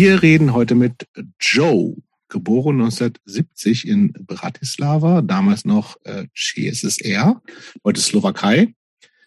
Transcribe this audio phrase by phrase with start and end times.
[0.00, 1.06] Wir reden heute mit
[1.38, 1.94] Joe,
[2.30, 7.42] geboren 1970 in Bratislava, damals noch äh, CSSR,
[7.84, 8.72] heute Slowakei.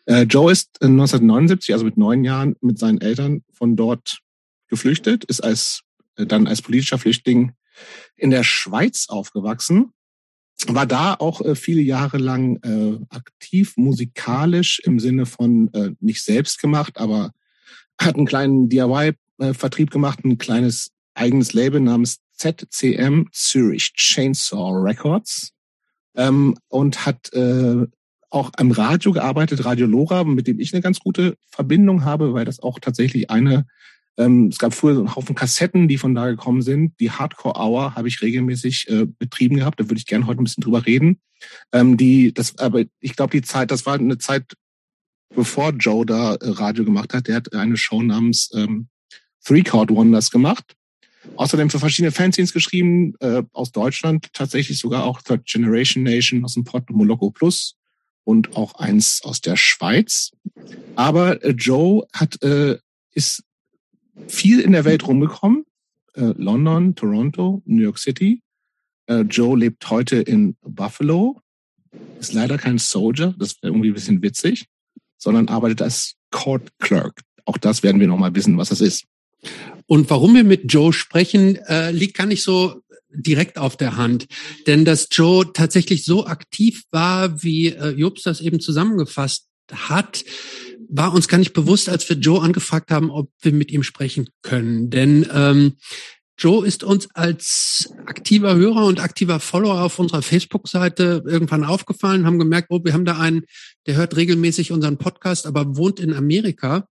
[0.08, 4.22] Äh, Joe ist 1979, also mit neun Jahren, mit seinen Eltern von dort
[4.68, 5.84] geflüchtet, ist als
[6.16, 7.52] äh, dann als politischer Flüchtling
[8.16, 9.92] in der Schweiz aufgewachsen,
[10.66, 16.24] war da auch äh, viele Jahre lang äh, aktiv musikalisch im Sinne von äh, nicht
[16.24, 17.32] selbst gemacht, aber
[18.00, 18.70] hat einen kleinen
[19.44, 25.52] DIY-Vertrieb gemacht, ein kleines eigenes Label namens ZCM Zurich Chainsaw Records
[26.16, 27.86] ähm, und hat äh,
[28.30, 32.46] auch am Radio gearbeitet, Radio Lora, mit dem ich eine ganz gute Verbindung habe, weil
[32.46, 33.68] das auch tatsächlich eine,
[34.18, 37.00] ähm, es gab früher so einen Haufen Kassetten, die von da gekommen sind.
[37.00, 40.46] Die Hardcore Hour habe ich regelmäßig äh, betrieben gehabt, da würde ich gerne heute ein
[40.46, 41.20] bisschen drüber reden.
[41.72, 44.54] Ähm, die, das, aber ich glaube, die Zeit, das war eine Zeit,
[45.36, 47.28] bevor Joe da äh, Radio gemacht hat.
[47.28, 48.88] Der hat eine Show namens ähm,
[49.44, 50.76] Three Chord Wonders gemacht.
[51.36, 56.56] Außerdem für verschiedene Fanzines geschrieben, äh, aus Deutschland tatsächlich sogar auch Third Generation Nation aus
[56.56, 57.76] dem Port Moloko Plus
[58.26, 60.32] und auch eins aus der Schweiz.
[60.96, 62.78] Aber äh, Joe hat, äh,
[63.14, 63.44] ist
[64.28, 65.66] viel in der Welt rumgekommen.
[66.14, 68.42] Äh, London, Toronto, New York City.
[69.08, 71.42] Äh, Joe lebt heute in Buffalo.
[72.20, 74.66] Ist leider kein Soldier, das wäre irgendwie ein bisschen witzig,
[75.18, 77.22] sondern arbeitet als Court Clerk.
[77.46, 79.06] Auch das werden wir noch mal wissen, was das ist.
[79.86, 82.82] Und warum wir mit Joe sprechen, äh, liegt gar nicht so
[83.14, 84.28] direkt auf der Hand.
[84.68, 90.24] Denn dass Joe tatsächlich so aktiv war, wie äh, Jobs das eben zusammengefasst hat,
[90.90, 94.30] war uns gar nicht bewusst, als wir Joe angefragt haben, ob wir mit ihm sprechen
[94.42, 94.90] können.
[94.90, 95.74] Denn ähm,
[96.38, 102.40] Joe ist uns als aktiver Hörer und aktiver Follower auf unserer Facebook-Seite irgendwann aufgefallen, haben
[102.40, 103.44] gemerkt, oh, wir haben da einen,
[103.86, 106.88] der hört regelmäßig unseren Podcast, aber wohnt in Amerika.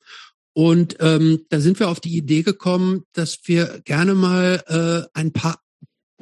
[0.55, 5.33] Und ähm, da sind wir auf die Idee gekommen, dass wir gerne mal äh, ein
[5.33, 5.63] paar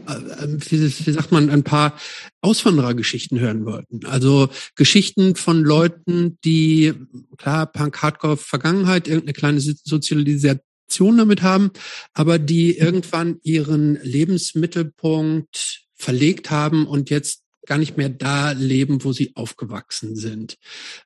[0.06, 1.98] äh, wie, wie sagt man, ein paar
[2.40, 4.06] Auswanderergeschichten hören wollten.
[4.06, 6.94] Also Geschichten von Leuten, die,
[7.36, 11.70] klar, Punk, Hardcore, Vergangenheit, irgendeine kleine Sozialisation damit haben,
[12.14, 19.12] aber die irgendwann ihren Lebensmittelpunkt verlegt haben und jetzt gar nicht mehr da leben, wo
[19.12, 20.56] sie aufgewachsen sind.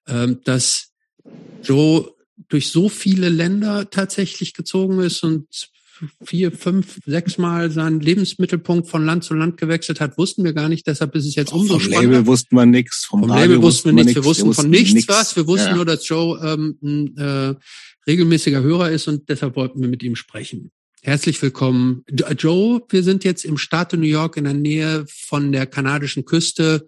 [0.07, 0.93] Ähm, dass
[1.63, 2.14] Joe
[2.49, 5.47] durch so viele Länder tatsächlich gezogen ist und
[6.25, 10.69] vier, fünf, sechs Mal seinen Lebensmittelpunkt von Land zu Land gewechselt hat, wussten wir gar
[10.69, 10.87] nicht.
[10.87, 12.03] Deshalb ist es jetzt umso spannender.
[12.03, 13.05] Vom Label wussten wir nichts.
[13.05, 14.15] Vom, vom Label wussten wir nichts.
[14.15, 15.09] Wir wussten von nichts nix.
[15.09, 15.37] was.
[15.37, 15.77] Wir wussten ja.
[15.77, 17.55] nur, dass Joe ähm, ein äh,
[18.07, 20.71] regelmäßiger Hörer ist und deshalb wollten wir mit ihm sprechen.
[21.03, 22.05] Herzlich willkommen.
[22.39, 26.87] Joe, wir sind jetzt im Staate New York in der Nähe von der kanadischen Küste.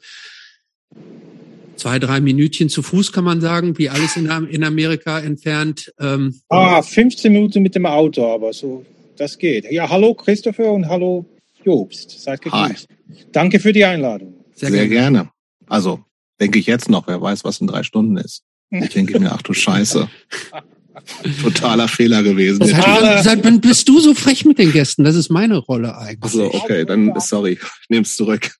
[1.76, 5.92] Zwei, drei Minütchen zu Fuß kann man sagen, wie alles in, in Amerika entfernt.
[6.00, 8.84] Ähm, ah, 15 Minuten mit dem Auto, aber so
[9.16, 9.70] das geht.
[9.70, 11.26] Ja, hallo Christopher und hallo
[11.64, 12.22] Jobst.
[12.22, 12.88] Seid gegrüßt.
[12.88, 13.24] Hi.
[13.32, 14.34] Danke für die Einladung.
[14.54, 15.18] Sehr, Sehr gerne.
[15.18, 15.30] gerne.
[15.66, 16.00] Also,
[16.40, 18.42] denke ich jetzt noch, wer weiß, was in drei Stunden ist.
[18.70, 20.08] Ich denke mir, ach du Scheiße.
[21.42, 22.60] Totaler Fehler gewesen.
[22.60, 23.22] Totaler.
[23.22, 25.04] Seit bist du so frech mit den Gästen?
[25.04, 26.22] Das ist meine Rolle eigentlich.
[26.22, 28.56] Also okay, dann sorry, ich nehme es zurück.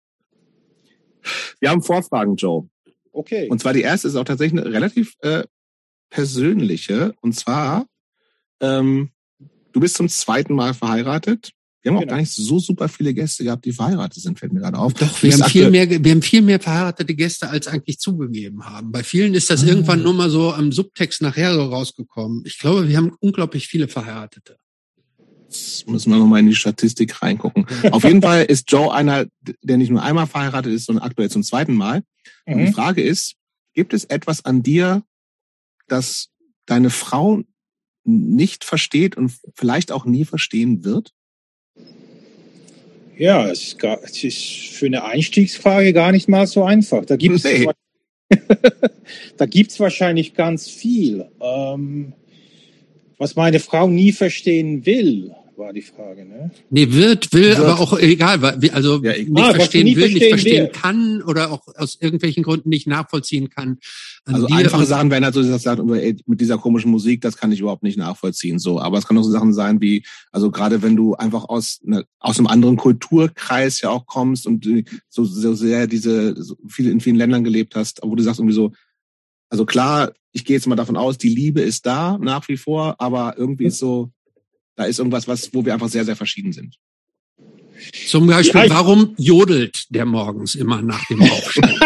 [1.60, 2.68] Wir haben Vorfragen, Joe.
[3.16, 3.48] Okay.
[3.48, 5.44] Und zwar die erste ist auch tatsächlich eine relativ äh,
[6.10, 7.14] persönliche.
[7.20, 7.86] Und zwar,
[8.60, 9.10] ähm,
[9.76, 11.52] Du bist zum zweiten Mal verheiratet.
[11.82, 12.06] Wir haben genau.
[12.06, 14.94] auch gar nicht so super viele Gäste gehabt, die verheiratet sind, fällt mir gerade auf.
[14.94, 18.90] Doch, wir haben, viel mehr, wir haben viel mehr verheiratete Gäste, als eigentlich zugegeben haben.
[18.90, 19.66] Bei vielen ist das ah.
[19.66, 22.42] irgendwann nur mal so am Subtext nachher so rausgekommen.
[22.46, 24.56] Ich glaube, wir haben unglaublich viele Verheiratete.
[25.56, 27.66] Jetzt müssen wir nochmal in die Statistik reingucken.
[27.90, 29.26] Auf jeden Fall ist Joe einer,
[29.62, 32.02] der nicht nur einmal verheiratet ist, sondern aktuell zum zweiten Mal.
[32.46, 32.72] Und die mhm.
[32.72, 33.34] Frage ist,
[33.74, 35.02] gibt es etwas an dir,
[35.88, 36.30] das
[36.66, 37.42] deine Frau
[38.04, 41.12] nicht versteht und vielleicht auch nie verstehen wird?
[43.16, 47.04] Ja, es ist, gar, es ist für eine Einstiegsfrage gar nicht mal so einfach.
[47.04, 47.66] Da gibt es nee.
[49.36, 51.28] da gibt's wahrscheinlich ganz viel.
[51.40, 52.12] Ähm,
[53.18, 56.50] was meine Frau nie verstehen will, war die Frage, ne?
[56.70, 57.58] Nee, wird, will, wird.
[57.58, 58.42] aber auch egal,
[58.72, 60.72] also ja, nicht ah, verstehen will, nicht verstehen will.
[60.72, 63.78] kann oder auch aus irgendwelchen Gründen nicht nachvollziehen kann.
[64.24, 67.52] Also, also einfache Sachen werden halt so, dass sagt, mit dieser komischen Musik, das kann
[67.52, 68.80] ich überhaupt nicht nachvollziehen, so.
[68.80, 72.04] Aber es kann auch so Sachen sein wie, also gerade wenn du einfach aus, ne,
[72.18, 74.68] aus einem anderen Kulturkreis ja auch kommst und
[75.08, 78.54] so, so sehr diese, so viel in vielen Ländern gelebt hast, wo du sagst irgendwie
[78.54, 78.72] so,
[79.48, 82.96] also klar, ich gehe jetzt mal davon aus, die Liebe ist da nach wie vor,
[82.98, 84.10] aber irgendwie ist so,
[84.76, 86.76] da ist irgendwas, was, wo wir einfach sehr, sehr verschieden sind.
[88.06, 91.80] Zum Beispiel, ja, warum jodelt der morgens immer nach dem Aufstehen?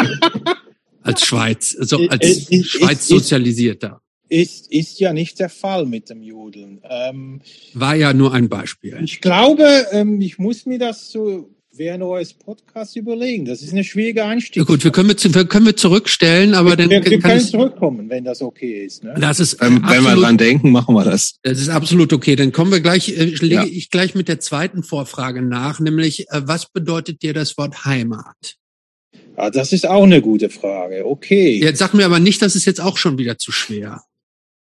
[1.03, 4.03] als Schweiz, also als ich, Schweiz sozialisierter.
[4.29, 6.81] ist, ist ja nicht der Fall mit dem Jodeln.
[6.85, 7.41] Ähm,
[7.75, 8.99] War ja nur ein Beispiel.
[9.03, 11.51] Ich glaube, ähm, ich muss mir das so
[11.81, 13.47] während eures Podcasts überlegen.
[13.47, 14.67] Das ist eine schwierige Einstieg.
[14.67, 18.23] Gut, wir können wir, können wir zurückstellen, aber dann wir, wir können es, zurückkommen, wenn
[18.23, 19.03] das okay ist.
[19.03, 19.15] Ne?
[19.19, 21.37] Das ist ähm, absolut, wenn wir dran denken, machen wir das.
[21.43, 22.37] Das ist absolut okay.
[22.37, 23.65] Dann kommen wir gleich, äh, lege ja.
[23.65, 28.57] ich gleich mit der zweiten Vorfrage nach, nämlich äh, was bedeutet dir das Wort Heimat?
[29.15, 31.07] Ja, ah, das ist auch eine gute Frage.
[31.07, 31.59] Okay.
[31.63, 34.03] Jetzt sag mir aber nicht, das ist jetzt auch schon wieder zu schwer.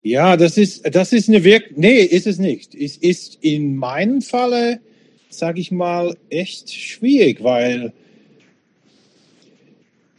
[0.05, 2.76] Ja, das ist, das ist eine Wirk, nee, ist es nicht.
[2.76, 4.81] Es ist in meinem Falle,
[5.28, 7.92] sag ich mal, echt schwierig, weil,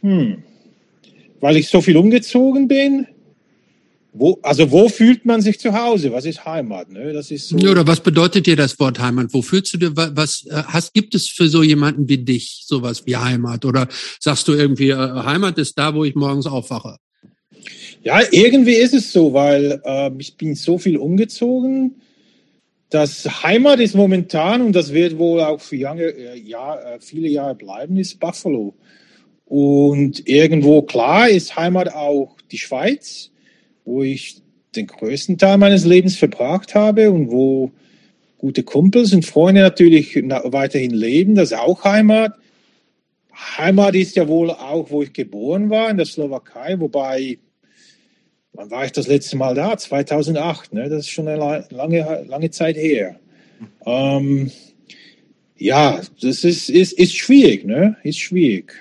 [0.02, 0.42] hm,
[1.40, 3.06] weil ich so viel umgezogen bin.
[4.12, 6.12] Wo, also wo fühlt man sich zu Hause?
[6.12, 6.90] Was ist Heimat?
[6.90, 7.12] Ne?
[7.12, 7.56] Das ist so.
[7.56, 9.28] Oder was bedeutet dir das Wort Heimat?
[9.30, 10.46] Wo fühlst du dir was?
[10.46, 13.64] Äh, hast gibt es für so jemanden wie dich sowas wie Heimat?
[13.64, 13.86] Oder
[14.18, 16.96] sagst du irgendwie äh, Heimat ist da, wo ich morgens aufwache?
[18.02, 22.00] Ja, irgendwie ist es so, weil äh, ich bin so viel umgezogen.
[22.90, 27.28] Das Heimat ist momentan, und das wird wohl auch für lange, äh, Jahr, äh, viele
[27.28, 28.74] Jahre bleiben, ist Buffalo.
[29.46, 33.30] Und irgendwo klar ist Heimat auch die Schweiz,
[33.84, 34.42] wo ich
[34.74, 37.70] den größten Teil meines Lebens verbracht habe und wo
[38.38, 41.36] gute Kumpels und Freunde natürlich weiterhin leben.
[41.36, 42.34] Das ist auch Heimat.
[43.58, 47.38] Heimat ist ja wohl auch, wo ich geboren war, in der Slowakei, wobei
[48.52, 49.76] Wann war ich das letzte Mal da?
[49.76, 50.88] 2008, ne?
[50.88, 53.18] Das ist schon eine lange, lange Zeit her.
[53.86, 54.50] Ähm,
[55.56, 57.96] ja, das ist, ist, ist schwierig, ne?
[58.02, 58.72] Ist schwierig.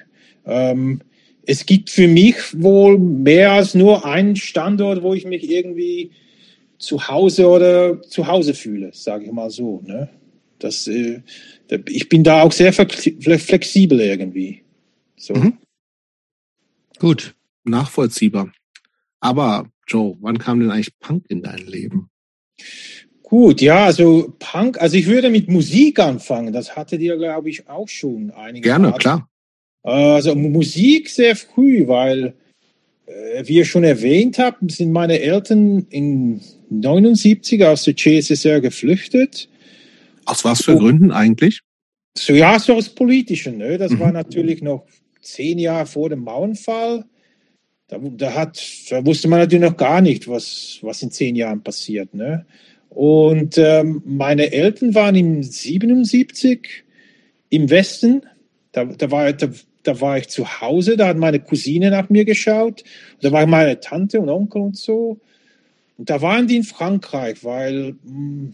[0.46, 1.02] Ähm,
[1.46, 6.12] es gibt für mich wohl mehr als nur einen Standort, wo ich mich irgendwie
[6.78, 9.82] zu Hause oder zu Hause fühle, sage ich mal so.
[9.86, 10.10] Ne?
[10.60, 11.22] Das, äh,
[11.88, 14.64] ich bin da auch sehr flexibel irgendwie.
[15.18, 15.34] So.
[15.34, 15.58] Mhm.
[17.00, 18.52] Gut, nachvollziehbar.
[19.20, 22.10] Aber Joe, wann kam denn eigentlich Punk in dein Leben?
[23.24, 26.52] Gut, ja, also Punk, also ich würde mit Musik anfangen.
[26.52, 28.98] Das hattet ihr, glaube ich, auch schon einige Gerne, Mal.
[28.98, 29.30] klar.
[29.84, 32.34] Also Musik sehr früh, weil,
[33.06, 39.48] äh, wie ihr schon erwähnt habt, sind meine Eltern in 79 aus der CSSR geflüchtet.
[40.26, 41.62] Aus was für Und, Gründen eigentlich?
[42.18, 43.58] So ja, so aus politischen.
[43.58, 43.78] Ne?
[43.78, 44.00] Das mhm.
[44.00, 44.86] war natürlich noch
[45.22, 47.06] zehn Jahre vor dem Mauernfall.
[47.90, 51.64] Da, da, hat, da wusste man natürlich noch gar nicht, was, was in zehn Jahren
[51.64, 52.14] passiert.
[52.14, 52.46] Ne?
[52.90, 56.86] Und ähm, meine Eltern waren im 77
[57.50, 58.22] im Westen.
[58.72, 59.50] Da, da, war, da,
[59.82, 62.84] da war ich zu Hause, da hat meine Cousine nach mir geschaut.
[63.22, 65.20] Da war meine Tante und Onkel und so.
[65.98, 68.54] Und da waren die in Frankreich, weil mh, hm,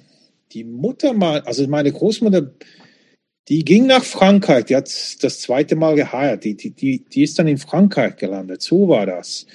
[0.53, 2.51] die Mutter mal, also meine Großmutter
[3.47, 4.87] die ging nach Frankreich, die hat
[5.23, 9.05] das zweite Mal geheiratet, die, die, die, die ist dann in Frankreich gelandet, so war
[9.05, 9.45] das.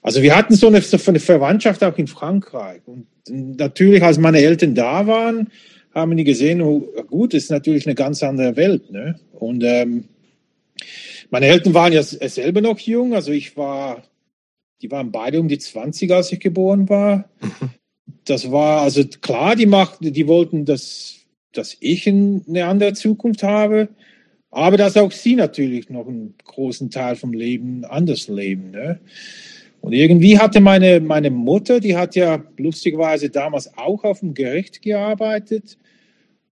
[0.00, 2.82] Also wir hatten so eine, so eine Verwandtschaft auch in Frankreich.
[2.86, 5.50] Und natürlich, als meine Eltern da waren,
[5.94, 8.90] haben die gesehen, oh, gut, ist natürlich eine ganz andere Welt.
[8.90, 9.20] Ne?
[9.32, 10.08] Und ähm,
[11.30, 14.02] meine Eltern waren ja selber noch jung, also ich war,
[14.80, 17.30] die waren beide um die 20, als ich geboren war.
[17.40, 17.70] Mhm.
[18.24, 21.21] Das war also klar, die machten, die wollten das
[21.52, 23.88] dass ich eine andere Zukunft habe,
[24.50, 28.70] aber dass auch sie natürlich noch einen großen Teil vom Leben anders leben.
[28.70, 29.00] Ne?
[29.80, 34.82] Und irgendwie hatte meine, meine Mutter, die hat ja lustigerweise damals auch auf dem Gericht
[34.82, 35.78] gearbeitet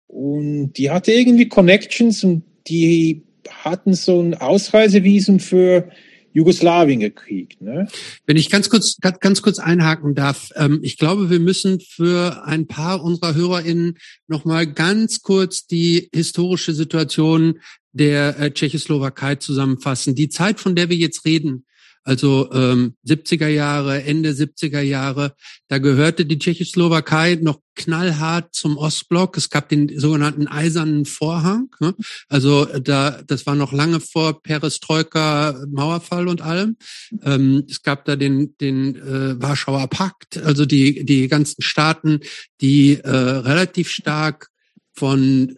[0.08, 5.90] und die hatte irgendwie Connections und die hatten so ein Ausreisevisum für
[6.32, 7.60] Jugoslawien gekriegt.
[7.60, 7.88] Ne?
[8.26, 12.66] Wenn ich ganz kurz, ganz kurz einhaken darf, ähm, ich glaube, wir müssen für ein
[12.66, 17.60] paar unserer HörerInnen nochmal ganz kurz die historische Situation
[17.92, 20.14] der äh, Tschechoslowakei zusammenfassen.
[20.14, 21.64] Die Zeit, von der wir jetzt reden,
[22.02, 25.34] also ähm, 70er Jahre, Ende 70er Jahre.
[25.68, 29.36] Da gehörte die Tschechoslowakei noch knallhart zum Ostblock.
[29.36, 31.68] Es gab den sogenannten eisernen Vorhang.
[31.80, 31.94] Ne?
[32.28, 36.76] Also da, das war noch lange vor Perestroika, Mauerfall und allem.
[37.22, 42.20] Ähm, es gab da den, den äh, Warschauer Pakt, also die, die ganzen Staaten,
[42.60, 44.48] die äh, relativ stark
[44.92, 45.56] von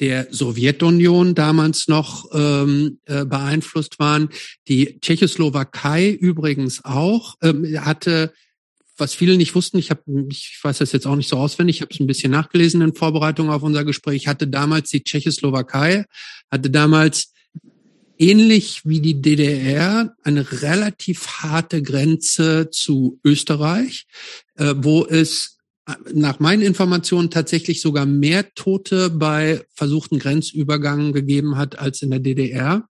[0.00, 4.28] der Sowjetunion damals noch ähm, äh, beeinflusst waren.
[4.68, 8.32] Die Tschechoslowakei übrigens auch ähm, hatte
[8.96, 11.82] was viele nicht wussten, ich habe, ich weiß das jetzt auch nicht so auswendig, ich
[11.82, 16.04] habe es ein bisschen nachgelesen in Vorbereitung auf unser Gespräch, hatte damals die Tschechoslowakei,
[16.50, 17.32] hatte damals
[18.18, 24.06] ähnlich wie die DDR eine relativ harte Grenze zu Österreich,
[24.56, 25.53] äh, wo es
[26.12, 32.20] nach meinen Informationen tatsächlich sogar mehr Tote bei versuchten Grenzübergangen gegeben hat als in der
[32.20, 32.88] DDR.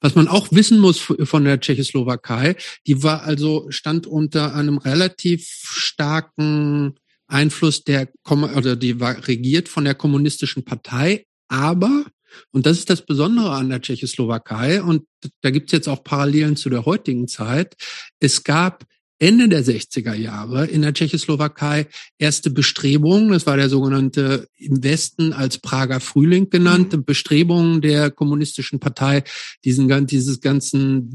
[0.00, 2.56] Was man auch wissen muss von der Tschechoslowakei,
[2.86, 6.94] die war also, stand unter einem relativ starken
[7.26, 12.06] Einfluss der, oder die war regiert von der kommunistischen Partei, aber,
[12.52, 15.04] und das ist das Besondere an der Tschechoslowakei, und
[15.40, 17.76] da gibt's jetzt auch Parallelen zu der heutigen Zeit,
[18.20, 18.84] es gab
[19.20, 25.32] Ende der 60er Jahre in der Tschechoslowakei erste Bestrebungen, das war der sogenannte im Westen
[25.32, 27.04] als Prager Frühling genannte, mhm.
[27.04, 29.24] Bestrebungen der kommunistischen Partei,
[29.64, 31.12] diesen, dieses ganzen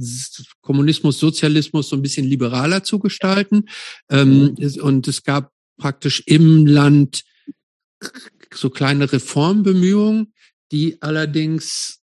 [0.61, 3.69] Kommunismus, Sozialismus so ein bisschen liberaler zu gestalten.
[4.09, 4.81] Ähm, mhm.
[4.81, 7.23] und es gab praktisch im Land
[8.53, 10.33] so kleine Reformbemühungen,
[10.71, 11.99] die allerdings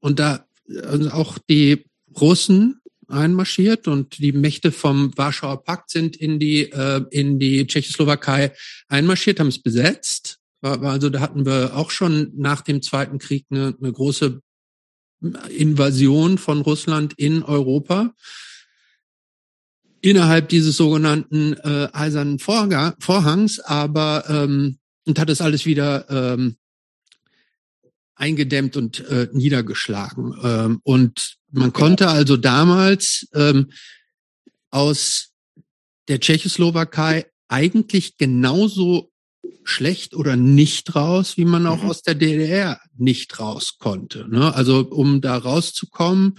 [0.00, 0.46] und da
[0.82, 1.84] also auch die
[2.20, 8.52] Russen einmarschiert und die Mächte vom Warschauer Pakt sind in die äh, in die Tschechoslowakei
[8.88, 10.38] einmarschiert, haben es besetzt.
[10.60, 14.40] Also da hatten wir auch schon nach dem Zweiten Krieg eine, eine große
[15.50, 18.12] Invasion von Russland in Europa
[20.00, 26.56] innerhalb dieses sogenannten äh, eisernen Vorhangs, aber ähm, und hat es alles wieder ähm,
[28.14, 30.34] eingedämmt und äh, niedergeschlagen.
[30.42, 33.70] Ähm, und man konnte also damals ähm,
[34.70, 35.32] aus
[36.08, 39.10] der Tschechoslowakei eigentlich genauso
[39.64, 41.90] schlecht oder nicht raus, wie man auch mhm.
[41.90, 44.28] aus der DDR nicht raus konnte.
[44.28, 44.54] Ne?
[44.54, 46.38] Also um da rauszukommen,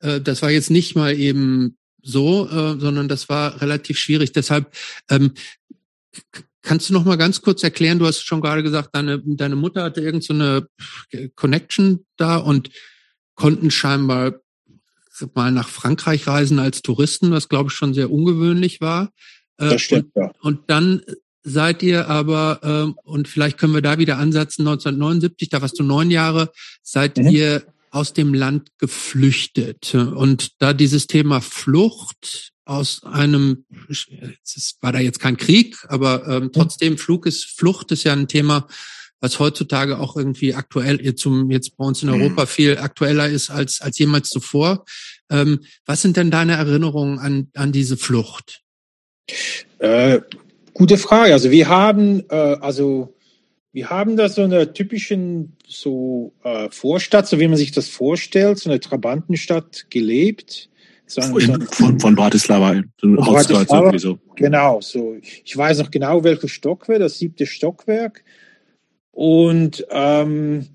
[0.00, 4.32] äh, das war jetzt nicht mal eben so, äh, sondern das war relativ schwierig.
[4.32, 4.74] Deshalb
[5.10, 5.32] ähm,
[6.68, 9.84] Kannst du noch mal ganz kurz erklären, du hast schon gerade gesagt, deine, deine Mutter
[9.84, 10.68] hatte irgend so eine
[11.34, 12.68] Connection da und
[13.34, 14.34] konnten scheinbar
[15.34, 19.10] mal nach Frankreich reisen als Touristen, was glaube ich schon sehr ungewöhnlich war.
[19.58, 20.32] Äh, das stimmt, und, ja.
[20.40, 21.02] Und dann
[21.42, 25.82] seid ihr aber, ähm, und vielleicht können wir da wieder ansetzen, 1979, da warst du
[25.82, 27.28] neun Jahre, seid mhm.
[27.28, 29.94] ihr aus dem Land geflüchtet.
[29.94, 36.50] Und da dieses Thema Flucht aus einem, es war da jetzt kein Krieg, aber ähm,
[36.52, 38.66] trotzdem Flug ist, Flucht ist ja ein Thema,
[39.20, 43.80] was heutzutage auch irgendwie aktuell zum jetzt bei uns in Europa viel aktueller ist als
[43.80, 44.84] als jemals zuvor.
[45.30, 48.62] Ähm, was sind denn deine Erinnerungen an an diese Flucht?
[49.78, 50.20] Äh,
[50.72, 51.32] gute Frage.
[51.32, 53.14] Also wir haben äh, also
[53.72, 58.58] wir haben da so eine typischen so äh, Vorstadt, so wie man sich das vorstellt,
[58.58, 60.70] so eine Trabantenstadt gelebt
[61.08, 64.18] von, von, von Bratislava, Bratislava so.
[64.36, 65.16] Genau, so.
[65.44, 68.24] Ich weiß noch genau, welches Stockwerk, das siebte Stockwerk.
[69.18, 70.68] Und ähm,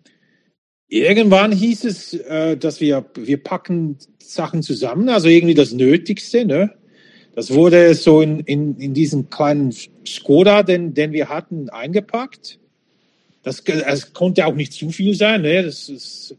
[0.89, 6.43] irgendwann hieß es, äh, dass wir, wir packen Sachen zusammen, also irgendwie das Nötigste.
[6.43, 6.73] Ne?
[7.35, 9.73] Das wurde so in, in, in diesen kleinen
[10.05, 12.59] Skoda, den, den wir hatten, eingepackt.
[13.43, 15.63] Das, es konnte auch nicht zu viel sein, ne?
[15.63, 16.35] das, das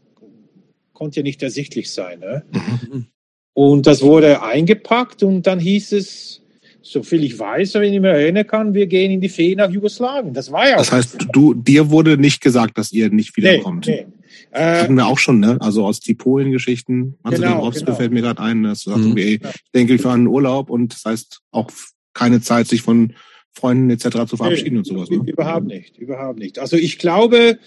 [0.93, 2.19] konnte ja nicht ersichtlich sein.
[2.19, 2.43] Ne?
[2.51, 3.07] Mhm.
[3.53, 6.43] Und das wurde eingepackt und dann hieß es,
[6.85, 9.71] so viel ich weiß, wenn ich mich erinnern kann, wir gehen in die Fee nach
[9.71, 10.33] Jugoslawien.
[10.33, 10.77] Das war ja.
[10.77, 13.87] Das heißt, du, dir wurde nicht gesagt, dass ihr nicht wiederkommt.
[13.87, 14.13] Nee, nee.
[14.51, 15.57] Äh, hatten wir auch schon, ne?
[15.61, 17.17] Also aus die Polen-Geschichten.
[17.23, 17.97] Hans genau, Dąbrowski genau.
[17.97, 19.11] fällt mir gerade ein, dass du sagst, mhm.
[19.13, 21.71] okay, ich denke, ich fahre in Urlaub und das heißt auch
[22.13, 23.13] keine Zeit, sich von
[23.51, 24.27] Freunden etc.
[24.27, 25.09] zu verabschieden nee, und sowas.
[25.09, 25.23] Ne?
[25.25, 26.59] Überhaupt nicht, überhaupt nicht.
[26.59, 27.57] Also ich glaube,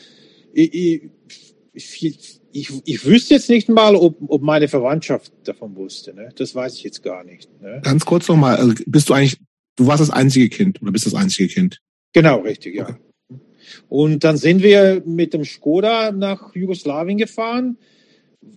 [0.52, 1.10] ich, ich,
[1.72, 6.14] ich, ich wüsste jetzt nicht mal, ob, ob meine Verwandtschaft davon wusste.
[6.14, 6.31] Ne?
[6.37, 7.49] Das weiß ich jetzt gar nicht.
[7.61, 7.81] Ne?
[7.83, 9.38] Ganz kurz nochmal, also bist du eigentlich,
[9.76, 11.81] du warst das einzige Kind oder bist das einzige Kind?
[12.12, 12.88] Genau, richtig, ja.
[12.88, 12.97] Okay.
[13.88, 17.76] Und dann sind wir mit dem Skoda nach Jugoslawien gefahren,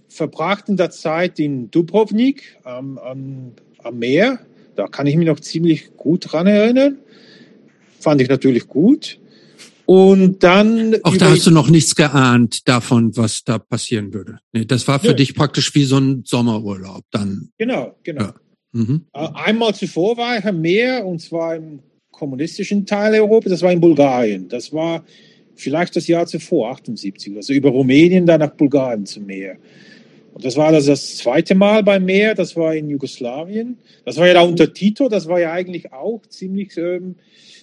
[0.08, 4.40] verbrachten da Zeit in Dubrovnik am, am, am Meer.
[4.76, 7.00] Da kann ich mich noch ziemlich gut dran erinnern.
[8.00, 9.20] Fand ich natürlich gut.
[9.86, 10.96] Und dann.
[11.04, 14.40] Auch da hast du noch nichts geahnt davon, was da passieren würde.
[14.54, 15.14] Nee, das war für ja.
[15.14, 17.50] dich praktisch wie so ein Sommerurlaub dann.
[17.58, 18.24] Genau, genau.
[18.24, 18.36] Ja.
[18.74, 19.06] Mhm.
[19.14, 21.80] Äh, einmal zuvor war ich am Meer und zwar im
[22.12, 24.48] kommunistischen Teil Europas, das war in Bulgarien.
[24.48, 25.04] Das war
[25.56, 29.58] vielleicht das Jahr zuvor, 78, also über Rumänien dann nach Bulgarien zum Meer.
[30.34, 33.78] Und das war das, das zweite Mal beim Meer, das war in Jugoslawien.
[34.06, 37.16] Das war ja da unter Tito, das war ja eigentlich auch ziemlich ähm,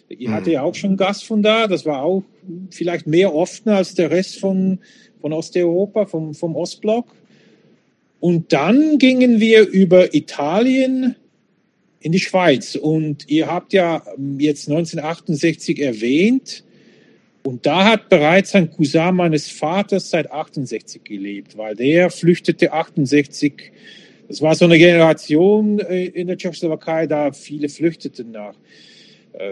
[0.09, 1.67] Ihr hatte ja auch schon Gast von da.
[1.67, 2.23] Das war auch
[2.71, 4.79] vielleicht mehr offen als der Rest von,
[5.21, 7.15] von Osteuropa, vom, vom Ostblock.
[8.21, 11.15] Und dann gingen wir über Italien
[12.01, 12.75] in die Schweiz.
[12.75, 14.03] Und ihr habt ja
[14.39, 16.65] jetzt 1968 erwähnt.
[17.43, 23.73] Und da hat bereits ein Cousin meines Vaters seit 68 gelebt, weil der flüchtete 68.
[24.27, 28.55] Das war so eine Generation äh, in der Tschechoslowakei, da viele flüchteten nach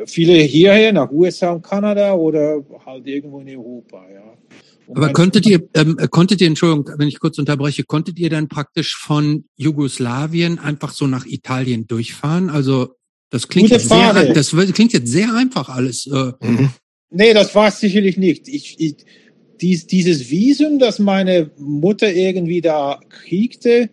[0.06, 4.34] viele hierher, nach USA und Kanada oder halt irgendwo in Europa, ja.
[4.86, 8.48] Und Aber konntet ihr, ähm, konntet ihr, Entschuldigung, wenn ich kurz unterbreche, konntet ihr dann
[8.48, 12.50] praktisch von Jugoslawien einfach so nach Italien durchfahren?
[12.50, 12.94] Also
[13.30, 16.06] das klingt, jetzt sehr, das klingt jetzt sehr einfach alles.
[16.06, 16.32] Äh.
[16.40, 16.70] Mhm.
[17.10, 18.46] Nee, das war es sicherlich nicht.
[18.46, 18.96] Ich, ich,
[19.60, 23.90] dies, dieses Visum, das meine Mutter irgendwie da kriegte,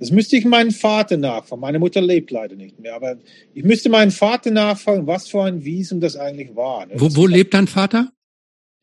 [0.00, 1.60] das müsste ich meinen Vater nachfragen.
[1.60, 3.18] Meine Mutter lebt leider nicht mehr, aber
[3.52, 6.86] ich müsste meinen Vater nachfragen, was für ein Visum das eigentlich war.
[6.86, 6.94] Ne?
[6.96, 8.10] Wo, wo lebt dein Vater?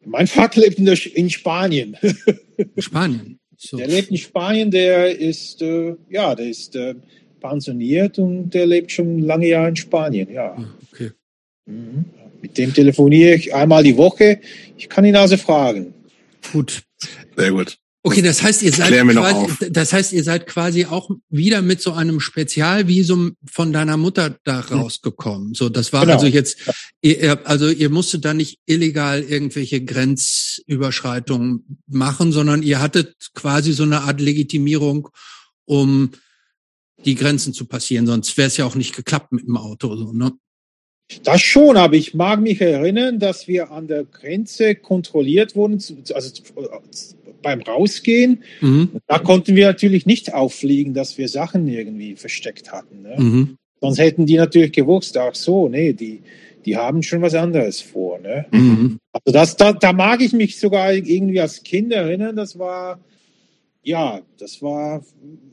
[0.06, 1.98] Mein Vater lebt in, der, in Spanien.
[2.78, 3.40] Spanien.
[3.58, 3.78] So.
[3.78, 6.94] Der lebt in Spanien, der ist, äh, ja, der ist äh,
[7.40, 10.52] pensioniert und der lebt schon lange Jahre in Spanien, ja.
[10.52, 11.12] Ah, okay.
[11.66, 12.06] Mhm.
[12.44, 14.40] Mit dem telefoniere ich einmal die Woche.
[14.78, 15.96] Ich kann ihn also fragen.
[16.54, 16.84] Gut.
[17.36, 17.80] Sehr gut.
[18.08, 21.92] Okay, das heißt, ihr seid quasi, das heißt, ihr seid quasi auch wieder mit so
[21.92, 25.54] einem Spezialvisum von deiner Mutter da rausgekommen.
[25.54, 26.14] So, das war genau.
[26.14, 26.58] also jetzt,
[27.02, 33.84] ihr, also ihr musstet da nicht illegal irgendwelche Grenzüberschreitungen machen, sondern ihr hattet quasi so
[33.84, 35.10] eine Art Legitimierung,
[35.66, 36.12] um
[37.04, 38.08] die Grenzen zu passieren.
[38.08, 40.32] Sonst wäre es ja auch nicht geklappt mit dem Auto, so, ne?
[41.24, 45.82] Das schon, aber ich mag mich erinnern, dass wir an der Grenze kontrolliert wurden,
[46.14, 46.32] also
[47.42, 48.44] beim Rausgehen.
[48.62, 48.90] Mhm.
[49.08, 53.02] Da konnten wir natürlich nicht auffliegen, dass wir Sachen irgendwie versteckt hatten.
[53.04, 53.16] Ne?
[53.18, 53.58] Mhm.
[53.82, 56.22] Sonst hätten die natürlich gewusst, ach so, nee, die,
[56.66, 58.20] die haben schon was anderes vor.
[58.20, 58.46] Ne?
[58.52, 59.00] Mhm.
[59.14, 63.00] Also das, da, da mag ich mich sogar irgendwie als Kind erinnern, das war,
[63.84, 65.04] ja, das war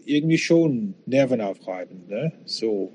[0.05, 2.09] irgendwie schon nervenaufreibend.
[2.09, 2.33] Ne?
[2.45, 2.93] So.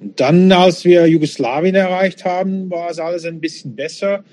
[0.00, 4.24] Und dann, als wir Jugoslawien erreicht haben, war es alles ein bisschen besser.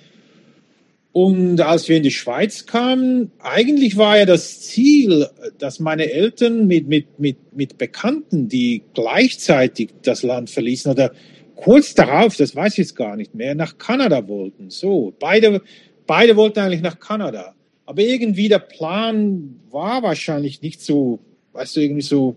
[1.20, 5.26] Und als wir in die Schweiz kamen, eigentlich war ja das Ziel,
[5.58, 11.12] dass meine Eltern mit, mit, mit, mit Bekannten, die gleichzeitig das Land verließen oder
[11.56, 14.70] kurz darauf, das weiß ich jetzt gar nicht mehr, nach Kanada wollten.
[14.70, 15.64] So, beide,
[16.06, 17.56] beide wollten eigentlich nach Kanada.
[17.88, 21.18] Aber irgendwie der Plan war wahrscheinlich nicht so,
[21.54, 22.36] weißt du, irgendwie so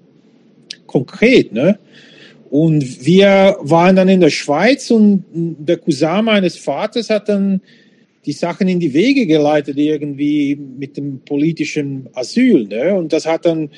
[0.87, 1.79] konkret, ne?
[2.49, 7.61] Und wir waren dann in der Schweiz und der Cousin meines Vaters hat dann
[8.27, 12.67] die Sachen in die Wege geleitet, irgendwie mit dem politischen Asyl.
[12.67, 12.95] Ne?
[12.95, 13.71] Und das hat dann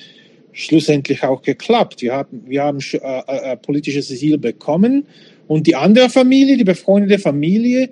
[0.53, 2.03] schlussendlich auch geklappt.
[2.03, 5.07] Wir haben, wir haben äh, äh, äh, politisches Asyl bekommen.
[5.47, 7.91] Und die andere Familie, die befreundete Familie,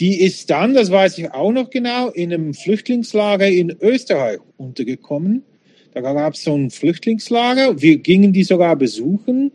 [0.00, 5.44] die ist dann, das weiß ich auch noch genau, in einem Flüchtlingslager in Österreich untergekommen.
[5.92, 7.80] Da gab es so ein Flüchtlingslager.
[7.80, 9.52] Wir gingen die sogar besuchen.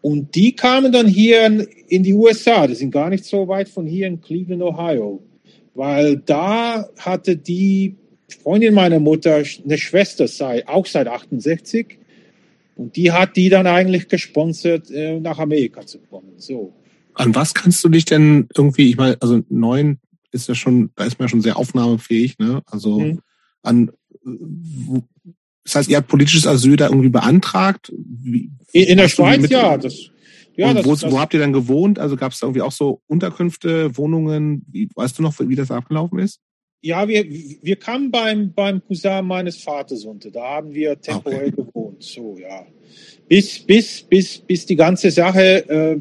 [0.00, 2.66] Und die kamen dann hier in die USA.
[2.66, 5.22] Die sind gar nicht so weit von hier in Cleveland, Ohio.
[5.74, 7.96] Weil da hatte die
[8.28, 11.98] Freundin meiner Mutter eine Schwester, sei, auch seit 68.
[12.76, 16.32] Und die hat die dann eigentlich gesponsert, äh, nach Amerika zu kommen.
[16.36, 16.72] So.
[17.14, 19.98] An was kannst du dich denn irgendwie, ich meine, also neun
[20.30, 22.62] ist ja schon, da ist man ja schon sehr aufnahmefähig, ne?
[22.66, 23.20] Also mhm.
[23.62, 23.90] an
[25.68, 27.92] das heißt, ihr habt politisches Asyl da irgendwie beantragt?
[27.94, 29.76] Wie, in, in der Schweiz, ja.
[29.76, 30.08] Das,
[30.56, 31.98] ja das, wo, das, wo habt ihr dann gewohnt?
[31.98, 34.64] Also gab es da irgendwie auch so Unterkünfte, Wohnungen?
[34.70, 36.40] Wie, weißt du noch, wie das abgelaufen ist?
[36.80, 40.30] Ja, wir, wir kamen beim, beim Cousin meines Vaters unter.
[40.30, 41.50] Da haben wir temporär okay.
[41.50, 42.02] gewohnt.
[42.02, 42.64] So, ja.
[43.28, 46.00] Bis, bis, bis, bis die ganze Sache, äh,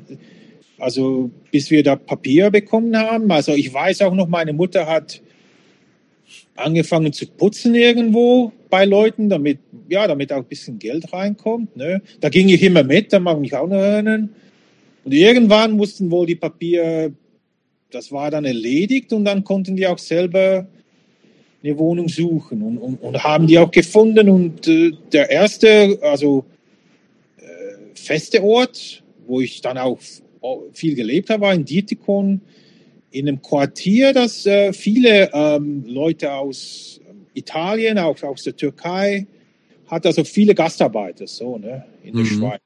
[0.77, 3.29] also bis wir da Papier bekommen haben.
[3.31, 5.21] Also ich weiß auch noch, meine Mutter hat
[6.55, 11.75] angefangen zu putzen irgendwo bei Leuten, damit, ja, damit auch ein bisschen Geld reinkommt.
[11.75, 12.01] Ne?
[12.19, 14.29] Da ging ich immer mit, da mag ich mich auch noch erinnern.
[15.03, 17.13] Und irgendwann mussten wohl die Papiere,
[17.91, 20.67] das war dann erledigt und dann konnten die auch selber
[21.63, 24.29] eine Wohnung suchen und, und, und haben die auch gefunden.
[24.29, 26.45] Und äh, der erste, also
[27.37, 27.43] äh,
[27.95, 29.99] feste Ort, wo ich dann auch
[30.73, 32.41] viel gelebt habe, war in Dietikon
[33.11, 37.01] in einem Quartier, das äh, viele ähm, Leute aus
[37.37, 39.27] Italien, auch aus der Türkei,
[39.87, 42.27] hat also viele Gastarbeiter so ne, in der mhm.
[42.27, 42.61] Schweiz.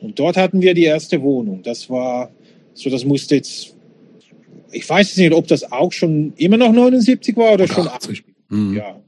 [0.00, 1.62] Und dort hatten wir die erste Wohnung.
[1.62, 2.30] Das war
[2.72, 3.76] so, das musste jetzt,
[4.72, 8.20] ich weiß nicht, ob das auch schon immer noch 79 war oder, oder schon 80.
[8.20, 8.24] 80.
[8.48, 8.76] Mhm.
[8.76, 9.00] Ja.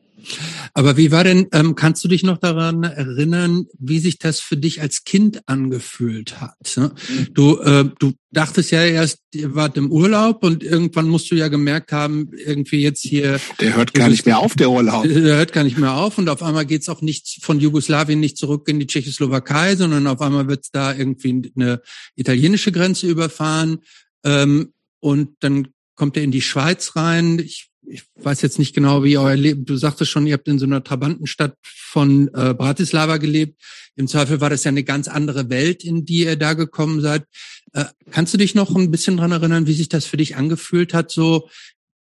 [0.74, 4.56] Aber wie war denn, ähm, kannst du dich noch daran erinnern, wie sich das für
[4.56, 6.56] dich als Kind angefühlt hat?
[6.76, 6.92] Ne?
[7.08, 7.35] Mhm.
[7.35, 11.48] Du, äh, du dachtest ja erst, ihr wart im Urlaub und irgendwann musst du ja
[11.48, 13.40] gemerkt haben, irgendwie jetzt hier.
[13.61, 15.02] Der hört gar nicht mehr auf, der Urlaub.
[15.08, 18.38] Der hört gar nicht mehr auf und auf einmal geht's auch nicht von Jugoslawien nicht
[18.38, 21.82] zurück in die Tschechoslowakei, sondern auf einmal wird's da irgendwie eine
[22.16, 23.78] italienische Grenze überfahren.
[24.24, 27.38] Ähm, und dann kommt er in die Schweiz rein.
[27.38, 30.59] Ich ich weiß jetzt nicht genau, wie euer Leben, du sagtest schon, ihr habt in
[30.59, 33.61] so einer Trabantenstadt von äh, Bratislava gelebt.
[33.97, 37.25] Im Zweifel war das ja eine ganz andere Welt, in die ihr da gekommen seid.
[37.73, 40.95] Äh, kannst du dich noch ein bisschen dran erinnern, wie sich das für dich angefühlt
[40.95, 41.49] hat, so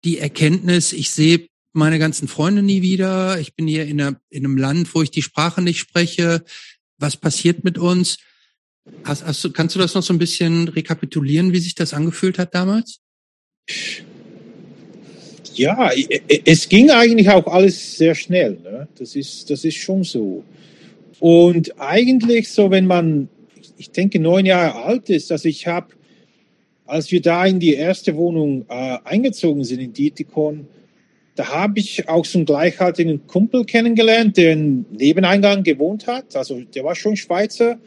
[0.03, 4.45] die Erkenntnis, ich sehe meine ganzen Freunde nie wieder, ich bin hier in, einer, in
[4.45, 6.43] einem Land, wo ich die Sprache nicht spreche,
[6.97, 8.17] was passiert mit uns?
[9.03, 12.39] Hast, hast du, kannst du das noch so ein bisschen rekapitulieren, wie sich das angefühlt
[12.39, 12.99] hat damals?
[15.55, 15.91] Ja,
[16.45, 18.57] es ging eigentlich auch alles sehr schnell.
[18.63, 18.87] Ne?
[18.97, 20.43] Das, ist, das ist schon so.
[21.19, 23.29] Und eigentlich so, wenn man,
[23.77, 25.87] ich denke, neun Jahre alt ist, also ich habe,
[26.85, 30.67] als wir da in die erste Wohnung äh, eingezogen sind in Dietikon,
[31.35, 36.35] da habe ich auch so einen gleichaltrigen Kumpel kennengelernt, der im Nebeneingang gewohnt hat.
[36.35, 37.77] Also der war schon Schweizer.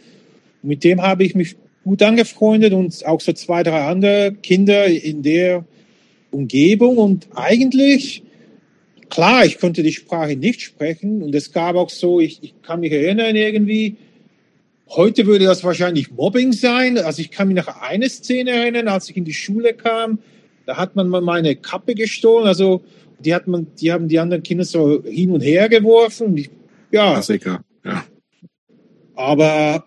[0.62, 5.22] Mit dem habe ich mich gut angefreundet und auch so zwei, drei andere Kinder in
[5.22, 5.64] der
[6.34, 6.98] Umgebung.
[6.98, 8.22] Und eigentlich,
[9.08, 11.22] klar, ich konnte die Sprache nicht sprechen.
[11.22, 13.96] Und es gab auch so, ich, ich kann mich erinnern irgendwie,
[14.88, 16.98] heute würde das wahrscheinlich Mobbing sein.
[16.98, 20.18] Also ich kann mich nach einer Szene erinnern, als ich in die Schule kam.
[20.66, 22.46] Da hat man mal meine Kappe gestohlen.
[22.46, 22.82] Also
[23.18, 26.36] die hat man, die haben die anderen Kinder so hin und her geworfen.
[26.36, 26.50] Ich,
[26.90, 27.12] ja.
[27.12, 28.04] Klassiker, ja.
[29.14, 29.86] Aber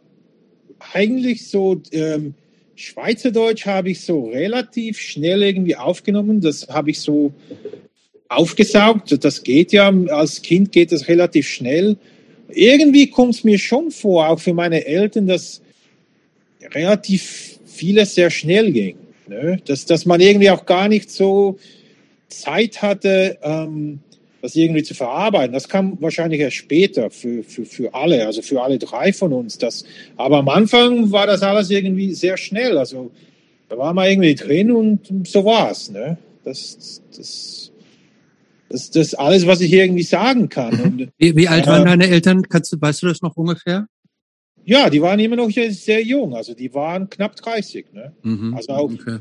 [0.94, 2.34] eigentlich so ähm,
[2.78, 6.42] Schweizerdeutsch habe ich so relativ schnell irgendwie aufgenommen.
[6.42, 7.34] Das habe ich so
[8.30, 9.24] aufgesaugt.
[9.24, 11.98] Das geht ja, als Kind geht das relativ schnell.
[12.50, 15.62] Irgendwie kommt es mir schon vor, auch für meine Eltern, dass
[16.74, 18.98] relativ vieles sehr schnell ging.
[19.28, 19.60] Ne?
[19.66, 21.58] Dass, dass man irgendwie auch gar nicht so
[22.28, 24.02] Zeit hatte, ähm,
[24.48, 25.52] das irgendwie zu verarbeiten.
[25.52, 29.58] Das kam wahrscheinlich erst später für, für, für alle, also für alle drei von uns.
[29.58, 29.84] Das,
[30.16, 32.78] aber am Anfang war das alles irgendwie sehr schnell.
[32.78, 33.12] Also
[33.68, 35.92] da war man irgendwie drin und so war's.
[35.92, 36.18] Ne?
[36.46, 37.74] Das, das,
[38.70, 40.78] das, das ist alles, was ich irgendwie sagen kann.
[40.78, 40.84] Mhm.
[40.84, 42.44] Und, wie, wie alt äh, waren deine Eltern?
[42.44, 43.88] Kannst du, weißt du das noch ungefähr?
[44.64, 46.34] Ja, die waren immer noch sehr jung.
[46.34, 47.88] Also die waren knapp 30.
[47.92, 48.14] Ne?
[48.24, 49.18] Mhm, also auch okay.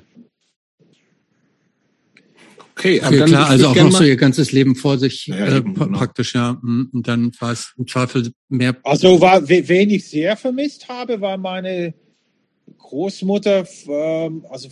[2.78, 5.62] Okay, okay dann klar, also auch noch so ihr ganzes Leben vor sich ja, äh,
[5.62, 5.98] genau.
[5.98, 6.58] praktisch, ja.
[6.62, 8.76] Mhm, und dann war es im Zweifel mehr.
[8.82, 11.94] Also war, wen ich sehr vermisst habe, war meine
[12.76, 14.68] Großmutter, ähm, also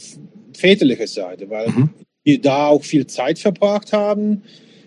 [0.54, 1.90] väterliche Seite, weil mhm.
[2.24, 4.42] wir da auch viel Zeit verbracht haben.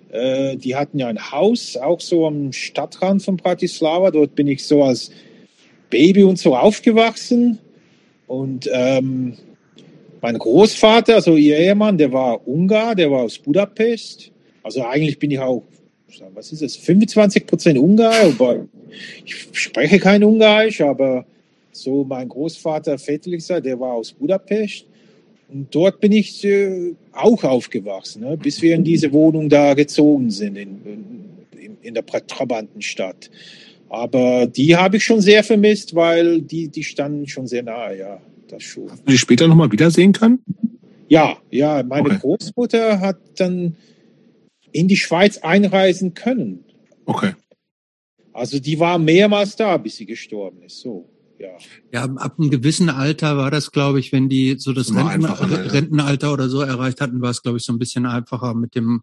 [0.10, 4.12] Äh, die hatten ja ein Haus, auch so am Stadtrand von Bratislava.
[4.12, 5.10] Dort bin ich so als
[5.90, 7.58] Baby und so aufgewachsen.
[8.28, 9.38] Und ähm,
[10.22, 14.32] mein Großvater, also ihr Ehemann, der war Ungar, der war aus Budapest.
[14.64, 15.64] Also eigentlich bin ich auch,
[16.34, 18.68] was ist das, 25 Prozent Ungar, aber
[19.26, 21.26] ich spreche kein Ungarisch, aber
[21.72, 24.86] so mein Großvater väterlicher, der war aus Budapest.
[25.50, 30.30] Und dort bin ich äh, auch aufgewachsen, ne, bis wir in diese Wohnung da gezogen
[30.30, 30.82] sind, in,
[31.54, 33.30] in, in der Trabantenstadt.
[33.88, 38.22] Aber die habe ich schon sehr vermisst, weil die, die standen schon sehr nahe, ja
[38.52, 38.90] das schon.
[38.90, 40.40] Hast du die später nochmal wiedersehen können?
[41.10, 41.84] Ja, ja.
[41.84, 42.20] Meine okay.
[42.20, 43.76] Großmutter hat dann
[44.72, 46.64] in die Schweiz einreisen können.
[47.06, 47.34] Okay.
[48.34, 50.80] Also die war mehrmals da, bis sie gestorben ist.
[50.80, 51.10] So.
[51.40, 51.50] Ja.
[51.92, 56.34] ja, ab einem gewissen Alter war das, glaube ich, wenn die so das Renten, Rentenalter
[56.34, 59.02] oder so erreicht hatten, war es, glaube ich, so ein bisschen einfacher mit dem,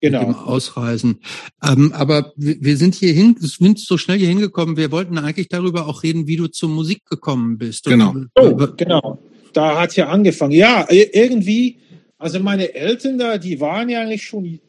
[0.00, 0.20] genau.
[0.20, 1.20] mit dem Ausreisen.
[1.62, 4.76] Ähm, aber wir sind hier hin, sind so schnell hier hingekommen.
[4.76, 7.84] Wir wollten eigentlich darüber auch reden, wie du zur Musik gekommen bist.
[7.84, 8.14] Genau.
[8.34, 9.18] Oh, genau.
[9.52, 10.52] Da hat ja angefangen.
[10.52, 11.78] Ja, irgendwie,
[12.18, 14.60] also meine Eltern da, die waren ja eigentlich schon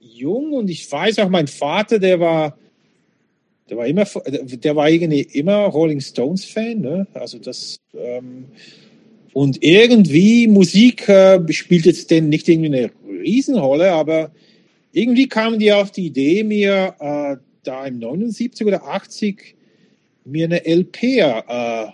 [0.00, 2.56] jung und ich weiß auch, mein Vater, der war,
[3.68, 7.06] der war immer, der war irgendwie immer Rolling Stones Fan, ne?
[7.14, 8.46] Also das, ähm,
[9.32, 12.90] und irgendwie Musik äh, spielt jetzt denn nicht irgendwie eine
[13.22, 14.30] Riesenrolle, aber
[14.92, 19.56] irgendwie kamen die auf die Idee, mir äh, da im 79 oder 80
[20.24, 21.86] mir eine LP äh,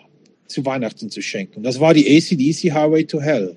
[0.47, 1.63] zu Weihnachten zu schenken.
[1.63, 3.57] Das war die ACDC Highway to Hell.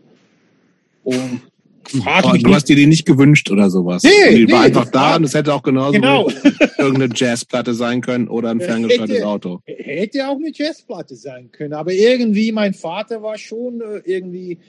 [1.03, 1.41] Und
[1.83, 4.03] frag oh, mich du hast dir die nicht gewünscht oder sowas.
[4.03, 6.29] Nee, die nee, war einfach da und es hätte auch genauso genau.
[6.77, 9.61] irgendeine Jazzplatte sein können oder ein ferngesteuertes Auto.
[9.65, 14.59] Hätte auch eine Jazzplatte sein können, aber irgendwie mein Vater war schon äh, irgendwie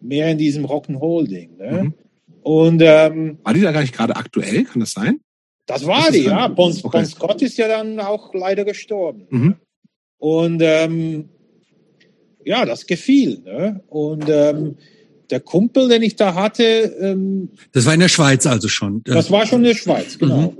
[0.00, 1.56] mehr in diesem Rock'n'Roll-Ding.
[1.58, 1.82] Ne?
[1.84, 1.94] Mhm.
[2.42, 4.64] Und, ähm, war die da gar nicht gerade aktuell?
[4.64, 5.20] Kann das sein?
[5.66, 6.48] Das war das die, ja.
[6.48, 6.88] Bon, okay.
[6.90, 9.26] bon, Scott ist ja dann auch leider gestorben.
[9.30, 9.56] Mhm.
[10.18, 11.28] Und ähm,
[12.44, 13.40] ja, das gefiel.
[13.44, 13.82] Ne?
[13.88, 14.76] Und ähm,
[15.30, 16.62] der Kumpel, den ich da hatte.
[17.00, 19.02] Ähm, das war in der Schweiz also schon.
[19.04, 20.52] Das war schon in der Schweiz, genau.
[20.52, 20.58] Mhm.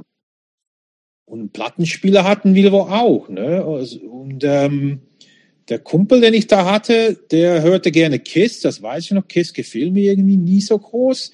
[1.24, 3.28] Und Plattenspieler hatten wir wohl auch.
[3.28, 3.64] Ne?
[3.64, 5.00] Also, und ähm,
[5.68, 9.28] der Kumpel, den ich da hatte, der hörte gerne Kiss, das weiß ich noch.
[9.28, 11.32] Kiss gefiel mir irgendwie nie so groß.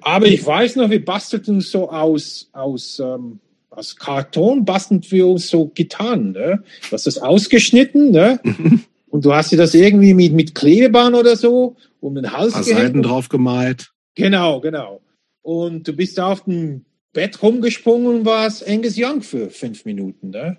[0.00, 3.40] Aber ich weiß noch, wir bastelten so aus, aus, ähm,
[3.70, 6.32] aus Karton, basteln wir uns so Gitarren.
[6.32, 6.62] Ne?
[6.88, 8.40] Du hast das ausgeschnitten ne?
[9.10, 12.62] und du hast dir das irgendwie mit, mit Klebeband oder so um den Hals paar
[12.64, 13.06] Seiten gehängt.
[13.06, 13.92] drauf gemalt.
[14.14, 15.00] Genau, genau.
[15.42, 20.30] Und du bist da auf dem Bett rumgesprungen und warst Angus Young für fünf Minuten.
[20.30, 20.56] Ne?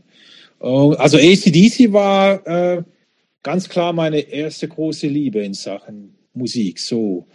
[0.60, 2.84] Also ACDC war äh,
[3.44, 6.80] ganz klar meine erste große Liebe in Sachen Musik.
[6.80, 7.28] So.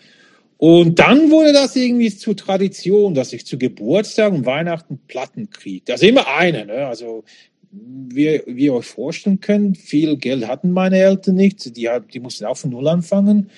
[0.58, 5.92] Und dann wurde das irgendwie zur Tradition, dass ich zu Geburtstag und Weihnachten Platten kriege.
[5.92, 6.66] Also immer eine.
[6.66, 6.86] Ne?
[6.86, 7.22] Also
[7.70, 11.76] wie, wie ihr euch vorstellen könnt, viel Geld hatten meine Eltern nicht.
[11.76, 13.50] Die, die mussten auch von Null anfangen.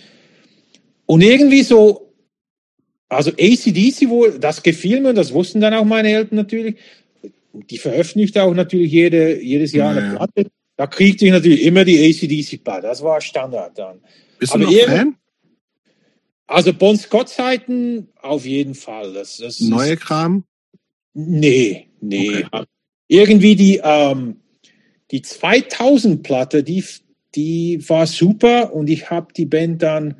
[1.06, 2.12] Und irgendwie so,
[3.08, 6.76] also ACDC wohl, das gefiel mir, das wussten dann auch meine Eltern natürlich.
[7.52, 10.16] Die veröffentlicht auch natürlich jede, jedes Jahr Ja, eine.
[10.16, 10.50] Platte.
[10.76, 12.86] Da kriegte ich natürlich immer die ACDC-Platte.
[12.86, 14.00] Das war Standard dann.
[14.38, 15.16] Bist Aber du noch Fan?
[16.50, 19.12] Also Bon Scott-Zeiten auf jeden Fall.
[19.12, 20.44] Das, das Neue Ist, Kram?
[21.14, 22.44] nee, nee.
[22.50, 22.64] Okay.
[23.06, 24.36] Irgendwie die, ähm,
[25.12, 26.84] die 2000-Platte, die,
[27.36, 30.16] die war super und ich habe die Band dann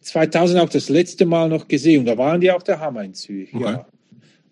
[0.00, 3.14] 2000 auch das letzte Mal noch gesehen und da waren die auch der Hammer in
[3.14, 3.54] Zürich.
[3.54, 3.64] Okay.
[3.64, 3.86] Ja.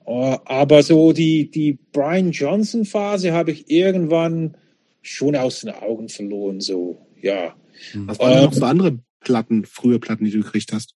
[0.07, 4.57] Äh, Aber so die, die Brian Johnson-Phase habe ich irgendwann
[5.03, 6.61] schon aus den Augen verloren.
[6.61, 7.55] So, ja.
[7.95, 10.95] Was waren denn noch Ähm, so andere Platten, frühe Platten, die du gekriegt hast?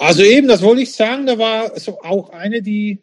[0.00, 3.00] Also eben, das wollte ich sagen, da war so auch eine, die,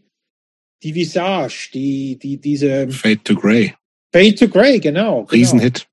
[0.81, 3.73] die Visage, die, die, diese Fade to Grey.
[4.11, 5.21] Fade to Grey, genau.
[5.21, 5.27] genau.
[5.31, 5.87] Riesenhit.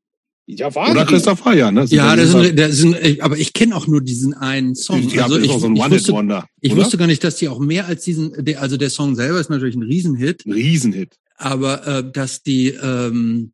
[0.47, 1.13] Ja, war Oder die.
[1.13, 1.85] Christoph Heyer, ne?
[1.89, 5.07] Ja, das ein, das ein, aber ich kenne auch nur diesen einen Song.
[5.11, 6.49] Ja, also ist ich, auch so ein ich, wusste, One-Hit-Wonder.
[6.61, 9.41] ich wusste gar nicht, dass die auch mehr als diesen, der, also der Song selber
[9.41, 11.19] ist natürlich ein Riesenhit, Ein Riesenhit.
[11.37, 13.53] aber äh, dass die, ähm,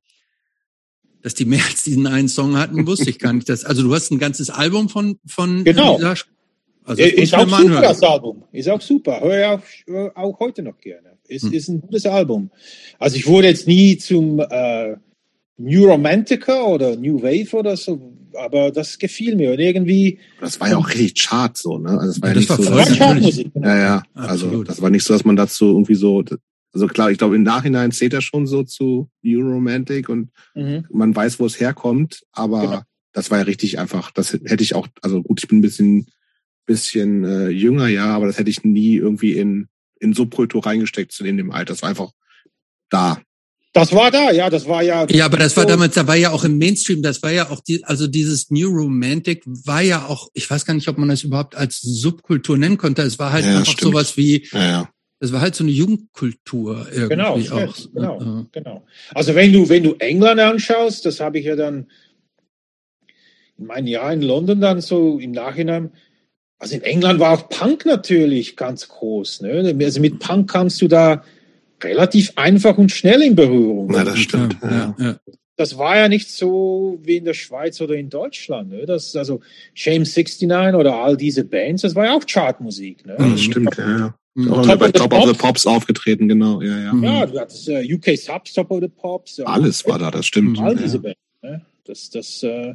[1.22, 3.48] dass die mehr als diesen einen Song hatten, wusste ich gar nicht.
[3.48, 5.98] Dass, also du hast ein ganzes Album von von Genau.
[5.98, 6.24] Visage.
[6.90, 7.82] Also das Ist, mir auch super, anhören.
[7.82, 8.44] das Album.
[8.52, 9.20] Ist auch super.
[9.20, 11.18] Höre auch, äh, auch heute noch gerne.
[11.28, 11.52] Ist, Hm.
[11.52, 12.50] ist ein gutes Album.
[12.98, 14.96] Also ich wurde jetzt nie zum äh,
[15.56, 19.52] New Romantiker oder New Wave oder so, aber das gefiel mir.
[19.52, 21.90] Und irgendwie Das war ja auch richtig Chart so, ne?
[21.90, 22.94] Also das war ja, Das nicht war so.
[22.98, 23.54] Chartmusik.
[23.54, 23.68] Genau.
[23.68, 24.02] ja, ja.
[24.14, 24.68] Also Absolut.
[24.68, 26.24] das war nicht so, dass man dazu irgendwie so.
[26.72, 30.86] Also klar, ich glaube, im Nachhinein zählt er schon so zu Euromantic und Mhm.
[30.90, 32.80] man weiß, wo es herkommt, aber Genau.
[33.12, 34.10] das war ja richtig einfach.
[34.12, 36.06] Das hätte ich auch, also gut, ich bin ein bisschen,
[36.66, 39.68] bisschen äh, jünger, ja, aber das hätte ich nie irgendwie in,
[39.98, 41.72] in Subkultur reingesteckt in dem Alter.
[41.72, 42.10] Das war einfach
[42.90, 43.20] da.
[43.72, 45.06] Das war da, ja, das war ja.
[45.10, 47.50] Ja, aber das war so- damals, da war ja auch im Mainstream, das war ja
[47.50, 51.08] auch die, also dieses New Romantic war ja auch, ich weiß gar nicht, ob man
[51.08, 53.02] das überhaupt als Subkultur nennen konnte.
[53.02, 53.92] Es war halt Ja, einfach stimmt.
[53.92, 54.90] sowas wie, Ja, ja.
[55.20, 57.76] es war halt so eine Jugendkultur irgendwie Genau, auch.
[57.94, 58.86] genau, genau.
[59.14, 61.86] Also wenn du, wenn du England anschaust, das habe ich ja dann
[63.56, 65.90] in meinem Jahr in London dann so im Nachhinein,
[66.60, 69.40] also in England war auch Punk natürlich ganz groß.
[69.40, 69.74] Ne?
[69.82, 71.24] Also mit Punk kamst du da
[71.82, 73.88] relativ einfach und schnell in Berührung.
[73.90, 74.56] Na, das stimmt.
[74.62, 75.16] Ja, Ja,
[75.56, 78.70] das war ja nicht so wie in der Schweiz oder in Deutschland.
[78.70, 78.86] Ne?
[78.86, 79.40] Das, also
[79.74, 83.04] Shame 69 oder all diese Bands, das war ja auch Chartmusik.
[83.06, 83.16] Ne?
[83.18, 84.14] Das stimmt, ja, ja.
[84.34, 84.52] Mhm.
[84.52, 85.38] Auch Top bei of the Top of the Pops.
[85.38, 86.92] Pops aufgetreten, genau, ja, ja.
[86.92, 87.04] Mhm.
[87.04, 89.38] Ja, du hattest äh, UK Subs, Top of the Pops.
[89.38, 89.44] ja.
[89.46, 90.58] Alles war da, das stimmt.
[90.58, 90.64] Mhm.
[90.64, 90.82] all Ja.
[90.82, 91.18] diese Bands.
[91.42, 91.66] Ne?
[91.84, 92.74] Das, das, äh,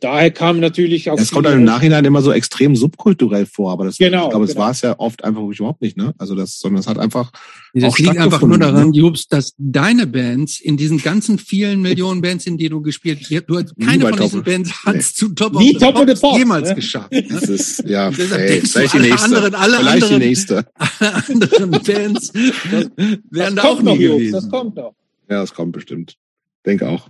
[0.00, 1.18] daher kam natürlich auch.
[1.18, 4.44] Es kommt dann im Nachhinein immer so extrem subkulturell vor, aber das, Genau, ich glaube,
[4.44, 4.62] es genau.
[4.64, 6.14] war es ja oft einfach überhaupt nicht, ne?
[6.18, 7.32] Also das, sondern es hat einfach,
[7.74, 12.20] Das auch liegt einfach nur daran, Jobs, dass deine Bands in diesen ganzen vielen Millionen
[12.22, 15.14] Bands, in die du gespielt hast, du hast Nie keine von diesen of- Bands hat's
[15.14, 16.74] zu Top Nie of the Top of the Pops Pops, jemals ne?
[16.74, 17.12] geschafft.
[17.12, 17.22] Ne?
[17.28, 19.24] das ist, ja, ey, vielleicht die nächste.
[19.24, 20.66] anderen- alle vielleicht anderen- die nächste.
[20.98, 24.32] Alle anderen Bands wären da das auch kommt noch, nie gewesen.
[24.32, 24.94] das kommt noch.
[25.30, 26.16] Ja, das kommt bestimmt.
[26.64, 27.08] Denke auch.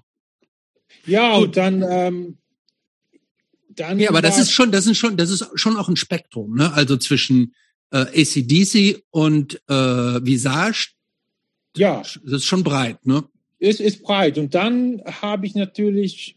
[1.07, 2.37] Ja, und dann, ähm,
[3.79, 3.99] dann.
[3.99, 6.73] Ja, aber das ist schon, das ist schon, das ist schon auch ein Spektrum, ne?
[6.73, 7.55] Also zwischen
[7.93, 10.91] äh, ACDC und äh, Visage,
[11.77, 13.25] Ja, das ist schon breit, ne?
[13.59, 14.38] es ist breit.
[14.38, 16.37] Und dann habe ich natürlich,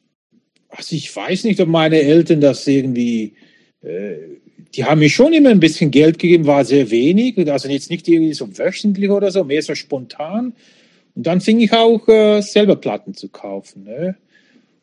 [0.69, 3.33] also ich weiß nicht, ob meine Eltern das irgendwie,
[3.81, 4.15] äh,
[4.73, 8.07] die haben mir schon immer ein bisschen Geld gegeben, war sehr wenig, also jetzt nicht
[8.07, 10.53] irgendwie so wöchentlich oder so, mehr so spontan.
[11.13, 13.83] Und dann fing ich auch äh, selber Platten zu kaufen.
[13.83, 14.15] Ne?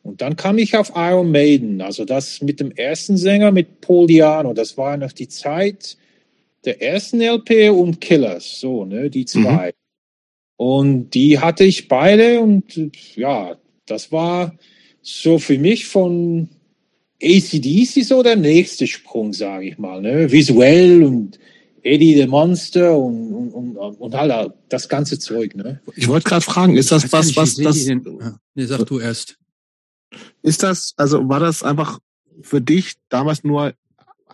[0.03, 4.07] Und dann kam ich auf Iron Maiden, also das mit dem ersten Sänger, mit Paul
[4.07, 5.97] Diano, das war noch die Zeit
[6.65, 9.73] der ersten LP und Killers, so, ne, die zwei.
[10.57, 12.63] Und die hatte ich beide und
[13.15, 14.57] ja, das war
[15.01, 16.49] so für mich von
[17.21, 20.01] ACDC so der nächste Sprung, sage ich mal.
[20.01, 20.31] Ne?
[20.31, 21.39] Visuell und
[21.81, 25.55] Eddie the Monster und, und, und, und halt das ganze Zeug.
[25.55, 25.81] Ne?
[25.95, 27.87] Ich wollte gerade fragen, ist das was, was, das,
[28.55, 29.37] Nee, sag du erst.
[30.41, 31.99] Ist das, also war das einfach
[32.41, 33.73] für dich damals nur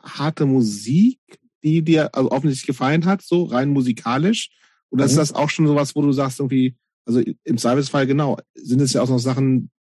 [0.03, 1.19] harte Musik,
[1.63, 4.49] die dir also offensichtlich gefallen hat, so rein musikalisch?
[4.89, 5.09] Oder mhm.
[5.09, 8.93] ist das auch schon sowas, wo du sagst, irgendwie, also im Zweifelsfall genau, sind es
[8.93, 9.71] ja auch noch Sachen,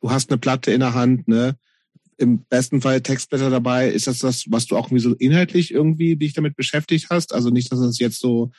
[0.00, 1.56] du hast eine Platte in der Hand, ne?
[2.18, 3.90] Im besten Fall Textblätter dabei.
[3.90, 7.34] Ist das das, was du auch irgendwie so inhaltlich irgendwie dich damit beschäftigt hast?
[7.34, 8.52] Also nicht, dass es jetzt so,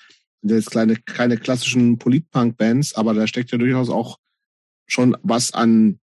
[0.44, 4.20] jetzt kleine, keine klassischen Politpunk-Bands, aber da steckt ja durchaus auch
[4.86, 6.00] schon was an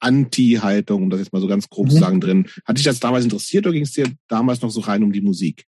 [0.00, 1.90] Anti-Haltung, um das jetzt mal so ganz grob mhm.
[1.90, 2.46] zu sagen, drin.
[2.64, 5.20] Hat dich das damals interessiert oder ging es dir damals noch so rein um die
[5.20, 5.64] Musik?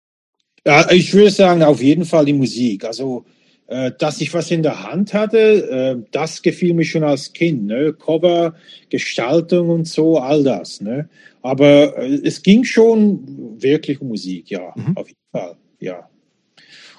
[0.64, 2.84] Ja, ich würde sagen, auf jeden Fall die Musik.
[2.84, 3.24] Also,
[3.66, 7.66] äh, dass ich was in der Hand hatte, äh, das gefiel mir schon als Kind.
[7.66, 7.92] Ne?
[7.92, 8.54] Cover,
[8.88, 10.80] Gestaltung und so, all das.
[10.80, 11.08] Ne?
[11.42, 14.96] Aber äh, es ging schon wirklich um Musik, ja, mhm.
[14.96, 16.08] auf jeden Fall, ja.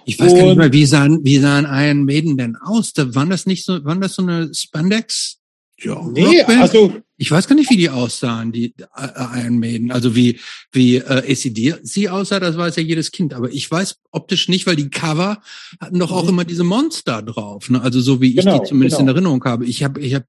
[0.05, 2.93] Ich weiß und, gar nicht mehr, wie sahen, wie sahen Iron Maiden denn aus?
[2.93, 5.37] Da, waren das nicht so, waren das so eine Spandex?
[5.79, 9.91] Ja, nee, also ich weiß gar nicht, wie die aussahen, die äh, Iron Maiden.
[9.91, 10.39] Also wie
[10.71, 13.35] wie äh, ACD aussah, das weiß ja jedes Kind.
[13.35, 15.39] Aber ich weiß optisch nicht, weil die Cover
[15.79, 16.29] hatten doch auch mhm.
[16.29, 17.69] immer diese Monster drauf.
[17.69, 17.79] Ne?
[17.79, 19.11] Also so wie genau, ich die zumindest genau.
[19.11, 19.67] in Erinnerung habe.
[19.67, 20.25] Ich habe ich habe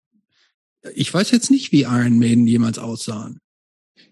[0.94, 3.38] ich weiß jetzt nicht, wie Iron Maiden jemals aussahen.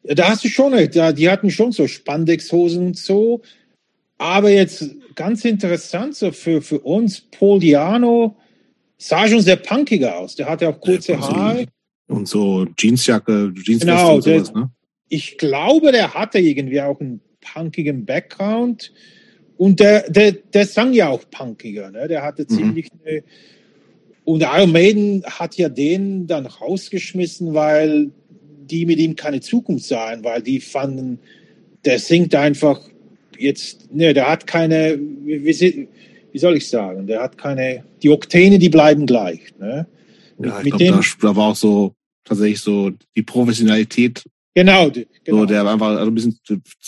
[0.03, 3.43] Da hast du schon, da, die hatten schon so Spandexhosen und so.
[4.17, 8.39] Aber jetzt ganz interessant so für für uns Paul Diano
[8.97, 10.35] sah schon sehr punkiger aus.
[10.35, 11.67] Der hatte auch kurze Haare.
[12.11, 14.71] Und so Jeansjacke, Jeansweste genau, und sowas, der, ne?
[15.09, 18.93] Ich glaube, der hatte irgendwie auch einen punkigen Background.
[19.57, 22.09] Und der, der, der sang ja auch punkiger, ne?
[22.09, 22.57] Der hatte mhm.
[22.57, 23.23] ziemlich eine,
[24.25, 28.11] und Iron Maiden hat ja den dann rausgeschmissen, weil
[28.71, 31.19] die mit ihm keine Zukunft sahen, weil die fanden,
[31.85, 32.81] der singt einfach
[33.39, 35.89] jetzt, ne, der hat keine, wie, wie,
[36.33, 39.41] wie soll ich sagen, der hat keine, die Oktane, die bleiben gleich.
[39.59, 39.87] Ne?
[40.39, 41.95] Ja, ich glaube, da, da, war auch so
[42.25, 44.25] tatsächlich so die Professionalität.
[44.55, 45.41] Genau, genau.
[45.41, 46.41] So, der einfach also ein bisschen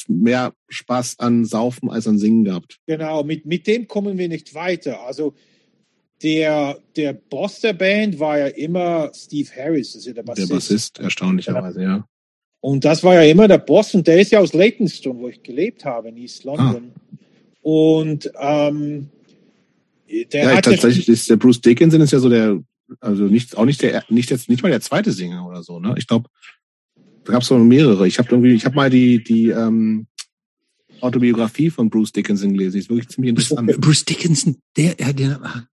[0.09, 2.79] mehr Spaß an Saufen als an Singen gehabt.
[2.87, 5.01] Genau, mit, mit dem kommen wir nicht weiter.
[5.07, 5.35] Also
[6.23, 10.51] der, der Boss der Band war ja immer Steve Harris, das ist ja der Bassist.
[10.51, 12.07] Der Bassist, erstaunlicherweise, ja.
[12.61, 15.43] Und das war ja immer der Boss und der ist ja aus Leytonstone, wo ich
[15.43, 16.93] gelebt habe, in East London.
[16.95, 17.17] Ah.
[17.63, 19.09] Und ähm,
[20.33, 22.63] der ja, tatsächlich ist der Bruce Dickinson ist ja so der,
[23.01, 25.95] also nicht, auch nicht der, nicht jetzt, nicht mal der zweite Sänger oder so, ne?
[25.99, 26.29] Ich glaube,
[27.25, 28.07] da gab es noch mehrere.
[28.07, 30.07] Ich habe irgendwie, ich habe mal die, die ähm,
[31.01, 32.75] Autobiografie von Bruce Dickinson gelesen.
[32.75, 33.81] Die ist wirklich ziemlich interessant.
[33.81, 35.67] Bruce Dickinson, der, der, der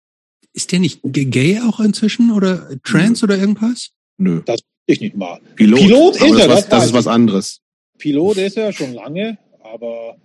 [0.53, 3.25] ist der nicht gay auch inzwischen oder trans Nö.
[3.25, 3.91] oder irgendwas?
[4.17, 4.41] Nö.
[4.45, 5.39] Das ich nicht mal.
[5.55, 6.47] Pilot, Pilot ist er.
[6.47, 7.61] Das, was, das ist was anderes.
[7.99, 10.17] Pilot ist er schon lange, aber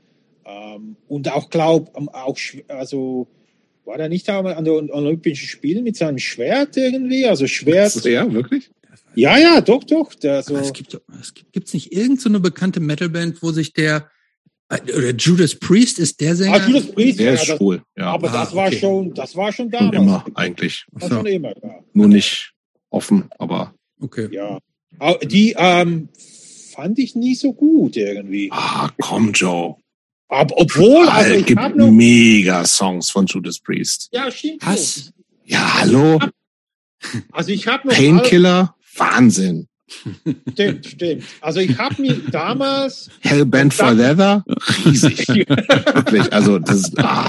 [0.46, 3.28] ähm, und auch glaub, auch also
[3.84, 7.26] war der nicht da an den Olympischen Spielen mit seinem Schwert irgendwie?
[7.26, 8.04] Also Schwert.
[8.04, 8.70] Ja, wirklich?
[9.14, 10.14] Ja, ja, doch, doch.
[10.14, 10.56] Der, so.
[10.56, 14.10] Es gibt es gibt's nicht irgendeine so bekannte Metalband, wo sich der
[14.68, 16.54] äh, oder Judas Priest ist der Sänger.
[16.54, 17.82] Ah, Judas Priest, der ja, ist schwul.
[17.96, 18.06] Ja.
[18.12, 18.78] Aber ah, das war okay.
[18.78, 19.94] schon, das war schon damals.
[19.94, 20.84] Schon immer eigentlich.
[20.92, 21.80] Das war schon immer, ja.
[21.92, 22.52] Nur nicht
[22.90, 23.74] offen, aber.
[24.00, 24.28] Okay.
[24.32, 24.58] Ja.
[25.22, 26.08] Die ähm,
[26.74, 28.48] fand ich nie so gut irgendwie.
[28.52, 29.76] Ah, komm, Joe.
[30.28, 34.08] Aber obwohl, also ich gibt noch, mega Songs von Judas Priest.
[34.12, 34.66] Ja, stimmt.
[34.66, 35.12] Was?
[35.44, 36.18] Ja, hallo.
[37.32, 39.68] Also ich habe noch Painkiller, Wahnsinn.
[39.86, 41.24] Stimmt, stimmt.
[41.40, 44.44] Also ich habe mir damals Hellbent for Leather,
[44.84, 45.28] riesig.
[45.28, 47.28] Wirklich, also das ist, ah.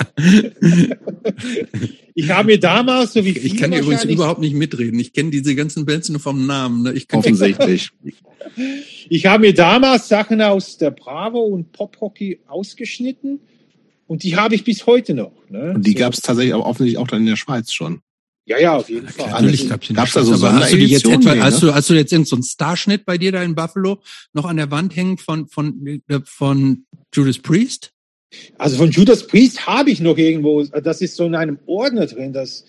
[2.14, 5.00] Ich habe mir damals so wie Ich kann hier übrigens überhaupt nicht mitreden.
[5.00, 6.84] Ich kenne diese ganzen Bands nur vom Namen.
[6.84, 6.94] Ne?
[6.94, 7.92] Ich Offensichtlich.
[9.10, 13.42] ich habe mir damals Sachen aus der Bravo und Pop Hockey ausgeschnitten
[14.08, 15.34] und die habe ich bis heute noch.
[15.50, 15.74] Ne?
[15.76, 16.00] Und die so.
[16.00, 18.02] gab es tatsächlich aber offensichtlich auch dann in der Schweiz schon.
[18.48, 19.30] Ja, ja, auf jeden Fall.
[19.30, 22.12] Natürlich gab es da so hast du, jetzt etwa, nee, hast, du, hast du jetzt
[22.12, 24.02] so einen Starschnitt bei dir da in Buffalo
[24.34, 27.92] noch an der Wand hängen von, von, äh, von Judas Priest?
[28.58, 32.34] Also von Judas Priest habe ich noch irgendwo, das ist so in einem Ordner drin,
[32.34, 32.66] das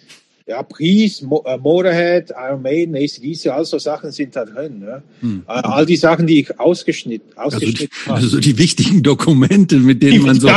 [0.46, 4.78] ja, Priest, Mo äh, Motorhead, Iron Maiden, ACDC, all so Sachen sind da drin.
[4.78, 5.02] Ne?
[5.20, 5.42] Hm.
[5.48, 8.20] Äh, all die Sachen, die ich ausgeschnitten, ausgeschnitten also, habe.
[8.22, 10.48] Also die wichtigen Dokumente, mit denen die man so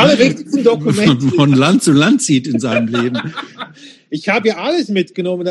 [0.62, 1.26] Dokumente.
[1.36, 3.18] von Land zu Land zieht in seinem Leben.
[4.12, 5.48] Ich habe ja alles mitgenommen.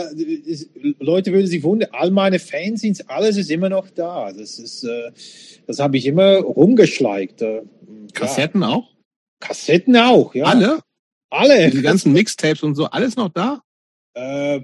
[1.00, 4.34] Leute würden sich wundern, all meine Fans sind, alles ist immer noch da.
[4.34, 5.12] Das ist, äh,
[5.66, 7.42] das habe ich immer rumgeschleicht.
[8.14, 8.90] Kassetten auch?
[9.40, 10.44] Kassetten auch, ja.
[10.44, 10.82] Alle?
[11.30, 11.70] Alle.
[11.70, 13.62] Die ganzen Mixtapes und so, alles noch da?
[14.14, 14.62] Äh,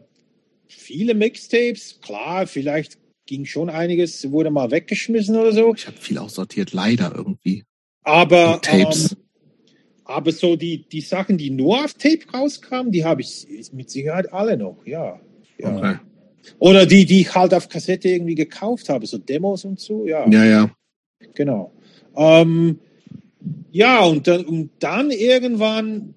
[0.68, 5.74] viele Mixtapes, klar, vielleicht ging schon einiges, wurde mal weggeschmissen oder so.
[5.74, 7.64] Ich habe viel aussortiert, leider irgendwie.
[8.04, 9.14] Aber Tapes.
[9.14, 9.18] Ähm,
[10.06, 14.32] aber so die, die Sachen, die nur auf Tape rauskamen, die habe ich mit Sicherheit
[14.32, 15.20] alle noch, ja.
[15.58, 15.76] ja.
[15.76, 15.96] Okay.
[16.60, 20.30] Oder die, die ich halt auf Kassette irgendwie gekauft habe, so Demos und so, ja.
[20.30, 20.72] Ja, ja.
[21.34, 21.74] Genau.
[22.16, 22.80] Ähm,
[23.72, 26.14] Ja, und dann, und dann irgendwann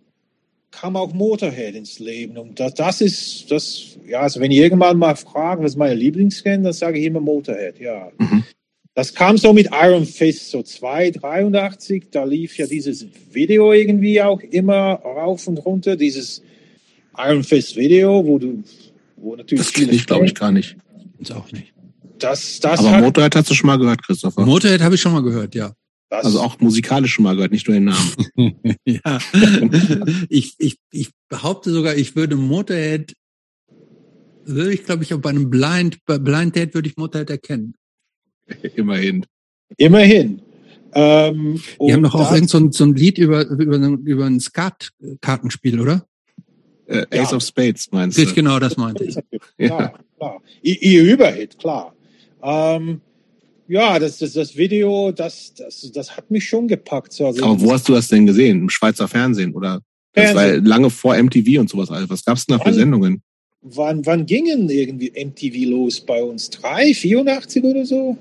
[0.70, 2.36] kam auch Motorhead ins Leben.
[2.36, 6.64] Und das, das ist, das, ja, also wenn ich irgendwann mal fragen, was meine Lieblingsband,
[6.64, 8.10] dann sage ich immer Motorhead, ja.
[8.18, 8.44] Mhm.
[8.94, 14.20] Das kam so mit Iron Fist, so 2, 83, da lief ja dieses Video irgendwie
[14.20, 16.42] auch immer rauf und runter, dieses
[17.16, 18.62] Iron Fist Video, wo du,
[19.16, 20.76] wo natürlich Das kenne ich, glaube ich, gar nicht.
[21.20, 21.72] Ist auch nicht.
[22.18, 24.44] Das, das Aber hat, Motorhead hast du schon mal gehört, Christopher.
[24.44, 25.72] Motorhead habe ich schon mal gehört, ja.
[26.10, 28.54] Das, Also auch musikalisch schon mal gehört, nicht nur den Namen.
[28.84, 29.18] ja.
[30.28, 33.14] ich, ich, ich behaupte sogar, ich würde Motorhead,
[34.44, 37.74] würde ich glaube ich auch bei einem Blind, bei Blind Date würde ich Motorhead erkennen.
[38.76, 39.26] Immerhin.
[39.76, 40.40] immerhin.
[40.94, 44.40] Ähm, Die haben doch auch irgend so ein, so ein Lied über, über, über ein
[44.40, 46.06] Skat-Kartenspiel, oder?
[46.86, 47.36] Äh, Ace Ja.
[47.36, 48.24] of Spades meinst du?
[48.32, 49.16] genau, das meinte ich.
[49.58, 50.40] Ja, klar.
[50.64, 51.94] I- Ihr Überhit, klar.
[52.42, 53.02] Ähm,
[53.68, 57.12] ja, das, das, das Video, das, das, das hat mich schon gepackt.
[57.12, 58.62] So, Also, Aber wo hast du das denn gesehen?
[58.62, 59.54] Im Schweizer Fernsehen?
[59.54, 59.82] Oder
[60.14, 60.64] das war Fernsehen.
[60.64, 61.90] lange vor MTV und sowas.
[61.90, 62.08] alles.
[62.10, 62.74] Was gab's denn da für Wann?
[62.74, 63.22] Sendungen?
[63.60, 66.50] wann, wann gingen irgendwie MTV los bei uns?
[66.50, 68.16] 3, 84 oder so?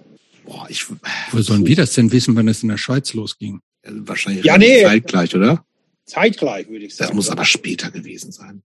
[0.45, 0.85] Boah, ich
[1.31, 3.59] Wo sollen wir das denn wissen, wann es in der Schweiz losging?
[3.83, 4.83] wahrscheinlich Ja, nee.
[4.83, 5.63] zeitgleich, oder?
[6.05, 7.09] Zeitgleich, würde ich sagen.
[7.09, 8.63] Das muss aber später gewesen sein.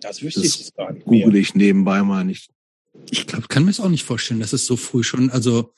[0.00, 1.24] Das wüsste das ich jetzt gar nicht mehr.
[1.24, 2.50] Google ich nebenbei mal nicht.
[3.10, 5.72] Ich glaube, kann mir es auch nicht vorstellen, dass es so früh schon, also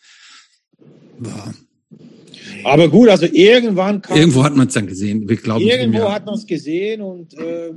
[1.25, 1.55] war.
[2.65, 4.17] Aber gut, also irgendwann kam.
[4.17, 5.29] Irgendwo hat man es dann gesehen.
[5.29, 7.73] Wir glauben Irgendwo hat man es gesehen und äh,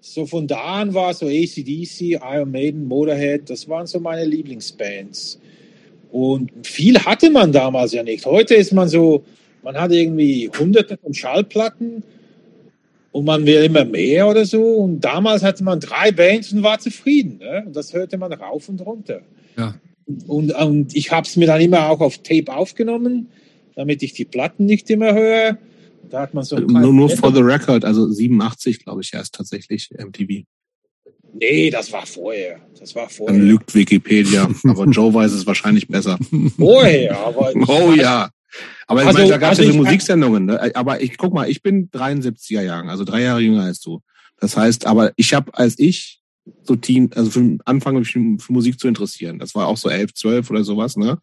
[0.00, 5.40] so von da an war so ACDC, Iron Maiden, Motorhead, das waren so meine Lieblingsbands.
[6.12, 8.24] Und viel hatte man damals ja nicht.
[8.26, 9.24] Heute ist man so,
[9.62, 12.04] man hat irgendwie hunderte von Schallplatten
[13.10, 14.62] und man will immer mehr oder so.
[14.62, 17.38] Und damals hatte man drei Bands und war zufrieden.
[17.38, 17.64] Ne?
[17.66, 19.22] Und das hörte man rauf und runter.
[19.56, 19.74] Ja.
[20.26, 23.28] Und, und ich habe es mir dann immer auch auf Tape aufgenommen,
[23.74, 25.58] damit ich die Platten nicht immer höre.
[26.10, 29.90] Da hat man so Nur, nur for the record, also 87, glaube ich, erst tatsächlich
[29.96, 30.44] MTV.
[31.36, 32.60] Nee, das war vorher.
[32.78, 33.38] Das war Dann vorher.
[33.40, 36.18] lügt Wikipedia, aber Joe weiß es wahrscheinlich besser.
[36.56, 38.30] Vorher, aber Oh ja.
[38.86, 40.76] Aber ich Also- meine, da gab es also ja ich- so Musiksendungen, ne?
[40.76, 44.00] Aber ich guck mal, ich bin 73er Jahren, also drei Jahre jünger als du.
[44.38, 46.20] Das heißt, aber ich habe, als ich
[46.62, 50.14] so Teen, also für Anfang mich für Musik zu interessieren, das war auch so 11,
[50.14, 51.18] 12 oder sowas, ne?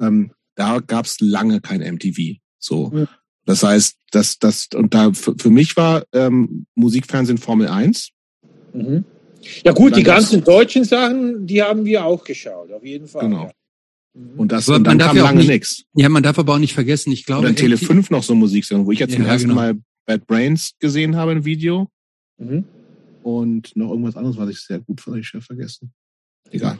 [0.00, 2.36] Ähm, da gab es lange kein MTV.
[2.58, 2.90] So.
[2.94, 3.06] Ja.
[3.46, 8.10] Das heißt, das, das, und da für, für mich war ähm, Musikfernsehen Formel 1.
[8.74, 9.04] Mhm.
[9.64, 13.22] Ja gut, die gab's- ganzen deutschen Sachen, die haben wir auch geschaut, auf jeden Fall.
[13.28, 13.44] Genau.
[13.44, 13.50] Ja.
[14.14, 14.38] Mhm.
[14.38, 15.84] Und das Aber und dann man darf kam ja auch lange nicht- nix.
[15.94, 17.46] Ja, man darf aber auch nicht vergessen, ich Und glaube.
[17.46, 19.60] dann Tele MTV 5 noch so Musiksendung, wo ich jetzt zum Ja, ersten genau.
[19.60, 21.88] Mal Bad Brains gesehen habe, ein Video.
[22.38, 22.64] Mhm.
[23.22, 25.92] Und noch irgendwas anderes, was ich sehr gut fand, ich schon vergessen.
[26.50, 26.78] Egal.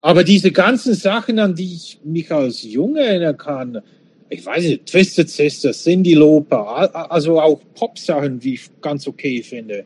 [0.00, 3.82] Aber diese ganzen Sachen, an die ich mich als Junge erinnern kann,
[4.30, 9.84] ich weiß nicht, Twisted Sisters, Cindy a- also auch Pop-Sachen, die ich ganz okay finde,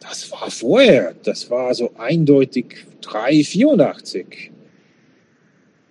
[0.00, 1.14] das war vorher.
[1.22, 4.50] Das war so eindeutig 3, 84.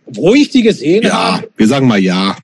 [0.06, 2.38] Wo ich die gesehen Ja, habe, wir sagen mal ja.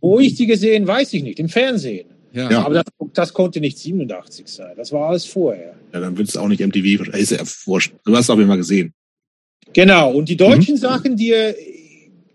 [0.00, 2.06] wo ich die gesehen, weiß ich nicht, im Fernsehen.
[2.34, 2.50] Ja.
[2.50, 2.64] Ja.
[2.64, 4.74] Aber das, das konnte nicht 87 sein.
[4.76, 5.74] Das war alles vorher.
[5.92, 7.08] Ja, dann wird es auch nicht MTV.
[7.14, 7.94] Ist ja wurscht.
[8.04, 8.92] Du hast es auf jeden Fall gesehen.
[9.72, 10.12] Genau.
[10.12, 11.32] Und die deutschen Sachen, die,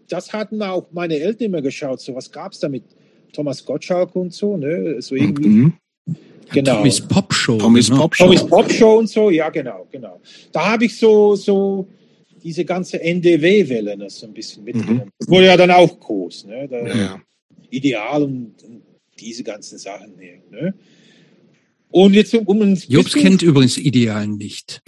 [0.07, 1.99] das hatten auch meine Eltern immer geschaut.
[1.99, 2.83] So was gab es da mit
[3.33, 5.01] Thomas Gottschalk und so, ne?
[5.01, 5.47] So irgendwie.
[5.47, 5.73] Mhm.
[6.51, 6.77] Genau.
[6.77, 7.57] Tommys Pop Show.
[7.57, 7.97] Tommys ne?
[7.97, 8.23] Pop Show.
[8.23, 9.29] Tommy's Pop Show und so.
[9.29, 10.19] Ja, genau, genau.
[10.51, 11.87] Da habe ich so, so
[12.41, 15.11] diese ganze NDW-Welle ne, so ein bisschen mitgenommen.
[15.19, 16.67] Das wurde ja dann auch groß, ne?
[16.67, 17.21] Da, Ja, ja.
[17.69, 18.81] Ideal und, und
[19.19, 20.15] diese ganzen Sachen.
[20.51, 20.73] Ne?
[21.89, 24.81] Und jetzt um, um ein Jobs kennt übrigens Ideal nicht.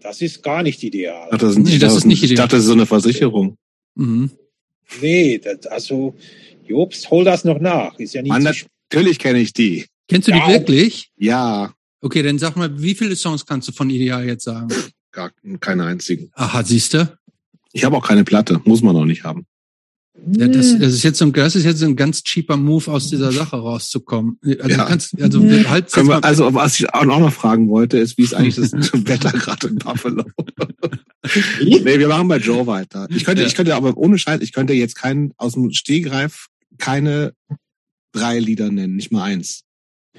[0.00, 1.28] Das ist gar nicht ideal.
[1.32, 2.44] Ach, das, ist- Nee, ich das dachte- ist nicht Ich ideal.
[2.46, 3.56] dachte, das ist so eine Versicherung.
[3.96, 4.30] Mhm.
[5.00, 6.14] Nee, das, also
[6.66, 7.98] Jobst, hol das noch nach.
[7.98, 8.68] Ist ja nicht spät.
[8.90, 9.84] Natürlich kenne ich die.
[10.08, 10.46] Kennst du Ja.
[10.46, 11.10] die wirklich?
[11.16, 14.68] Ja, Okay, dann sag mal, wie viele Songs kannst du von Ideal jetzt sagen?
[15.10, 16.30] gar keine einzigen.
[16.34, 17.18] Aha, siehst du?
[17.72, 18.60] Ich habe auch keine Platte.
[18.64, 19.44] Muss man auch nicht haben.
[20.38, 20.80] Ja, das, Hm.
[20.80, 23.30] das ist jetzt so ein, das ist jetzt so ein ganz cheaper Move, aus dieser
[23.32, 24.38] Sache rauszukommen.
[24.42, 24.84] Also Ja.
[24.86, 28.22] kannst, also wir halten Können wir, also, was ich auch noch fragen wollte, ist, wie
[28.22, 28.72] ist eigentlich das
[29.06, 30.24] Wetter gerade in Buffalo?
[31.62, 33.06] nee, wir machen bei Joe weiter.
[33.10, 33.48] Ich könnte, Ja.
[33.48, 36.46] ich könnte aber ohne Scheiß, ich könnte jetzt keinen, aus dem Stehgreif
[36.78, 37.34] keine
[38.12, 39.62] drei Lieder nennen, nicht mal eins.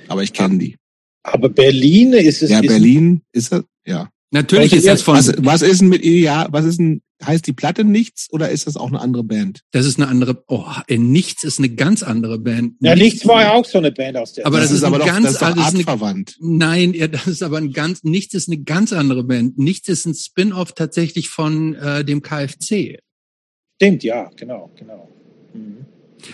[0.07, 0.77] Aber ich kenne die.
[1.23, 2.49] Aber Berlin ist es.
[2.49, 4.09] Ja, ist, Berlin ist das, ja.
[4.31, 7.47] Natürlich Welche ist das von, Was, was ist denn mit Ideal, was ist denn, heißt
[7.47, 9.61] die Platte nichts oder ist das auch eine andere Band?
[9.71, 12.73] das ist eine andere, oh, ey, Nichts ist eine ganz andere Band.
[12.79, 14.45] Ja, Nichts war ja auch so eine Band aus der.
[14.45, 16.37] Aber das ist aber ein doch, ganz das ist doch alles eine- artverwandt.
[16.39, 19.57] Nein, ja, das ist aber ein ganz, Nichts ist eine ganz andere Band.
[19.57, 22.99] Nichts ist ein Spin-off tatsächlich von äh, dem KFC.
[23.75, 25.09] Stimmt, ja, genau, genau.
[25.53, 25.85] Mhm.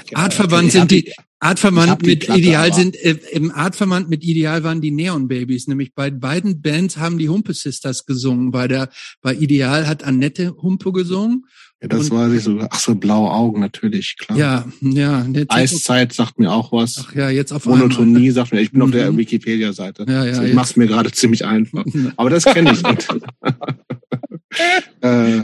[0.08, 0.22] Genau.
[0.22, 1.12] Artverwandt sind die,
[1.44, 5.68] Artverwandt mit Platte, Ideal aber- sind, äh, im Artverwandt mit Ideal waren die Neon Babies,
[5.68, 8.52] nämlich bei beiden Bands haben die Humpe Sisters gesungen.
[8.52, 8.90] Bei der,
[9.22, 11.46] bei Ideal hat Annette Humpe gesungen.
[11.82, 14.38] Ja, das Und- war ich so, ach so, blaue Augen, natürlich, klar.
[14.38, 15.26] Ja, ja.
[15.50, 17.04] Eiszeit sagt mir auch was.
[17.06, 17.90] Ach ja, jetzt auf einmal.
[17.90, 19.18] Monotonie sagt mir, ich bin auf der Mhm.
[19.18, 20.06] Wikipedia-Seite.
[20.08, 20.56] Ja, ja, Also ich jetzt.
[20.56, 21.84] mach's mir gerade ziemlich einfach.
[22.16, 22.82] Aber das kenne ich.
[25.02, 25.42] Äh,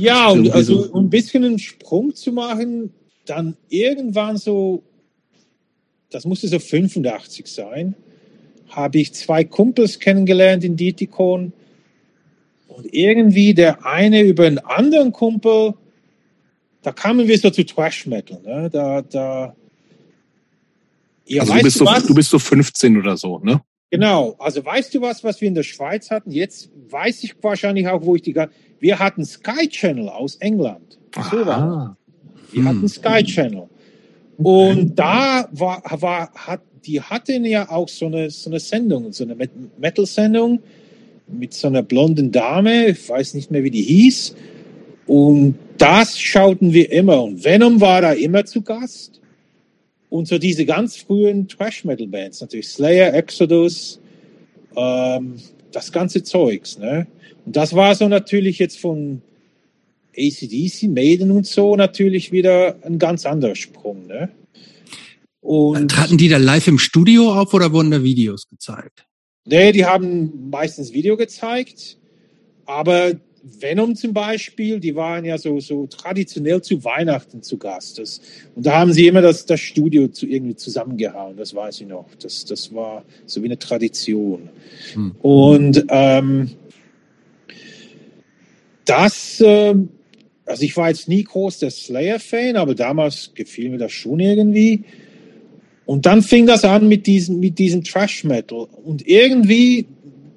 [0.00, 2.90] Ja, und also so- um ein bisschen einen Sprung zu machen,
[3.26, 4.82] dann irgendwann so,
[6.16, 7.94] das musste so 85 sein,
[8.70, 11.52] habe ich zwei Kumpels kennengelernt in Dietikon
[12.68, 15.74] und irgendwie der eine über einen anderen Kumpel,
[16.80, 18.70] da kamen wir so zu Thrash Metal, ne?
[18.70, 19.54] Da, da,
[21.26, 23.60] ja, also du bist, so, du bist so 15 oder so, ne?
[23.90, 26.30] Genau, also weißt du was, was wir in der Schweiz hatten?
[26.30, 28.34] Jetzt weiß ich wahrscheinlich auch, wo ich die.
[28.80, 30.98] Wir hatten Sky Channel aus England.
[31.30, 31.98] So war.
[32.52, 32.68] Wir Hm.
[32.68, 33.68] hatten Sky Channel.
[34.38, 39.24] Und da war, war, hat, die hatten ja auch so eine, so eine Sendung, so
[39.24, 40.60] eine Met- Metal-Sendung
[41.28, 44.34] mit so einer blonden Dame, ich weiß nicht mehr, wie die hieß.
[45.06, 47.22] Und das schauten wir immer.
[47.22, 49.20] Und Venom war da immer zu Gast.
[50.08, 54.00] Und so diese ganz frühen Trash-Metal-Bands, natürlich Slayer, Exodus,
[54.76, 55.34] ähm,
[55.72, 56.78] das ganze Zeugs.
[56.78, 57.06] Ne?
[57.44, 59.22] Und das war so natürlich jetzt von
[60.16, 64.06] ACDC, Maiden und so natürlich wieder ein ganz anderer Sprung.
[64.06, 64.30] Ne?
[65.40, 69.06] Und Traten die da live im Studio auf oder wurden da Videos gezeigt?
[69.46, 71.96] nee, die haben meistens Video gezeigt,
[72.66, 73.12] aber
[73.42, 77.98] Venom zum Beispiel, die waren ja so, so traditionell zu Weihnachten zu Gast.
[77.98, 78.20] Das,
[78.56, 82.06] und da haben sie immer das, das Studio zu, irgendwie zusammengehauen, das weiß ich noch.
[82.18, 84.48] Das, das war so wie eine Tradition.
[84.94, 85.12] Hm.
[85.22, 86.50] Und ähm,
[88.84, 89.90] das, ähm,
[90.46, 94.84] also ich war jetzt nie groß der Slayer-Fan, aber damals gefiel mir das schon irgendwie.
[95.84, 98.66] Und dann fing das an mit diesem, mit diesem Trash-Metal.
[98.84, 99.86] Und irgendwie,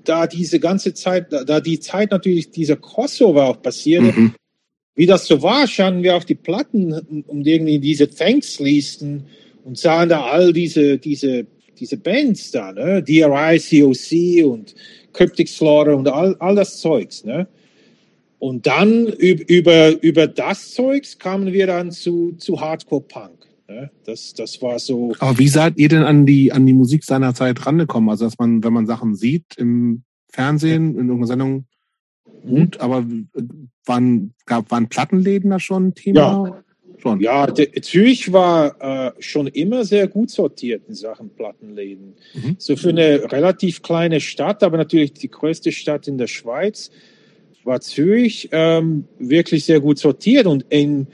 [0.03, 4.33] da diese ganze Zeit, da, die Zeit natürlich dieser Crossover auch passierte, Mhm.
[4.95, 6.93] wie das so war, standen wir auf die Platten
[7.27, 9.25] und irgendwie diese Thanks-Listen
[9.63, 11.45] und sahen da all diese, diese,
[11.79, 13.03] diese Bands da, ne?
[13.03, 14.75] DRI, COC und
[15.13, 17.47] Cryptic Slaughter und all, all das Zeugs, ne?
[18.39, 23.47] Und dann üb- über, über das Zeugs kamen wir dann zu, zu Hardcore Punk.
[23.67, 23.91] Ne?
[24.05, 25.13] Das, das war so.
[25.19, 28.09] Aber wie seid ihr denn an die, an die Musik seiner Zeit rangekommen?
[28.09, 31.65] Also, dass man, wenn man Sachen sieht im Fernsehen, in irgendeiner Sendung,
[32.47, 33.41] gut, aber äh,
[33.85, 36.19] waren, gab, waren Plattenläden da schon ein Thema?
[36.19, 36.63] Ja.
[37.01, 37.21] Schon.
[37.21, 37.47] Ja,
[37.81, 42.15] Zürich war äh, schon immer sehr gut sortiert in Sachen Plattenläden.
[42.33, 42.55] Mhm.
[42.57, 46.91] So für eine relativ kleine Stadt, aber natürlich die größte Stadt in der Schweiz,
[47.63, 50.45] war Zürich ähm, wirklich sehr gut sortiert.
[50.47, 51.07] Und in,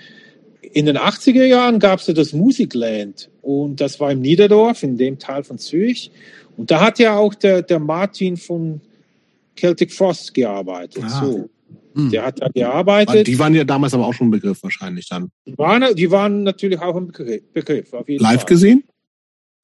[0.61, 4.97] in den 80er Jahren gab es ja das Musikland und das war im Niederdorf, in
[4.97, 6.11] dem Teil von Zürich.
[6.57, 8.81] Und da hat ja auch der, der Martin von
[9.57, 11.03] Celtic Frost gearbeitet.
[11.05, 11.21] Ah.
[11.25, 11.49] So.
[11.95, 12.11] Hm.
[12.11, 13.27] Der hat da gearbeitet.
[13.27, 15.31] Die waren ja damals aber auch schon ein Begriff wahrscheinlich dann.
[15.45, 17.07] Die waren, die waren natürlich auch ein
[17.53, 18.45] Begriff, Live Fall.
[18.45, 18.83] gesehen?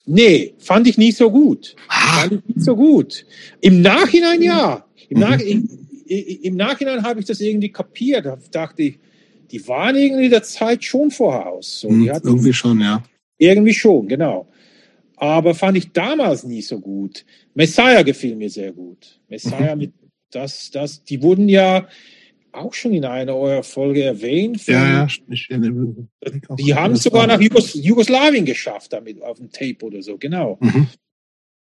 [0.06, 1.76] Nee, fand ich nicht so gut.
[1.88, 3.26] Ah, Fand ich nicht so gut.
[3.60, 4.86] Im Nachhinein ja.
[5.10, 5.20] Im, Mhm.
[5.20, 5.40] Nach
[6.12, 8.26] im, Nachhinein habe ich das irgendwie kapiert.
[8.26, 9.00] Da dachte ich,
[9.52, 11.82] die waren irgendwie der Zeit schon voraus.
[11.82, 13.04] So, hm, irgendwie schon, ja.
[13.38, 14.48] irgendwie schon, genau.
[15.18, 17.26] Aber fand ich damals nie so gut.
[17.54, 19.20] Messiah gefiel mir sehr gut.
[19.30, 19.94] Messiah mit
[20.32, 21.88] das, das, die wurden ja
[22.54, 24.66] auch schon in einer eurer Folge erwähnt.
[24.68, 25.08] Ja, ja.
[25.30, 30.18] Ich, Die haben es sogar nach Jugos Jugoslawien geschafft, damit auf dem Tape oder so,
[30.18, 30.58] genau.
[30.60, 30.88] Mhm.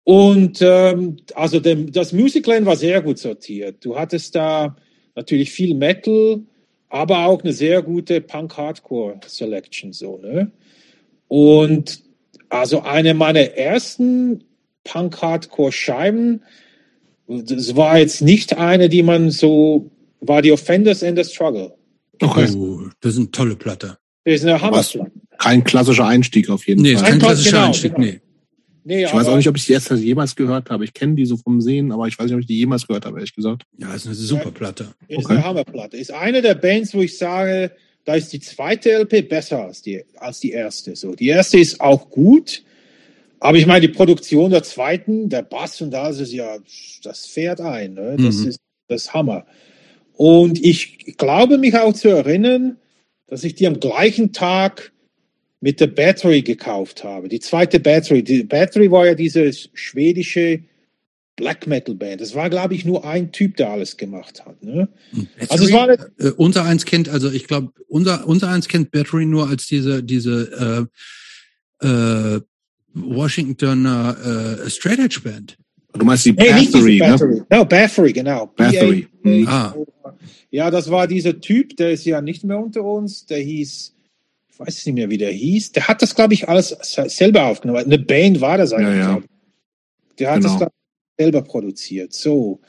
[0.04, 3.84] Und ähm, also dem, das Musicland war sehr gut sortiert.
[3.84, 4.76] Du hattest da
[5.14, 6.40] natürlich viel Metal,
[6.88, 9.92] aber auch eine sehr gute Punk-Hardcore-Selection.
[9.92, 10.50] So, ne?
[11.28, 12.02] Und
[12.48, 14.44] also eine meiner ersten
[14.84, 16.42] Punk-Hardcore-Scheiben,
[17.28, 19.90] das war jetzt nicht eine, die man so,
[20.20, 21.74] war die Offenders and the Struggle.
[22.20, 22.48] Okay.
[22.56, 23.98] Oh, das ist eine tolle Platte.
[24.24, 24.62] Das ist eine Was?
[24.62, 25.12] Hammerplatte.
[25.38, 27.10] Kein klassischer Einstieg auf jeden Nee, Fall.
[27.10, 28.06] kein klassischer genau, Einstieg, genau.
[28.06, 28.20] nee.
[28.84, 30.84] Nee, Ich weiß auch nicht, ob ich die erste jemals gehört habe.
[30.84, 33.06] Ich kenne die so vom Sehen, aber ich weiß nicht, ob ich die jemals gehört
[33.06, 33.62] habe, ehrlich gesagt.
[33.78, 34.88] Ja, ist eine super Platte.
[35.08, 35.34] Ist Okay.
[35.34, 35.96] eine Hammerplatte.
[35.96, 37.70] Ist eine der Bands, wo ich sage,
[38.04, 40.96] da ist die zweite LP besser als die, als die erste.
[40.96, 42.64] So, die erste ist auch gut,
[43.38, 46.56] aber ich meine, die Produktion der zweiten, der Bass und das ist ja,
[47.04, 47.94] das fährt ein.
[47.94, 48.16] Ne?
[48.18, 48.48] Das Mhm.
[48.48, 49.46] ist das Hammer.
[50.14, 52.76] Und ich glaube mich auch zu erinnern,
[53.28, 54.91] dass ich die am gleichen Tag
[55.62, 57.28] mit der Battery gekauft habe.
[57.28, 58.22] Die zweite Battery.
[58.22, 60.60] Die Battery war ja diese schwedische
[61.36, 62.20] Black Metal Band.
[62.20, 64.62] Es war, glaube ich, nur ein Typ, der alles gemacht hat.
[64.62, 64.88] Ne?
[65.48, 68.90] Also es war eine, äh, unser eins kennt, also ich glaube, unser unser eins kennt
[68.90, 70.88] Battery nur als diese diese
[71.80, 72.40] äh, äh,
[72.94, 75.56] Washingtoner äh, Straight Edge Band.
[75.92, 77.34] Du meinst die hey, Battery, Battery.
[77.36, 77.46] Ne?
[77.50, 78.46] No, Battery, genau.
[78.46, 79.06] Battery.
[79.22, 79.46] Mhm.
[79.46, 79.74] Ah.
[80.50, 83.26] Ja, das war dieser Typ, der ist ja nicht mehr unter uns.
[83.26, 83.94] Der hieß,
[84.62, 85.72] ich weiß nicht mehr, wie der hieß.
[85.72, 87.84] Der hat das, glaube ich, alles selber aufgenommen.
[87.84, 88.98] Eine Band war das eigentlich.
[88.98, 89.22] Ja, ja.
[90.18, 90.58] Der hat genau.
[90.58, 92.12] das, ich, selber produziert.
[92.12, 92.60] So.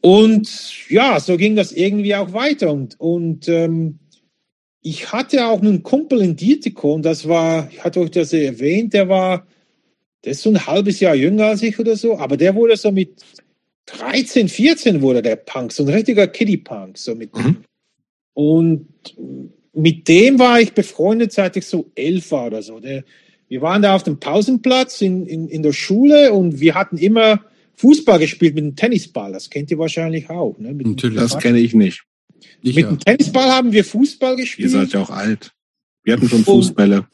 [0.00, 2.72] Und ja, so ging das irgendwie auch weiter.
[2.72, 3.98] Und, und ähm,
[4.82, 9.08] ich hatte auch einen Kumpel in Dietikon, das war, ich hatte euch das erwähnt, der
[9.08, 9.46] war,
[10.24, 12.90] der ist so ein halbes Jahr jünger als ich oder so, aber der wurde so
[12.90, 13.22] mit
[13.86, 16.98] 13, 14 wurde der Punk, so ein richtiger Kiddie-Punk.
[16.98, 17.64] So mit, mhm.
[18.34, 18.88] Und
[19.72, 22.78] mit dem war ich befreundet, seit ich so elf war oder so.
[22.80, 23.04] Der,
[23.48, 27.44] wir waren da auf dem Pausenplatz in, in, in der Schule und wir hatten immer
[27.74, 29.32] Fußball gespielt mit einem Tennisball.
[29.32, 30.58] Das kennt ihr wahrscheinlich auch.
[30.58, 30.72] Ne?
[30.72, 32.04] Natürlich, das kenne ich nicht.
[32.62, 32.90] Ich mit ja.
[32.90, 34.70] dem Tennisball haben wir Fußball gespielt.
[34.70, 35.52] Ihr seid ja auch alt.
[36.04, 37.06] Wir hatten schon Fußbälle.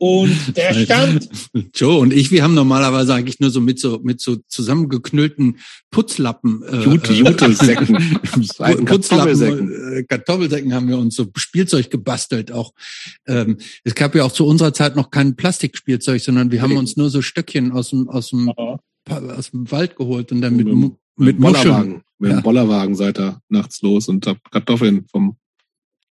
[0.00, 1.28] Und der stand.
[1.72, 5.58] Joe und ich, wir haben normalerweise eigentlich nur so mit so mit so zusammengeknüllten
[5.92, 6.64] Putzlappen.
[6.64, 8.20] Äh, Jute, äh, Jutesäcken.
[8.86, 12.50] Putzlappen, äh, Kartoffelsäcken haben wir uns so Spielzeug gebastelt.
[12.50, 12.72] Auch
[13.28, 16.96] ähm, es gab ja auch zu unserer Zeit noch kein Plastikspielzeug, sondern wir haben uns
[16.96, 18.52] nur so Stöckchen aus dem aus dem
[19.08, 22.02] aus dem Wald geholt und dann mit mit, mit Bollerwagen.
[22.18, 25.36] Mit dem Bollerwagen seid ihr nachts los und habt Kartoffeln vom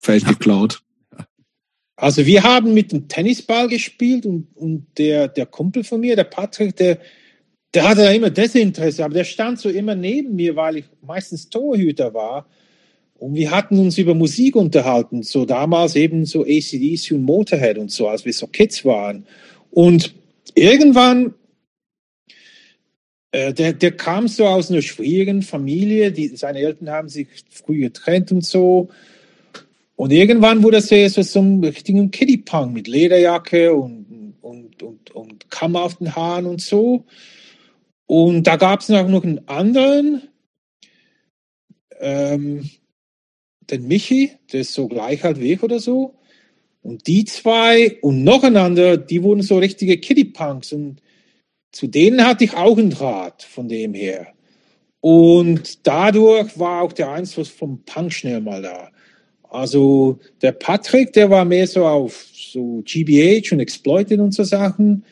[0.01, 0.84] Feld geklaut.
[1.97, 6.25] Also wir haben mit dem Tennisball gespielt und, und der, der Kumpel von mir, der
[6.25, 6.99] Patrick, der,
[7.73, 11.49] der hatte ja immer Desinteresse, aber der stand so immer neben mir, weil ich meistens
[11.49, 12.49] Torhüter war.
[13.17, 17.91] Und wir hatten uns über Musik unterhalten, so damals eben so ACDC und Motorhead und
[17.91, 19.27] so, als wir so Kids waren.
[19.71, 20.15] Und
[20.55, 21.35] irgendwann,
[23.31, 27.81] äh, der, der kam so aus einer schwierigen Familie, die, seine Eltern haben sich früh
[27.81, 28.89] getrennt und so.
[29.97, 35.51] Und irgendwann wurde es so, so ein richtigen Kiddie-Punk mit Lederjacke und, und, und, und
[35.51, 37.05] Kamm auf den Haaren und so.
[38.07, 40.29] Und da gab es noch, einen anderen,
[42.01, 42.69] ähm,
[43.71, 46.19] den Michi, der ist so gleich halt ich oder so.
[46.83, 50.73] Und die zwei und noch ein anderer, die wurden so richtige Kiddie-Punks.
[50.73, 51.01] Und
[51.73, 54.35] zu denen hatte ich auch einen Draht von dem her.
[55.01, 58.91] Und dadurch war auch der Einfluss vom Punk schnell mal da.
[59.55, 65.05] Also der Patrick, der war mehr so auf so GBH und Exploited und so Sachen.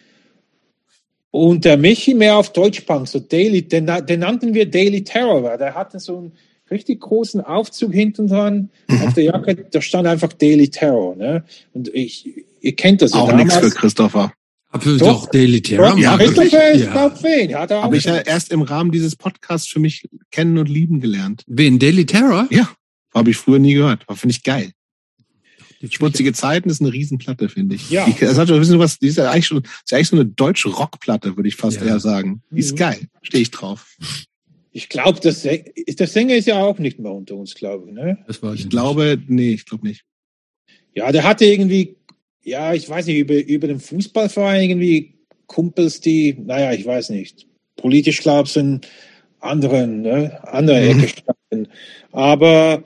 [1.30, 5.58] Und der Michi mehr auf Deutschpunk, so Daily, den, den nannten wir Daily Terror, weil
[5.58, 6.32] der hatte so einen
[6.70, 8.70] richtig großen Aufzug hinten dran
[9.04, 11.14] auf der Jacke, da stand einfach Daily Terror.
[11.14, 11.44] Ne?
[11.72, 14.32] Und ich, ihr kennt das ja Auch nichts für Christopher.
[14.70, 15.96] Aber doch, doch Daily Terror.
[15.98, 17.10] Ja, Christopher ist ja.
[17.10, 17.54] Fan.
[17.54, 21.44] Habe ich ja erst im Rahmen dieses Podcasts für mich kennen und lieben gelernt.
[21.46, 21.78] Wen?
[21.78, 22.48] Daily Terror?
[22.50, 22.68] Ja.
[23.14, 24.02] Habe ich früher nie gehört.
[24.06, 24.72] Aber finde ich geil.
[25.90, 27.90] Schmutzige Zeiten ist eine Riesenplatte, finde ich.
[27.90, 28.06] Ja.
[28.06, 30.16] Die, das hat schon, wissen was, die ist ja eigentlich schon, ist ja eigentlich so
[30.16, 31.86] eine deutsche Rockplatte, würde ich fast ja.
[31.86, 32.42] eher sagen.
[32.50, 32.76] Die ist mhm.
[32.76, 33.08] geil.
[33.22, 33.96] Stehe ich drauf.
[34.70, 38.18] Ich glaube, das, der Sänger ist ja auch nicht mehr unter uns, glaube ich, ne?
[38.26, 40.04] Das war ich glaube, nee, ich glaube nicht.
[40.94, 41.96] Ja, der hatte irgendwie,
[42.42, 45.14] ja, ich weiß nicht, über, über den Fußballverein irgendwie
[45.46, 47.46] Kumpels, die, naja, ich weiß nicht,
[47.76, 48.80] politisch, glaube ich, in
[49.40, 51.00] anderen, ne, andere mhm.
[51.00, 51.68] Ecke standen.
[52.12, 52.84] Aber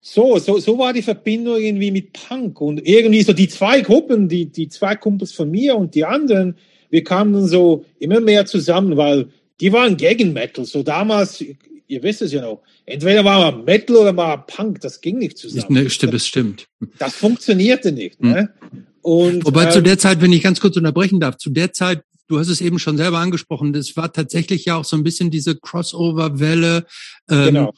[0.00, 4.28] so, so, so war die Verbindung irgendwie mit Punk und irgendwie so die zwei Gruppen,
[4.28, 6.56] die, die zwei Kumpels von mir und die anderen,
[6.88, 9.28] wir kamen dann so immer mehr zusammen, weil
[9.60, 10.64] die waren gegen Metal.
[10.64, 11.44] So damals,
[11.86, 15.18] ihr wisst es ja noch, entweder war man Metal oder war man Punk, das ging
[15.18, 15.74] nicht zusammen.
[15.74, 16.66] Ne, stimmt, das stimmt.
[16.98, 18.22] Das funktionierte nicht.
[18.22, 18.30] Mhm.
[18.30, 18.54] Ne?
[19.02, 22.02] Und, Wobei äh, zu der Zeit, wenn ich ganz kurz unterbrechen darf, zu der Zeit,
[22.26, 25.30] du hast es eben schon selber angesprochen, das war tatsächlich ja auch so ein bisschen
[25.30, 26.86] diese Crossover-Welle,
[27.28, 27.74] ähm, genau.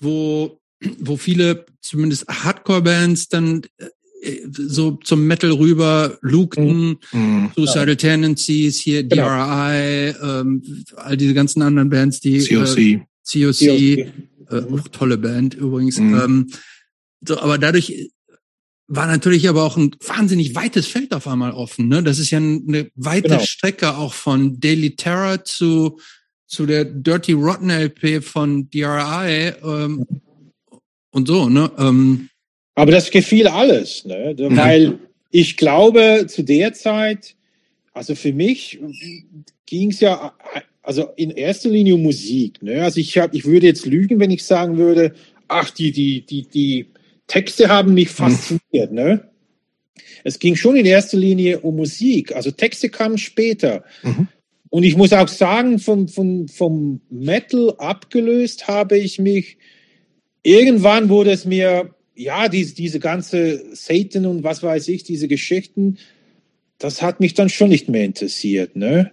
[0.00, 0.58] wo
[0.98, 3.62] wo viele, zumindest Hardcore-Bands, dann
[4.22, 7.50] äh, so zum Metal rüber lugten, mhm.
[7.56, 7.94] Suicidal ja.
[7.96, 9.28] Tendencies, hier genau.
[9.28, 10.62] DRI, ähm,
[10.96, 14.06] all diese ganzen anderen Bands, die COC, äh, COC, äh,
[14.50, 15.98] auch tolle Band übrigens.
[15.98, 16.14] Mhm.
[16.14, 16.50] Ähm,
[17.26, 18.10] so, aber dadurch
[18.86, 21.88] war natürlich aber auch ein wahnsinnig weites Feld auf einmal offen.
[21.88, 22.02] Ne?
[22.02, 23.40] Das ist ja eine weite genau.
[23.40, 25.98] Strecke auch von Daily Terror zu
[26.46, 29.54] zu der Dirty Rotten LP von DRI.
[29.64, 30.21] Ähm, mhm
[31.12, 31.70] und so, ne?
[31.78, 32.28] Ähm,
[32.74, 34.34] aber das gefiel alles, ne?
[34.38, 34.98] Weil ja.
[35.30, 37.36] ich glaube, zu der Zeit,
[37.92, 38.80] also für mich
[39.66, 40.34] ging es ja
[40.82, 42.62] also in erster Linie um Musik.
[42.62, 42.82] Ne?
[42.82, 45.14] Also ich hab, ich würde jetzt lügen, wenn ich sagen würde,
[45.48, 46.86] ach, die, die, die, die
[47.26, 48.90] Texte haben mich fasziniert.
[48.90, 48.94] Mhm.
[48.94, 49.30] Ne?
[50.24, 52.34] Es ging schon in erster Linie um Musik.
[52.34, 53.84] Also Texte kamen später.
[54.02, 54.28] Mhm.
[54.70, 59.58] und ich muss auch sagen, vom, vom, vom Metal abgelöst habe ich mich.
[60.42, 65.98] Irgendwann wurde es mir, ja, diese, diese ganze Satan und was weiß ich, diese Geschichten,
[66.78, 68.76] das hat mich dann schon nicht mehr interessiert.
[68.76, 69.12] Ne?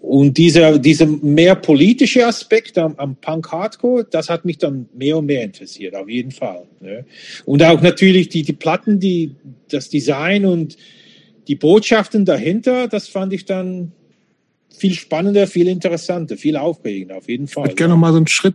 [0.00, 5.18] Und dieser, dieser mehr politische Aspekt am, am Punk Hardcore, das hat mich dann mehr
[5.18, 6.66] und mehr interessiert, auf jeden Fall.
[6.80, 7.04] Ne?
[7.44, 9.36] Und auch natürlich die, die Platten, die,
[9.68, 10.76] das Design und
[11.48, 13.92] die Botschaften dahinter, das fand ich dann
[14.70, 17.64] viel spannender, viel interessanter, viel aufregender, auf jeden Fall.
[17.64, 18.54] Ich würde gerne noch mal so einen Schritt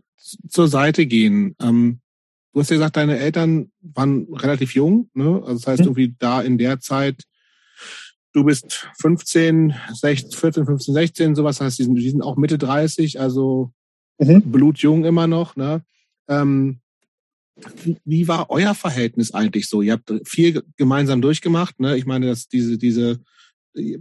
[0.49, 1.55] zur Seite gehen.
[1.61, 1.99] Ähm,
[2.57, 5.41] du hast ja gesagt, deine Eltern waren relativ jung, ne?
[5.45, 5.85] Also das heißt, hm.
[5.87, 7.23] irgendwie da in der Zeit
[8.37, 12.57] du bist 15, 16, 14, 15, 16, sowas heißt, die sind, die sind auch Mitte
[12.57, 13.71] 30, also
[14.19, 14.43] mhm.
[14.43, 15.55] blutjung immer noch.
[15.55, 15.81] Ne?
[16.27, 16.79] Ähm,
[17.83, 19.81] wie, wie war euer Verhältnis eigentlich so?
[19.81, 21.79] Ihr habt viel gemeinsam durchgemacht.
[21.79, 21.97] Ne?
[21.97, 23.19] Ich meine, dass diese, diese
[23.75, 23.97] äh,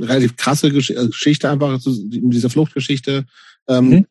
[0.00, 3.24] relativ krasse äh, Geschichte einfach, diese Fluchtgeschichte.
[3.68, 4.06] Ähm, mhm.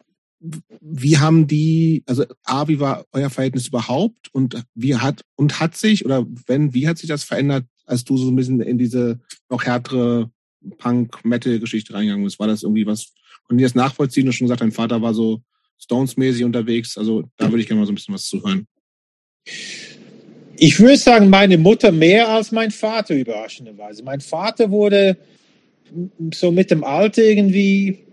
[0.82, 5.76] Wie haben die, also A, wie war euer Verhältnis überhaupt und wie hat, und hat
[5.76, 9.20] sich, oder wenn, wie hat sich das verändert als du so ein bisschen in diese
[9.50, 10.30] noch härtere
[10.78, 12.40] Punk-Metal-Geschichte reingegangen bist?
[12.40, 13.14] War das irgendwie was,
[13.48, 14.26] und dir das nachvollziehen?
[14.26, 15.42] Du schon gesagt, dein Vater war so
[15.78, 16.98] Stones-mäßig unterwegs.
[16.98, 18.68] Also da würde ich gerne mal so ein bisschen was zuhören.
[20.58, 24.04] Ich würde sagen, meine Mutter mehr als mein Vater, überraschenderweise.
[24.04, 25.18] Mein Vater wurde
[26.34, 28.05] so mit dem Alter irgendwie,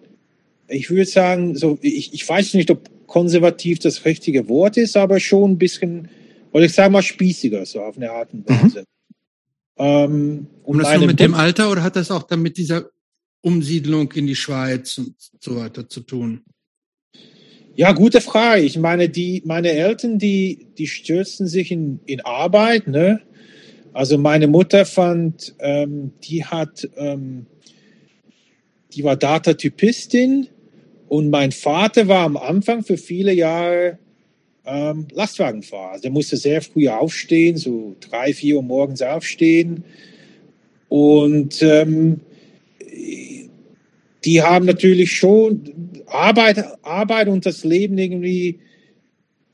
[0.69, 5.21] ich würde sagen, so, ich, ich weiß nicht, ob konservativ das richtige Wort ist, aber
[5.21, 6.09] schon ein bisschen,
[6.53, 8.81] oder ich sage mal spießiger, so auf eine Art und Weise.
[8.81, 8.85] Mhm.
[9.77, 12.91] Ähm, und das nur mit dem Alter oder hat das auch dann mit dieser
[13.41, 16.43] Umsiedlung in die Schweiz und so weiter zu tun?
[17.75, 18.63] Ja, gute Frage.
[18.63, 23.23] Ich meine, die, meine Eltern, die, die stürzten sich in, in Arbeit, ne?
[23.95, 27.47] Also meine Mutter fand, ähm, die hat, ähm,
[28.95, 30.49] die war Datatypistin
[31.09, 33.99] und mein Vater war am Anfang für viele Jahre
[34.65, 35.93] ähm, Lastwagenfahrer.
[35.93, 39.85] Also der musste sehr früh aufstehen, so drei, vier Uhr morgens aufstehen.
[40.89, 42.21] Und ähm,
[44.25, 48.61] die haben natürlich schon Arbeit, Arbeit und das Leben irgendwie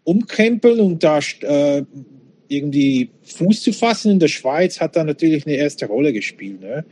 [0.05, 1.84] umkrempeln und da äh,
[2.49, 6.61] irgendwie Fuß zu fassen in der Schweiz hat da natürlich eine erste Rolle gespielt.
[6.61, 6.84] Ne?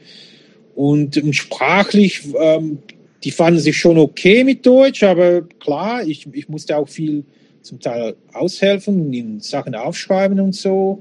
[0.76, 2.78] Und, und sprachlich, ähm,
[3.24, 7.24] die fanden sich schon okay mit Deutsch, aber klar, ich, ich musste auch viel
[7.62, 11.00] zum Teil aushelfen, in Sachen aufschreiben und so.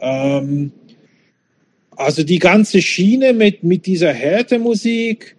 [0.00, 0.72] Ähm,
[1.90, 5.36] also die ganze Schiene mit, mit dieser Härtemusik,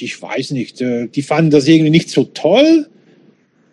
[0.00, 2.88] ich weiß nicht, äh, die fanden das irgendwie nicht so toll,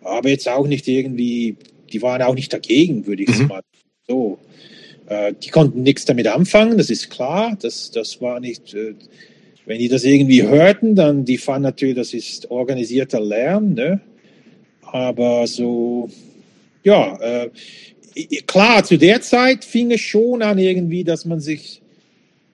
[0.02, 1.56] aber jetzt auch nicht irgendwie,
[1.92, 3.48] die waren auch nicht dagegen, würde ich mhm.
[3.48, 3.60] mal
[4.06, 4.38] so.
[5.10, 8.94] Äh, die konnten nichts damit anfangen, das ist klar, das, das war nicht, äh,
[9.66, 14.00] wenn die das irgendwie hörten, dann die fanden natürlich, das ist organisierter Lärm, ne?
[14.82, 16.08] Aber so,
[16.84, 17.50] ja, äh,
[18.46, 21.82] klar, zu der Zeit fing es schon an irgendwie, dass man sich,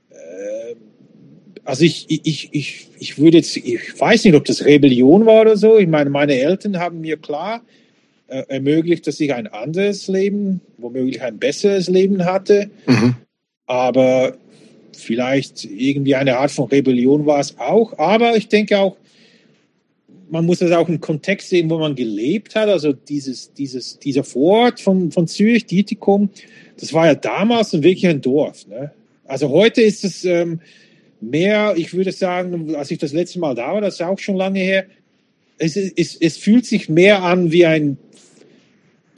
[0.08, 0.76] äh,
[1.62, 5.58] also ich, ich, ich, ich würde jetzt, ich weiß nicht, ob das Rebellion war oder
[5.58, 5.76] so.
[5.76, 7.60] Ich meine, meine Eltern haben mir klar
[8.28, 12.70] äh, ermöglicht, dass ich ein anderes Leben, womöglich ein besseres Leben hatte.
[12.86, 13.16] Mhm.
[13.66, 14.36] Aber
[14.92, 17.98] vielleicht irgendwie eine Art von Rebellion war es auch.
[17.98, 18.96] Aber ich denke auch,
[20.28, 22.68] man muss das auch im Kontext sehen, wo man gelebt hat.
[22.68, 26.30] Also dieses, dieses, dieser Vorort von, von Zürich, Dietikum,
[26.78, 28.66] das war ja damals wirklich ein Dorf.
[28.66, 28.92] Ne?
[29.24, 30.60] Also heute ist es ähm,
[31.20, 34.36] mehr, ich würde sagen, als ich das letzte Mal da war, das ist auch schon
[34.36, 34.86] lange her,
[35.58, 37.96] es, es, es fühlt sich mehr an wie ein,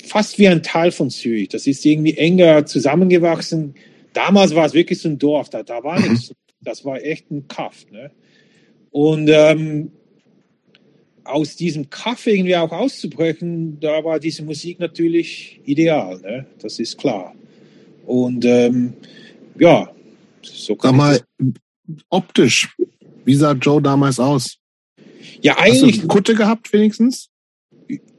[0.05, 1.49] fast wie ein Teil von Zürich.
[1.49, 3.75] Das ist irgendwie enger zusammengewachsen.
[4.13, 6.33] Damals war es wirklich so ein Dorf, da, da war nichts.
[6.61, 7.87] Das war echt ein Kaff.
[7.91, 8.11] Ne?
[8.91, 9.93] Und ähm,
[11.25, 16.47] aus diesem Kaffee irgendwie auch auszubrechen, da war diese Musik natürlich ideal, ne?
[16.59, 17.35] das ist klar.
[18.07, 18.95] Und ähm,
[19.59, 19.91] ja,
[20.43, 21.21] so kann Sag mal,
[22.09, 22.75] optisch,
[23.25, 24.59] wie sah Joe damals aus?
[25.43, 25.97] Ja, eigentlich.
[25.97, 27.29] Hast du Kutte gehabt wenigstens?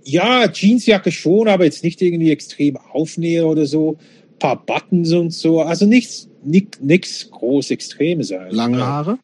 [0.04, 3.98] Ja, Jeansjacke schon, aber jetzt nicht irgendwie extrem Aufnäher oder so.
[4.34, 5.62] Ein paar Buttons und so.
[5.62, 8.34] Also nichts, nichts, nichts groß Extremes.
[8.50, 9.20] Lange Haare?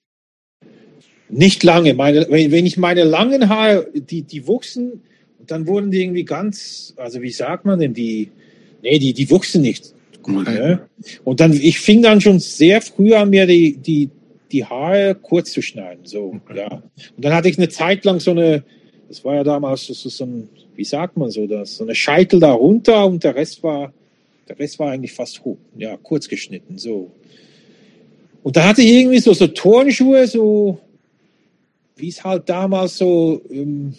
[1.30, 1.94] Nicht lange.
[1.94, 5.02] Meine, wenn, wenn ich meine langen Haare, die, die wuchsen,
[5.48, 8.30] dann wurden die irgendwie ganz, also wie sagt man denn, die,
[8.84, 9.94] nee, die, die wuchsen nicht
[10.26, 10.48] gut.
[10.48, 10.60] Okay.
[10.60, 10.90] Ne?
[11.24, 14.10] Und dann, ich fing dann schon sehr früh an, mir die, die,
[14.52, 16.06] die Haare kurz zu schneiden.
[16.06, 16.58] So, okay.
[16.58, 16.72] ja.
[16.72, 18.64] Und dann hatte ich eine Zeit lang so eine,
[19.08, 22.40] das war ja damals so, so ein, wie sagt man so das, so eine Scheitel
[22.40, 23.94] da runter und der Rest war,
[24.48, 27.12] der Rest war eigentlich fast hoch, ja, kurz geschnitten, so.
[28.44, 30.80] Und da hatte ich irgendwie so, so Turnschuhe, so,
[31.96, 33.96] wie es halt damals so, ähm,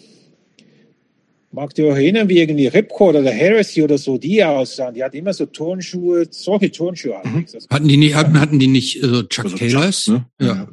[1.51, 4.93] mag du erinnern, wie irgendwie Ripcord oder Heresy oder so, die aussahen.
[4.93, 7.19] Die hatten immer so Turnschuhe, solche Turnschuhe.
[7.23, 7.45] Mhm.
[7.69, 10.03] Hatten die nicht, hatten, hatten die nicht äh, Chuck also Taylors?
[10.03, 10.25] Chuck, ne?
[10.39, 10.47] ja.
[10.47, 10.67] ja,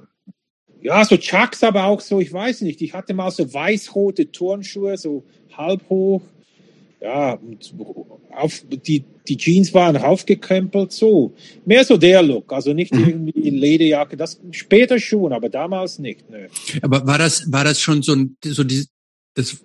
[1.04, 2.82] so Chucks, aber auch so, ich weiß nicht.
[2.82, 5.24] Ich hatte mal so weiß-rote Turnschuhe, so
[5.56, 6.22] halb hoch.
[7.00, 7.74] Ja, und
[8.30, 11.34] auf, die, die Jeans waren raufgekrempelt, so.
[11.64, 13.08] Mehr so der Look, also nicht mhm.
[13.08, 16.28] irgendwie Lederjacke, das später schon, aber damals nicht.
[16.30, 16.48] Ne.
[16.82, 18.86] Aber war das, war das schon so ein, so die,
[19.34, 19.58] das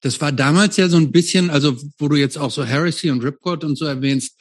[0.00, 3.24] das war damals ja so ein bisschen, also wo du jetzt auch so Heresy und
[3.24, 4.36] Ripcord und so erwähnst,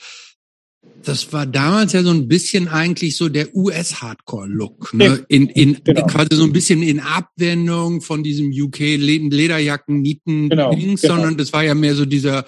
[1.03, 5.25] das war damals ja so ein bisschen eigentlich so der US-Hardcore-Look, ne?
[5.29, 6.05] In, in genau.
[6.05, 11.15] quasi so ein bisschen in Abwendung von diesem UK Lederjacken, Nieten, genau, Dings, genau.
[11.15, 12.45] sondern das war ja mehr so dieser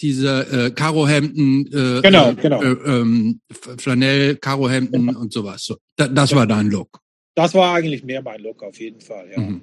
[0.00, 2.62] diese äh, Karohemden, äh, genau, genau.
[2.62, 3.40] Äh, ähm,
[3.78, 5.20] Flanell, Karohemden genau.
[5.20, 5.64] und sowas.
[5.64, 7.00] So, da, das war dein Look.
[7.36, 9.30] Das war eigentlich mehr mein Look auf jeden Fall.
[9.30, 9.40] Ja.
[9.40, 9.62] Mhm.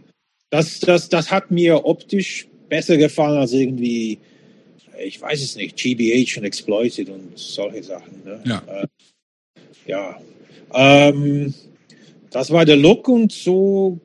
[0.50, 4.20] Das, das, das hat mir optisch besser gefallen als irgendwie,
[5.06, 8.24] ich weiß es nicht, GBH und Exploited und solche Sachen.
[8.24, 8.42] Ne?
[8.46, 8.64] Ja.
[8.68, 8.88] Äh,
[9.86, 10.22] ja.
[10.74, 11.54] Ähm,
[12.30, 14.00] das war der Look und so,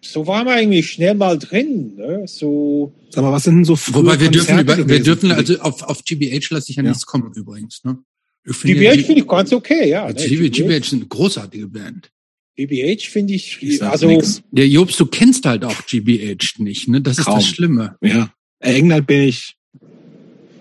[0.00, 1.96] so waren wir eigentlich schnell mal drin.
[1.96, 2.24] Ne?
[2.26, 5.82] So, Sag mal, was sind denn so Wobei wir dürfen, über, wir dürfen, also auf,
[5.82, 6.90] auf GBH lasse ich ja, ja.
[6.90, 7.84] nichts kommen übrigens.
[7.84, 7.98] Ne?
[8.44, 10.08] GBH finde ich ganz okay, ja.
[10.08, 10.14] Ne?
[10.14, 12.10] GBH, GBH ist eine großartige Band.
[12.56, 14.06] GBH finde ich, ich also.
[14.06, 14.42] Nix.
[14.50, 17.00] Der Jobs, du kennst halt auch GBH nicht, ne?
[17.00, 17.38] Das Kaum.
[17.38, 17.96] ist das Schlimme.
[18.00, 18.32] Ja.
[18.60, 19.56] Äh, England bin ich.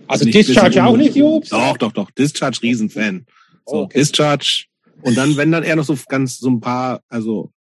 [0.08, 1.50] Also Discharge auch nicht, Jobs?
[1.50, 2.12] Doch, doch, doch.
[2.12, 3.26] Discharge Riesenfan.
[3.66, 4.00] So, okay.
[4.00, 4.66] Discharge.
[5.02, 7.52] Und dann, wenn dann eher noch so ganz, so ein paar, also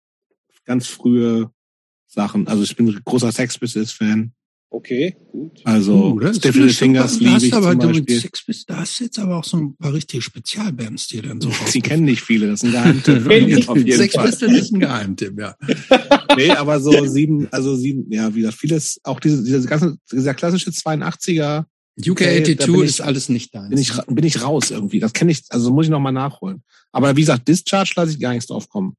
[0.66, 1.52] ganz frühe
[2.08, 2.48] Sachen.
[2.48, 4.34] Also ich bin großer Sex Pistols Fan.
[4.70, 5.62] Okay, gut.
[5.66, 8.20] Also uh, Stiff Little Fingers liebe ich aber zum Beispiel.
[8.20, 11.80] Sex da hast jetzt aber auch so ein paar richtige Spezialbands, die dann so Sie
[11.80, 13.68] kennen nicht viele, das ist ein Geheimtipp.
[13.70, 15.56] auf jeden Sex Pistols ist ein Geheimtipp, ja.
[16.38, 20.34] nee, aber so sieben, also sieben, ja, wie gesagt, vieles, auch diese, diese ganze, dieser
[20.34, 21.66] klassische 82er.
[22.00, 23.70] UK 82 ist alles nicht dein.
[23.70, 25.00] Bin ich, bin ich raus irgendwie.
[25.00, 26.64] Das kenne ich, also muss ich nochmal nachholen.
[26.92, 28.96] Aber wie gesagt, Discharge lasse ich gar nichts drauf kommen.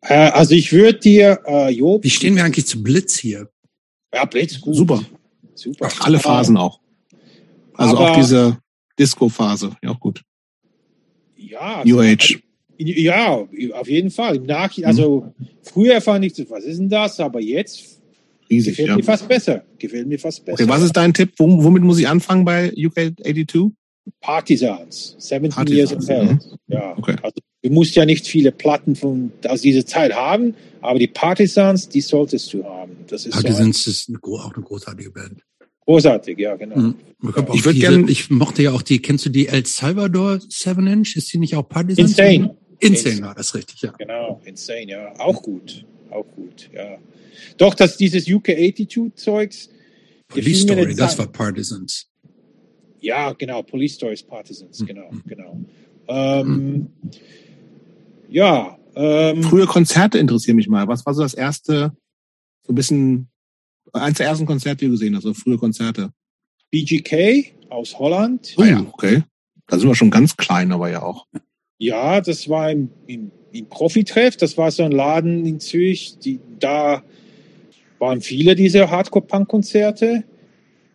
[0.00, 2.02] Äh, also ich würde dir, äh, Job.
[2.04, 3.50] Wie stehen wir eigentlich zu Blitz hier?
[4.14, 4.74] Ja, Blitz, gut.
[4.74, 5.04] Super.
[5.54, 5.90] Super.
[6.00, 6.80] Alle Phasen auch.
[7.74, 8.58] Also aber, auch diese
[8.98, 10.22] Disco-Phase, ja auch gut.
[11.36, 11.82] Ja.
[11.84, 12.42] New also, Age.
[12.78, 14.36] Ja, auf jeden Fall.
[14.36, 14.84] Im Nach mhm.
[14.84, 17.20] also früher fand ich, was ist denn das?
[17.20, 17.91] Aber jetzt
[18.52, 18.96] Riesig, gefällt ja.
[18.96, 19.64] mir fast besser.
[19.78, 20.62] Gefällt mir fast besser.
[20.62, 21.32] Okay, was ist dein Tipp?
[21.38, 23.72] Womit muss ich anfangen bei UK 82?
[24.20, 25.16] Partisans.
[25.18, 26.24] 17 Partisans, Years of Hell.
[26.24, 26.40] Mhm.
[26.66, 26.94] Ja.
[26.98, 27.16] Okay.
[27.22, 31.88] Also, du musst ja nicht viele Platten von aus dieser Zeit haben, aber die Partisans,
[31.88, 32.96] die solltest du haben.
[33.06, 35.42] Das ist Partisans so ein, ist eine, auch eine großartige Band.
[35.84, 36.76] Großartig, ja, genau.
[36.76, 36.94] Mhm.
[37.54, 41.16] Ich würde gerne, ich mochte ja auch die, kennst du die El Salvador 7 Inch?
[41.16, 42.10] Ist die nicht auch Partisans?
[42.10, 42.56] Insane.
[42.78, 43.92] Insane war das richtig, ja.
[43.98, 45.12] Genau, Insane, ja.
[45.18, 45.84] Auch gut.
[46.12, 46.98] Auch gut, ja.
[47.56, 49.68] Doch, dass dieses UK 82 Zeugs.
[50.28, 52.08] Police Story, das war Partisans.
[53.00, 53.62] Ja, genau.
[53.62, 54.86] Police Stories Partisans, mhm.
[54.86, 55.60] genau, genau.
[56.08, 56.88] Ähm, mhm.
[58.28, 58.78] Ja.
[58.94, 60.86] Ähm, Frühe Konzerte interessieren mich mal.
[60.88, 61.92] Was war so das erste,
[62.62, 63.28] so ein bisschen,
[63.92, 66.12] eins der ersten Konzerte, die du gesehen hast, so frühe Konzerte?
[66.70, 68.54] BGK aus Holland.
[68.56, 69.22] Ah ja, okay.
[69.66, 71.26] Da sind wir schon ganz klein, aber ja auch.
[71.78, 74.36] Ja, das war im, im, im Profitreff.
[74.36, 76.18] Das war so ein Laden in Zürich.
[76.18, 77.02] Die, da
[77.98, 80.24] waren viele dieser Hardcore-Punk-Konzerte.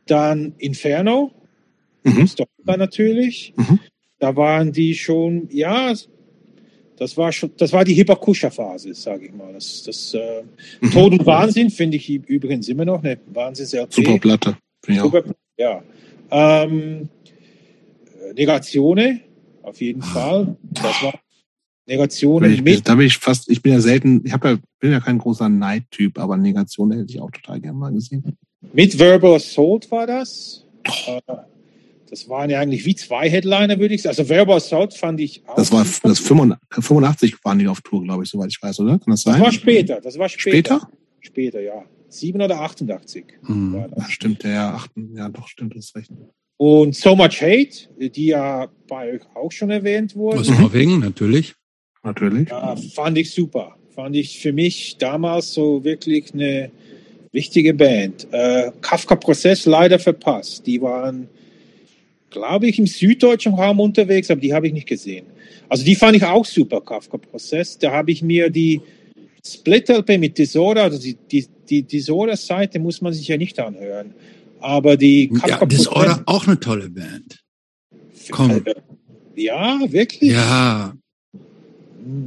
[0.05, 1.31] Dann Inferno.
[2.03, 2.27] Mhm.
[2.27, 3.53] Stockholm natürlich.
[3.55, 3.79] Mhm.
[4.19, 5.93] Da waren die schon, ja,
[6.97, 9.53] das war schon, das war die Hibakusha-Phase, sage ich mal.
[9.53, 10.43] Das, das äh,
[10.81, 10.91] mhm.
[10.91, 13.93] Tod und Wahnsinn finde ich übrigens immer noch eine Wahnsinns-LP.
[13.93, 14.57] Super Platte.
[14.87, 15.23] Super,
[15.57, 15.83] ja.
[16.31, 17.09] Ähm,
[18.35, 19.21] Negatione,
[19.61, 20.55] auf jeden Fall.
[20.71, 21.13] Das war
[21.87, 22.87] Negatione ich, mit.
[22.87, 26.19] Da bin ich fast, ich bin ja selten, ich ja, bin ja kein großer Neid-Typ,
[26.19, 28.37] aber Negation hätte ich auch total gerne mal gesehen.
[28.73, 30.65] Mit Verbal Assault war das.
[31.07, 31.19] Oh.
[32.09, 34.17] Das waren ja eigentlich wie zwei Headliner, würde ich sagen.
[34.17, 35.55] Also Verbal Assault fand ich auch.
[35.55, 38.99] Das war das 85 waren die auf Tour, glaube ich, soweit ich weiß, oder?
[38.99, 39.33] Kann das sein?
[39.35, 40.01] Das war später.
[40.01, 40.75] Das war später.
[40.75, 41.83] Später, später ja.
[42.09, 43.25] 7 oder 88.
[43.45, 46.11] Hm, ja, stimmt, ja, 8, ja, doch, stimmt, das ist recht.
[46.57, 50.39] Und So Much Hate, die ja bei euch auch schon erwähnt wurde.
[50.39, 51.55] Aus Norwegen, natürlich.
[52.07, 52.49] Natürlich.
[52.49, 53.75] Ja, fand ich super.
[53.93, 56.71] Fand ich für mich damals so wirklich eine
[57.31, 58.27] wichtige Band.
[58.31, 60.65] Äh, Kafka Prozess leider verpasst.
[60.65, 61.27] Die waren
[62.29, 65.25] glaube ich, im süddeutschen Raum unterwegs, aber die habe ich nicht gesehen.
[65.69, 67.77] Also die fand ich auch super, Kafka Prozess.
[67.77, 68.81] Da habe ich mir die
[69.45, 74.13] Split-LP mit Disorder, also die, die, die Disorder-Seite muss man sich ja nicht anhören.
[74.59, 77.43] Aber die Kafka ja, Disorder auch eine tolle Band.
[78.31, 78.63] Komm.
[79.35, 80.31] Ja, wirklich?
[80.31, 80.93] Ja.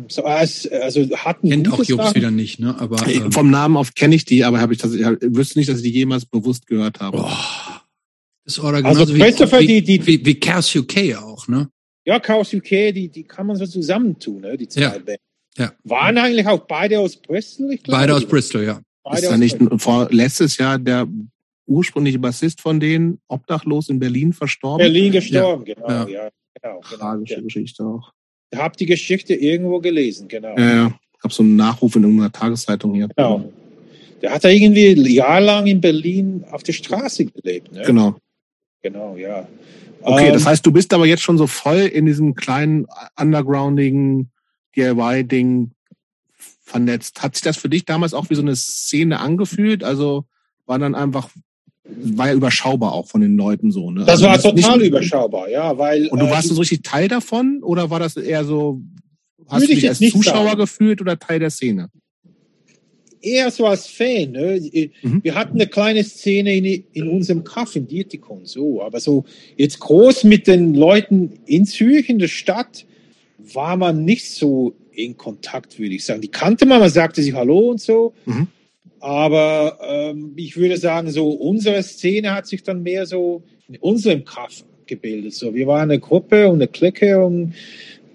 [0.08, 2.74] So, also hatten Kennt auch Jobs wieder nicht, ne?
[2.78, 5.68] Aber ähm, vom Namen auf kenne ich die, aber habe ich das, ich wüsste nicht,
[5.68, 7.18] dass ich die jemals bewusst gehört habe.
[7.20, 7.30] Oh,
[8.44, 11.70] das oder also Christopher, wie, die, die, wie, wie Chaos UK auch, ne?
[12.04, 14.56] Ja, Chaos UK, die, die kann man so zusammentun, ne?
[14.56, 14.90] Die zwei Ja.
[14.98, 15.22] Bands.
[15.56, 15.72] Ja.
[15.84, 18.00] Waren eigentlich auch beide aus Bristol, ich glaube.
[18.00, 18.80] Beide aus Bristol, ja.
[19.02, 21.06] Beide ist da nicht vor letztes Jahr der
[21.66, 24.78] ursprüngliche Bassist von denen obdachlos in Berlin verstorben?
[24.78, 26.08] Berlin gestorben, genau, Ja.
[26.08, 26.28] ja.
[26.60, 26.96] Genau, genau.
[26.96, 27.40] Tragische Ja.
[27.40, 28.12] Geschichte auch.
[28.50, 30.56] Ich habe die Geschichte irgendwo gelesen, genau.
[30.56, 31.00] Ja, ja.
[31.22, 33.08] Gab so einen Nachruf in irgendeiner Tageszeitung hier.
[33.14, 33.50] Genau.
[34.22, 37.82] Der hat da irgendwie jahrelang in Berlin auf der Straße gelebt, ne?
[37.82, 38.16] Genau.
[38.82, 39.46] Genau, ja.
[40.02, 42.86] Okay, Ähm, das heißt, du bist aber jetzt schon so voll in diesem kleinen
[43.18, 44.30] undergroundigen
[44.76, 45.72] DIY-Ding
[46.62, 47.22] vernetzt.
[47.22, 49.84] Hat sich das für dich damals auch wie so eine Szene angefühlt?
[49.84, 50.24] Also
[50.66, 51.30] war dann einfach,
[51.96, 54.00] war ja überschaubar auch von den Leuten so, ne?
[54.00, 56.08] das also war nicht- total überschaubar, ja, weil.
[56.08, 58.80] Und du äh, warst so richtig Teil davon oder war das eher so,
[59.48, 60.58] hast du ich dich als nicht Zuschauer sagen.
[60.60, 61.90] gefühlt oder Teil der Szene?
[63.22, 64.32] eher so als Fan.
[64.32, 64.90] Ne?
[65.02, 65.22] Mhm.
[65.22, 68.82] Wir hatten eine kleine Szene in, in unserem Kaff in Dietikon, so.
[68.82, 69.24] Aber so
[69.56, 72.86] jetzt groß mit den Leuten in Zürich, in der Stadt,
[73.52, 76.20] war man nicht so in Kontakt, würde ich sagen.
[76.20, 78.14] Die kannte man, man sagte sich Hallo und so.
[78.26, 78.48] Mhm.
[79.00, 84.24] Aber ähm, ich würde sagen, so unsere Szene hat sich dann mehr so in unserem
[84.24, 85.34] Kaff gebildet.
[85.34, 87.54] So, wir waren eine Gruppe und eine Clique und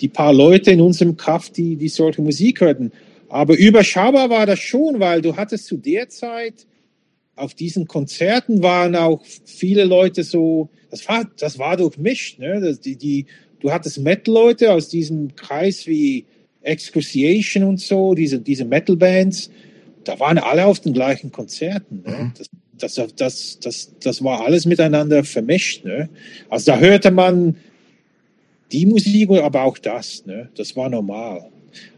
[0.02, 2.92] die paar Leute in unserem Kaff, die, die solche Musik hörten.
[3.30, 6.68] Aber überschaubar war das schon, weil du hattest zu der Zeit
[7.36, 12.62] auf diesen Konzerten waren auch viele Leute so, das war, das war durchmischt, ne?
[12.62, 13.26] Das, die, die,
[13.60, 16.26] du hattest Metal-Leute aus diesem Kreis wie
[16.62, 19.52] Excruciation und so, diese, diese Metal-Bands,
[20.06, 22.04] da waren alle auf den gleichen Konzerten.
[22.06, 22.16] Ne?
[22.16, 22.32] Mhm.
[22.78, 25.86] Das, das, das, das, das war alles miteinander vermischt.
[25.86, 26.10] Ne?
[26.50, 27.58] Also da hörte man
[28.72, 30.26] die Musik, aber auch das.
[30.26, 30.50] Ne?
[30.56, 31.50] Das war normal.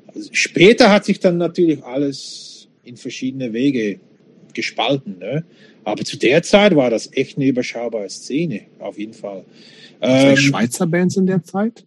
[0.08, 3.99] Also später hat sich dann natürlich alles in verschiedene Wege
[4.53, 5.18] gespalten.
[5.20, 5.45] Ne?
[5.84, 9.45] Aber zu der Zeit war das echt eine überschaubare Szene, auf jeden Fall.
[10.01, 11.86] Ähm, Schweizer Bands in der Zeit?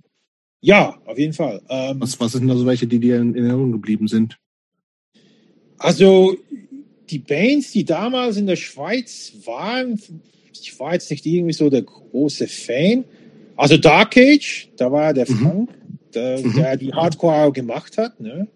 [0.62, 1.62] ja, auf jeden Fall.
[1.68, 4.38] Ähm, Was, was sind da so welche, die dir in Erinnerung geblieben sind?
[5.80, 6.36] Also
[7.08, 9.98] die Bands, die damals in der Schweiz waren,
[10.52, 13.04] ich war jetzt nicht irgendwie so der große Fan.
[13.56, 15.36] Also Dark Age, da war der Mhm.
[15.36, 15.70] Frank,
[16.14, 16.52] der, Mhm.
[16.54, 18.20] der die Hardcore auch gemacht hat.
[18.20, 18.46] Ne?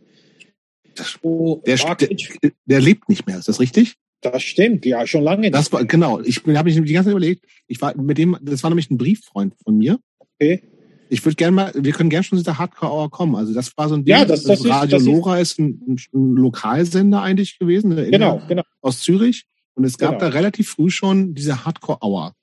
[0.94, 3.94] Das- So, Der, Dark der, Age, der lebt nicht mehr, ist das richtig?
[4.20, 6.18] das stimmt, ja, schon lange Das war, genau.
[6.22, 8.96] Ich habe mich die ganze Zeit überlegt, ich war mit dem, das war nämlich ein
[8.96, 9.98] Brieffreund von mir.
[10.40, 10.62] Okay.
[11.10, 13.34] Ich würde gerne mal, wir können gerne schon zu dieser Hardcore Hour kommen.
[13.36, 14.12] Also das war so ein Ding.
[14.16, 17.94] Ja, das- das ist- Radio das ist- Lora ist ein, ein, ein Lokalsender eigentlich gewesen,
[18.10, 18.62] Genau, genau.
[18.80, 19.44] aus Zürich.
[19.74, 20.20] Und es gab Genau.
[20.20, 22.34] da relativ früh schon diese Hardcore Hour.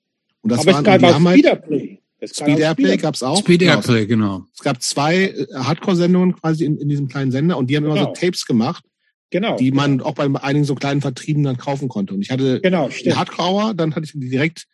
[0.42, 1.98] Und das Aber es waren, gab die auch halt, Speederplay.
[2.20, 3.38] Es gab Speed auch Airplay gab es auch.
[3.38, 3.72] Speed Genau.
[3.72, 4.44] Airplay, genau.
[4.54, 7.94] Es gab zwei äh, Hardcore-Sendungen quasi in, in diesem kleinen Sender und die haben immer
[7.94, 8.14] Genau.
[8.14, 8.84] so Tapes gemacht,
[9.30, 12.14] Genau, die man auch bei einigen so kleinen Vertrieben dann kaufen konnte.
[12.14, 13.12] Und ich hatte genau, die.
[13.14, 14.66] Hardcore Hour, dann hatte ich die direkt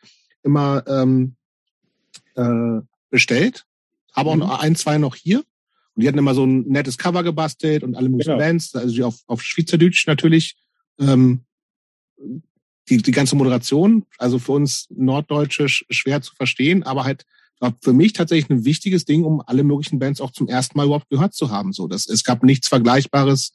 [0.42, 1.36] immer ähm,
[2.34, 2.80] äh,
[3.10, 3.64] bestellt.
[4.14, 4.40] Auch Mhm.
[4.40, 5.38] noch ein, zwei noch hier.
[5.94, 8.38] Und die hatten immer so ein nettes Cover gebastelt und alle möglichen Genau.
[8.44, 10.56] Bands, also auf, auf Schweizerdeutsch natürlich.
[11.00, 11.40] Ähm,
[12.88, 17.24] die, die ganze Moderation, also für uns Norddeutsche sch- schwer zu verstehen, aber halt
[17.60, 20.86] war für mich tatsächlich ein wichtiges Ding, um alle möglichen Bands auch zum ersten Mal
[20.86, 21.72] überhaupt gehört zu haben.
[21.72, 23.52] So, das, es gab nichts Vergleichbares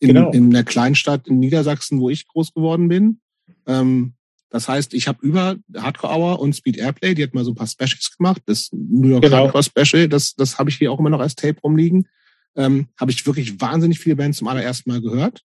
[0.00, 0.30] in, Genau.
[0.32, 3.20] in der Kleinstadt in Niedersachsen, wo ich groß geworden bin.
[3.66, 4.14] Ähm,
[4.54, 7.56] das heißt, ich habe über Hardcore Hour und Speed Airplay, die hat mal so ein
[7.56, 8.40] paar Specials gemacht.
[8.46, 9.52] Das New York Genau.
[9.52, 12.06] Hardcore Special, das, das habe ich hier auch immer noch als Tape rumliegen.
[12.54, 15.42] Ähm, habe ich wirklich wahnsinnig viele Bands zum allerersten Mal gehört.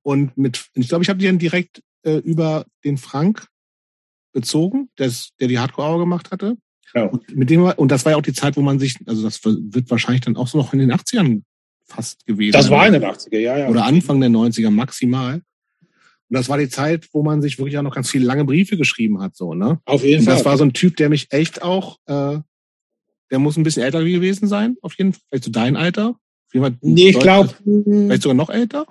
[0.00, 3.46] Und mit, ich glaube, ich habe die dann direkt äh, über den Frank
[4.32, 6.56] bezogen, des, der die Hardcore Hour gemacht hatte.
[6.94, 7.08] Ja.
[7.08, 9.44] Und mit dem, und das war ja auch die Zeit, wo man sich, also das
[9.44, 11.42] wird wahrscheinlich dann auch so noch in den 80ern
[11.84, 12.52] fast gewesen.
[12.52, 13.68] Das war in den 80er, ja, ja.
[13.68, 15.42] Oder Anfang der 90er maximal.
[16.30, 18.76] Und das war die Zeit, wo man sich wirklich auch noch ganz viele lange Briefe
[18.76, 19.80] geschrieben hat, so, ne?
[19.84, 20.34] Auf jeden Und Fall.
[20.36, 22.38] das war so ein Typ, der mich echt auch, äh,
[23.32, 25.22] der muss ein bisschen älter gewesen sein, auf jeden Fall.
[25.28, 26.14] Vielleicht so dein Alter.
[26.52, 28.86] Fall nee, ich glaube, Vielleicht sogar noch älter.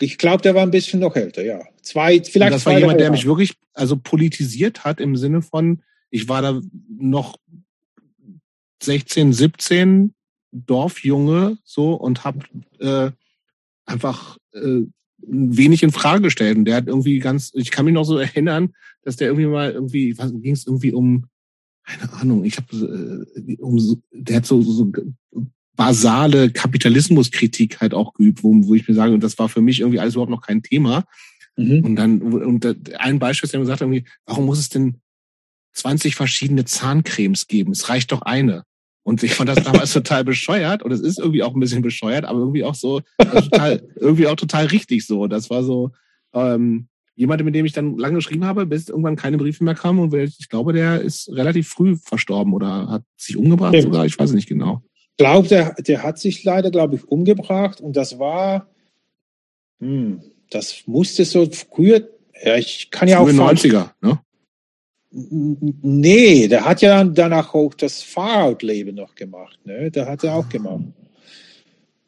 [0.00, 1.60] ich glaube, der war ein bisschen noch älter, ja.
[1.82, 5.42] Zwei, Und vielleicht das zwei war jemand, der mich wirklich also politisiert hat im Sinne
[5.42, 7.36] von, ich war da noch
[8.82, 10.14] 16, 17
[10.52, 12.40] Dorfjunge so und habe
[12.78, 13.10] äh,
[13.84, 14.82] einfach äh,
[15.18, 16.58] wenig in Frage gestellt.
[16.58, 18.70] Und der hat irgendwie ganz, ich kann mich noch so erinnern,
[19.02, 21.26] dass der irgendwie mal irgendwie, ging es irgendwie um,
[21.84, 24.90] keine Ahnung, ich habe äh, um, so- der hat so, so
[25.76, 29.80] basale Kapitalismuskritik halt auch geübt, wo, wo ich mir sage, und das war für mich
[29.80, 31.04] irgendwie alles überhaupt noch kein Thema.
[31.56, 31.84] Mhm.
[31.84, 35.00] Und dann, und ein Beispiel ist, der gesagt hat, irgendwie, warum muss es denn
[35.74, 37.72] 20 verschiedene Zahncremes geben?
[37.72, 38.64] Es reicht doch eine.
[39.06, 42.24] Und ich fand das damals total bescheuert und es ist irgendwie auch ein bisschen bescheuert,
[42.24, 45.28] aber irgendwie auch so also total, irgendwie auch total richtig so.
[45.28, 45.92] Das war so
[46.34, 50.00] ähm, jemand, mit dem ich dann lange geschrieben habe, bis irgendwann keine Briefe mehr kamen
[50.00, 53.82] und ich glaube, der ist relativ früh verstorben oder hat sich umgebracht ja.
[53.82, 54.06] sogar.
[54.06, 54.82] Ich weiß nicht genau.
[55.12, 58.66] Ich glaube, der, der hat sich leider, glaube ich, umgebracht und das war,
[59.78, 62.08] hm, das musste so früher,
[62.44, 63.28] ja, ich kann ja auch.
[63.28, 64.18] 90er, ne?
[65.18, 69.58] Nee, der hat ja danach auch das Fahrradleben noch gemacht.
[69.64, 69.90] Ne?
[69.90, 70.84] Der hat er auch gemacht.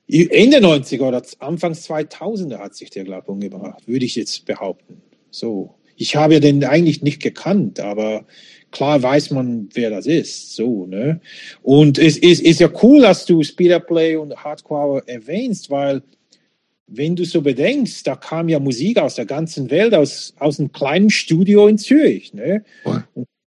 [0.06, 5.00] Ende 90er oder Anfangs 2000er hat sich der, glaube ich, umgebracht, würde ich jetzt behaupten.
[5.30, 5.74] So.
[5.96, 8.24] Ich habe ja den eigentlich nicht gekannt, aber
[8.70, 10.54] klar weiß man, wer das ist.
[10.54, 11.20] So, ne?
[11.62, 16.02] Und es ist, ist ja cool, dass du Speeder Play und Hardcore erwähnst, weil
[16.88, 20.72] wenn du so bedenkst, da kam ja Musik aus der ganzen Welt, aus, aus einem
[20.72, 22.32] kleinen Studio in Zürich.
[22.32, 22.64] Ne?
[22.84, 23.04] Und,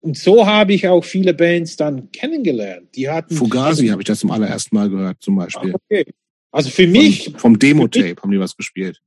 [0.01, 2.89] und, so habe ich auch viele Bands dann kennengelernt.
[2.97, 5.75] Die hatten Fugazi habe ich das zum allerersten Mal gehört, zum Beispiel.
[5.75, 6.05] Okay.
[6.51, 7.25] Also für mich.
[7.25, 9.01] Vom, vom Demo-Tape haben die was gespielt.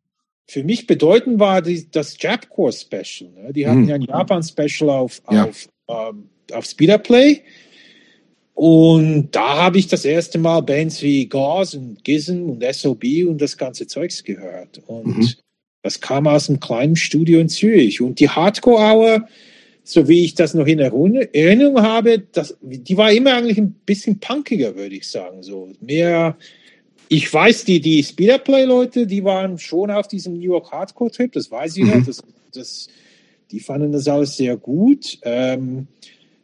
[0.47, 3.29] Für mich bedeutend war die, das Japcore Special.
[3.31, 3.53] Ne?
[3.53, 3.89] Die hatten hm.
[3.89, 5.45] ja ein Japan-Special auf, ja.
[5.45, 7.43] auf, ähm, auf Speederplay.
[8.53, 13.41] Und da habe ich das erste Mal Bands wie Gauze und Gizm und SOB und
[13.41, 14.81] das ganze Zeugs gehört.
[14.85, 15.29] Und mhm.
[15.81, 17.99] das kam aus einem kleinen Studio in Zürich.
[17.99, 19.27] Und die Hardcore Hour,
[19.83, 24.19] so wie ich das noch in Erinnerung habe, das, die war immer eigentlich ein bisschen
[24.19, 25.41] punkiger, würde ich sagen.
[25.41, 26.37] So mehr,
[27.09, 31.77] ich weiß, die, die Speederplay-Leute, die waren schon auf diesem New York Hardcore-Trip, das weiß
[31.77, 31.89] ich mhm.
[31.89, 32.05] noch.
[32.05, 32.23] Das,
[32.53, 32.87] das,
[33.49, 35.17] die fanden das alles sehr gut.
[35.23, 35.87] Ähm,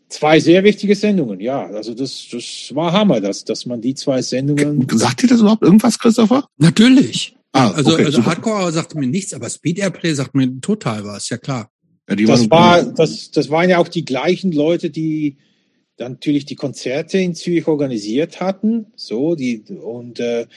[0.10, 1.68] Zwei sehr wichtige Sendungen, ja.
[1.68, 4.88] Also das, das war Hammer, dass, dass man die zwei Sendungen.
[4.92, 6.48] Sagt dir das überhaupt irgendwas, Christopher?
[6.58, 7.36] Natürlich.
[7.52, 11.30] Ah, also, okay, also Hardcore sagt mir nichts, aber Speed Airplay sagt mir total was,
[11.30, 11.70] ja klar.
[12.10, 15.38] Ja, das war, das, das waren ja auch die gleichen Leute, die
[15.96, 18.88] dann natürlich die Konzerte in Zürich organisiert hatten.
[18.96, 20.48] So, die, und äh,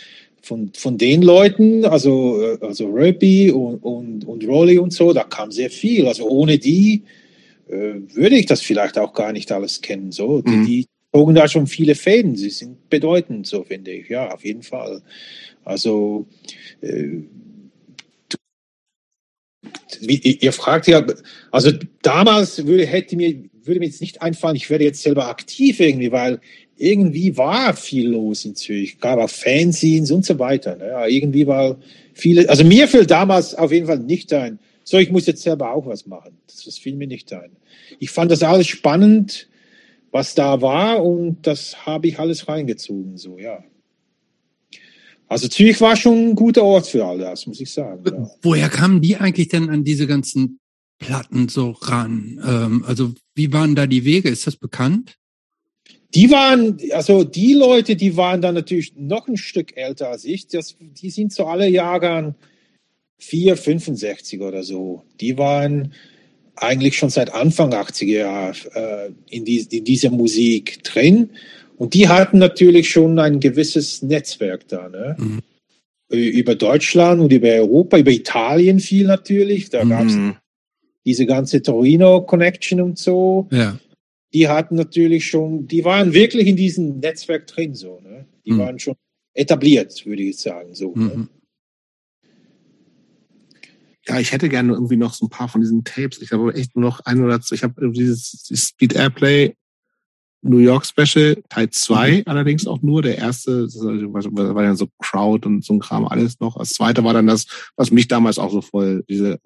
[0.41, 5.25] von, von den Leuten, also, äh, also Rugby und, und, und Rolly und so, da
[5.25, 6.07] kam sehr viel.
[6.07, 7.22] Also ohne die äh,
[7.73, 10.12] würde ich das vielleicht auch gar nicht alles kennen.
[10.12, 10.66] So, die, mhm.
[10.66, 12.37] die zogen da schon viele Fäden.
[12.37, 14.09] Sie sind bedeutend, so finde ich.
[14.09, 15.03] Ja, auf jeden Fall.
[15.64, 16.27] Also,
[16.81, 17.20] äh,
[20.01, 21.05] wie, ihr fragt ja,
[21.51, 21.70] also
[22.03, 26.11] damals würde, hätte mir, würde mir jetzt nicht einfallen, ich werde jetzt selber aktiv irgendwie,
[26.11, 26.41] weil
[26.77, 30.77] irgendwie war viel los in Zürich, gab auch Fanzines und so weiter.
[30.77, 30.89] Ne?
[30.89, 31.79] Ja, irgendwie war
[32.14, 35.72] viele, also mir fiel damals auf jeden Fall nicht ein, so, ich muss jetzt selber
[35.72, 36.39] auch was machen.
[36.47, 37.57] Das, das fiel mir nicht ein.
[37.99, 39.49] Ich fand das alles spannend,
[40.11, 43.64] was da war und das habe ich alles reingezogen, so, ja.
[45.33, 48.05] Also Zürich war schon ein guter Ort für all das, muss ich sagen.
[48.07, 48.30] Ja.
[48.43, 50.59] Woher kamen die eigentlich denn an diese ganzen
[50.99, 52.39] Platten so ran?
[52.47, 54.28] Ähm, also wie waren da die Wege?
[54.28, 55.16] Ist das bekannt?
[56.14, 60.49] Die waren, also die Leute, die waren dann natürlich noch ein Stück älter als ich.
[60.49, 62.35] Das, die sind so alle Jahrgang
[63.23, 65.93] 4, 65 oder so, die waren
[66.57, 71.31] eigentlich schon seit Anfang 80er Jahre äh, in, die, in dieser Musik drin.
[71.77, 74.89] Und die hatten natürlich schon ein gewisses Netzwerk da.
[74.89, 75.16] Ne?
[75.18, 75.41] Mhm.
[76.11, 79.70] Über Deutschland und über Europa, über Italien viel natürlich.
[79.70, 79.89] Da mhm.
[79.89, 80.16] gab es
[81.07, 83.49] diese ganze Torino-Connection und so.
[83.51, 83.79] Ja.
[84.35, 88.01] Die hatten natürlich schon, die waren wirklich in diesem Netzwerk drin so.
[88.01, 88.27] Ne?
[88.45, 88.59] Die mhm.
[88.59, 88.97] waren schon
[89.33, 90.75] etabliert, würde ich sagen.
[90.75, 91.29] So, ne?
[94.07, 96.21] Ja, ich hätte gerne irgendwie noch so ein paar von diesen Tapes.
[96.21, 97.55] Ich habe echt nur noch ein oder zwei.
[97.55, 99.55] Ich habe dieses Speed Airplay
[100.43, 102.23] New York Special, Teil 2 mhm.
[102.27, 103.01] allerdings auch nur.
[103.03, 106.59] Der erste das war ja so Crowd und so ein Kram alles noch.
[106.59, 107.47] Das zweite war dann das,
[107.77, 109.41] was mich damals auch so voll, diese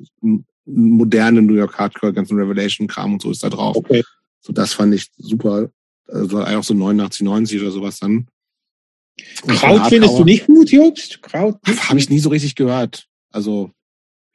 [0.64, 3.76] moderne New York Hardcore, ganzen Revelation-Kram und so ist da drauf.
[3.76, 4.02] Okay.
[4.40, 5.70] So, das fand ich super.
[6.08, 8.26] Also auch so 89, 90 oder sowas dann.
[9.46, 11.22] Kraut findest du nicht gut, Jobst?
[11.22, 11.58] Kraut?
[11.66, 13.06] Habe ich nie so richtig gehört.
[13.30, 13.70] Also,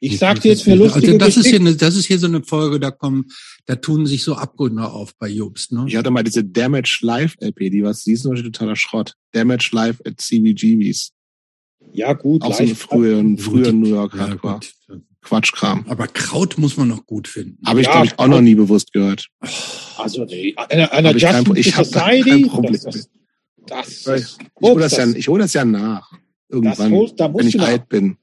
[0.02, 2.26] ich sag dir jetzt eine lustige also das ist hier eine, das ist hier so
[2.26, 3.30] eine Folge, da kommen,
[3.66, 5.70] da tun sich so Abgründe auf bei Jobst.
[5.70, 5.84] Ne?
[5.86, 9.14] Ich hatte mal diese Damage Live LP, die was, die ist natürlich totaler Schrott.
[9.30, 11.12] Damage Live at CBGBs.
[11.92, 12.42] Ja gut.
[12.42, 14.60] Auch so eine frühe, frühe New York ja.
[15.22, 15.84] Quatschkram.
[15.88, 17.64] Aber Kraut muss man noch gut finden.
[17.64, 19.28] Habe ich, ja, glaube ich, auch noch nie bewusst gehört.
[19.98, 20.26] Also,
[20.68, 23.08] einer einer Just kein, ich Society, kein Problem das,
[23.66, 26.10] das, das, ich, ich hole das, ja, ich hol das ja nach.
[26.48, 28.16] Irgendwann, holst, wenn ich alt bin.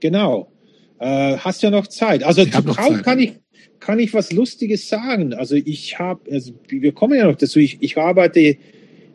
[0.00, 0.51] Genau.
[1.02, 2.22] Äh, hast ja noch Zeit.
[2.22, 3.32] Also ich zu Kraut kann ich,
[3.80, 5.34] kann ich was Lustiges sagen.
[5.34, 8.56] Also ich habe, also wir kommen ja noch dazu, ich, ich arbeite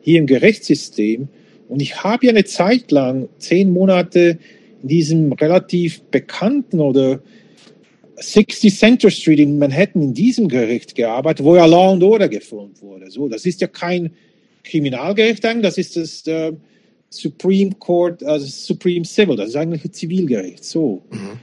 [0.01, 1.29] hier im Gerichtssystem
[1.69, 4.37] und ich habe ja eine Zeit lang, zehn Monate,
[4.81, 7.21] in diesem relativ bekannten oder
[8.17, 12.81] 60 Center Street in Manhattan in diesem Gericht gearbeitet, wo ja Law and Order gefilmt
[12.81, 13.09] wurde.
[13.09, 14.11] So, das ist ja kein,
[14.65, 16.51] Kriminalgericht das ist das äh,
[17.09, 20.65] Supreme Court, also Supreme Civil, das ist eigentlich ein Zivilgericht.
[20.65, 21.03] So.
[21.11, 21.39] Mhm.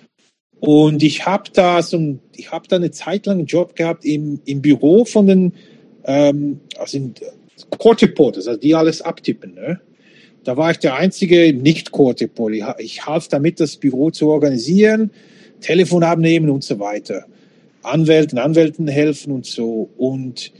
[0.66, 4.40] Und ich habe da so ich habe da eine Zeit lang einen Job gehabt im,
[4.44, 5.52] im Büro von den
[6.04, 7.14] ähm, also in,
[7.78, 9.54] Court Reporters, also die alles abtippen.
[9.54, 9.80] Ne?
[10.44, 12.76] Da war ich der einzige Nicht-Court Reporter.
[12.78, 15.10] Ich half damit, das Büro zu organisieren,
[15.60, 17.26] Telefon abnehmen und so weiter.
[17.82, 19.90] Anwälten, Anwälten helfen und so.
[19.96, 20.52] Und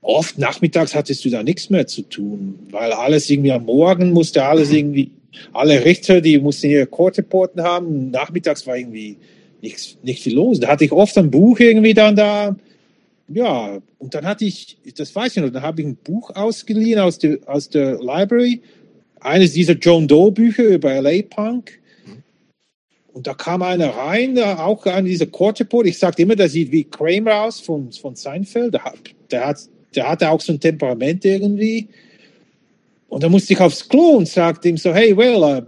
[0.00, 4.44] oft nachmittags hattest du da nichts mehr zu tun, weil alles irgendwie am Morgen musste
[4.44, 5.10] alles irgendwie,
[5.52, 9.16] alle Richter, die mussten ihre Court-Reporten haben, nachmittags war irgendwie
[9.60, 10.60] nichts, nicht viel los.
[10.60, 12.56] Da hatte ich oft ein Buch irgendwie dann da.
[13.28, 16.98] Ja, und dann hatte ich, das weiß ich noch, dann habe ich ein Buch ausgeliehen
[16.98, 18.60] aus der, aus der Library,
[19.20, 21.78] eines dieser John Doe Bücher über LA Punk.
[23.12, 25.86] Und da kam einer rein, auch an dieser Court Report.
[25.86, 28.72] Ich sagte immer, der sieht wie Kramer aus von, von Seinfeld.
[28.72, 28.92] Der,
[29.30, 31.88] der hat der hatte auch so ein Temperament irgendwie.
[33.12, 35.60] Und da musste ich aufs Klo und sagte ihm so, hey, well, uh,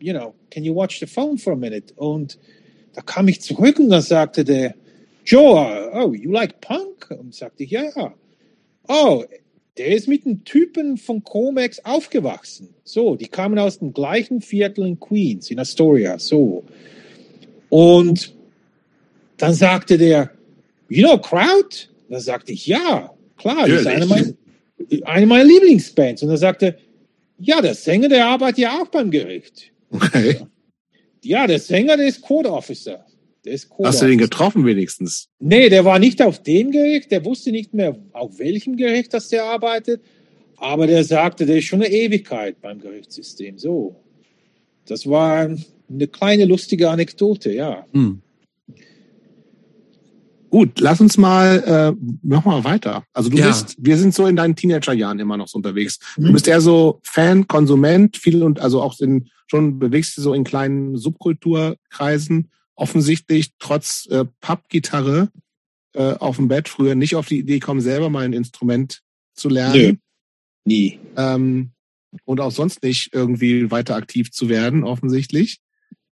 [0.00, 1.94] you know, can you watch the phone for a minute?
[1.94, 2.40] Und
[2.92, 4.74] da kam ich zurück und dann sagte der,
[5.24, 7.08] Joe, oh, you like punk?
[7.16, 8.14] Und sagte ich, ja.
[8.88, 9.22] Oh,
[9.76, 12.74] der ist mit einem Typen von Comex aufgewachsen.
[12.82, 16.64] So, die kamen aus dem gleichen Viertel in Queens, in Astoria, so.
[17.68, 18.34] Und
[19.36, 20.32] dann sagte der,
[20.88, 21.90] you know Crowd?
[22.08, 23.14] Da sagte ich, ja.
[23.36, 24.32] Klar, das ist eine meiner,
[25.04, 26.24] eine meiner Lieblingsbands.
[26.24, 26.76] Und er sagte,
[27.38, 29.72] ja, der Sänger, der arbeitet ja auch beim Gericht.
[29.90, 30.40] Okay.
[31.22, 33.04] Ja, der Sänger, der ist Code Officer.
[33.44, 35.28] Der ist Code Hast du den getroffen wenigstens?
[35.38, 37.10] Nee, der war nicht auf dem Gericht.
[37.10, 40.02] Der wusste nicht mehr, auf welchem Gericht das der arbeitet.
[40.56, 43.58] Aber der sagte, der ist schon eine Ewigkeit beim Gerichtssystem.
[43.58, 43.96] So.
[44.86, 45.48] Das war
[45.88, 47.86] eine kleine lustige Anekdote, ja.
[47.92, 48.20] Hm.
[50.50, 53.04] Gut, lass uns mal, äh, mach mal weiter.
[53.12, 53.48] Also du ja.
[53.48, 55.98] bist, wir sind so in deinen Teenagerjahren immer noch so unterwegs.
[56.16, 56.26] Mhm.
[56.26, 60.32] Du bist eher so Fan, Konsument, viel und also auch in, schon bewegst du so
[60.32, 62.50] in kleinen Subkulturkreisen.
[62.74, 65.30] Offensichtlich trotz äh, Pappgitarre
[65.94, 69.02] äh, auf dem Bett früher nicht auf die Idee kommen, selber mal ein Instrument
[69.34, 69.74] zu lernen.
[69.74, 69.94] Nö.
[70.64, 70.98] Nie.
[71.16, 71.72] Ähm,
[72.24, 75.58] und auch sonst nicht irgendwie weiter aktiv zu werden, offensichtlich.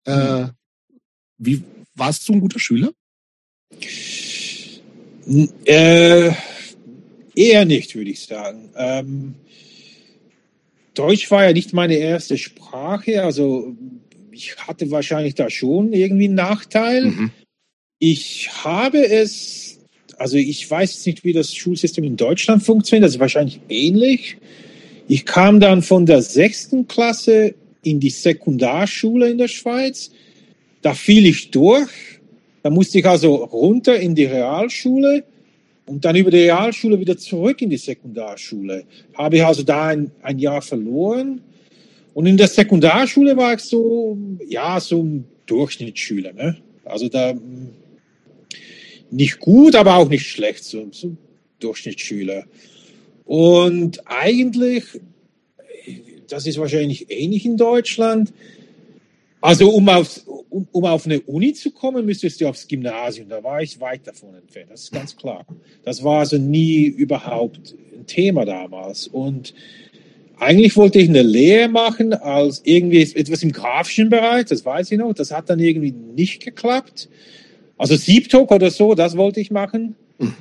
[0.04, 0.50] Äh, mhm.
[1.38, 1.62] wie
[1.94, 2.92] warst du ein guter Schüler?
[5.64, 6.30] Äh,
[7.34, 8.70] eher nicht, würde ich sagen.
[8.76, 9.34] Ähm,
[10.94, 13.76] Deutsch war ja nicht meine erste Sprache, also
[14.30, 17.06] ich hatte wahrscheinlich da schon irgendwie einen Nachteil.
[17.06, 17.30] Mhm.
[17.98, 19.78] Ich habe es,
[20.16, 24.36] also ich weiß nicht, wie das Schulsystem in Deutschland funktioniert, das ist wahrscheinlich ähnlich.
[25.08, 30.10] Ich kam dann von der sechsten Klasse in die Sekundarschule in der Schweiz.
[30.82, 32.15] Da fiel ich durch
[32.66, 35.22] da musste ich also runter in die Realschule
[35.86, 38.82] und dann über die Realschule wieder zurück in die Sekundarschule.
[39.14, 41.42] Habe ich also da ein, ein Jahr verloren.
[42.12, 44.18] Und in der Sekundarschule war ich so,
[44.48, 46.32] ja, so ein Durchschnittsschüler.
[46.32, 46.56] Ne?
[46.84, 47.34] Also da
[49.12, 51.16] nicht gut, aber auch nicht schlecht, so, so
[51.60, 52.46] Durchschnittsschüler.
[53.26, 54.82] Und eigentlich,
[56.26, 58.32] das ist wahrscheinlich ähnlich in Deutschland,
[59.40, 63.28] also um auf, um, um auf eine Uni zu kommen, müsstest du aufs Gymnasium.
[63.28, 64.70] Da war ich weit davon entfernt.
[64.70, 65.44] Das ist ganz klar.
[65.84, 69.06] Das war also nie überhaupt ein Thema damals.
[69.06, 69.54] Und
[70.38, 74.46] eigentlich wollte ich eine Lehre machen als irgendwie etwas im grafischen Bereich.
[74.46, 75.12] Das weiß ich noch.
[75.12, 77.08] Das hat dann irgendwie nicht geklappt.
[77.78, 79.96] Also Siebtok oder so, das wollte ich machen.
[80.18, 80.34] Mhm.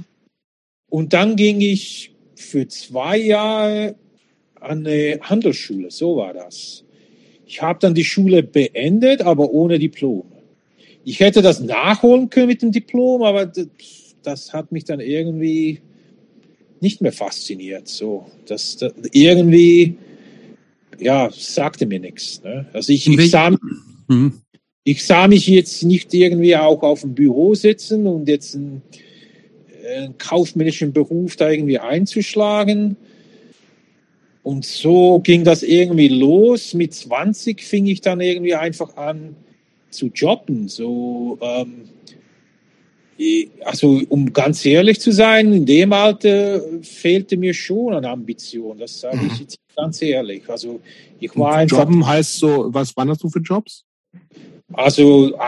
[0.90, 3.96] Und dann ging ich für zwei Jahre
[4.60, 5.92] an eine Handelsschule.
[5.92, 6.85] So war das.
[7.46, 10.24] Ich habe dann die Schule beendet, aber ohne Diplom.
[11.04, 13.52] Ich hätte das nachholen können mit dem Diplom, aber
[14.24, 15.82] das, hat mich dann irgendwie
[16.82, 17.88] nicht mehr fasziniert.
[17.88, 19.98] So, das, das irgendwie,
[21.00, 22.42] ja, sagte mir nichts.
[22.44, 22.66] Ne?
[22.74, 23.56] Also ich, ich sah,
[24.08, 24.42] mhm.
[24.84, 28.82] ich sah mich jetzt nicht irgendwie auch auf dem Büro sitzen und jetzt einen,
[29.96, 32.98] einen kaufmännischen Beruf da irgendwie einzuschlagen
[34.46, 36.76] und so ging das irgendwie los.
[36.76, 39.36] Mit 20 fing ich dann irgendwie einfach an
[39.90, 40.68] zu jobben.
[40.68, 41.90] So, ähm,
[43.64, 48.78] also um ganz ehrlich zu sein, in dem Alter fehlte mir schon an Ambition.
[48.78, 49.40] Das sage ich mhm.
[49.40, 50.48] jetzt ganz ehrlich.
[50.48, 50.80] Also
[51.20, 51.80] ich war einfach.
[51.80, 53.84] Jobben heißt so, was waren das so für Jobs?
[54.74, 55.40] Also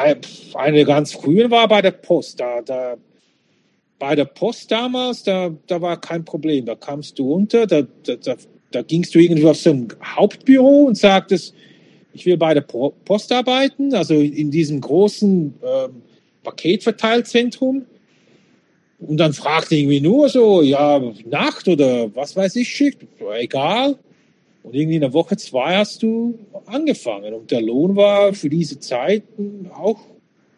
[0.56, 2.40] eine ganz frühe war bei der Post.
[2.40, 2.98] Da, da,
[4.00, 6.66] bei der Post damals, da, da war kein Problem.
[6.66, 8.36] Da kamst du unter, da, da, da
[8.72, 11.54] da gingst du irgendwie auf so ein Hauptbüro und sagtest,
[12.14, 16.02] ich will bei der Post arbeiten, also in diesem großen ähm,
[16.44, 17.86] Paketverteilzentrum.
[19.00, 23.00] Und dann fragte irgendwie nur so, ja, Nacht oder was weiß ich, Schicht,
[23.40, 24.00] egal.
[24.64, 27.34] Und irgendwie in der Woche zwei hast du angefangen.
[27.34, 29.24] Und der Lohn war für diese Zeit
[29.74, 30.00] auch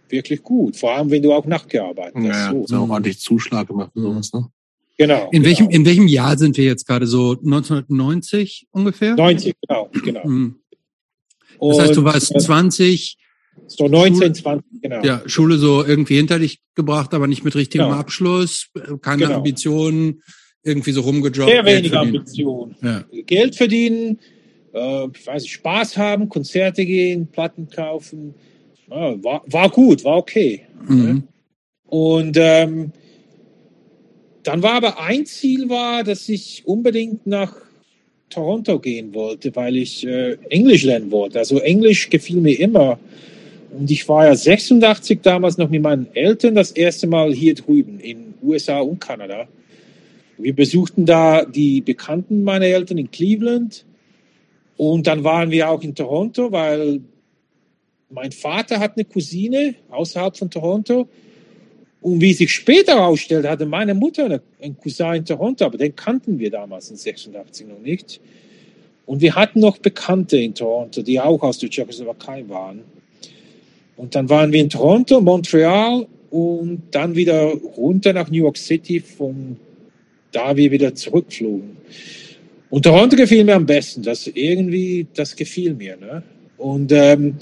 [0.07, 0.77] wirklich gut.
[0.77, 2.53] Vor allem, wenn du auch nachgearbeitet hast.
[2.53, 2.77] Ja, so.
[2.77, 4.47] ordentlich Zuschlag gemacht für sowas, ne?
[4.99, 5.29] Genau.
[5.31, 5.45] In genau.
[5.45, 7.31] welchem, in welchem Jahr sind wir jetzt gerade so?
[7.31, 9.15] 1990 ungefähr?
[9.15, 10.27] 90, genau, genau.
[10.27, 10.55] Mhm.
[11.61, 13.17] Das heißt, du warst äh, 20,
[13.67, 15.01] so 19, 20, genau.
[15.03, 17.97] ja, Schule so irgendwie hinter dich gebracht, aber nicht mit richtigem Genau.
[17.97, 18.67] Abschluss,
[19.01, 19.37] keine Genau.
[19.37, 20.21] Ambitionen,
[20.63, 21.49] irgendwie so rumgejobbt.
[21.49, 22.17] Sehr Geld wenig verdienen.
[22.17, 22.75] Ambition.
[22.81, 23.05] Ja.
[23.25, 24.19] Geld verdienen,
[24.73, 28.33] äh, ich weiß nicht, Spaß haben, Konzerte gehen, Platten kaufen.
[28.89, 30.63] Ja, war, war gut, war okay.
[30.85, 31.23] Mhm.
[31.85, 32.91] Und ähm,
[34.43, 37.55] dann war aber ein Ziel war, dass ich unbedingt nach
[38.29, 41.39] Toronto gehen wollte, weil ich äh, Englisch lernen wollte.
[41.39, 42.99] Also Englisch gefiel mir immer.
[43.71, 47.99] Und ich war ja 86 damals noch mit meinen Eltern das erste Mal hier drüben
[47.99, 49.47] in USA und Kanada.
[50.37, 53.85] Wir besuchten da die Bekannten meiner Eltern in Cleveland.
[54.77, 57.01] Und dann waren wir auch in Toronto, weil
[58.09, 61.09] mein Vater hat eine Cousine außerhalb von Toronto.
[62.01, 65.95] Und wie sich später herausstellt, hatte meine Mutter eine- einen Cousin in Toronto, aber den
[65.95, 68.21] kannten wir damals in 86 noch nicht.
[69.05, 72.81] Und wir hatten noch Bekannte in Toronto, die auch aus der Tschechoslowakei waren.
[73.97, 78.99] Und dann waren wir in Toronto, Montreal und dann wieder runter nach New York City,
[78.99, 79.57] von
[80.31, 81.75] da wir wieder zurückflogen.
[82.69, 84.03] Und Toronto gefiel mir am besten.
[84.03, 85.97] Das irgendwie, das gefiel mir.
[85.97, 86.21] Ne?
[86.57, 87.35] Und ähm,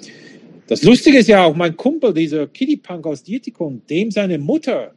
[0.67, 4.93] das Lustige ist ja auch, mein Kumpel, dieser Kitty Punk aus Dietikon, dem seine Mutter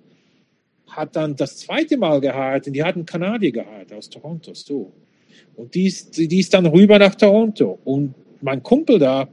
[0.88, 2.74] hat dann das zweite Mal geheiratet.
[2.74, 4.52] Die hat einen Kanadier geheiratet aus Toronto.
[4.54, 4.92] So.
[5.56, 7.78] Und die ist, die ist dann rüber nach Toronto.
[7.84, 9.28] Und mein Kumpel da,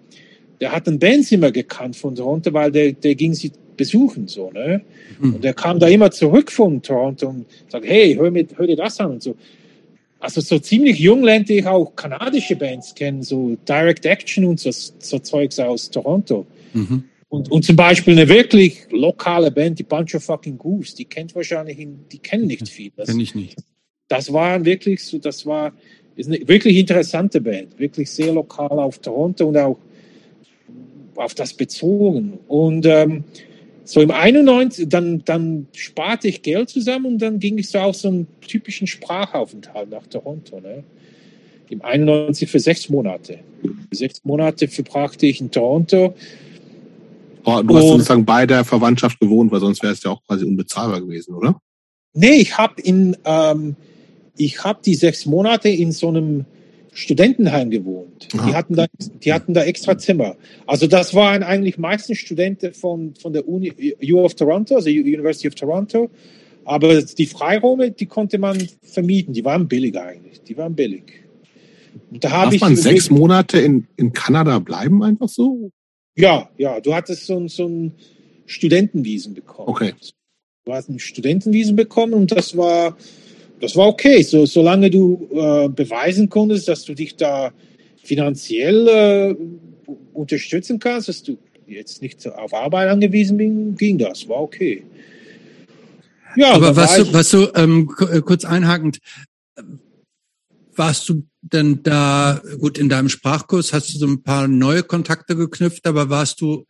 [0.62, 4.28] der hat einen Bandzimmer gekannt von Toronto, weil der, der ging sie besuchen.
[4.28, 4.82] So, ne?
[5.20, 5.36] Mhm.
[5.36, 8.76] Und der kam da immer zurück von Toronto und sagt, hey, hör, mir, hör dir
[8.76, 9.36] das an und so.
[10.20, 14.72] Also so ziemlich jung lernte ich auch kanadische Bands kennen, so Direct Action und so,
[14.72, 16.46] so Zeugs aus Toronto.
[16.74, 17.04] Mhm.
[17.30, 21.36] Und, und zum Beispiel eine wirklich lokale Band, die Bunch of Fucking Goose, die kennt
[21.36, 22.92] wahrscheinlich, in, die kennen nicht viel.
[22.96, 23.58] Das, Kenn ich nicht.
[24.08, 25.74] das war wirklich so, das war
[26.18, 29.78] ist eine wirklich interessante Band, wirklich sehr lokal auf Toronto und auch
[31.16, 32.40] auf das bezogen.
[32.48, 33.24] Und ähm,
[33.88, 37.96] so im 91, dann, dann sparte ich Geld zusammen und dann ging ich so auf
[37.96, 40.60] so einen typischen Sprachaufenthalt nach Toronto.
[40.60, 40.84] Ne?
[41.70, 43.40] Im 91 für sechs Monate.
[43.92, 46.14] Sechs Monate verbrachte ich in Toronto.
[47.46, 50.22] Oh, du hast Und- sozusagen bei der Verwandtschaft gewohnt, weil sonst wäre es ja auch
[50.28, 51.62] quasi unbezahlbar gewesen, oder?
[52.14, 53.78] Nee, ich habe in ähm,
[54.36, 56.44] ich habe die sechs Monate in so einem
[56.98, 58.28] Studentenheim gewohnt.
[58.34, 58.88] Die hatten da
[59.24, 60.36] die hatten da extra Zimmer.
[60.66, 63.72] Also das waren eigentlich meistens Studenten von von der Uni
[64.12, 66.10] U of Toronto, also University of Toronto.
[66.66, 69.32] Aber die Freiräume, die konnte man vermieten.
[69.34, 70.42] Die waren billig eigentlich.
[70.42, 71.04] Die waren billig.
[72.10, 75.70] Und da habe Darf ich man sechs Monate in, in Kanada bleiben, einfach so?
[76.16, 76.80] Ja, ja.
[76.82, 77.92] Du hattest so, ein- so ein
[78.48, 79.70] Studentenvisum bekommen.
[79.70, 79.94] Okay.
[80.66, 82.98] Du hast ein Studentenvisum bekommen und das war,
[83.60, 84.22] das war okay.
[84.22, 87.52] So, solange du äh, beweisen konntest, dass du dich da
[88.04, 89.36] finanziell äh,
[90.14, 94.84] unterstützen kannst, dass du jetzt nicht auf Arbeit angewiesen bist, ging das, war okay.
[96.36, 99.00] Ja, Aber was du, was du ähm, äh, kurz einhakend,
[100.76, 105.36] warst du denn da, gut, in deinem Sprachkurs hast du so ein paar neue Kontakte
[105.36, 106.66] geknüpft, aber warst du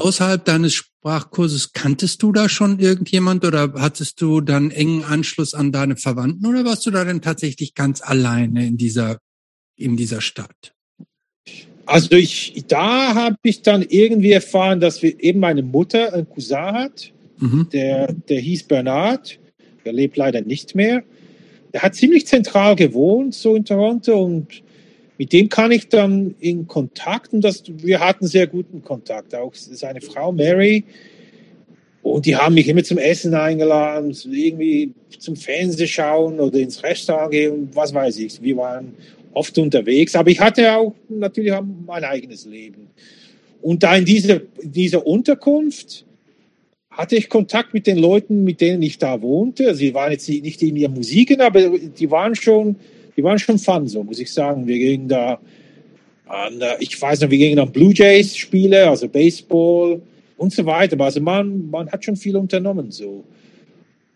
[0.00, 5.72] außerhalb deines Sprachkurses, kanntest du da schon irgendjemand oder hattest du dann engen Anschluss an
[5.72, 9.18] deine Verwandten oder warst du da denn tatsächlich ganz alleine in dieser,
[9.76, 10.74] in dieser Stadt?
[11.86, 16.58] Also ich, da habe ich dann irgendwie erfahren, dass wir eben meine Mutter einen Cousin
[16.58, 17.68] hat, Mhm.
[17.72, 19.38] der, der hieß Bernard,
[19.84, 21.02] der lebt leider nicht mehr.
[21.72, 24.62] Der hat ziemlich zentral gewohnt, so in Toronto und
[25.20, 29.34] mit dem kann ich dann in Kontakt und das, wir hatten sehr guten Kontakt.
[29.34, 30.82] Auch seine Frau Mary
[32.00, 37.68] und die haben mich immer zum Essen eingeladen, irgendwie zum Fernsehschauen oder ins Restaurant gehen
[37.74, 38.40] was weiß ich.
[38.40, 38.94] Wir waren
[39.34, 41.52] oft unterwegs, aber ich hatte auch natürlich
[41.86, 42.88] mein eigenes Leben.
[43.60, 46.06] Und da in dieser, dieser Unterkunft
[46.88, 49.68] hatte ich Kontakt mit den Leuten, mit denen ich da wohnte.
[49.68, 52.76] Also die waren jetzt nicht in ihren Musiken, aber die waren schon,
[53.20, 54.66] die waren schon fun, so muss ich sagen.
[54.66, 55.38] Wir gingen da
[56.26, 60.00] an, ich weiß noch, wir gingen an Blue Jays Spiele, also Baseball
[60.38, 60.94] und so weiter.
[60.94, 63.24] Aber Also man, man hat schon viel unternommen, so.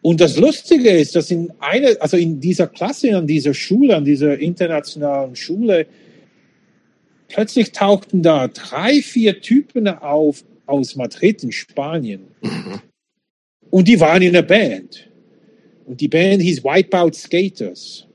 [0.00, 4.06] Und das Lustige ist, dass in einer, also in dieser Klasse, an dieser Schule, an
[4.06, 5.86] dieser internationalen Schule,
[7.28, 12.22] plötzlich tauchten da drei, vier Typen auf aus Madrid in Spanien.
[13.68, 15.10] Und die waren in der Band.
[15.84, 18.06] Und die Band hieß Wipeout Skaters.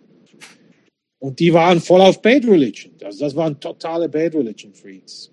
[1.19, 2.93] Und die waren voll auf Bad Religion.
[3.03, 5.29] Also das waren totale Bad Religion Freaks.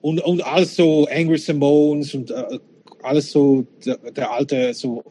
[0.00, 2.58] Und, und alles so Angry Simones und äh,
[3.02, 5.02] alles so der, der alte, so,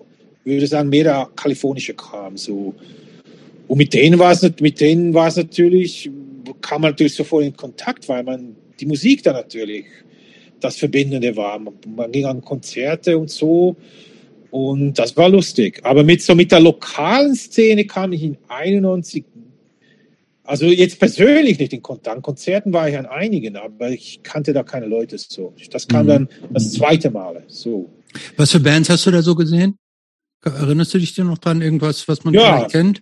[0.44, 2.38] würde ich sagen, mehr der kalifornische Kram.
[2.38, 2.76] So.
[3.68, 6.11] Und mit denen war es mit denen war es natürlich,
[6.61, 9.85] kam man natürlich sofort in Kontakt, weil man die Musik da natürlich
[10.60, 11.57] das Verbindende war.
[11.60, 13.76] Man, man ging an Konzerte und so.
[14.52, 15.80] Und das war lustig.
[15.84, 19.23] Aber mit so mit der lokalen Szene kam ich in 91
[20.44, 22.18] also jetzt persönlich nicht in Kontakt.
[22.18, 25.53] An Konzerten war ich an einigen, aber ich kannte da keine Leute so.
[25.72, 26.10] Das kam mhm.
[26.10, 27.44] dann das zweite Mal.
[27.48, 27.90] So.
[28.36, 29.78] Was für Bands hast du da so gesehen?
[30.44, 32.65] Erinnerst du dich denn noch dran, irgendwas, was man ja.
[32.65, 33.02] kennt?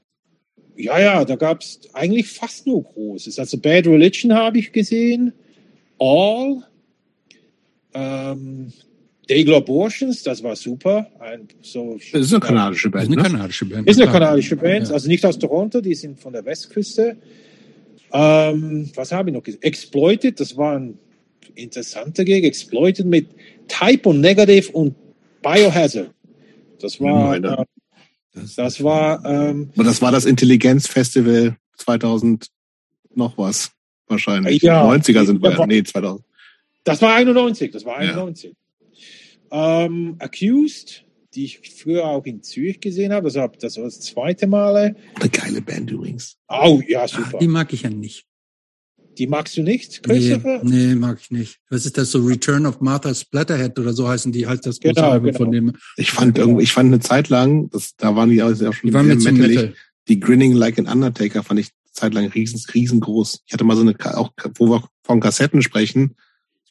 [0.75, 3.39] Ja, ja, da gab es eigentlich fast nur Großes.
[3.39, 5.33] Also Bad Religion habe ich gesehen,
[5.99, 6.63] All,
[7.93, 8.71] ähm,
[9.27, 11.07] Dayglo Abortions, das war super.
[11.19, 13.09] Ein, so, das ist eine kanadische Band.
[13.09, 13.29] Ist eine ne?
[13.29, 13.89] kanadische Band.
[13.89, 14.93] Ist eine kanadische Band, ja.
[14.93, 17.17] also nicht aus Toronto, die sind von der Westküste.
[18.13, 19.61] Ähm, was habe ich noch gesehen?
[19.61, 20.97] Exploited, das war ein
[21.55, 22.43] interessanter Gig.
[22.43, 23.27] Exploited mit
[23.67, 24.95] Type und Negative und
[25.41, 26.11] Biohazard.
[26.79, 27.65] Das war, äh,
[28.55, 32.47] das war, ähm, und das war das Intelligenzfestival 2000
[33.13, 33.71] noch was
[34.07, 34.61] wahrscheinlich.
[34.61, 36.25] Ja, 90er sind wir, nee, 2000.
[36.83, 38.51] Das war 91, das war 91.
[38.51, 38.55] Ja.
[39.51, 43.99] Ähm, Accused, die ich früher auch in Zürich gesehen habe, das war das, war das
[43.99, 44.95] zweite Mal.
[45.15, 46.37] Eine geile Band übrigens.
[46.47, 47.31] Oh, ja, super.
[47.35, 48.25] Ach, die mag ich ja nicht.
[49.17, 50.61] Die magst du nicht, Christopher?
[50.63, 51.59] Nee, nee, mag ich nicht.
[51.69, 52.19] Was ist das so?
[52.19, 55.37] Return of Martha Splatterhead oder so heißen die halt das große genau, Album genau.
[55.37, 55.73] von dem.
[55.97, 56.47] Ich fand genau.
[56.47, 59.33] irgendwie, ich fand eine Zeit lang, das, da waren die auch schon die waren sehr
[59.33, 59.73] Metal.
[60.07, 63.43] Die Grinning Like an Undertaker fand ich zeitlang riesen, riesengroß.
[63.45, 66.15] Ich hatte mal so eine, auch wo wir von Kassetten sprechen,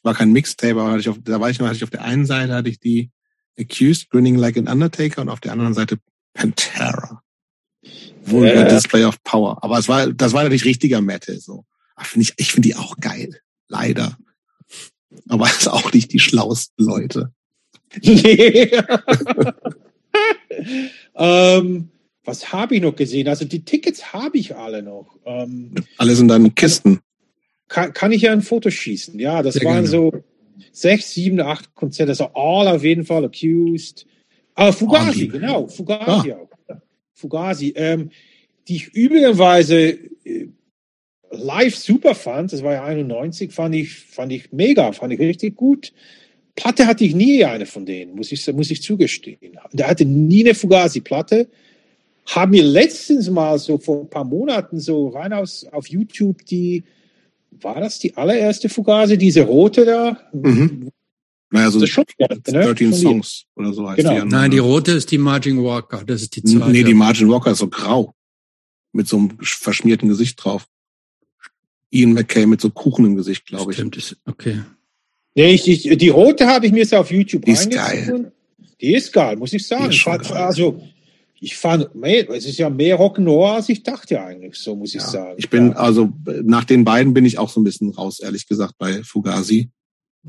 [0.03, 2.03] war kein Mixtape, aber hatte ich auf, da war ich noch, hatte ich auf der
[2.03, 3.11] einen Seite hatte ich die
[3.59, 5.97] Accused Grinning Like an Undertaker und auf der anderen Seite
[6.33, 7.21] Pantera.
[8.23, 8.63] Vulgar ja.
[8.69, 9.63] Display of Power.
[9.63, 11.65] Aber es war, das war natürlich richtiger Metal, so.
[11.99, 13.39] Find ich ich finde die auch geil.
[13.67, 14.17] Leider.
[15.27, 17.33] Aber es ist auch nicht die schlauesten Leute.
[21.15, 21.89] ähm,
[22.23, 23.27] was habe ich noch gesehen?
[23.27, 25.17] Also die Tickets habe ich alle noch.
[25.25, 27.01] Ähm, Alles in deinen Kisten.
[27.71, 29.17] Kann, kann ich ja ein Foto schießen.
[29.17, 29.87] Ja, das Sehr waren gerne.
[29.87, 30.13] so
[30.73, 32.11] sechs, sieben, acht Konzerte.
[32.11, 34.05] Also All auf jeden Fall, Accused.
[34.55, 35.67] Ah, Fugazi, oh, genau.
[35.67, 36.35] Fugazi ah.
[36.35, 36.49] auch.
[37.13, 37.73] Fugazi.
[37.77, 38.09] Ähm,
[38.67, 39.91] die ich üblicherweise
[40.25, 40.47] äh,
[41.31, 45.55] live super fand, das war ja 91, fand ich, fand ich mega, fand ich richtig
[45.55, 45.93] gut.
[46.57, 49.57] Platte hatte ich nie eine von denen, muss ich, muss ich zugestehen.
[49.71, 51.47] Der hatte nie eine Fugazi-Platte.
[52.25, 56.83] Haben mir letztens mal so vor ein paar Monaten so rein aus, auf YouTube die,
[57.51, 60.17] war das die allererste Fugazi, diese rote da?
[60.33, 60.89] Mhm.
[61.49, 62.95] Naja, so das schon, 13 ne?
[62.95, 64.21] Songs oder so heißt genau.
[64.21, 64.27] die.
[64.27, 66.71] Nein, die rote ist die Margin Walker, das ist die zweite.
[66.71, 68.13] Nee, die Margin Walker ist so grau.
[68.93, 70.65] Mit so einem verschmierten Gesicht drauf.
[71.91, 73.77] Ian McKay mit so Kuchen im Gesicht, glaube ich.
[73.77, 74.61] Stimmt, okay.
[75.35, 78.31] Nee, ich, ich, die rote habe ich mir jetzt auf YouTube Die ist geil.
[78.79, 79.91] Die ist geil, muss ich sagen.
[79.91, 80.81] Fand, also,
[81.43, 85.07] ich fand, es ist ja mehr Rock'n'Roll, als ich dachte eigentlich, so muss ich ja,
[85.07, 85.33] sagen.
[85.37, 85.75] Ich bin, ja.
[85.75, 86.13] also,
[86.43, 89.71] nach den beiden bin ich auch so ein bisschen raus, ehrlich gesagt, bei Fugazi.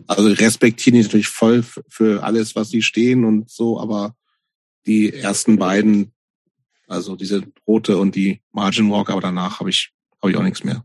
[0.06, 4.16] Also respektiere ich natürlich voll für alles, was sie stehen und so, aber
[4.86, 6.12] die ersten beiden,
[6.88, 9.90] also diese rote und die Margin Walk, aber danach habe ich,
[10.22, 10.82] habe ich auch nichts mehr.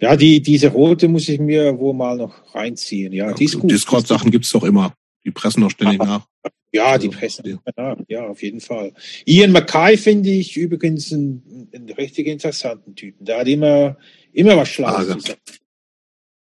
[0.00, 3.12] Ja, die, diese rote muss ich mir wohl mal noch reinziehen.
[3.12, 3.68] Ja, die ist gut.
[3.68, 4.94] Discord-Sachen gibt's doch immer.
[5.24, 6.26] Die pressen doch ständig nach.
[6.72, 7.60] Ja, die also, pressen.
[7.76, 8.92] Ja, ja, auf jeden Fall.
[9.24, 13.24] Ian Mackay finde ich übrigens einen, einen richtig interessanten Typen.
[13.24, 13.96] Der hat immer,
[14.32, 15.60] immer was Schlaues gesagt.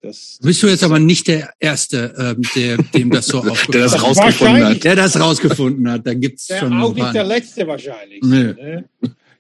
[0.02, 3.82] Das, Bist du jetzt aber nicht der Erste, ähm, der, dem das so aufgefallen Der
[3.82, 4.84] das rausgefunden hat.
[4.84, 6.06] Der das rausgefunden hat.
[6.06, 6.80] Da gibt's der schon.
[6.80, 8.22] Auch nicht der Letzte wahrscheinlich.
[8.22, 8.54] Nee.
[8.54, 8.90] Ne?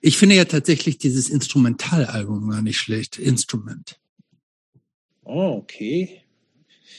[0.01, 3.19] Ich finde ja tatsächlich dieses Instrumentalalbum gar nicht schlecht.
[3.19, 3.99] Instrument.
[5.23, 6.21] Oh, okay.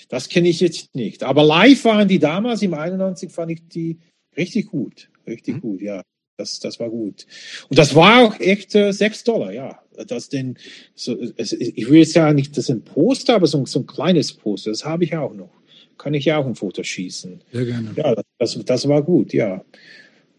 [0.09, 1.23] Das kenne ich jetzt nicht.
[1.23, 3.99] Aber live waren die damals im 91 fand ich die
[4.37, 5.11] richtig gut.
[5.27, 5.61] Richtig mhm.
[5.61, 6.03] gut, ja.
[6.39, 7.27] Das, das war gut.
[7.69, 9.81] Und das war auch echt äh, 6 Dollar, ja.
[10.07, 10.57] Das denn,
[10.95, 13.87] so, es, ich will jetzt ja nicht, das ist ein Poster, aber so, so ein
[13.87, 15.51] kleines Poster, das habe ich auch noch.
[15.99, 17.43] Kann ich ja auch ein Foto schießen.
[17.53, 17.91] Sehr gerne.
[17.97, 19.65] Ja, das, das war gut, ja.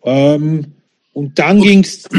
[0.04, 0.74] Ähm,
[1.12, 1.70] und dann okay.
[1.70, 2.08] ging's.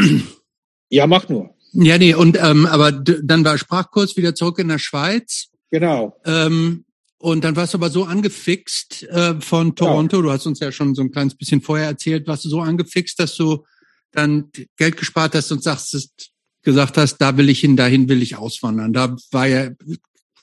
[0.93, 1.55] Ja, mach nur.
[1.73, 5.51] Ja, nee, und ähm, aber dann war Sprachkurs wieder zurück in der Schweiz.
[5.71, 6.17] Genau.
[6.25, 6.85] Ähm,
[7.21, 10.23] und dann warst du aber so angefixt äh, von Toronto, ja.
[10.23, 13.21] du hast uns ja schon so ein kleines bisschen vorher erzählt, warst du so angefixt,
[13.21, 13.67] dass du
[14.11, 16.31] dann Geld gespart hast und sagst,
[16.63, 18.95] gesagt hast, da will ich hin, dahin will ich auswandern.
[18.95, 19.69] Da war ja,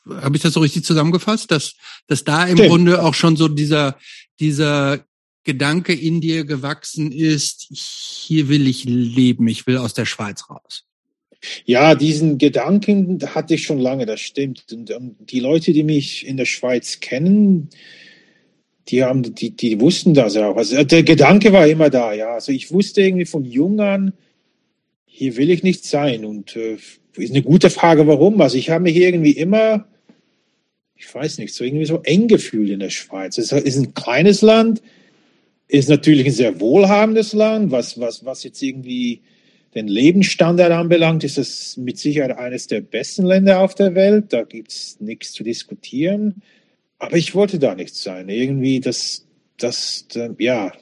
[0.08, 1.74] habe ich das so richtig zusammengefasst, dass,
[2.06, 2.70] dass da im Stimmt.
[2.70, 3.98] Grunde auch schon so dieser,
[4.40, 5.04] dieser
[5.44, 10.87] Gedanke in dir gewachsen ist, hier will ich leben, ich will aus der Schweiz raus?
[11.66, 14.66] Ja, diesen Gedanken hatte ich schon lange, das stimmt.
[14.72, 17.70] Und um, die Leute, die mich in der Schweiz kennen,
[18.90, 20.56] die haben, die, die wussten das auch.
[20.56, 22.34] Also der Gedanke war immer da, ja.
[22.34, 24.14] Also ich wusste irgendwie von jung an,
[25.06, 26.26] hier will ich nicht sein.
[26.26, 26.78] Und äh,
[27.18, 28.40] ist eine gute Frage, warum.
[28.42, 29.88] Also ich habe mich irgendwie immer,
[30.96, 33.38] ich weiß nicht, so irgendwie so eng gefühlt in der Schweiz.
[33.38, 34.82] Es ist ein kleines Land,
[35.68, 39.22] ist natürlich ein sehr wohlhabendes Land, was, was, was jetzt irgendwie
[39.78, 44.34] den Lebensstandard anbelangt, ist es mit Sicherheit eines der besten Länder auf der Welt.
[44.34, 46.41] Da gibt es nichts zu diskutieren.
[46.99, 48.28] Aber ich wollte da nicht sein.
[48.28, 49.26] Irgendwie, das,
[49.58, 50.06] das,
[50.40, 50.74] ja,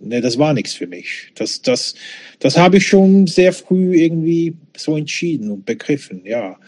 [0.00, 1.32] ne, das war nichts für mich.
[1.34, 1.94] Das, das,
[2.38, 6.58] das habe ich schon sehr früh irgendwie so entschieden und begriffen, ja.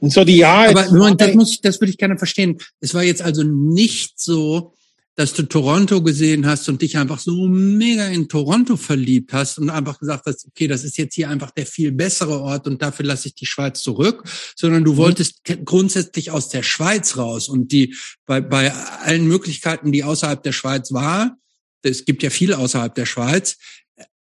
[0.00, 0.70] Und so die Jahre.
[0.70, 2.58] Aber Moment, das muss, das würde ich gerne verstehen.
[2.80, 4.72] Es war jetzt also nicht so,
[5.20, 9.68] dass du Toronto gesehen hast und dich einfach so mega in Toronto verliebt hast und
[9.68, 13.04] einfach gesagt hast, okay, das ist jetzt hier einfach der viel bessere Ort und dafür
[13.04, 14.24] lasse ich die Schweiz zurück,
[14.56, 14.96] sondern du mhm.
[14.96, 17.94] wolltest grundsätzlich aus der Schweiz raus und die
[18.24, 21.36] bei, bei allen Möglichkeiten, die außerhalb der Schweiz war,
[21.82, 23.58] es gibt ja viele außerhalb der Schweiz,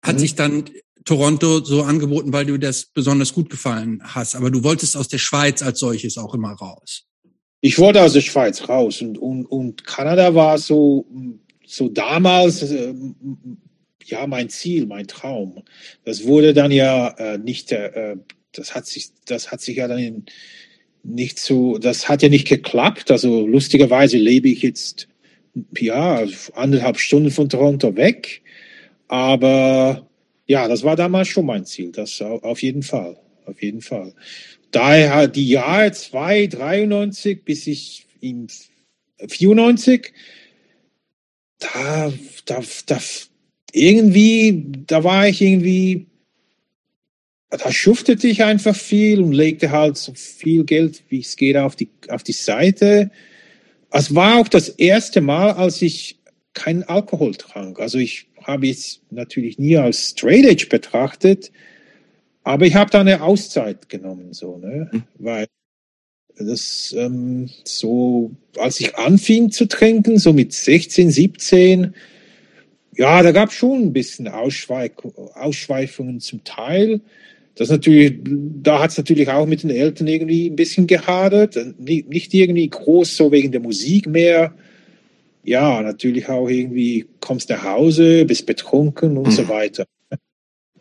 [0.01, 0.19] hat mhm.
[0.19, 0.63] sich dann
[1.05, 4.35] Toronto so angeboten, weil du das besonders gut gefallen hast.
[4.35, 7.03] Aber du wolltest aus der Schweiz als solches auch immer raus
[7.61, 11.05] ich wollte aus der Schweiz raus und, und, und Kanada war so,
[11.65, 12.93] so damals äh,
[14.05, 15.63] ja mein Ziel, mein Traum.
[16.05, 18.17] Das wurde dann ja äh, nicht, äh,
[18.51, 20.25] das hat sich, das hat sich ja dann
[21.03, 23.11] nicht so, das hat ja nicht geklappt.
[23.11, 25.07] Also lustigerweise lebe ich jetzt
[25.77, 28.43] ja anderthalb Stunden von Toronto weg,
[29.07, 30.07] aber
[30.45, 31.91] ja, das war damals schon mein Ziel.
[31.91, 34.13] Das auf jeden Fall, auf jeden Fall
[34.71, 38.47] daher die Jahre 2, 93 bis ich im
[39.27, 40.13] 94,
[41.59, 42.13] da,
[42.45, 42.99] da, da,
[43.71, 46.07] irgendwie, da war ich irgendwie,
[47.49, 51.75] da schuftete ich einfach viel und legte halt so viel Geld, wie es geht, auf
[51.75, 53.11] die, auf die Seite.
[53.91, 56.19] Es war auch das erste Mal, als ich
[56.53, 57.79] keinen Alkohol trank.
[57.79, 61.51] Also ich habe es natürlich nie als Straight Edge betrachtet,
[62.47, 64.89] aber ich habe da eine Auszeit genommen, so, ne?
[64.93, 65.03] Mhm.
[65.15, 65.47] Weil
[66.39, 71.93] das ähm, so, als ich anfing zu trinken, so mit 16, 17,
[72.95, 74.93] ja, da gab es schon ein bisschen Ausschweif
[75.33, 77.01] Ausschweifungen zum Teil.
[77.55, 81.59] Das natürlich, da hat es natürlich auch mit den Eltern irgendwie ein bisschen gehadert.
[81.77, 84.53] Nicht irgendwie groß so wegen der Musik mehr.
[85.43, 89.31] Ja, natürlich auch irgendwie kommst nach Hause, bist betrunken und mhm.
[89.31, 89.85] so weiter.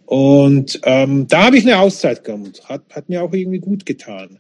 [0.07, 2.69] Und ähm, da habe ich eine Auszeit gehabt.
[2.69, 4.39] Hat, hat mir auch irgendwie gut getan.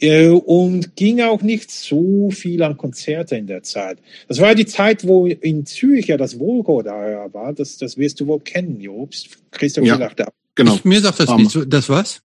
[0.00, 3.98] Äh, und ging auch nicht so viel an Konzerte in der Zeit.
[4.28, 7.52] Das war die Zeit, wo in Zürich ja das Volgo da war.
[7.52, 9.38] Das, das wirst du wohl kennen, Jobst.
[9.50, 10.22] Christoph ja, vielleicht
[10.54, 10.74] Genau.
[10.74, 11.56] Ich, mir sagt das um, nicht.
[11.66, 12.22] Das was?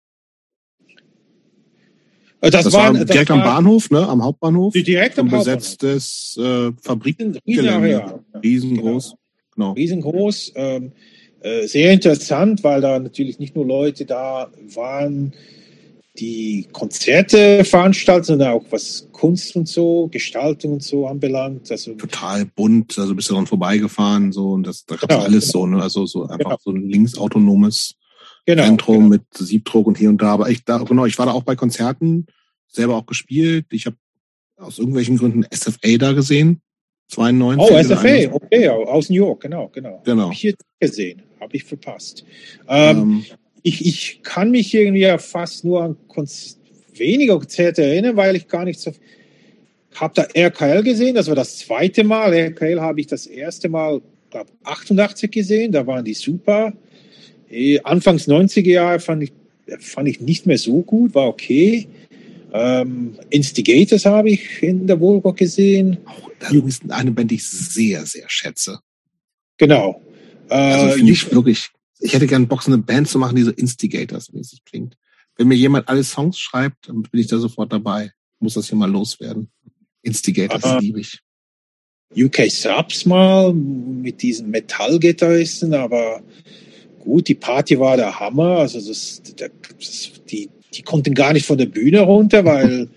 [2.43, 4.07] Äh, das, das war, war direkt das am Bahnhof, ne?
[4.07, 4.74] Am Hauptbahnhof.
[4.74, 5.45] Direkt am Hauptbahnhof.
[5.45, 7.41] Besetztes äh, Fabrikgelände.
[8.43, 9.15] Riesengroß.
[9.55, 9.73] Genau.
[9.73, 10.53] Riesengroß.
[10.57, 10.91] Ähm, äh,
[11.64, 15.32] sehr interessant, weil da natürlich nicht nur Leute da waren,
[16.19, 21.70] die Konzerte veranstalten, sondern auch was Kunst und so, Gestaltung und so anbelangt.
[21.70, 25.52] Also total bunt, also bist du dran vorbeigefahren so und das da gab's genau, alles
[25.52, 25.64] genau.
[25.64, 25.82] so, ne?
[25.82, 26.59] Also so einfach genau.
[26.60, 27.94] so ein linksautonomes
[28.44, 29.09] genau, Zentrum genau.
[29.09, 30.32] mit Siebdruck und hier und da.
[30.32, 32.27] Aber ich da genau, ich war da auch bei Konzerten,
[32.69, 33.66] selber auch gespielt.
[33.70, 33.97] Ich habe
[34.59, 36.60] aus irgendwelchen Gründen SFA da gesehen.
[37.09, 37.70] 92.
[37.70, 40.01] Oh, SFA, okay, aus New York, genau, genau.
[40.05, 40.24] Genau.
[40.24, 42.24] Habe ich jetzt gesehen, habe ich verpasst.
[42.69, 43.24] Ähm, ähm,
[43.62, 46.59] ich, ich kann mich irgendwie fast nur an Konz
[46.94, 48.93] weniger Konzerte erinnern, weil ich gar nicht so.
[49.94, 52.32] Habe da RKL gesehen, das war das zweite Mal.
[52.32, 54.01] RKL habe ich das erste Mal,
[54.31, 56.73] glaube 88 gesehen, da waren die super.
[57.51, 59.32] Eh, Anfangs 90er Jahre fand ich,
[59.81, 61.86] fand ich nicht mehr so gut, war okay.
[62.55, 65.98] Ähm, Instigators habe ich in der Volvo gesehen.
[66.06, 68.78] Oh, das ist eine Band, die ich sehr, sehr schätze.
[69.59, 70.01] Genau.
[70.48, 71.70] Also äh, finde ich wirklich,
[72.01, 74.97] ich hätte gerne Bock, so eine Band zu machen, die so Instigators-mäßig klingt.
[75.36, 78.12] Wenn mir jemand alle Songs schreibt, dann bin ich da sofort dabei.
[78.39, 79.48] Muss das hier mal loswerden.
[80.02, 81.20] Instigators uh, liebe ich.
[82.14, 86.23] UK Subs mal mit diesen Metallgitarristen, aber
[86.98, 88.59] gut, die Party war der Hammer.
[88.59, 89.51] Also das, das,
[90.31, 92.89] die, die konnten gar nicht von der Bühne runter, weil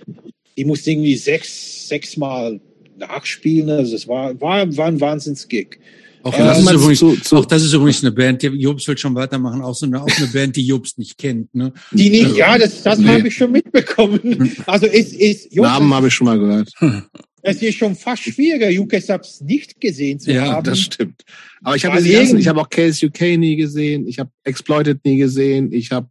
[0.57, 2.59] die mussten irgendwie sechs, sechs Mal
[2.97, 3.69] nachspielen.
[3.69, 5.79] Also das war, war, war ein Wahnsinns-Gig.
[6.25, 8.97] Auch, das ist übrigens, zu, zu, auch das ist übrigens eine Band, die Jobs will
[8.97, 11.53] schon weitermachen, auch so eine, auch eine Band, die Jobs nicht kennt.
[11.53, 11.71] Ne?
[11.91, 13.09] Die nicht, ja, das, das nee.
[13.09, 14.51] habe ich schon mitbekommen.
[14.65, 16.71] Also ist, ist Jobs, Namen habe ich schon mal gehört.
[17.43, 20.49] es ist schon fast schwieriger, UK Subs nicht gesehen zu ja, haben.
[20.49, 21.21] Ja, das stimmt.
[21.61, 25.71] Aber ich habe ich habe auch Case UK nie gesehen, ich habe Exploited nie gesehen,
[25.71, 26.07] ich habe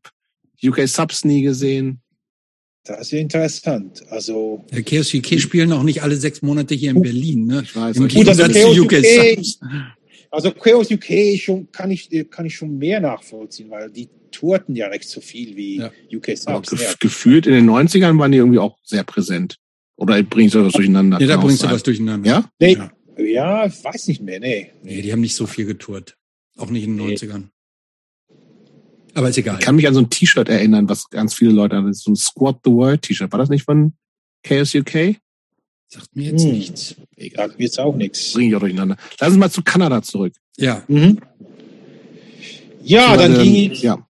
[0.62, 2.00] UK Subs nie gesehen.
[2.84, 4.04] Das ist interessant.
[4.10, 7.62] Also, Der Chaos UK spielen auch nicht alle sechs Monate hier in Berlin, ne?
[7.64, 7.96] Ich weiß.
[7.96, 9.38] Im also Gegensatz Chaos zu UK UK
[10.34, 14.74] Also Chaos UK ist schon, kann ich, kann ich schon mehr nachvollziehen, weil die tourten
[14.74, 15.90] ja nicht so viel wie Ja.
[16.12, 16.70] UK Subs.
[16.70, 19.56] gef gefühlt in den 90ern waren die irgendwie auch sehr präsent.
[19.96, 21.20] Oder bringe ich da was durcheinander?
[21.20, 22.28] Ja, da bringst du was durcheinander.
[22.28, 22.50] Ja?
[22.58, 22.90] Nee, Ja.
[23.16, 24.72] ja, ich weiß nicht mehr, nee.
[24.82, 26.16] Nee, die haben nicht so viel getourt.
[26.56, 27.14] Auch nicht in den Nee.
[27.14, 27.50] 90ern.
[29.14, 29.56] Aber ist egal.
[29.60, 32.16] Ich kann mich an so ein T-Shirt erinnern, was ganz viele Leute ist so ein
[32.16, 33.30] Squad the World T-Shirt.
[33.30, 33.92] War das nicht von
[34.42, 35.16] Chaos UK?
[35.94, 36.52] Sagt mir jetzt Hm.
[36.52, 36.96] nichts.
[37.36, 38.32] Sagt mir jetzt auch nichts.
[38.32, 38.96] Bringe ich auch durcheinander.
[39.20, 40.32] Lass uns mal zu Kanada zurück.
[40.56, 40.82] Ja.
[40.88, 41.20] Mhm.
[42.82, 44.06] Ja, dann Ähm, ging ich, Ja.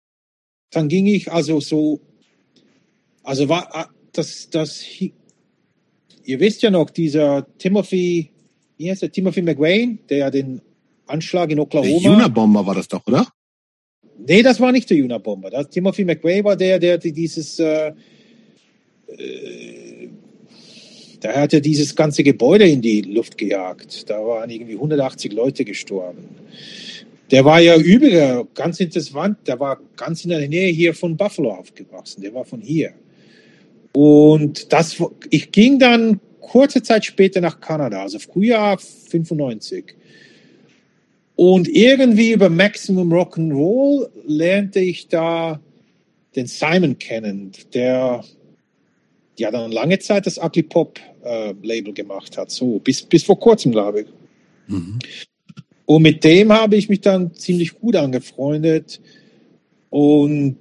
[0.72, 2.00] dann ging ich also so,
[3.22, 4.84] also war ah, das, das,
[6.24, 8.32] ihr wisst ja noch, dieser Timothy,
[8.78, 10.62] wie heißt der, Timothy McWayne, der ja den
[11.06, 12.16] Anschlag in Der Oklahoma.
[12.16, 13.28] Unabomber war das doch, oder?
[14.26, 15.50] Nee, das war nicht der Unabomber.
[15.50, 17.92] Das, Timothy McVeigh war der, der die- dieses, äh,
[21.24, 24.10] äh, der hatte dieses ganze Gebäude in die Luft gejagt.
[24.10, 26.30] Da waren irgendwie 180 Leute gestorben.
[27.32, 31.52] Der war ja übrigens ganz interessant, der war ganz in der Nähe hier von Buffalo
[31.52, 32.22] aufgewachsen.
[32.22, 32.94] Der war von hier.
[33.94, 39.96] Und das, ich ging dann kurze Zeit später nach Kanada, also Frühjahr 95.
[41.36, 45.60] Und irgendwie über Maximum Rock'n'Roll lernte ich da
[46.36, 48.24] den Simon kennen, der
[49.38, 53.40] ja dann lange Zeit das Ugly Pop äh, Label gemacht hat, so bis, bis vor
[53.40, 54.08] kurzem, glaube ich.
[54.68, 55.00] Mhm.
[55.86, 59.02] Und mit dem habe ich mich dann ziemlich gut angefreundet.
[59.90, 60.58] Und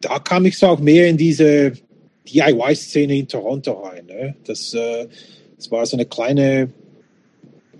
[0.00, 1.72] da kam ich so auch mehr in diese
[2.28, 4.06] DIY-Szene in Toronto rein.
[4.06, 4.36] Ne?
[4.44, 5.06] Das, äh,
[5.56, 6.70] das war so eine kleine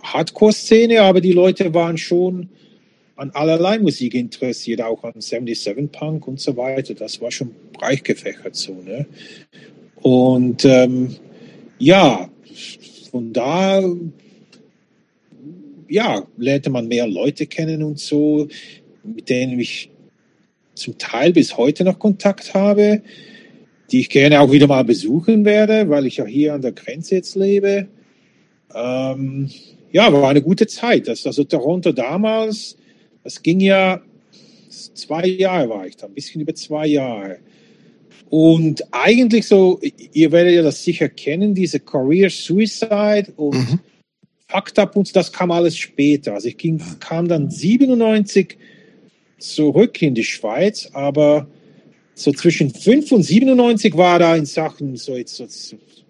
[0.02, 2.48] Hardcore-Szene, aber die Leute waren schon
[3.16, 6.94] an allerlei Musik interessiert, auch an 77 Punk und so weiter.
[6.94, 8.74] Das war schon breit gefächert so.
[8.74, 9.06] Ne?
[10.02, 11.16] Und ähm,
[11.78, 12.28] ja,
[13.10, 13.82] von da
[15.92, 18.48] ja, lernte man mehr Leute kennen und so,
[19.04, 19.90] mit denen ich
[20.74, 23.02] zum Teil bis heute noch Kontakt habe,
[23.90, 27.16] die ich gerne auch wieder mal besuchen werde, weil ich ja hier an der Grenze
[27.16, 27.88] jetzt lebe.
[28.74, 29.50] Ähm,
[29.92, 31.08] ja, war eine gute Zeit.
[31.08, 32.78] Das, also Toronto damals,
[33.22, 34.00] das ging ja
[34.94, 37.38] zwei Jahre war ich da, ein bisschen über zwei Jahre.
[38.32, 39.78] Und eigentlich so,
[40.14, 43.80] ihr werdet ja das sicher kennen, diese Career Suicide und Mhm.
[44.48, 46.32] Fucked Up und das kam alles später.
[46.32, 48.56] Also ich ging, kam dann 97
[49.36, 51.46] zurück in die Schweiz, aber
[52.14, 55.46] so zwischen 5 und 97 war da in Sachen so jetzt so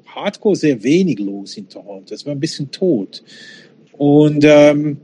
[0.07, 2.15] Hardcore sehr wenig los in Toronto.
[2.15, 3.25] Es war ein bisschen tot.
[3.95, 4.99] Und ähm,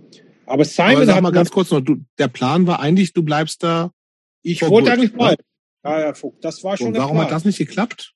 [0.46, 3.64] aber Simon Aber sag mal ganz kurz noch, du, der Plan war eigentlich, du bleibst
[3.64, 3.90] da.
[4.44, 5.18] ich wollte eigentlich ne?
[5.18, 5.42] bleiben.
[5.84, 8.14] Ja, ja, Vogt, das war schon Und warum hat das nicht geklappt?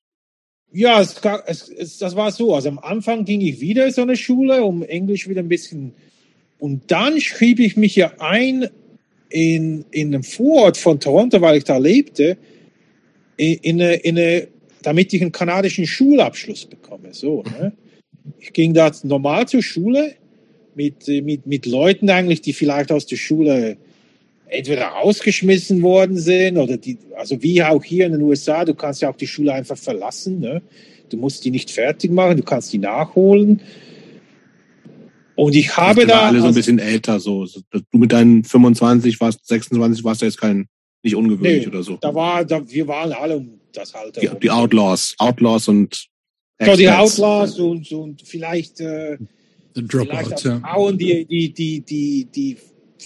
[0.72, 2.54] Ja, es, es, es, das war so.
[2.54, 5.94] Also am Anfang ging ich wieder in so eine Schule, um Englisch wieder ein bisschen.
[6.58, 8.68] Und dann schrieb ich mich ja ein
[9.28, 12.36] in, in einem Vorort von Toronto, weil ich da lebte,
[13.36, 14.48] in, in, eine, in eine,
[14.82, 17.12] damit ich einen kanadischen Schulabschluss bekomme.
[17.12, 17.72] So, ne?
[18.38, 20.14] Ich ging da normal zur Schule
[20.74, 23.76] mit, mit, mit Leuten eigentlich, die vielleicht aus der Schule
[24.52, 29.00] entweder rausgeschmissen worden sind oder die, also wie auch hier in den USA, du kannst
[29.02, 30.40] ja auch die Schule einfach verlassen.
[30.40, 30.62] Ne?
[31.08, 33.60] Du musst die nicht fertig machen, du kannst die nachholen.
[35.34, 36.14] Und ich habe Die da.
[36.14, 37.46] waren alle so ein also- bisschen älter, so.
[37.70, 40.66] Du mit deinen 25 warst, 26 warst du jetzt kein,
[41.02, 41.96] nicht ungewöhnlich Nee, oder so.
[42.00, 44.20] da war, da, wir waren alle um das Alter.
[44.20, 46.06] Die, die Outlaws, Outlaws und
[46.62, 46.88] So, die.
[46.90, 49.16] Outlaws und, und vielleicht, äh,
[49.74, 50.60] The vielleicht Dropouts, auch ja.
[50.60, 52.56] Frauen, die, die, die, die, die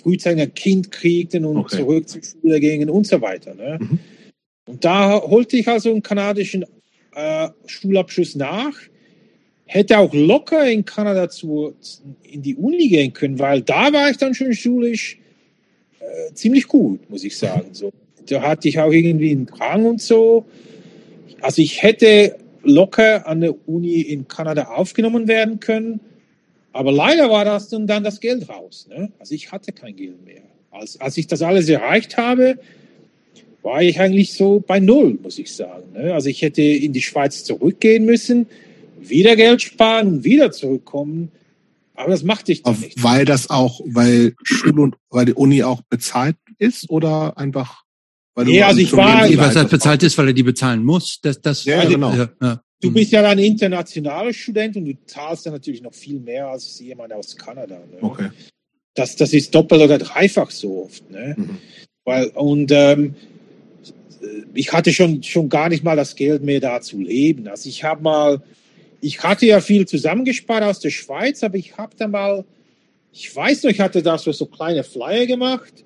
[0.02, 1.76] frühzeitig ein Kind kriegten und Okay.
[1.78, 3.54] zurück zur Schule gingen und so weiter.
[3.54, 3.78] Ne?
[3.80, 3.98] Mhm.
[4.66, 6.64] Und da holte ich also einen kanadischen
[7.14, 8.74] äh, Schulabschluss nach.
[9.64, 11.74] Hätte auch locker in Kanada zu,
[12.22, 15.18] in die Uni gehen können, weil da war ich dann schon schulisch
[16.00, 17.68] äh, ziemlich gut, muss ich sagen.
[17.72, 17.92] So,
[18.26, 20.44] da hatte ich auch irgendwie einen Drang und so.
[21.40, 26.00] Also ich hätte locker an der Uni in Kanada aufgenommen werden können,
[26.76, 28.86] aber leider war das dann, dann das Geld raus.
[28.88, 29.12] Ne?
[29.18, 30.42] Also ich hatte kein Geld mehr.
[30.70, 32.58] Als, als ich das alles erreicht habe,
[33.62, 35.92] war ich eigentlich so bei Null, muss ich sagen.
[35.92, 36.14] Ne?
[36.14, 38.46] Also ich hätte in die Schweiz zurückgehen müssen,
[39.00, 41.32] wieder Geld sparen und wieder zurückkommen.
[41.94, 43.02] Aber das machte ich dann Auf, nicht.
[43.02, 47.82] weil das auch, weil Schule und weil die Uni auch bezahlt ist oder einfach
[48.34, 51.20] weil Nee, also ich war- was halt bezahlt ist, weil er die bezahlen muss.
[51.22, 52.12] Das, das, Ja, also, genau.
[52.14, 52.60] Ja, ja.
[52.80, 56.78] Du bist ja ein internationaler Student und du zahlst ja natürlich noch viel mehr als
[56.78, 57.78] jemand aus Kanada.
[57.78, 57.98] Ne?
[58.00, 58.28] Okay.
[58.94, 61.10] Das, das ist doppelt oder dreifach so oft.
[61.10, 61.34] Ne?
[61.36, 61.58] Mhm.
[62.04, 63.14] Weil, und ähm,
[64.54, 67.48] ich hatte schon, schon gar nicht mal das Geld mehr da zu leben.
[67.48, 68.42] Also ich habe mal,
[69.00, 72.44] ich hatte ja viel zusammengespart aus der Schweiz, aber ich habe da mal,
[73.12, 75.85] ich weiß noch, ich hatte da so, so kleine Flyer gemacht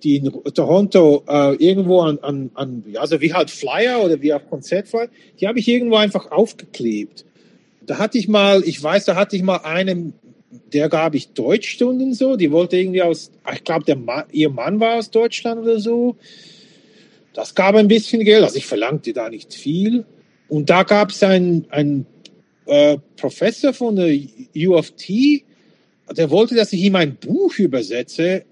[0.00, 4.44] die in Toronto äh, irgendwo an, an, an, also wie halt Flyer oder wie auch
[4.48, 5.08] Konzertflyer,
[5.40, 7.24] die habe ich irgendwo einfach aufgeklebt.
[7.86, 10.14] Da hatte ich mal, ich weiß, da hatte ich mal einen,
[10.72, 14.80] der gab ich Deutschstunden so, die wollte irgendwie aus, ich glaube, der Mann, ihr Mann
[14.80, 16.16] war aus Deutschland oder so.
[17.34, 20.04] Das gab ein bisschen Geld, also ich verlangte da nicht viel.
[20.48, 22.06] Und da gab es einen, einen
[22.66, 24.14] äh, Professor von der
[24.56, 25.44] U of T,
[26.16, 28.44] der wollte, dass ich ihm ein Buch übersetze.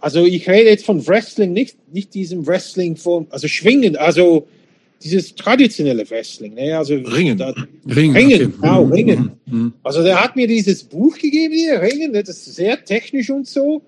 [0.00, 4.48] Also ich rede jetzt von Wrestling, nicht, nicht diesem Wrestling von, also Schwingen, also
[5.02, 6.54] dieses traditionelle Wrestling.
[6.54, 6.76] Ne?
[6.76, 7.38] Also Ringen.
[7.38, 7.54] Da,
[7.88, 8.52] Ringen, Ringen, okay.
[8.60, 9.30] genau, Mhm, Ringen.
[9.46, 9.72] mhm.
[9.82, 13.82] Also der hat mir dieses Buch gegeben hier, Ringen, das ist sehr technisch und so.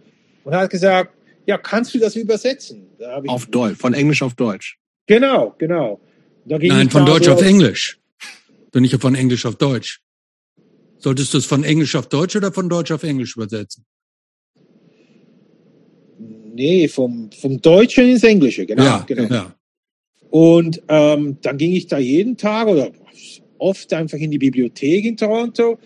[0.45, 1.15] Und hat gesagt,
[1.47, 2.87] ja, kannst du das übersetzen?
[2.99, 4.79] Da ich, Auf Deutsch, von Englisch auf Deutsch.
[5.07, 6.01] Genau, genau.
[6.45, 7.99] Nein, von Deutsch so auf Englisch.
[8.75, 10.01] Nicht von Englisch auf Deutsch.
[10.99, 13.85] Solltest du es von Englisch auf Deutsch oder von Deutsch auf Englisch übersetzen?
[16.55, 18.85] Nee, vom, vom Deutschen ins Englische, genau.
[18.85, 19.35] ja, genau.
[19.35, 19.55] ja.
[20.31, 22.91] Und ähm, dann ging ich da jeden Tag oder
[23.59, 25.79] oft einfach in die Bibliothek in Toronto,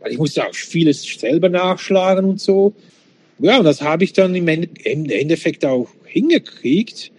[0.00, 2.74] weil ich musste auch vieles selber nachschlagen und so.
[3.38, 7.12] Ja, und das habe ich dann im, Ende, im Endeffekt auch hingekriegt.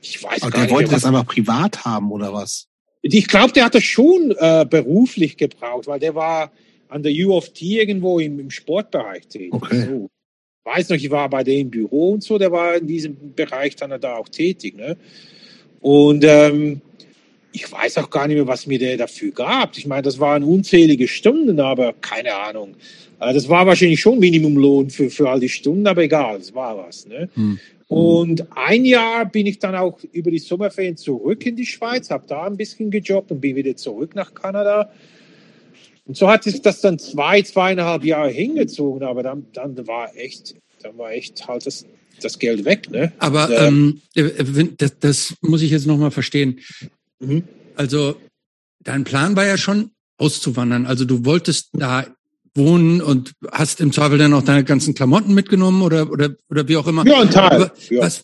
[0.00, 2.66] Ich weiß Aber gar der nicht, wollte das einfach privat haben, oder was?
[3.02, 6.52] Ich glaube, der hat das schon äh, beruflich gebraucht, weil der war
[6.88, 9.52] an der U of T irgendwo im, im Sportbereich tätig.
[9.52, 9.86] Okay.
[9.88, 10.10] So.
[10.64, 13.98] Weiß noch, ich war bei dem Büro und so, der war in diesem Bereich dann
[14.00, 14.76] da auch tätig.
[14.76, 14.96] Ne?
[15.80, 16.80] Und ähm,
[17.52, 19.76] ich weiß auch gar nicht mehr, was mir der dafür gab.
[19.76, 22.74] Ich meine, das waren unzählige Stunden, aber keine Ahnung.
[23.20, 26.76] Äh, das war wahrscheinlich schon Minimumlohn für, für all die Stunden, aber egal, es war
[26.76, 27.06] was.
[27.06, 27.28] Ne?
[27.34, 27.58] Hm.
[27.88, 32.24] Und ein Jahr bin ich dann auch über die Sommerferien zurück in die Schweiz, habe
[32.26, 34.90] da ein bisschen gejobbt und bin wieder zurück nach Kanada.
[36.08, 40.54] Und so hat sich das dann zwei, zweieinhalb Jahre hingezogen, aber dann, dann war echt,
[40.82, 41.84] dann war echt halt das,
[42.22, 43.12] das Geld weg, ne?
[43.18, 43.66] Aber Ja.
[43.66, 46.60] ähm, äh, das, das muss ich jetzt nochmal verstehen.
[47.20, 47.44] Mhm.
[47.76, 48.16] Also
[48.82, 50.86] dein Plan war ja schon auszuwandern.
[50.86, 52.06] Also du wolltest da
[52.58, 56.76] wohnen und hast im Zweifel dann auch deine ganzen Klamotten mitgenommen oder oder oder wie
[56.76, 57.06] auch immer.
[57.06, 57.50] Ja, ein Teil.
[57.50, 58.02] Aber ja.
[58.02, 58.22] was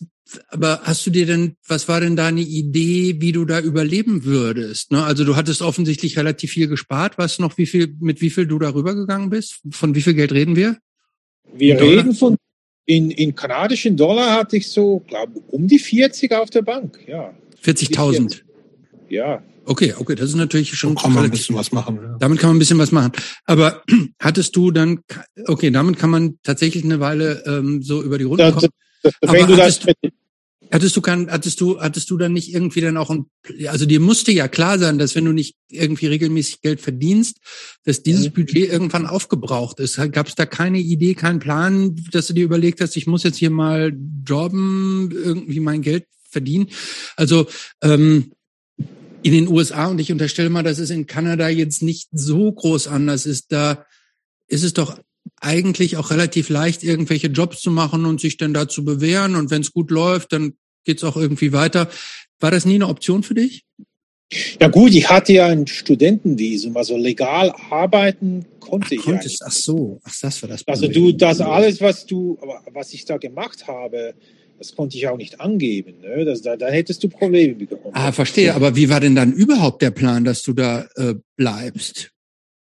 [0.49, 4.91] aber hast du dir denn, was war denn deine Idee, wie du da überleben würdest?
[4.91, 5.03] Ne?
[5.03, 7.17] Also du hattest offensichtlich relativ viel gespart.
[7.17, 9.61] Weißt du noch, wie viel, mit wie viel du darüber gegangen bist?
[9.69, 10.77] Von wie viel Geld reden wir?
[11.53, 12.37] Wir reden von,
[12.85, 17.33] in, in kanadischen Dollar hatte ich so, glaube um die 40 auf der Bank, ja.
[17.63, 18.41] 40.000.
[19.09, 19.43] Ja.
[19.65, 21.99] Okay, okay, das ist natürlich schon kann man ein bisschen was machen.
[22.01, 22.17] Ja.
[22.19, 23.11] Damit kann man ein bisschen was machen.
[23.45, 23.81] Aber
[24.19, 24.99] hattest du dann,
[25.47, 28.69] okay, damit kann man tatsächlich eine Weile ähm, so über die Runde Das, kommen.
[29.01, 29.97] das, Aber wenn du das hattest
[30.71, 33.25] Hattest du kein, hattest du, hattest du dann nicht irgendwie dann auch ein,
[33.67, 37.37] also dir musste ja klar sein, dass wenn du nicht irgendwie regelmäßig Geld verdienst,
[37.83, 38.33] dass dieses Mhm.
[38.33, 39.97] Budget irgendwann aufgebraucht ist.
[40.11, 43.37] Gab es da keine Idee, keinen Plan, dass du dir überlegt hast, ich muss jetzt
[43.37, 43.95] hier mal
[44.27, 46.67] jobben, irgendwie mein Geld verdienen?
[47.15, 47.47] Also
[47.81, 48.31] ähm,
[49.25, 52.87] in den USA und ich unterstelle mal, dass es in Kanada jetzt nicht so groß
[52.87, 53.51] anders ist.
[53.51, 53.83] Da
[54.47, 54.99] ist es doch
[55.41, 59.35] eigentlich auch relativ leicht, irgendwelche Jobs zu machen und sich dann da zu bewähren.
[59.35, 60.53] Und wenn es gut läuft, dann
[60.83, 61.89] geht's auch irgendwie weiter.
[62.39, 63.65] War das nie eine Option für dich?
[64.61, 69.51] Ja gut, ich hatte ja ein Studentenvisum, also legal arbeiten konnte ich ja Konntest, ach
[69.51, 71.03] so, ach, das war das Also Problem.
[71.03, 72.37] du, das alles, was du,
[72.73, 74.13] was ich da gemacht habe,
[74.57, 75.95] das konnte ich auch nicht angeben.
[76.01, 76.25] Ne?
[76.25, 77.93] Das, da, da hättest du Probleme bekommen.
[77.93, 78.53] Ah, verstehe.
[78.55, 82.11] Aber wie war denn dann überhaupt der Plan, dass du da äh, bleibst?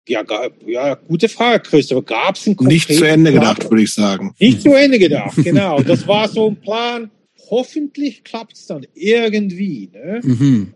[0.08, 2.02] Ja, ga- ja, gute Frage, Christopher.
[2.02, 3.40] Gab es einen Nicht zu Ende Plan?
[3.54, 4.34] gedacht, würde ich sagen.
[4.38, 5.80] Nicht zu Ende gedacht, genau.
[5.82, 7.10] Das war so ein Plan.
[7.50, 9.90] Hoffentlich klappt es dann irgendwie.
[9.92, 10.20] Ne?
[10.22, 10.74] Mhm.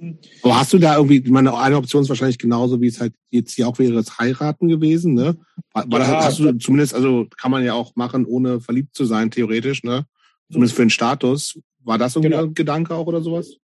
[0.00, 3.00] Ähm, Aber hast du da irgendwie, ich meine, eine Option ist wahrscheinlich genauso, wie es
[3.00, 5.36] halt jetzt hier auch wäre, das Heiraten gewesen, ne?
[5.72, 6.24] War, Ja.
[6.24, 10.04] hast du zumindest, also kann man ja auch machen, ohne verliebt zu sein, theoretisch, ne?
[10.50, 11.58] Zumindest für den Status.
[11.84, 12.44] War das irgendwie Genau.
[12.48, 13.56] ein Gedanke auch oder sowas?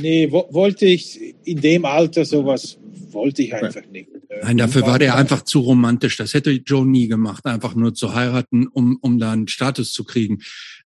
[0.00, 2.76] Nee, wo, wollte ich in dem Alter sowas,
[3.12, 4.08] wollte ich einfach nicht.
[4.28, 6.16] Äh, Nein, dafür war der einfach zu romantisch.
[6.16, 10.04] Das hätte Joe nie gemacht, einfach nur zu heiraten, um, um da einen Status zu
[10.04, 10.40] kriegen.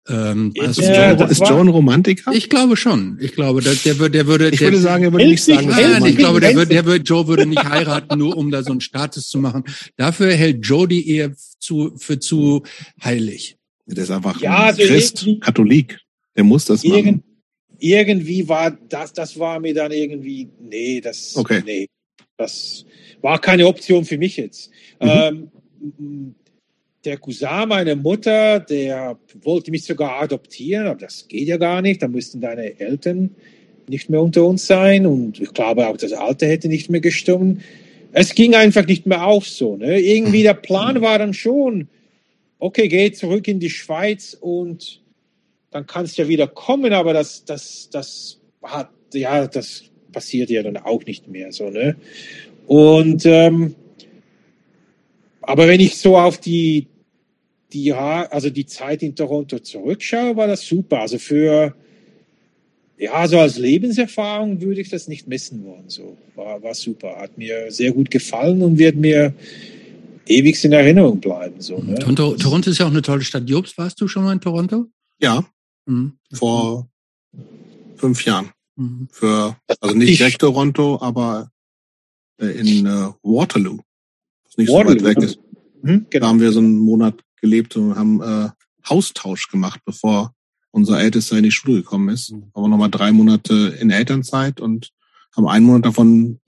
[0.08, 2.32] Ähm, Ja, ist Ja, Joe, das ist ein Romantiker?
[2.32, 3.18] ich glaube schon.
[3.20, 4.50] Ich glaube, der, der, würde- der würde.
[4.50, 6.84] Ich der, würde sagen, er würde nicht sagen, er Nein, ich glaube, der würde, der
[6.84, 9.64] würde, Joe würde nicht heiraten, nur um da so einen Status zu machen.
[9.96, 12.62] Dafür hält Joe die Ehe zu, für zu
[13.02, 13.56] heilig.
[13.94, 15.98] Der ist einfach Ja, ein also Christ, Katholik.
[16.36, 17.22] Der muss das machen.
[17.78, 21.62] irgendwie war das, das war mir dann irgendwie, nee, das, Okay.
[21.64, 21.88] nee,
[22.36, 22.84] das
[23.20, 24.70] war keine Option für mich jetzt.
[25.02, 25.08] Mhm.
[25.08, 26.34] Ähm,
[27.04, 32.02] der Cousin meiner Mutter, der wollte mich sogar adoptieren, aber das geht ja gar nicht.
[32.02, 33.30] Da müssten deine Eltern
[33.88, 37.62] nicht mehr unter uns sein und ich glaube auch das Alter hätte nicht mehr gestimmt.
[38.12, 39.76] Es ging einfach nicht mehr auf so.
[39.76, 40.00] Ne?
[40.00, 41.88] Irgendwie der Plan war dann schon,
[42.60, 45.02] okay, geh zurück in die Schweiz und
[45.70, 50.62] dann kannst du ja wieder kommen, aber das, das, das hat, ja, das passiert ja
[50.62, 51.96] dann auch nicht mehr so, ne?
[52.66, 53.74] Und ähm,
[55.42, 56.86] aber wenn ich so auf die,
[57.72, 61.00] die also die Zeit in Toronto zurückschaue, war das super.
[61.00, 61.74] Also für
[62.98, 65.88] ja, so als Lebenserfahrung würde ich das nicht missen wollen.
[65.88, 69.32] So war, war super, hat mir sehr gut gefallen und wird mir
[70.26, 71.60] ewig in Erinnerung bleiben.
[71.60, 71.94] So, ne?
[71.96, 73.48] Toronto, Toronto ist ja auch eine tolle Stadt.
[73.48, 74.86] Jobs, warst du schon mal in Toronto?
[75.18, 75.44] Ja,
[75.86, 76.12] Mhm.
[76.32, 76.88] vor
[77.96, 78.50] fünf Jahren.
[78.76, 79.08] Mhm.
[79.10, 81.50] Für, also nicht Ich- direkt Toronto, aber
[82.40, 83.78] äh, in äh, Waterloo.
[84.44, 85.24] Was nicht so Waterloo, weit weg ja.
[85.24, 85.38] ist.
[85.82, 86.26] Hm, Da genau.
[86.28, 88.48] haben wir so einen Monat gelebt und haben äh,
[88.88, 90.34] Haustausch gemacht, bevor
[90.70, 92.30] unser Ältester in die Schule gekommen ist.
[92.32, 92.50] Mhm.
[92.54, 94.90] Haben wir nochmal drei Monate in Elternzeit und
[95.36, 96.39] haben einen Monat davon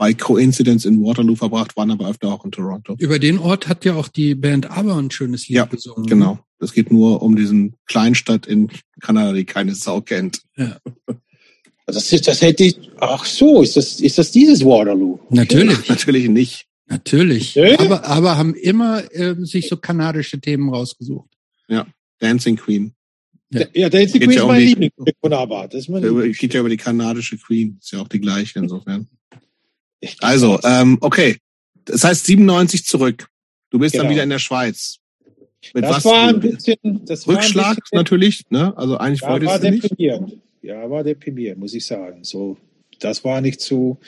[0.00, 2.96] bei Coincidence in Waterloo verbracht, waren aber öfter auch in Toronto.
[2.98, 6.06] Über den Ort hat ja auch die Band Aber ein schönes Lied Ja, gesungen.
[6.06, 6.38] Genau.
[6.58, 8.70] Es geht nur um diesen Kleinstadt in
[9.02, 10.40] Kanada, die keine Sau kennt.
[11.84, 12.90] Das, ist, das hätte ich.
[12.98, 15.18] Ach so, ist das, ist das dieses Waterloo?
[15.28, 16.66] Natürlich, Natürlich nicht.
[16.86, 17.54] natürlich.
[17.54, 17.78] Ja.
[17.78, 21.28] Aber, aber haben immer ähm, sich so kanadische Themen rausgesucht.
[22.20, 22.94] Dancing Queen.
[23.50, 25.66] Ja, der ist Geht Queen ja ist mein Lieblingsstück von ABBA.
[25.66, 27.76] Das ist mein geht ja über die kanadische Queen.
[27.82, 29.06] Ist ja auch die gleiche insofern.
[30.20, 31.36] Also, ähm, okay.
[31.84, 33.28] Das heißt 97 zurück.
[33.70, 34.12] Du bist dann Genau.
[34.12, 34.96] wieder in der Schweiz.
[35.74, 36.04] Mit das was?
[36.06, 36.76] war ein bisschen.
[37.04, 38.76] Das war ein Rückschlag bisschen, natürlich, ne?
[38.76, 39.82] Also eigentlich Ja, war du nicht.
[39.84, 40.36] deprimierend.
[40.62, 42.24] Ja, war deprimierend, muss ich sagen.
[42.24, 42.56] So,
[42.98, 43.98] das war nicht so.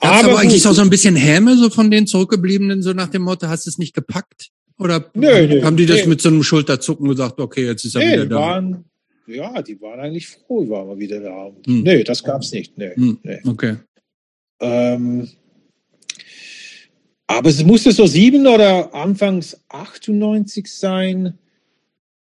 [0.00, 0.70] Gab's aber, eigentlich gut.
[0.72, 3.70] auch so ein bisschen Häme so von den Zurückgebliebenen, so nach dem Motto, hast du
[3.70, 4.48] es nicht gepackt?
[4.78, 6.08] Oder Nö, nö, haben die das nö.
[6.08, 8.36] mit so einem Schulterzucken gesagt, okay, jetzt ist er wieder die da?
[8.36, 8.84] waren,
[9.26, 11.50] ja, die waren eigentlich froh, waren wir wieder da.
[11.66, 11.82] Hm.
[11.82, 12.76] Nee, das gab's nicht.
[12.78, 13.38] Nee, Hm, nee.
[13.46, 13.76] Okay.
[14.60, 15.28] Ähm,
[17.36, 21.38] aber es musste so sieben oder anfangs 98 sein.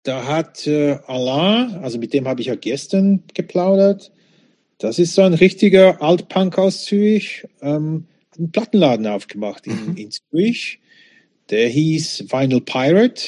[0.03, 4.11] Da hat äh, Alain, also mit dem habe ich ja gestern geplaudert,
[4.77, 9.95] das ist so ein richtiger Altpunk aus Zürich, ähm, hat einen Plattenladen aufgemacht in, Mhm.
[9.97, 10.79] in Zürich.
[11.49, 13.23] Der hieß Vinyl Pirate.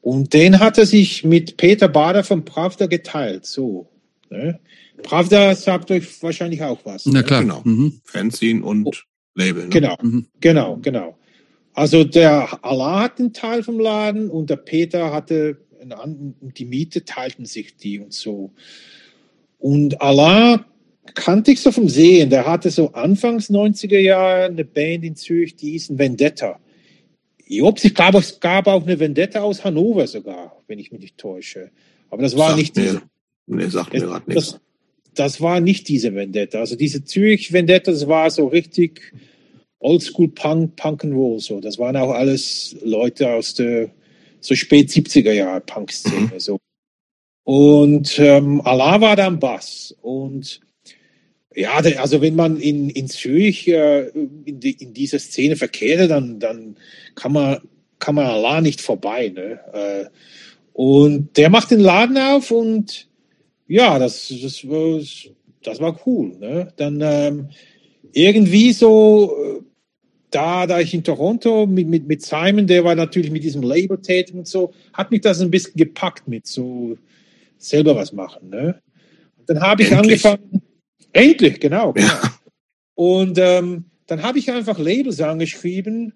[0.00, 3.44] Und den hat er sich mit Peter Bader von Pravda geteilt.
[3.44, 3.88] So.
[4.30, 4.58] Ne?
[5.02, 7.04] Pravda sagt euch wahrscheinlich auch was.
[7.06, 7.24] Na ne?
[7.24, 7.42] klar.
[7.42, 7.60] Genau.
[7.64, 8.00] Mhm.
[8.04, 9.04] Fanzine und
[9.38, 9.64] Label.
[9.64, 9.70] Ne?
[9.70, 10.26] Genau, Mhm.
[10.40, 11.18] genau, genau.
[11.74, 16.64] Also der Allah hat einen Teil vom Laden und der Peter hatte einen anderen, die
[16.64, 18.52] Miete teilten sich die und so.
[19.58, 20.64] Und Allah
[21.14, 22.30] kannte ich so vom Sehen.
[22.30, 26.58] Der hatte so Anfangs 90er Jahre eine Band in Zürich, die hieß Vendetta.
[27.46, 31.18] Jobs, ich glaube, es gab auch eine Vendetta aus Hannover sogar, wenn ich mich nicht
[31.18, 31.70] täusche.
[32.10, 33.02] Aber das war Sagt nicht mir-.
[33.46, 34.60] Nee, sagt mir gerade nichts.
[35.18, 36.60] Das, war nicht diese Vendetta.
[36.60, 39.12] Also diese Zürich Vendetta, das war so richtig
[39.80, 41.60] Oldschool Punk, Punk and Roll so.
[41.60, 43.90] Das waren auch alles Leute aus der
[44.40, 46.58] so spät 70er Jahre Punk-Szene so.
[47.44, 50.60] Und ähm, Allah war da am Bass und
[51.54, 54.08] ja, also wenn man in, in Zürich äh,
[54.44, 56.76] in, die, in dieser Szene verkehrt, dann, dann
[57.14, 57.60] kann man
[57.98, 59.28] kann man Allah nicht vorbei.
[59.28, 59.60] Ne?
[59.72, 60.04] Äh,
[60.72, 63.07] und der macht den Laden auf und
[63.68, 65.00] ja, das, das, war,
[65.62, 66.36] das war cool.
[66.38, 66.72] Ne?
[66.76, 67.48] Dann ähm,
[68.12, 69.62] irgendwie so, äh,
[70.30, 74.00] da, da ich in Toronto mit, mit, mit Simon, der war natürlich mit diesem Label
[74.00, 76.96] tätig und so, hat mich das ein bisschen gepackt mit so
[77.58, 78.50] selber was machen.
[78.50, 78.80] Ne?
[79.36, 80.24] Und dann habe ich Endlich.
[80.24, 80.62] angefangen,
[81.12, 81.92] endlich, genau.
[81.92, 82.08] genau.
[82.08, 82.34] Ja.
[82.94, 86.14] Und ähm, dann habe ich einfach Labels angeschrieben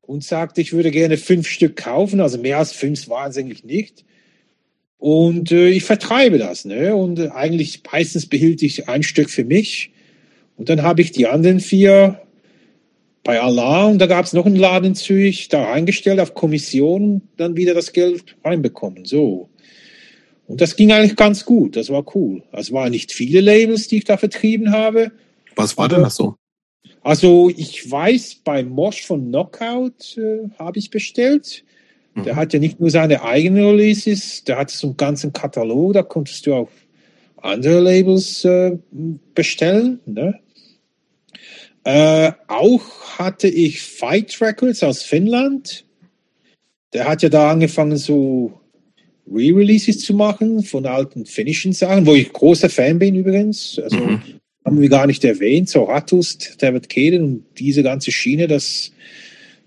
[0.00, 2.20] und sagte, ich würde gerne fünf Stück kaufen.
[2.20, 4.04] Also mehr als fünf waren es eigentlich nicht.
[4.98, 6.64] Und äh, ich vertreibe das.
[6.64, 6.94] Ne?
[6.94, 9.92] Und äh, eigentlich meistens behielt ich ein Stück für mich.
[10.56, 12.20] Und dann habe ich die anderen vier
[13.22, 17.20] bei Allah und da gab es noch einen Laden in Zürich, da reingestellt auf Kommission,
[17.36, 19.04] dann wieder das Geld reinbekommen.
[19.04, 19.50] So.
[20.46, 21.76] Und das ging eigentlich ganz gut.
[21.76, 22.42] Das war cool.
[22.52, 25.12] Es waren nicht viele Labels, die ich da vertrieben habe.
[25.56, 26.36] Was war denn das so?
[27.02, 31.64] Also ich weiß, bei Mosch von Knockout äh, habe ich bestellt.
[32.24, 32.36] Der Mhm.
[32.36, 36.46] hat ja nicht nur seine eigenen Releases, der hat so einen ganzen Katalog, da konntest
[36.46, 36.68] du auch
[37.36, 38.76] andere Labels äh,
[39.34, 40.00] bestellen.
[40.06, 40.40] Ne?
[41.84, 42.82] Äh, auch
[43.18, 45.84] hatte ich Fight Records aus Finnland.
[46.92, 48.60] Der hat ja da angefangen, so
[49.30, 53.78] Re-Releases zu machen von alten finnischen Sachen, wo ich großer Fan bin übrigens.
[53.78, 54.22] Also Mhm.
[54.64, 55.68] haben wir gar nicht erwähnt.
[55.68, 58.92] So Ratust, David Keden und diese ganze Schiene, das,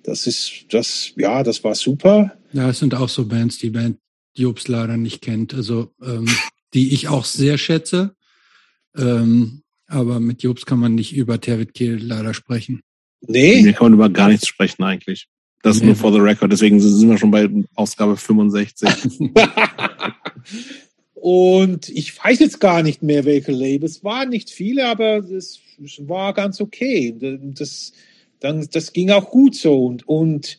[0.03, 2.37] das ist, das, ja, das war super.
[2.53, 3.97] Ja, es sind auch so Bands, die Band
[4.33, 5.53] Jobs leider nicht kennt.
[5.53, 6.27] Also ähm,
[6.73, 8.15] die ich auch sehr schätze.
[8.97, 12.81] Ähm, aber mit Jobs kann man nicht über Tervid Kehl leider sprechen.
[13.21, 15.27] Nee, Hier kann man über gar nichts sprechen eigentlich.
[15.63, 15.87] Das Nee.
[15.87, 16.51] nur for the record.
[16.51, 18.89] Deswegen sind wir schon bei Ausgabe 65.
[21.13, 23.97] Und ich weiß jetzt gar nicht mehr, welche Labels.
[23.97, 27.15] Es waren nicht viele, aber es, es war ganz okay.
[27.53, 27.93] Das,
[28.39, 29.85] dann, das ging auch gut so.
[29.85, 30.57] Und, und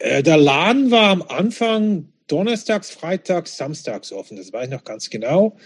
[0.00, 4.36] äh, der Laden war am Anfang donnerstags, freitags, samstags offen.
[4.36, 5.56] Das weiß ich noch ganz genau.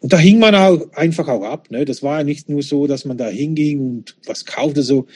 [0.00, 1.70] Und da hing man auch einfach auch ab.
[1.70, 1.84] Ne?
[1.84, 5.06] Das war ja nicht nur so, dass man da hinging und was kaufte so.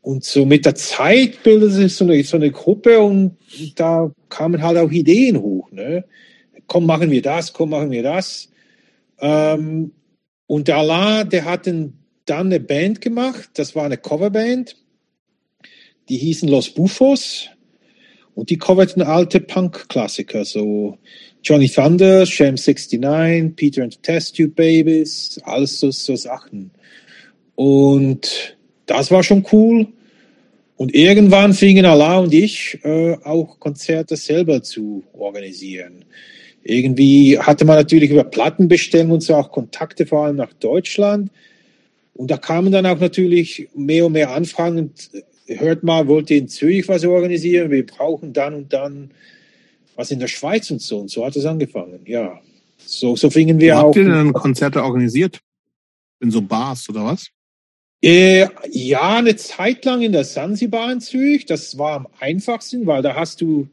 [0.00, 3.36] Und so mit der Zeit bildete sich so eine, so eine Gruppe und
[3.76, 5.70] da kamen halt auch Ideen hoch.
[5.70, 6.04] Ne?
[6.66, 8.50] komm, machen wir das, komm, machen wir das.
[9.20, 9.92] Ähm,
[10.46, 11.94] und der Alain, der hat dann
[12.26, 14.76] eine Band gemacht, das war eine Coverband,
[16.08, 17.48] die hießen Los Bufos
[18.34, 20.98] und die coverten alte Punk-Klassiker, so
[21.42, 26.70] Johnny Thunder, Sham 69, Peter and the Test Tube Babies, alles so, so Sachen.
[27.54, 28.56] Und
[28.86, 29.86] das war schon cool.
[30.76, 36.04] Und irgendwann fingen Alain und ich äh, auch Konzerte selber zu organisieren
[36.64, 41.30] irgendwie hatte man natürlich über Plattenbestellungen und so auch Kontakte vor allem nach Deutschland.
[42.14, 44.78] Und da kamen dann auch natürlich mehr und mehr Anfragen.
[44.78, 45.10] Und
[45.46, 47.70] hört mal, wollt ihr in Zürich was organisieren?
[47.70, 49.10] Wir brauchen dann und dann
[49.96, 50.98] was in der Schweiz und so.
[50.98, 52.40] Und so hat es angefangen, ja.
[52.78, 53.86] So, so fingen wir Wo auch.
[53.86, 55.40] Habt ihr denn Konzerte organisiert?
[56.20, 57.28] In so Bars oder was?
[58.02, 61.46] Äh, ja, eine Zeit lang in der Sansibar in Zürich.
[61.46, 63.68] Das war am einfachsten, weil da hast du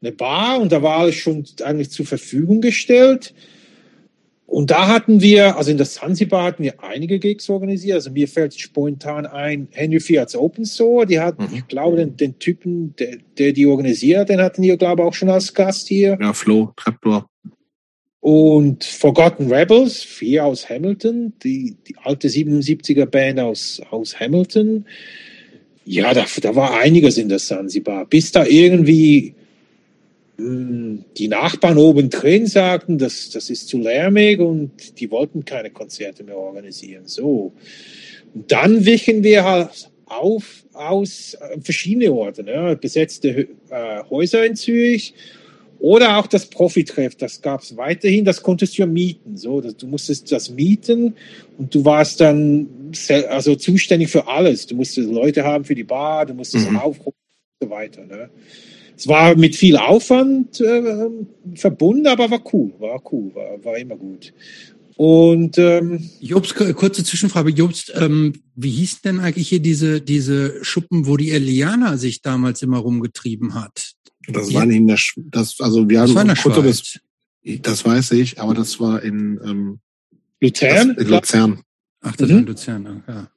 [0.00, 3.34] eine Bar und da war alles schon eigentlich zur Verfügung gestellt.
[4.52, 7.94] Und da hatten wir, also in der Sansibar hatten wir einige Gigs organisiert.
[7.94, 11.54] Also mir fällt spontan ein, Henry Fiat's Open Store, die hatten, Mhm.
[11.56, 15.14] ich glaube, den, den Typen, der, der die organisiert, den hatten wir, glaube ich, auch
[15.14, 16.18] schon als Gast hier.
[16.20, 17.26] Ja, Flo, Trapdoor.
[18.20, 24.84] Und Forgotten Rebels, vier aus Hamilton, die, die alte 77er Band aus, aus Hamilton.
[25.86, 28.04] Ja, da, da war einiges in der Sansibar.
[28.04, 29.34] Bis da irgendwie
[30.38, 36.24] die Nachbarn oben drin sagten, das, das ist zu lärmig und die wollten keine Konzerte
[36.24, 37.02] mehr organisieren.
[37.06, 37.52] So.
[38.34, 42.76] Und dann wichen wir halt auf aus äh, verschiedene Orte, ne?
[42.80, 45.14] besetzte äh, Häuser in Zürich
[45.78, 49.36] oder auch das Profitreff, das gab es weiterhin, das konntest du ja mieten.
[49.36, 51.16] So, du musstest das mieten
[51.58, 52.68] und du warst dann
[53.28, 54.66] also zuständig für alles.
[54.66, 56.76] Du musstest Leute haben für die Bar, du musstest Mhm.
[56.76, 57.18] aufrufen
[57.60, 58.06] und so weiter.
[58.06, 58.30] Ne?
[59.02, 61.10] Es war mit viel Aufwand äh,
[61.56, 64.32] verbunden, aber war cool, war cool, war, war immer gut.
[64.94, 67.50] Und ähm, Jobs, kurze Zwischenfrage.
[67.50, 72.62] Jobs, ähm, wie hieß denn eigentlich hier diese, diese Schuppen, wo die Eliana sich damals
[72.62, 73.94] immer rumgetrieben hat?
[74.28, 74.60] Das Ja.
[74.60, 76.78] war nicht in der, Sch das, also wir Das haben war in der über das,
[76.86, 77.00] Schweiz.
[77.62, 79.80] das weiß ich, aber das war in, ähm,
[80.40, 81.62] das, Luzern, in Luzern.
[82.02, 82.32] Ach, das Mhm.
[82.34, 83.28] war in Luzern, ja.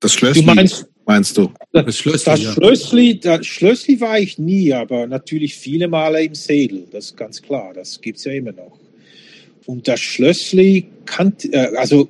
[0.00, 1.52] Das du Schlössli, meinst meinst du?
[1.72, 2.52] Das Schlössli, Das ja.
[2.52, 7.40] Schlössli, das Schlössli war ich nie, aber natürlich viele Male im Sedel, das ist ganz
[7.42, 8.78] klar, das gibt's ja immer noch.
[9.66, 12.08] Und das Schlössli kannte, äh, also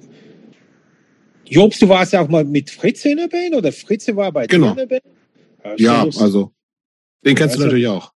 [1.47, 4.47] Jobs, du warst ja auch mal mit Fritze in der Band oder Fritze war bei
[4.47, 4.75] Genau.
[4.75, 5.81] dir in der Band?
[5.81, 6.53] Ja, so also,
[7.25, 8.13] den kennst du Also- natürlich auch.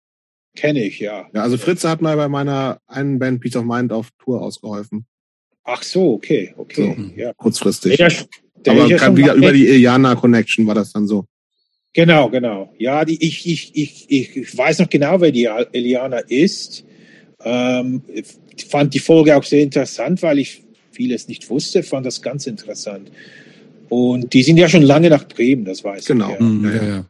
[0.54, 1.30] Kenne ich, ja.
[1.32, 5.06] Ja, also Fritze hat mal bei meiner einen Band Peace of Mind auf Tour ausgeholfen.
[5.64, 6.94] Ach so, okay, okay.
[7.14, 7.20] So.
[7.20, 7.32] Ja.
[7.34, 7.96] Kurzfristig.
[7.96, 8.12] Der,
[8.64, 11.24] der aber schon wieder, über die Iliana Connection war das dann so.
[11.94, 12.72] Genau, genau.
[12.78, 16.84] Ja, die, ich, ich, ich, ich weiß noch genau, wer die Eliana ist.
[17.44, 20.62] Ähm, ich fand die Folge auch sehr interessant, weil ich
[20.92, 23.10] vieles nicht wusste, fand das ganz interessant.
[23.88, 26.32] Und die sind ja schon lange nach Bremen, das weiß Genau.
[26.32, 26.40] ich.
[26.40, 26.44] Ja.
[26.46, 27.06] Mhm, Ja, ja, ja.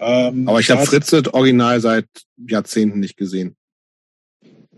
[0.00, 0.28] ja.
[0.28, 2.06] Ähm, Aber ich habe das- Fritze original seit
[2.48, 3.54] Jahrzehnten nicht gesehen.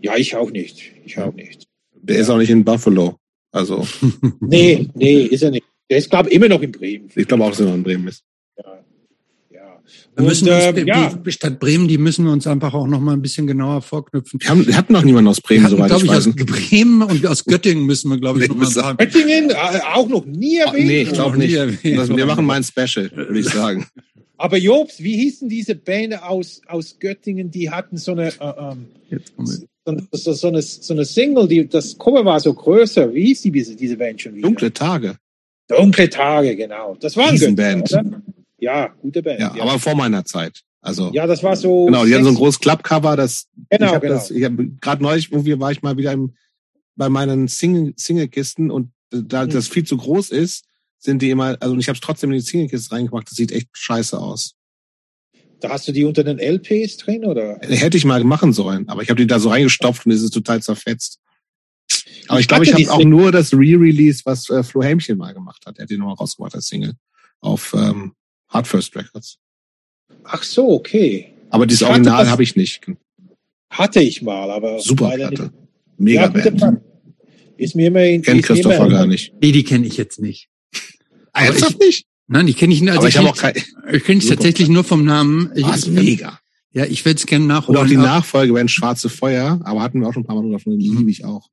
[0.01, 0.91] Ja, ich auch nicht.
[1.05, 1.65] Ich auch nicht.
[1.93, 2.21] Der Ja.
[2.23, 3.17] ist auch nicht in Buffalo.
[3.51, 3.85] Also,
[4.39, 5.65] Nee, nee, ist er nicht.
[5.89, 7.09] Der ist, glaube ich, immer noch in Bremen.
[7.13, 8.23] ich glaube auch, dass er noch in Bremen ist.
[8.57, 8.63] Ja.
[9.51, 9.79] ja.
[10.15, 11.13] Wir müssen Und, uns, ähm, die, ja.
[11.13, 14.39] die Stadt Bremen, die müssen wir uns einfach auch noch mal ein bisschen genauer vorknüpfen.
[14.41, 16.45] Wir, haben, wir hatten noch niemanden aus Wir Bremen, hatten, soweit ich ich, aus weiß.
[16.45, 18.97] Bremen und aus Göttingen müssen wir, glaube ich, Nee, noch mal sagen.
[18.97, 19.55] Göttingen, äh,
[19.93, 20.87] auch noch nie erwähnt.
[20.87, 21.53] nee, ich glaube nicht.
[21.53, 21.97] erwähnt.
[21.99, 23.85] Das, wir machen mal ein Special, würde ich sagen.
[24.37, 28.87] Aber Jobs, wie hießen diese Band aus, aus Göttingen, die hatten so eine, äh, ähm,
[29.97, 30.33] Kommen wir.
[30.33, 33.13] so, eine, so eine Single, die, das Cover war so größer.
[33.13, 34.47] Wie hieß die, diese, diese Band schon wieder?
[34.47, 35.17] Dunkle Tage.
[35.67, 36.95] Dunkle Tage, genau.
[36.99, 37.89] Das war ein Riesenband.
[37.89, 38.21] Göttingen, oder?
[38.59, 39.39] Ja, gute Band.
[39.39, 40.61] Ja, aber vor meiner Zeit.
[40.81, 41.85] Also Ja, das war so.
[41.85, 44.19] genau, die haben so ein großes Klappcover, das Genau, ich habe genau.
[44.19, 46.33] das, ich habe gerade neulich, wo wir war ich mal wieder im,
[46.95, 49.49] bei meinen Single Singlekisten und da Mhm.
[49.51, 50.65] das viel zu groß ist,
[50.97, 53.69] sind die immer, also ich habe es trotzdem in die Singlekiste reingemacht, das sieht echt
[53.73, 54.55] scheiße aus.
[55.61, 57.59] Da hast du die unter den LPs drin, oder?
[57.61, 60.33] Hätte ich mal machen sollen, aber ich habe die da so reingestopft und es ist
[60.33, 61.19] total zerfetzt.
[62.27, 65.17] Aber ich Ich glaube, ich habe die auch nur das Re-Release, was äh, Flo Helmchen
[65.17, 65.77] mal gemacht hat.
[65.77, 66.93] Er hat den nochmal rausgebracht als Single
[67.41, 68.13] auf ähm,
[68.49, 69.37] Hard First Records.
[70.23, 71.33] Ach so, okay.
[71.49, 72.81] Aber dieses hatte Original habe ich nicht.
[73.69, 74.79] Hatte ich mal, aber.
[74.79, 75.51] Super Platte.
[75.97, 76.81] Mega Ja, Band.
[77.57, 78.21] Ist mir immerhin.
[78.21, 79.33] Kennt Christopher gar nicht.
[79.41, 80.49] Nee, die kenne ich jetzt nicht.
[81.33, 82.07] Ernsthaft nicht?
[82.31, 82.89] Nein, die kenne ich nicht.
[82.89, 83.95] Also aber ich habe auch kenn- kein.
[83.95, 85.51] ich kenne es tatsächlich nur vom Namen.
[85.55, 86.39] Ich, Oh, ist mega.
[86.73, 87.81] Ja, ich werde es gerne Und nachholen.
[87.81, 90.55] auch die Nachfolge werden Schwarze Feuer, aber hatten wir auch schon ein paar Mal drüber
[90.55, 90.97] gesprochen, die Mhm.
[90.99, 91.49] liebe ich auch.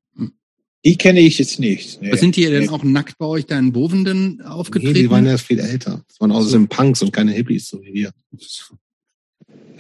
[0.85, 2.01] Die kenne ich jetzt nicht.
[2.01, 2.13] Nee.
[2.13, 2.69] Was sind die denn Nee.
[2.69, 4.95] auch nackt bei euch da in Bovenden Nee, aufgetreten?
[4.95, 6.05] die waren ja viel älter.
[6.07, 8.13] Das waren außerdem Punks und keine Hippies, so wie wir.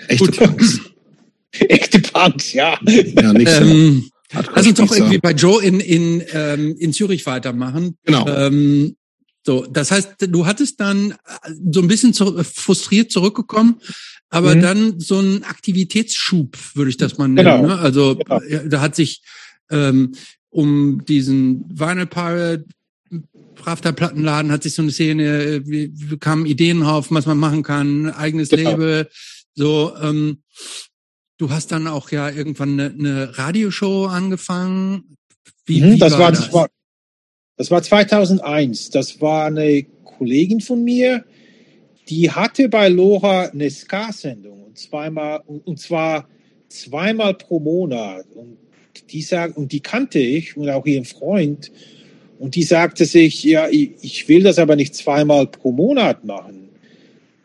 [0.08, 0.36] Echte Gut.
[0.36, 0.80] Punks.
[1.52, 2.78] Echte Punks, ja.
[2.84, 3.62] Ja, nicht so.
[3.62, 4.10] ähm,
[4.54, 7.96] lass uns doch irgendwie bei Joe in, in, ähm, in Zürich weitermachen.
[8.04, 8.26] Genau.
[8.28, 8.96] Ähm,
[9.44, 11.14] so, das heißt, du hattest dann äh,
[11.70, 13.80] so ein bisschen zu, frustriert zurückgekommen,
[14.30, 14.60] aber Mhm.
[14.60, 17.62] dann so einen Aktivitätsschub, würde ich das mal nennen.
[17.62, 17.66] Genau.
[17.66, 17.78] Ne?
[17.78, 18.40] Also Genau.
[18.68, 19.22] da hat sich
[19.70, 20.12] ähm,
[20.50, 22.64] um diesen Vinyl Pirate
[23.56, 27.62] Plattenladen hat sich so eine Szene, äh, wir, wir kamen Ideen auf, was man machen
[27.62, 28.70] kann, eigenes Genau.
[28.70, 29.08] Label.
[29.54, 30.42] So, ähm,
[31.38, 35.16] du hast dann auch ja irgendwann eine, eine Radioshow angefangen.
[35.66, 36.44] Wie, Mhm, wie das, war, das?
[36.46, 36.68] das, war,
[37.58, 38.90] das war 2001.
[38.90, 41.24] Das war eine Kollegin von mir,
[42.08, 46.26] die hatte bei Lora eine Ska-Sendung und zweimal und, zwar
[46.68, 48.56] zweimal pro Monat und
[49.10, 51.70] die sagt und die kannte ich und auch ihren Freund
[52.38, 56.70] und die sagte sich ja ich, will das aber nicht zweimal pro Monat machen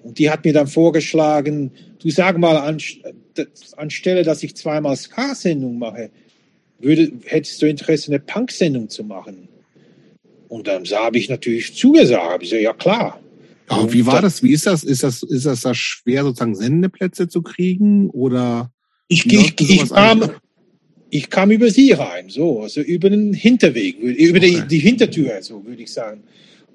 [0.02, 2.78] und die hat mir dann vorgeschlagen du sag mal an,
[3.78, 6.10] anstelle dass ich zweimal Ska-Sendung mache
[6.80, 9.48] würde, hättest du Interesse, eine Punk-Sendung zu machen?
[10.54, 12.44] Und dann habe ich natürlich zugesagt.
[12.44, 13.20] Ich so, ja klar.
[13.68, 14.44] Aber wie war das?
[14.44, 14.84] Wie ist das?
[14.84, 18.12] Ist das, ist das da schwer, sozusagen Sendeplätze zu kriegen?
[18.12, 18.72] Oder
[19.08, 20.30] Ich, ich, ich, kam,
[21.10, 24.68] ich kam über sie rein, so, also über den Hinterweg, über die, Okay.
[24.70, 26.22] die Hintertür, so würde ich sagen.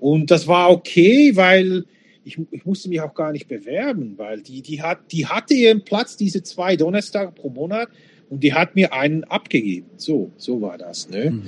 [0.01, 1.85] Und das war okay, weil
[2.25, 5.85] ich, ich musste mich auch gar nicht bewerben, weil die, die, hat, die hatte ihren
[5.85, 7.89] Platz, diese zwei Donnerstage pro Monat,
[8.29, 9.87] und die hat mir einen abgegeben.
[9.99, 11.09] So, so war das.
[11.09, 11.27] Ne?
[11.27, 11.43] Hm.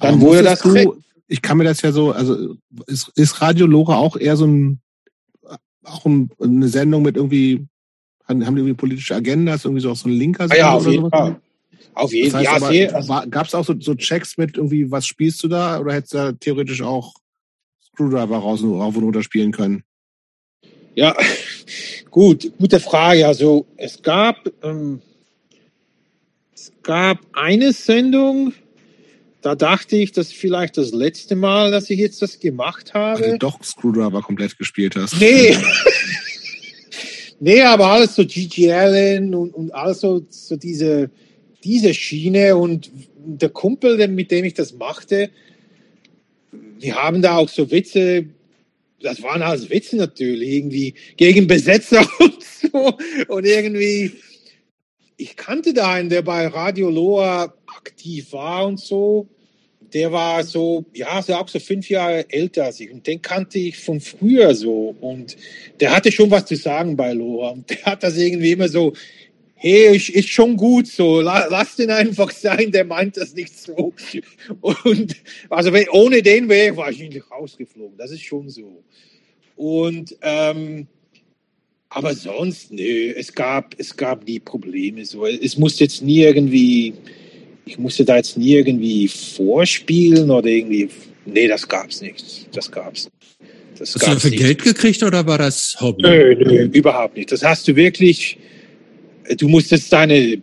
[0.00, 0.96] Dann Aber wurde das du,
[1.32, 2.56] ich kann mir das ja so, also
[2.86, 4.80] ist, ist Radio Lora auch eher so ein,
[5.82, 7.66] auch ein, eine Sendung mit irgendwie,
[8.28, 10.86] haben haben die irgendwie politische Agendas, irgendwie so auch so ein linker Ah, ja, auf
[10.86, 11.08] jeden?
[11.08, 11.40] Fall.
[11.94, 15.42] Auf jeden Das heißt ja, gab es auch so, so Checks mit irgendwie, was spielst
[15.42, 15.80] du da?
[15.80, 17.14] Oder hättest du da theoretisch auch
[17.82, 19.84] Screwdriver raus, rauf und runter spielen können?
[20.94, 21.16] Ja,
[22.10, 23.26] gut, gute Frage.
[23.26, 25.00] Also es gab, ähm,
[26.54, 28.52] es gab eine Sendung,
[29.42, 33.36] da dachte ich, das ist vielleicht das letzte Mal, dass ich jetzt das gemacht habe.
[33.38, 35.20] doch Screwdriver komplett gespielt hast.
[35.20, 35.56] Nee.
[37.40, 41.10] nee, aber alles so Gigi Allen und, und alles so, so diese,
[41.64, 45.30] diese Schiene und der Kumpel, mit dem ich das machte,
[46.52, 48.26] die haben da auch so Witze,
[49.00, 52.96] das waren alles Witze natürlich, irgendwie gegen Besetzer und so.
[53.26, 54.12] Und irgendwie,
[55.16, 59.26] ich kannte da einen, der bei Radio Loa aktiv war und so.
[59.92, 62.90] Der war so, ja, so auch so fünf Jahre älter als ich.
[62.90, 64.94] Und den kannte ich von früher so.
[65.00, 65.36] Und
[65.80, 67.50] der hatte schon was zu sagen bei Loa.
[67.50, 68.94] Und der hat das irgendwie immer so,
[69.54, 73.56] hey, ist, ist schon gut so, la, lass den einfach sein, der meint das nicht
[73.56, 73.92] so.
[74.60, 75.14] Und
[75.50, 78.82] also wenn, ohne den wäre ich wahrscheinlich rausgeflogen, das ist schon so.
[79.56, 80.88] Und ähm,
[81.94, 85.04] aber sonst, nö, es gab, es gab nie Probleme.
[85.04, 85.26] So.
[85.26, 86.94] Es musste jetzt nie irgendwie,
[87.64, 90.88] ich musste da jetzt nie irgendwie vorspielen oder irgendwie,
[91.26, 92.48] nee, das gab's nicht.
[92.54, 93.50] Das gab's nicht.
[93.78, 94.42] Das Hast du dafür nicht.
[94.42, 96.02] Geld gekriegt oder war das Hobby?
[96.02, 97.32] Nö, nö, überhaupt nicht.
[97.32, 98.38] Das hast du wirklich,
[99.36, 100.42] du musstest deine,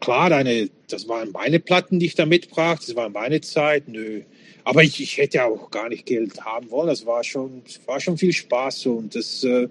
[0.00, 4.22] klar, deine, das waren meine Platten, die ich da mitbrachte, das war meine Zeit, nö.
[4.64, 6.86] Aber ich, ich hätte auch gar nicht Geld haben wollen.
[6.86, 8.86] Das war schon, war schon viel Spaß.
[8.86, 9.68] Und das äh,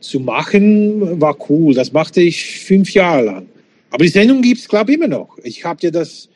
[0.00, 1.74] zu machen war cool.
[1.74, 3.46] Das machte ich fünf Jahre lang.
[3.90, 5.38] Aber die Sendung gibt's glaube ich, immer noch.
[5.42, 6.28] Ich habe dir das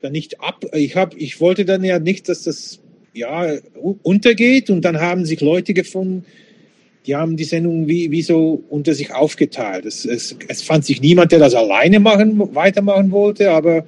[0.00, 0.64] dann nicht ab.
[0.72, 2.80] Ich, hab, ich wollte dann ja nicht, dass das
[3.14, 3.56] ja,
[4.02, 4.70] untergeht.
[4.70, 6.24] Und dann haben sich Leute gefunden,
[7.06, 9.86] die haben die Sendung wie, wie so unter sich aufgeteilt.
[9.86, 13.84] Es, es, es fand sich niemand, der das alleine machen, weitermachen wollte, aber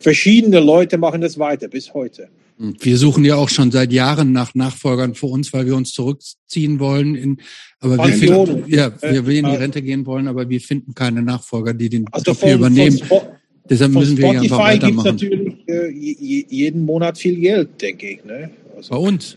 [0.00, 2.28] verschiedene Leute machen das weiter bis heute.
[2.58, 6.80] Wir suchen ja auch schon seit Jahren nach Nachfolgern für uns, weil wir uns zurückziehen
[6.80, 7.14] wollen.
[7.14, 7.38] In,
[7.78, 11.22] aber wir finden, ja, wir will in die Rente gehen wollen, aber wir finden keine
[11.22, 12.98] Nachfolger, die den Also von, übernehmen.
[12.98, 13.20] von,
[13.70, 15.10] Deshalb müssen wir einfach Spotify gibt es weitermachen.
[15.14, 18.24] natürlich äh, je- je- jeden Monat viel Geld, denke ich.
[18.24, 18.50] Ne?
[18.76, 19.36] Also, Bei uns.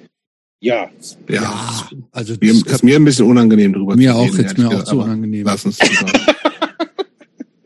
[0.62, 0.90] ja,
[1.30, 4.58] Ja, Also mir, das ist mir ein bisschen unangenehm drüber mir zu auch reden, jetzt
[4.58, 5.44] mir auch aber unangenehm.
[5.46, 6.12] Lass uns drüber.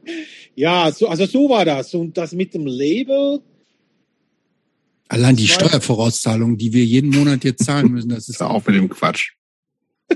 [0.55, 1.93] ja so, also so war das.
[1.93, 3.39] Und das mit dem Label,
[5.07, 8.89] Allein die Steuervorauszahlung, die wir jeden Monat jetzt zahlen müssen, das ist auf mit dem
[8.89, 9.33] Quatsch.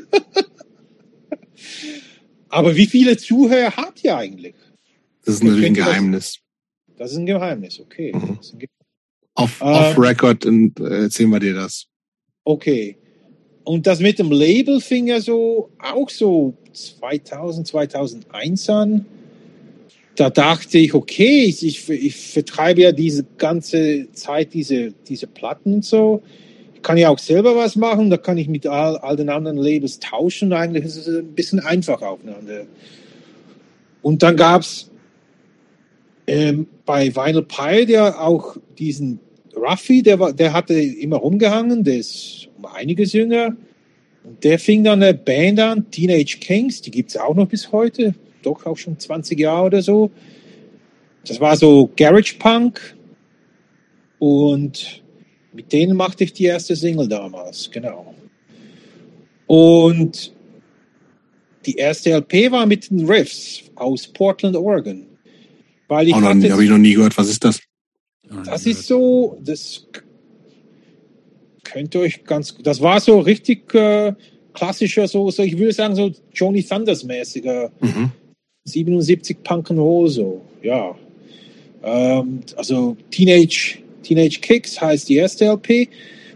[2.50, 4.56] aber wie viele Zuhörer habt ihr eigentlich?
[5.26, 6.40] Das ist natürlich ein Könnte das- Geheimnis.
[6.98, 8.12] Das ist ein Geheimnis, okay.
[8.14, 8.38] Mhm.
[8.38, 8.68] Das ist ein Ge
[9.36, 9.68] Off, Ähm.
[9.68, 11.86] off Record und, äh, erzählen wir dir das.
[12.44, 12.98] okay.
[13.64, 19.06] Und das mit dem Label fing ja so auch so 2000, 2001 an.
[20.20, 25.76] Da dachte ich, okay, ich, ich, ich vertreibe ja diese ganze Zeit diese, diese Platten
[25.76, 26.22] und so.
[26.76, 29.56] Ich kann ja auch selber was machen, da kann ich mit all, all den anderen
[29.56, 30.52] Labels tauschen.
[30.52, 32.66] Eigentlich ist es ein bisschen einfacher aufeinander.
[34.02, 34.92] Und dann gab es
[36.28, 39.22] ähm, bei Vinyl Pirate ja auch diesen
[39.56, 43.56] Ruffy, der, der hatte immer rumgehangen, der ist um einiges jünger.
[44.26, 47.72] Und der fing dann eine Band an, Teenage Kings, die gibt es auch noch bis
[47.72, 50.12] heute, doch auch schon 20 Jahre oder so.
[51.26, 52.96] Das war so Garage Punk.
[54.20, 55.02] Und
[55.54, 58.14] mit denen machte ich die erste Single damals, genau.
[59.48, 60.34] Und
[61.66, 65.06] die erste LP war mit den Riffs aus Portland, Oregon.
[65.88, 67.18] Weil ich hatte habe ich noch nie gehört.
[67.18, 67.62] Was ist das?
[68.46, 70.02] das ist so, das k-
[71.64, 74.14] könnte euch ganz, das war so richtig äh,
[74.54, 78.12] klassischer, so, so, ich würde sagen, so Johnny Thunders mäßiger, Mhm.
[78.70, 80.96] 77 Punk and Roll, so, ja.
[81.84, 85.90] Ähm, also Teenage, Teenage Kicks heißt die erste LP.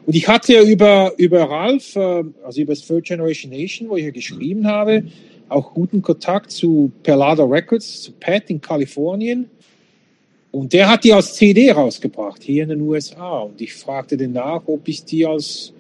[0.06, 4.06] Und ich hatte über, über Ralph, äh, also über das Third Generation Nation, wo ich
[4.06, 5.04] ja geschrieben habe,
[5.50, 9.50] auch guten Kontakt zu Perlada Records, zu Pat in Kalifornien.
[10.52, 13.40] Und der hat die als CD rausgebracht, hier in den USA.
[13.40, 15.74] Und ich fragte den nach, ob ich die als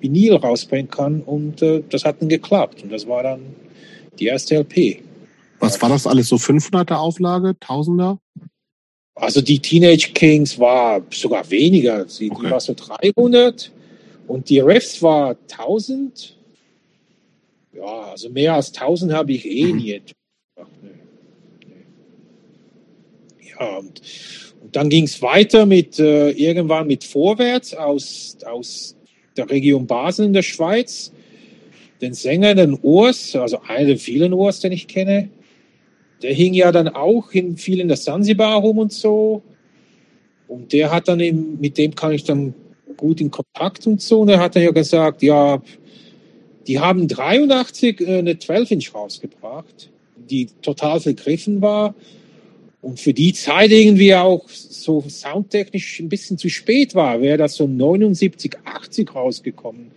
[0.00, 1.22] Vinyl rausbringen kann.
[1.22, 2.82] Und äh, das hat dann geklappt.
[2.82, 3.40] Und das war dann
[4.18, 4.98] die erste LP.
[5.62, 6.28] Was war das alles?
[6.28, 7.50] So 500er Auflage?
[7.60, 8.18] 1000er?
[9.14, 12.08] Also die Teenage Kings war sogar weniger.
[12.08, 12.46] Sie, Okay.
[12.46, 13.70] Die war so 300.
[14.26, 16.36] Und die Riffs war 1000.
[17.74, 19.76] Ja, also mehr als 1000 habe ich eh Mhm.
[19.76, 20.02] nie.
[20.58, 20.88] Ach, nee.
[21.68, 23.46] Nee.
[23.50, 24.02] Ja, und,
[24.62, 28.96] und dann ging es weiter mit äh, irgendwann mit Vorwärts aus, aus
[29.36, 31.12] der Region Basel in der Schweiz.
[32.00, 35.28] Den Sänger, den Urs, also einer der vielen Urs, den ich kenne,
[36.22, 39.42] der hing ja dann auch in, viel in der Sansibar rum und so.
[40.48, 42.54] Und der hat dann eben, mit dem kann ich dann
[42.96, 44.20] gut in Kontakt und so.
[44.20, 45.62] Und er hat dann ja gesagt, ja,
[46.66, 51.94] die haben 83 äh, eine 12-Inch rausgebracht, die total vergriffen war.
[52.80, 57.20] Und für die Zeit irgendwie auch so soundtechnisch ein bisschen zu spät war.
[57.20, 59.92] Wäre das so 79, 80 rausgekommen,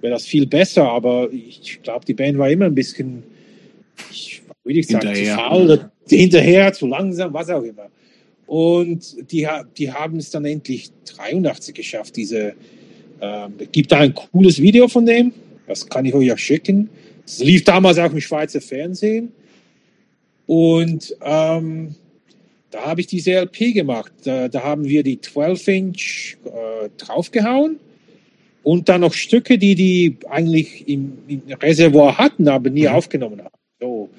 [0.00, 0.88] wäre das viel besser.
[0.90, 3.22] Aber ich glaube, die Band war immer ein bisschen,
[4.10, 4.33] ich
[4.64, 5.34] würde ich sagen, Hinterher.
[5.36, 7.86] zu faul, oder hinterher, zu langsam, was auch immer.
[8.46, 9.46] Und die,
[9.78, 12.16] die haben es dann endlich 83 geschafft.
[12.16, 12.54] Diese,
[13.20, 15.32] ähm, gibt da ein cooles Video von dem,
[15.66, 16.90] das kann ich euch ja schicken.
[17.26, 19.32] Es lief damals auch im Schweizer Fernsehen.
[20.46, 21.94] Und ähm,
[22.70, 24.12] da habe ich diese LP gemacht.
[24.24, 27.78] Da, da haben wir die 12-Inch äh, draufgehauen
[28.62, 32.88] und dann noch Stücke, die die eigentlich im, im Reservoir hatten, aber nie Mhm.
[32.88, 33.54] aufgenommen haben.
[33.80, 34.10] So.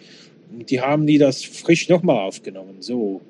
[0.63, 2.77] Die haben die das frisch nochmal aufgenommen.
[2.79, 3.21] So.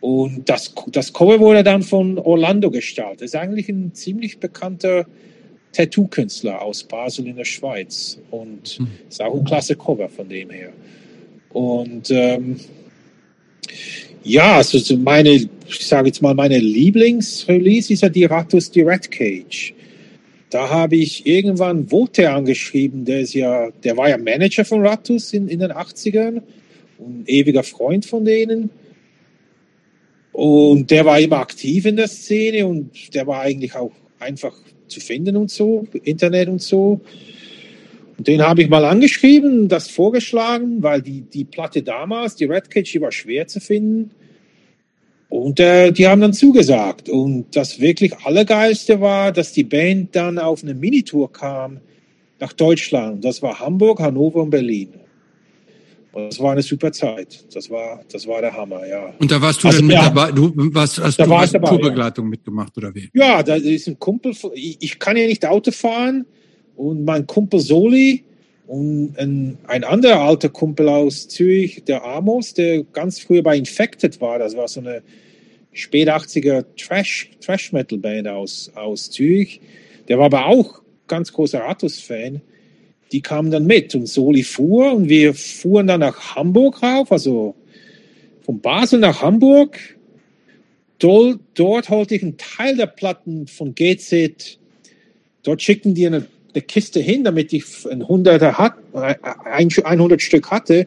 [0.00, 3.20] Und das, das Cover wurde dann von Orlando gestartet.
[3.20, 5.06] Das ist eigentlich ein ziemlich bekannter
[5.72, 8.18] Tattoo-Künstler aus Basel in der Schweiz.
[8.30, 8.88] Und Hm.
[9.08, 10.72] ist auch ein klasse Cover von dem her.
[11.50, 12.56] Und ähm,
[14.24, 15.50] ja, also so meine, ich
[15.86, 19.74] sage jetzt mal, meine Lieblingsrelease ist ja die Ratus Direct Cage.
[20.52, 25.32] Da habe ich irgendwann Vote angeschrieben, der ist ja, der war ja Manager von Ratus
[25.32, 26.42] in, in den 80ern
[26.98, 28.68] und ewiger Freund von denen.
[30.32, 34.54] Und der war immer aktiv in der Szene und der war eigentlich auch einfach
[34.88, 37.00] zu finden und so, Internet und so.
[38.18, 42.68] Und den habe ich mal angeschrieben, das vorgeschlagen, weil die, die Platte damals, die Red
[42.68, 44.10] Cage, die war schwer zu finden.
[45.32, 47.08] Und äh, die haben dann zugesagt.
[47.08, 51.80] Und das wirklich Allergeilste war, dass die Band dann auf eine Minitour kam
[52.38, 53.24] nach Deutschland.
[53.24, 54.90] Das war Hamburg, Hannover und Berlin.
[56.12, 57.46] Und das war eine super Zeit.
[57.54, 59.14] Das war, das war der Hammer, ja.
[59.20, 60.10] Und da warst du Also, dann mit ja.
[60.10, 63.08] dabei, du warst, hast Da du war ich hast dabei, Tourbegleitung mitgemacht oder wie?
[63.14, 66.26] Ja, da ist ein Kumpel, ich ich kann ja nicht Auto fahren
[66.76, 68.22] und mein Kumpel Soli
[68.72, 74.18] und ein, ein anderer alter Kumpel aus Zürich, der Amos, der ganz früher bei Infected
[74.22, 75.02] war, das war so eine
[75.74, 79.60] spät 80er Trash, Trash Metal Band aus, aus Zürich,
[80.08, 82.40] der war aber auch ganz großer Atos-Fan.
[83.12, 87.54] Die kamen dann mit und Soli fuhr und wir fuhren dann nach Hamburg rauf, also
[88.40, 89.78] von Basel nach Hamburg
[90.98, 94.58] Dol- dort holte ich einen Teil der Platten von GZ.
[95.42, 100.50] Dort schickten die eine, eine Kiste hin, damit ich ein 100er hat, ein 100 Stück
[100.50, 100.86] hatte.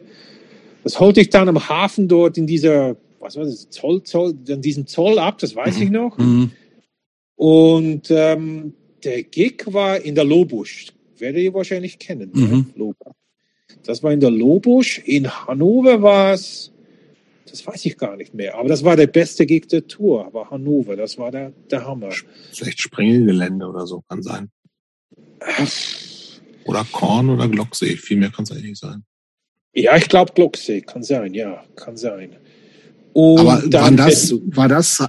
[0.82, 4.62] Das holte ich dann am Hafen dort in dieser, was war das, Zoll, Zoll, in
[4.62, 6.16] diesem Zoll ab, das weiß ich noch.
[6.18, 6.52] Mhm.
[7.34, 8.74] Und ähm,
[9.04, 10.92] der Gig war in der Lobusch.
[11.18, 12.30] Werdet ihr wahrscheinlich kennen.
[12.32, 12.42] Mhm.
[12.42, 12.66] Ne?
[12.76, 13.14] Lobusch.
[13.84, 15.00] Das war in der Lobusch.
[15.04, 16.72] In Hannover war es,
[17.50, 20.50] das weiß ich gar nicht mehr, aber das war der beste Gig der Tour, war
[20.50, 20.96] Hannover.
[20.96, 22.10] Das war der, der Hammer.
[22.52, 24.50] Vielleicht Sprengelgelände oder so kann sein.
[26.64, 27.96] Oder Korn oder Glocksee.
[27.96, 29.04] Viel mehr kann es eigentlich nicht sein.
[29.72, 32.36] Ja, ich glaube Glocksee, kann sein, ja, kann sein.
[33.12, 35.06] Und Aber dann war das, war das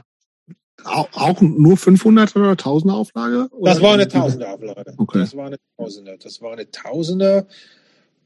[0.84, 3.50] auch nur 500 oder 1000 Auflage?
[3.52, 3.74] Oder?
[3.74, 4.94] Das war eine Tausender-Auflage.
[4.98, 5.20] Okay.
[5.20, 6.18] Das war eine Tausender.
[6.18, 7.48] Das war eine Tausender.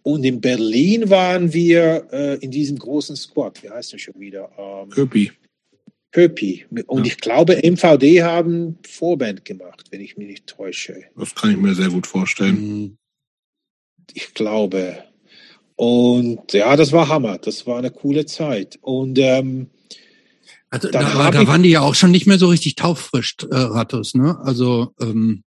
[0.03, 3.61] Und in Berlin waren wir äh, in diesem großen Squad.
[3.63, 4.49] Wie heißt der schon wieder?
[4.57, 5.31] Ähm, Köpi.
[6.11, 6.65] Köpi.
[6.87, 7.11] Und Ja.
[7.11, 11.03] ich glaube, MVD haben Vorband gemacht, wenn ich mich nicht täusche.
[11.15, 12.55] Das kann ich mir sehr gut vorstellen.
[12.55, 12.97] Mhm.
[14.13, 15.03] Ich glaube.
[15.75, 17.37] Und ja, das war Hammer.
[17.37, 18.77] Das war eine coole Zeit.
[18.81, 19.69] Und ähm,
[20.69, 23.35] Also, Dann da, hab da waren die ja auch schon nicht mehr so richtig taufrisch,
[23.49, 24.37] äh, Rattus, ne?
[24.41, 25.43] Also, ähm,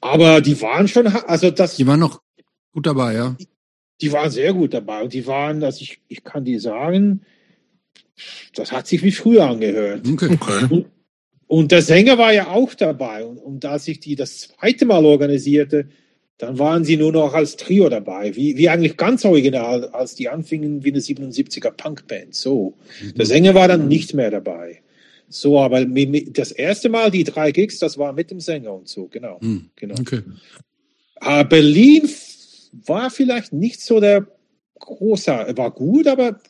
[0.00, 2.20] aber die waren schon, also das, die waren noch
[2.72, 3.36] gut dabei, ja.
[4.00, 5.02] die waren sehr gut dabei.
[5.02, 7.22] Und die waren, dass ich, ich kann dir sagen,
[8.54, 10.06] das hat sich wie früher angehört.
[10.08, 10.38] Okay.
[10.40, 10.84] Okay.
[11.46, 13.24] Und der Sänger war ja auch dabei.
[13.24, 15.88] Und, und als ich die das zweite Mal organisierte,
[16.36, 18.36] dann waren sie nur noch als Trio dabei.
[18.36, 22.34] Wie, wie eigentlich ganz original, als die anfingen wie eine 77er Punkband.
[22.34, 22.74] So.
[23.16, 24.82] Der Sänger war dann nicht mehr dabei.
[25.30, 29.06] So, aber das erste Mal, die drei Gigs, das war mit dem Sänger und so,
[29.08, 29.40] genau.
[29.40, 29.70] Hm.
[29.76, 29.94] genau.
[30.00, 30.22] Okay.
[31.20, 34.26] Äh, Berlin f- war vielleicht nicht so der
[34.78, 36.40] große, war gut, aber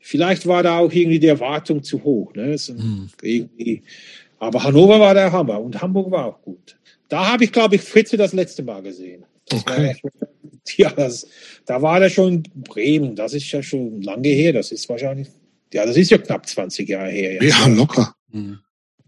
[0.00, 2.34] vielleicht war da auch irgendwie die Erwartung zu hoch.
[2.34, 2.56] Ne?
[2.58, 3.08] So Hm.
[3.22, 3.82] irgendwie.
[4.38, 6.76] Aber Hannover war der Hammer und Hamburg war auch gut.
[7.08, 9.24] Da habe ich, glaube ich, Fritze das letzte Mal gesehen.
[9.48, 9.86] Das war Okay.
[9.88, 10.10] ja schon,
[10.76, 11.26] ja, das,
[11.66, 13.16] da war der schon in Bremen.
[13.16, 14.52] Das ist ja schon lange her.
[14.52, 15.28] Das ist wahrscheinlich,
[15.72, 17.34] ja, das ist ja knapp 20 Jahre her.
[17.34, 17.44] jetzt.
[17.58, 18.14] Ja, locker.
[18.30, 18.58] Hm.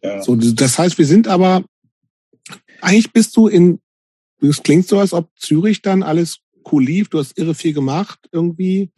[0.02, 0.22] ja.
[0.22, 1.64] So, das heißt, wir sind aber,
[2.80, 3.80] eigentlich bist du in,
[4.40, 6.38] es klingt so, als ob Zürich dann alles
[6.72, 8.90] cool lief, du hast irre viel gemacht irgendwie,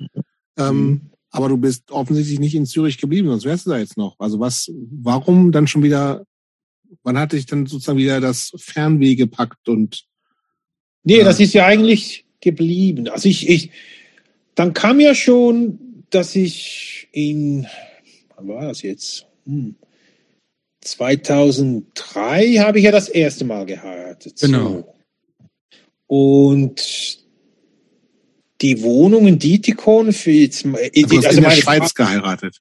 [0.57, 4.21] ähm, aber du bist offensichtlich nicht in Zürich geblieben, sonst wärst du da jetzt noch.
[4.21, 4.71] Also was,
[5.03, 6.25] warum dann schon wieder,
[7.03, 10.05] wann hat dich dann sozusagen wieder das Fernweh gepackt und
[11.05, 11.25] Nee, Ja.
[11.25, 13.09] das ist ja eigentlich geblieben.
[13.09, 13.71] Also ich, ich,
[14.55, 17.67] dann kam ja schon, dass ich in,
[18.37, 19.27] wann war das jetzt?
[19.45, 19.75] Hm.
[20.83, 24.39] 2003 habe ich ja das erste Mal geheiratet.
[24.41, 24.69] Genau.
[24.69, 24.95] So.
[26.07, 27.22] Und
[28.63, 32.61] die Wohnung in Dietikon für jetzt, also du hast also in der Schweiz Frau, geheiratet?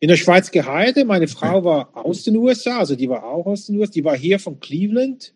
[0.00, 1.06] in der Schweiz geheiratet.
[1.06, 3.92] Meine Frau war aus den USA, also die war auch aus den USA.
[3.92, 5.32] Die war hier von Cleveland.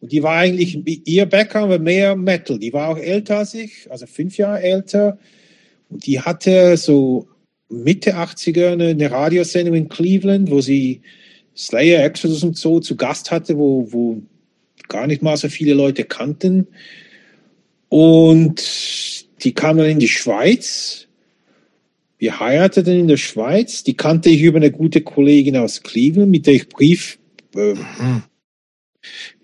[0.00, 2.58] Und die war eigentlich, ihr Background war mehr Metal.
[2.58, 5.18] Die war auch älter als ich, also fünf Jahre älter.
[5.88, 7.28] Und die hatte so
[7.68, 11.00] Mitte 80er eine, eine Radiosendung in Cleveland, wo sie
[11.56, 14.22] Slayer, Exodus und so zu Gast hatte, wo, wo
[14.88, 16.68] gar nicht mal so viele Leute kannten.
[17.98, 18.62] Und
[19.42, 21.08] die kam dann in die Schweiz.
[22.18, 23.84] Wir heirateten in der Schweiz.
[23.84, 27.18] Die kannte ich über eine gute Kollegin aus Cleveland, mit der ich Brief,
[27.54, 28.22] äh, Mhm.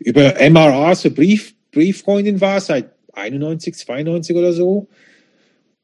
[0.01, 4.87] über MRA so Brief, Brieffreundin war, seit 91, 92 oder so.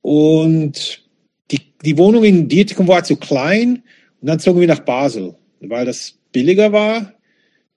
[0.03, 1.09] Und
[1.51, 3.83] die, die Wohnung in Dietikon war zu klein
[4.21, 7.15] und dann zogen wir nach Basel, weil das billiger war.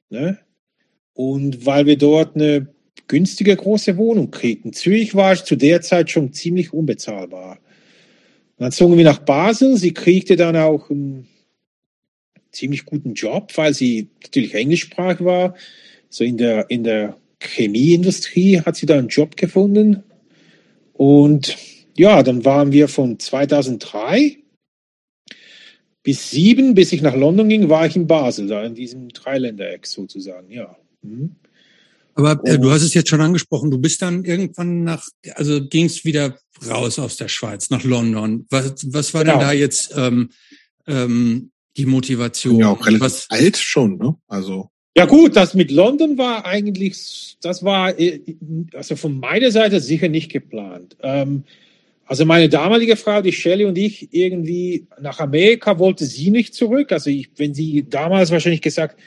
[0.10, 0.38] Ne?
[1.14, 2.71] Und weil wir dort eine
[3.12, 4.72] günstige große Wohnung kriegten.
[4.72, 7.60] Zürich war zu der Zeit schon ziemlich unbezahlbar.
[8.58, 9.76] Und dann zogen wir nach Basel.
[9.76, 11.28] Sie kriegte dann auch einen
[12.54, 15.56] ziemlich guten Job, weil sie natürlich englischsprachig war.
[16.08, 20.04] So in der, in der Chemieindustrie hat sie da einen Job gefunden.
[20.94, 21.58] Und
[21.98, 24.38] ja, dann waren wir von 2003
[26.02, 29.86] bis sieben, bis ich nach London ging, war ich in Basel, da in diesem Dreiländereck
[29.86, 30.78] sozusagen, ja.
[31.02, 31.36] Mhm.
[32.16, 35.06] Aber äh, du hast es jetzt schon angesprochen, du bist dann irgendwann nach,
[35.36, 38.46] also gingst wieder raus aus der Schweiz, nach London.
[38.50, 39.38] Was, was war genau.
[39.38, 40.30] denn da jetzt ähm,
[40.88, 42.60] ähm, die Motivation?
[42.60, 44.16] Ja, auch relativ was, alt schon, ne?
[44.28, 44.70] Also.
[44.98, 48.20] Ja gut, das mit London war eigentlich, das war äh,
[48.74, 50.98] also von meiner Seite sicher nicht geplant.
[51.02, 51.46] Ähm,
[52.06, 56.92] also meine damalige Frau, die Shelley und ich, irgendwie nach Amerika wollte sie nicht zurück.
[56.92, 59.00] Also ich, wenn sie damals wahrscheinlich gesagt,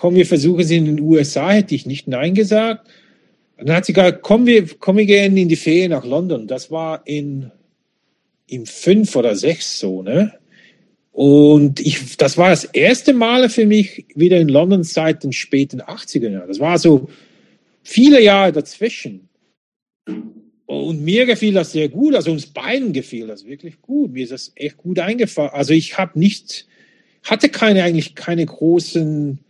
[0.00, 2.88] komm, wir versuchen es in den USA, hätte ich nicht Nein gesagt.
[3.58, 6.46] Dann hat sie gesagt, komm, wir, komm, wir gehen in die Ferien nach London.
[6.46, 7.50] Das war in,
[8.46, 10.32] in fünf oder sechs so, ne?
[11.12, 15.82] Und ich, das war das erste Mal für mich wieder in London seit den späten
[15.82, 16.48] 80er Jahren.
[16.48, 17.10] Das war so
[17.82, 19.28] viele Jahre dazwischen.
[20.64, 24.12] Und mir gefiel das sehr gut, also uns beiden gefiel das wirklich gut.
[24.12, 25.50] Mir ist das echt gut eingefallen.
[25.52, 26.66] Also ich habe nicht,
[27.22, 29.40] hatte keine eigentlich keine großen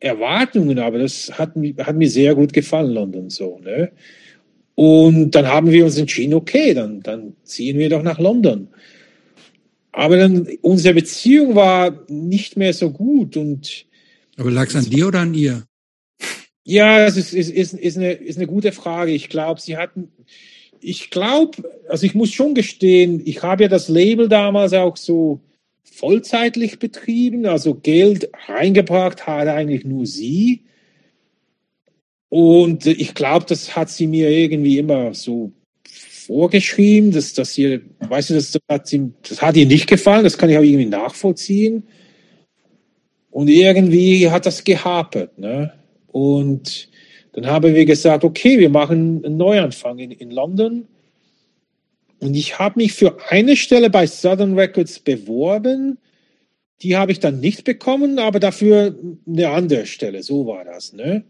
[0.00, 3.58] Erwartungen, aber das hat, hat mir sehr gut gefallen, London so.
[3.58, 3.92] Ne?
[4.74, 8.68] Und dann haben wir uns entschieden, okay, dann, dann ziehen wir doch nach London.
[9.92, 13.86] Aber dann unsere Beziehung war nicht mehr so gut und.
[14.36, 15.64] Aber lag es an dir oder an ihr?
[16.64, 19.12] Ja, es ist, ist, ist, ist, eine, ist eine gute Frage.
[19.12, 20.12] Ich glaube, sie hatten,
[20.80, 25.40] ich glaube, also ich muss schon gestehen, ich habe ja das Label damals auch so
[26.00, 30.64] vollzeitlich betrieben, also Geld reingebracht hat eigentlich nur sie.
[32.30, 35.52] Und ich glaube, das hat sie mir irgendwie immer so
[36.26, 40.24] vorgeschrieben, dass das hier, weißt du, das, das, hat sie, das hat ihr nicht gefallen,
[40.24, 41.82] das kann ich auch irgendwie nachvollziehen.
[43.30, 45.72] Und irgendwie hat das gehapert, ne?
[46.08, 46.88] Und
[47.32, 50.88] dann haben wir gesagt, okay, wir machen einen Neuanfang in, in London.
[52.20, 55.98] Und ich habe mich für eine Stelle bei Southern Records beworben.
[56.82, 58.94] Die habe ich dann nicht bekommen, aber dafür
[59.26, 60.22] eine andere Stelle.
[60.22, 60.92] So war das.
[60.92, 61.24] Ne?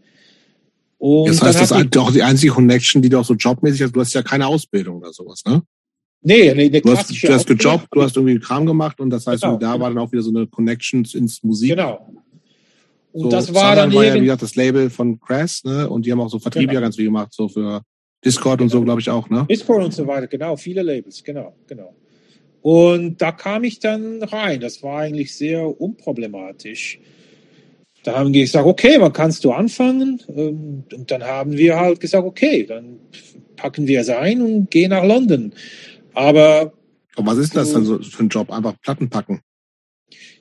[0.97, 3.95] Und das heißt, das ist auch die einzige Connection, die du auch so jobmäßig hast.
[3.95, 5.63] Du hast ja keine Ausbildung oder sowas, ne?
[6.21, 9.25] Nee, nee, nee du hast, du hast gejobbt, du hast irgendwie Kram gemacht und das
[9.25, 9.57] heißt, genau.
[9.57, 11.71] da war dann auch wieder so eine Connection ins Musik.
[11.71, 12.13] Genau.
[13.11, 15.89] Und so, das war dann war ja, wie gesagt, das Label von Crass, ne?
[15.89, 16.73] Und die haben auch so Vertrieb genau.
[16.75, 17.81] ja ganz viel gemacht, so für
[18.23, 18.65] Discord genau.
[18.65, 19.47] und so, glaube ich auch, ne?
[19.49, 21.95] Discord und so weiter, genau, viele Labels, genau, genau.
[22.61, 24.59] Und da kam ich dann rein.
[24.59, 26.99] Das war eigentlich sehr unproblematisch.
[28.03, 30.21] Da haben wir gesagt, okay, wann kannst du anfangen?
[30.29, 32.99] Ähm, und dann haben wir halt gesagt, okay, dann
[33.55, 35.53] packen wir es ein und gehen nach London.
[36.13, 36.73] Aber.
[37.15, 38.51] Und was ist das dann so für ein Job?
[38.51, 39.41] Einfach Platten packen?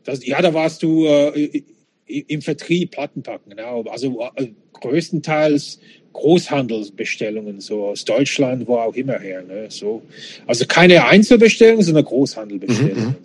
[0.05, 1.63] Das, ja, da warst du äh,
[2.07, 3.83] im Vertrieb Platten packen, genau.
[3.85, 5.81] Also äh, größtenteils
[6.13, 9.43] Großhandelsbestellungen, so aus Deutschland, wo auch immer her.
[9.43, 9.67] Ne?
[9.69, 10.03] So.
[10.47, 13.05] Also keine Einzelbestellungen, sondern Großhandelbestellungen.
[13.05, 13.09] Mhm.
[13.09, 13.17] mhm.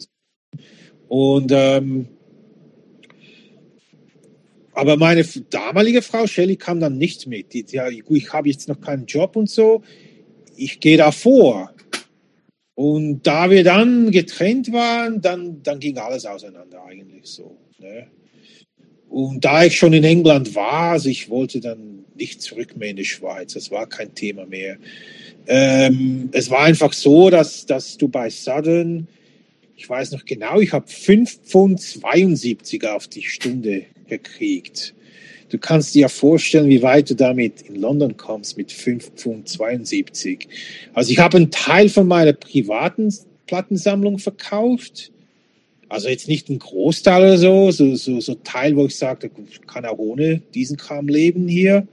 [1.08, 2.08] Und ähm,
[4.76, 7.54] aber meine damalige Frau Shelley kam dann nicht mit.
[7.54, 9.84] Die, ja, ich habe jetzt noch keinen Job und so.
[10.58, 11.72] Ich gehe da vor.
[12.76, 17.58] Und da wir dann getrennt waren, dann, dann ging alles auseinander eigentlich so.
[17.80, 18.08] Ne?
[19.10, 22.96] Und da ich schon in England war, also ich wollte dann nicht zurück mehr in
[22.96, 24.78] die Schweiz, das war kein Thema mehr.
[25.48, 29.08] Ähm, es war einfach so, dass, dass du bei Southern,
[29.78, 34.94] ich weiß noch genau, ich habe 5 Pfund 72 auf die Stunde gekriegt.
[35.50, 39.48] Du kannst dir ja vorstellen, wie weit du damit in London kommst mit 5 Pfund
[39.48, 40.48] 72.
[40.94, 43.14] Also ich habe einen Teil von meiner privaten
[43.46, 45.12] Plattensammlung verkauft
[45.90, 49.30] also jetzt nicht ein Großteil oder so, so, so, so Teil, wo ich sage,
[49.68, 51.88] kann auch ohne diesen Kram leben hier.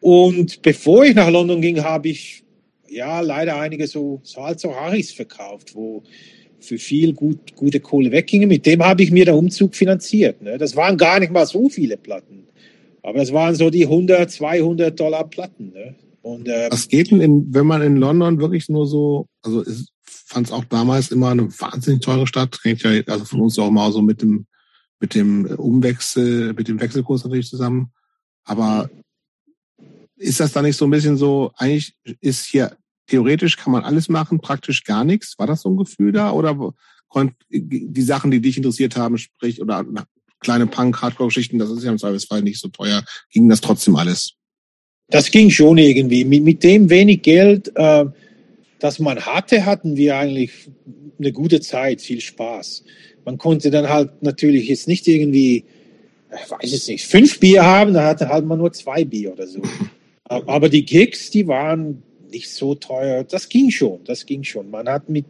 [0.00, 2.44] Und bevor ich nach London ging, habe ich
[2.88, 6.02] ja leider einige so, so halt so Haris verkauft, wo
[6.60, 8.48] für viel gut, gute Kohle weggingen.
[8.48, 10.42] Mit dem habe ich mir den Umzug finanziert.
[10.42, 10.58] Ne?
[10.58, 12.46] Das waren gar nicht mal so viele Platten.
[13.02, 15.72] Aber das waren so die 100, 200 Dollar Platten.
[15.72, 15.94] Ne?
[16.22, 19.92] Und, äh, Was geht denn, in, wenn man in London wirklich nur so, also ist,
[20.26, 22.58] fand es auch damals immer eine wahnsinnig teure Stadt.
[22.62, 24.46] Hängt ja also von uns auch mal so mit dem
[25.00, 27.92] mit dem Umwechsel, mit dem Wechselkurs natürlich zusammen.
[28.44, 28.90] Aber
[30.16, 32.76] ist das da nicht so ein bisschen so, eigentlich ist hier
[33.06, 35.38] theoretisch kann man alles machen, praktisch gar nichts.
[35.38, 36.32] War das so ein Gefühl da?
[36.32, 36.72] Oder
[37.50, 39.84] die Sachen, die dich interessiert haben, sprich, oder
[40.40, 44.32] kleine Punk-Hardcore-Geschichten, das ist ja im Zweifelsfall nicht so teuer, ging das trotzdem alles?
[45.08, 46.24] Das ging schon irgendwie.
[46.24, 48.06] Mit, mit dem wenig Geld, äh,
[48.78, 50.68] das man hatte, hatten wir eigentlich
[51.18, 52.84] eine gute Zeit, viel Spaß.
[53.24, 55.64] Man konnte dann halt natürlich jetzt nicht irgendwie,
[56.30, 59.46] ich weiß es nicht, fünf Bier haben, da hatte halt man nur zwei Bier oder
[59.46, 59.62] so.
[60.24, 63.24] Aber die Gigs, die waren nicht so teuer.
[63.24, 64.70] Das ging schon, das ging schon.
[64.70, 65.26] Man hat mit,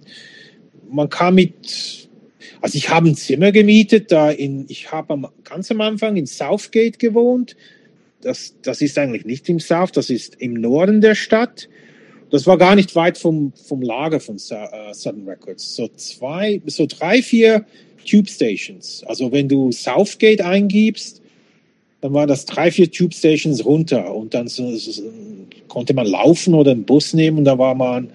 [0.89, 2.09] man kam mit,
[2.60, 6.98] also ich habe ein Zimmer gemietet, da in, ich habe ganz am Anfang in Southgate
[6.98, 7.56] gewohnt.
[8.23, 11.68] das, das ist eigentlich nicht im South, das ist im Norden der Stadt.
[12.30, 15.76] Das war gar nicht weit vom, vom Lager von uh, Southern Records.
[15.76, 17.64] So zwei, so drei, vier
[18.04, 19.04] Tube Stations.
[19.06, 21.22] Also wenn du Southgate eingibst,
[22.00, 25.02] dann waren das drei, vier Tube Stations runter und dann so, so,
[25.68, 28.10] konnte man laufen oder einen Bus nehmen und da war man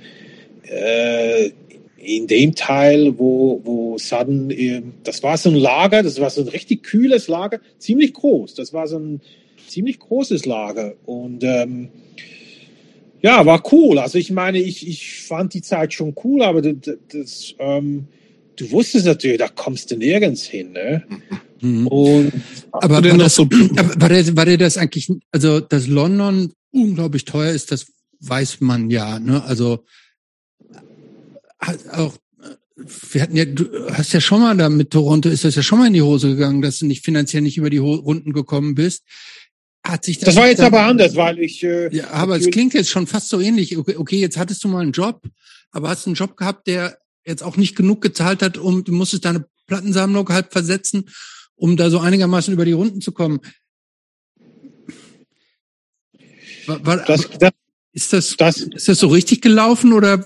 [0.63, 1.51] äh,
[1.97, 6.41] in dem Teil, wo, wo Sudden, äh, das war so ein Lager, das war so
[6.41, 8.55] ein richtig kühles Lager, ziemlich groß.
[8.55, 9.21] Das war so ein
[9.67, 11.89] ziemlich großes Lager und ähm,
[13.21, 13.99] ja, war cool.
[13.99, 18.07] Also ich meine, ich, ich fand die Zeit schon cool, aber das, das ähm,
[18.55, 20.71] du wusstest natürlich, da kommst du nirgends hin.
[20.71, 21.03] Ne?
[21.61, 21.87] Mhm.
[21.87, 22.33] Und,
[22.71, 27.51] aber war das, so war, der, war der das eigentlich, also dass London unglaublich teuer
[27.51, 27.87] ist, das
[28.21, 29.19] weiß man ja.
[29.19, 29.43] Ne?
[29.43, 29.83] Also
[31.91, 32.17] auch
[33.11, 35.79] wir hatten ja, du hast ja schon mal da mit Toronto, ist das ja schon
[35.79, 39.03] mal in die Hose gegangen, dass du nicht finanziell nicht über die Runden gekommen bist.
[39.83, 41.63] Hat sich das, das war jetzt aber anders, weil ich.
[41.63, 43.77] Äh, ja, aber es klingt jetzt schon fast so ähnlich.
[43.77, 45.23] Okay, okay, jetzt hattest du mal einen Job,
[45.71, 49.25] aber hast einen Job gehabt, der jetzt auch nicht genug gezahlt hat, um du musstest
[49.25, 51.09] deine Plattensammlung halb versetzen,
[51.55, 53.39] um da so einigermaßen über die Runden zu kommen.
[56.67, 57.51] War, war, das, das,
[57.91, 60.25] ist das, das, ist das so richtig gelaufen oder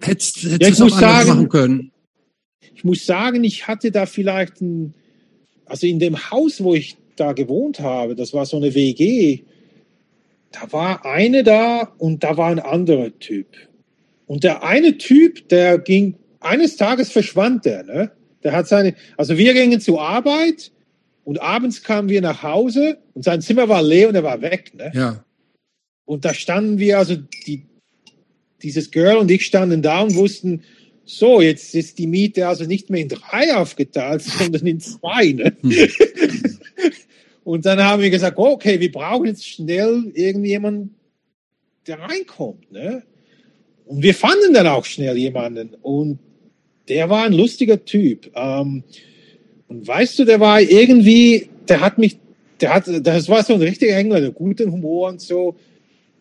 [0.00, 1.92] hättest, hättest ja, du es auch anders sagen, machen können?
[2.74, 4.94] Ich muss sagen, ich hatte da vielleicht ein,
[5.66, 9.42] also in dem Haus, wo ich da gewohnt habe, das war so eine WG,
[10.52, 13.46] da war eine da und da war ein anderer Typ.
[14.26, 18.12] Und der eine Typ, der ging, eines Tages verschwand der, ne?
[18.42, 20.72] Der hat seine, also wir gingen zur Arbeit
[21.24, 24.72] und abends kamen wir nach Hause und sein Zimmer war leer und er war weg,
[24.74, 24.90] ne?
[24.94, 25.24] Ja.
[26.06, 27.16] Und da standen wir, also
[27.46, 27.66] die,
[28.62, 30.62] dieses Girl und ich standen da und wussten,
[31.04, 35.32] so, jetzt ist die Miete also nicht mehr in drei aufgeteilt, sondern in zwei.
[35.32, 35.56] Ne?
[35.60, 35.72] Hm.
[37.50, 40.94] und dann haben wir gesagt, okay, wir brauchen jetzt schnell irgendjemanden,
[41.84, 42.70] der reinkommt.
[42.70, 43.02] Ne?
[43.86, 45.74] Und wir fanden dann auch schnell jemanden.
[45.82, 46.20] Und
[46.88, 48.30] der war ein lustiger Typ.
[48.36, 48.84] Ähm,
[49.66, 52.18] und weißt du, der war irgendwie, der hat mich,
[52.60, 55.56] der hat, das war so ein richtiger Engländer, guten Humor und so.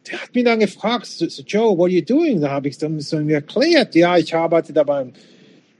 [0.09, 2.41] Der hat mich dann gefragt, so, Joe, what are you doing?
[2.41, 5.13] Da habe ich dann so mir erklärt, ja, ich arbeite da beim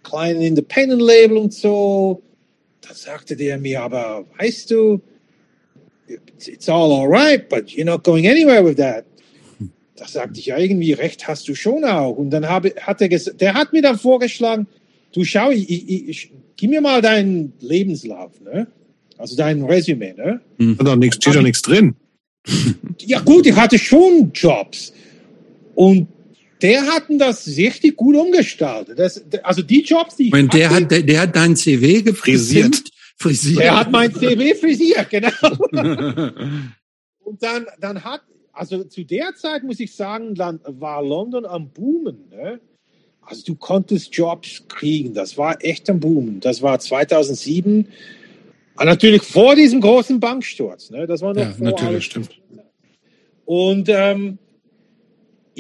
[0.04, 2.22] kleinen Independent Label und so.
[2.82, 5.02] Da sagte der mir, aber weißt du,
[6.48, 9.06] it's all alright, but you're not going anywhere with that.
[9.96, 12.16] Da sagte ich, ja, irgendwie recht hast du schon auch.
[12.16, 14.68] Und dann habe, hat er gesagt, der hat mir dann vorgeschlagen,
[15.12, 18.68] du schau, ich, ich, ich, gib mir mal deinen Lebenslauf, ne?
[19.18, 20.40] Also dein Resümee, ne?
[20.58, 20.78] Hm.
[20.78, 21.96] Da steht doch nichts drin.
[23.02, 24.94] Ja gut, ich hatte schon Jobs.
[25.76, 26.08] Und
[26.62, 29.00] der hatten das richtig gut umgestaltet.
[29.00, 32.04] Das, also die Jobs, die ich Und der hatte, hat, der, der hat dein CV
[32.04, 32.84] gefrisiert.
[33.20, 33.60] Frisiert.
[33.60, 35.30] Der hat mein CV frisiert, genau.
[37.20, 38.22] Und dann, dann hat,
[38.54, 42.30] also zu der Zeit muss ich sagen, dann war London am Boomen.
[42.30, 42.60] Ne?
[43.22, 46.40] Also du konntest Jobs kriegen, das war echt am Boomen.
[46.40, 47.88] Das war 2007,
[48.76, 50.90] aber ah, natürlich vor diesem großen Banksturz.
[50.90, 51.06] Ne?
[51.06, 52.06] Das war noch ja, vor natürlich, alles.
[52.06, 52.40] stimmt.
[53.44, 54.38] Und ähm,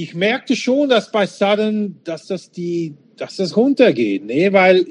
[0.01, 4.53] ich merkte schon, dass bei Sudden, dass das die, dass das runtergeht, ne?
[4.53, 4.85] weil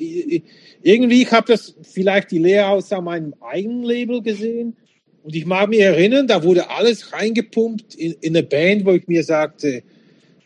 [0.82, 4.76] irgendwie ich habe das vielleicht die Lehre aus meinem eigenen Label gesehen
[5.22, 9.08] und ich mag mich erinnern, da wurde alles reingepumpt in, in eine Band, wo ich
[9.08, 9.82] mir sagte,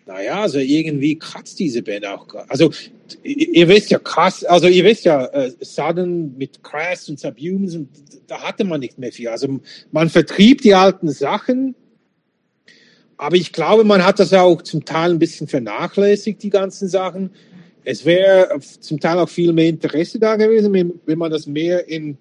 [0.07, 2.29] naja, also irgendwie kratzt diese Band auch.
[2.47, 2.71] Also
[3.25, 7.79] ihr wisst ja krass, also ihr wisst ja, äh, Sudden mit Crash und Subhumans,
[8.29, 9.29] da hatte man nicht mehr viel.
[9.29, 9.59] Also
[9.91, 11.75] man vertrieb die alten Sachen,
[13.23, 17.31] aber ich glaube, man hat das auch zum Teil ein bisschen vernachlässigt, die ganzen Sachen.
[17.85, 20.73] Es wäre zum Teil auch viel mehr Interesse da gewesen,
[21.07, 22.19] wenn man das mehr in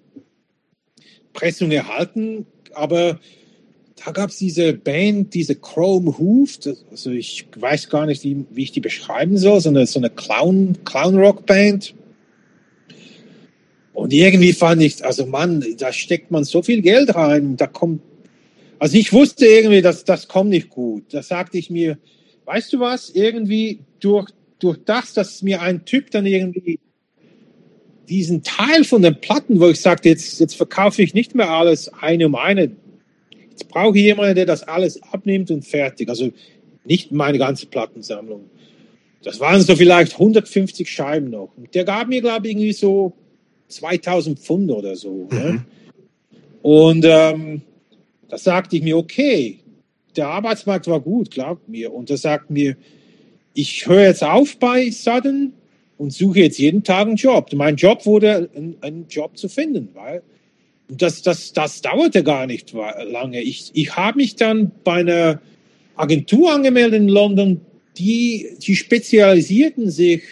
[1.32, 3.18] Pressung erhalten, aber
[4.04, 6.58] da gab es diese Band, diese Chrome Hoof,
[6.92, 10.10] also ich weiß gar nicht, wie, wie ich die beschreiben soll, so eine, so eine
[10.10, 11.94] Clown, Clown Rock Band.
[13.92, 18.02] Und irgendwie fand ich, also Mann, da steckt man so viel Geld rein, da kommt,
[18.82, 21.04] also ich wusste irgendwie, dass das kommt nicht gut.
[21.14, 21.98] Da sagte ich mir,
[22.46, 24.28] weißt du was, irgendwie durch,
[24.58, 26.80] durch das, dass mir ein Typ dann irgendwie
[28.08, 31.92] diesen Teil von den Platten, wo ich sagte, jetzt, jetzt verkaufe ich nicht mehr alles
[31.92, 32.72] eine um eine.
[33.50, 36.08] Jetzt brauche ich jemanden, der das alles abnimmt und fertig.
[36.08, 36.32] Also
[36.84, 38.50] nicht meine ganze Plattensammlung.
[39.22, 41.52] Das waren so vielleicht 150 Scheiben noch.
[41.56, 43.12] Und der gab mir, glaube ich, irgendwie so
[43.68, 45.28] 2000 Pfund oder so.
[45.30, 45.38] Ne?
[45.38, 45.54] Mhm.
[45.54, 45.64] Ne?
[46.62, 47.62] Und ähm,
[48.32, 49.58] da sagte ich mir, okay,
[50.16, 51.92] der Arbeitsmarkt war gut, glaubt mir.
[51.92, 52.78] Und er sagt mir,
[53.52, 55.52] ich höre jetzt auf bei Sudden,
[55.98, 57.52] und suche jetzt jeden Tag einen Job.
[57.52, 60.22] Mein Job wurde, einen, Job zu finden, weil
[60.88, 63.42] das, das, das dauerte gar nicht lange.
[63.42, 65.42] Ich, ich habe mich dann bei einer
[65.94, 67.60] Agentur angemeldet in London,
[67.98, 70.22] die, die spezialisierten sich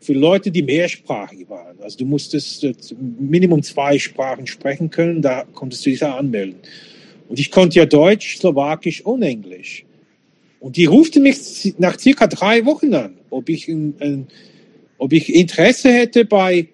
[0.00, 1.78] für Leute, die mehrsprachig waren.
[1.82, 2.66] Also du musstest
[2.98, 6.60] Minimum zwei Sprachen sprechen können, da konntest du dich da anmelden.
[7.30, 9.84] Und ich konnte ja Deutsch, Slowakisch und Englisch.
[10.58, 14.26] Und die rufte mich nach circa drei Wochen an, ob ich, ein, ein,
[14.98, 16.68] ob ich Interesse hätte, bei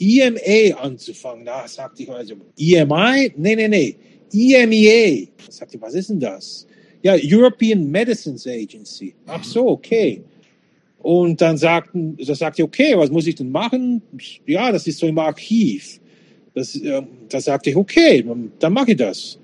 [0.00, 1.44] EMA anzufangen.
[1.44, 3.34] Da sagte ich also, EMI?
[3.36, 3.96] Nee, nee, nee.
[4.32, 5.28] EMEA.
[5.50, 6.66] Sagte ich, was ist denn das?
[7.02, 9.14] Ja, European Medicines Agency.
[9.26, 10.22] Ach so, okay.
[11.00, 14.00] Und dann sagten, da sagte ich, okay, was muss ich denn machen?
[14.46, 16.00] Ja, das ist so im Archiv.
[16.54, 18.24] Das, äh, da sagte ich, okay,
[18.58, 19.38] dann mache ich das.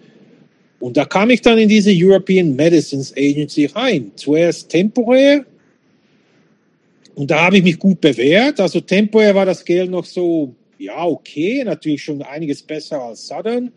[0.85, 4.12] Und da kam ich dann in diese European Medicines Agency rein.
[4.16, 5.47] Zuerst temporär.
[7.15, 8.61] Und da habe ich mich gut bewährt.
[8.61, 13.73] Also temporär war das Geld noch so, ja, okay, natürlich schon einiges besser als Southern.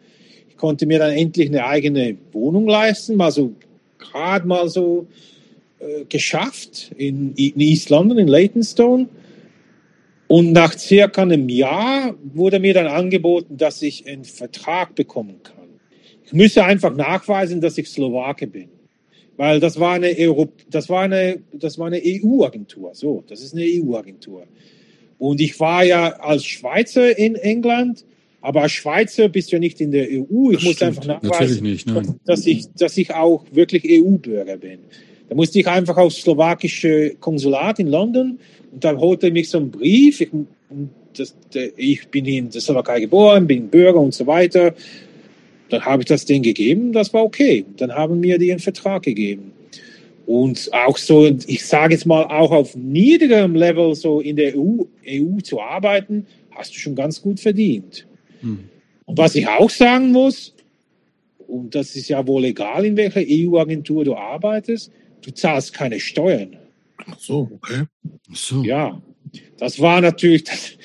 [0.49, 3.53] Ich konnte mir dann endlich eine eigene Wohnung leisten, mal so
[3.99, 5.07] gerade mal so
[5.79, 9.07] äh, geschafft in, in East London, in Leytonstone.
[10.27, 15.56] Und nach circa einem Jahr wurde mir dann angeboten, dass ich einen Vertrag bekommen kann.
[16.27, 18.69] Ich müsse einfach nachweisen, dass ich Slowake bin.
[19.37, 22.91] Weil das war eine, Euro, das war eine, das war eine EU-Agentur.
[22.93, 24.43] So, das ist eine EU-Agentur.
[25.19, 28.03] Und ich war ja als Schweizer in England,
[28.41, 30.51] aber als Schweizer bist du ja nicht in der EU.
[30.51, 31.87] Ich muss einfach nachweisen, nicht,
[32.25, 34.79] dass, ich, dass ich auch wirklich EU-Bürger bin.
[35.29, 38.39] Da musste ich einfach aufs slowakische Konsulat in London
[38.71, 40.21] und da holte mich so ein Brief.
[40.21, 40.29] Ich,
[41.15, 41.35] das,
[41.77, 44.73] ich bin in der Slowakei geboren, bin Bürger und so weiter.
[45.69, 47.65] Dann habe ich das denen gegeben, das war okay.
[47.77, 49.51] Dann haben mir die einen Vertrag gegeben.
[50.25, 54.83] Und auch so, ich sage jetzt mal, auch auf niedrigerem Level so in der EU,
[55.07, 58.05] EU zu arbeiten, hast du schon ganz gut verdient.
[58.41, 58.59] Hm.
[59.05, 60.53] Und was ich auch sagen muss,
[61.47, 64.91] und das ist ja wohl egal, in welcher EU-Agentur du arbeitest,
[65.21, 66.57] du zahlst keine Steuern.
[66.97, 67.83] Ach so, okay.
[68.29, 68.63] Ach so.
[68.63, 69.01] Ja,
[69.57, 70.77] das war natürlich, das,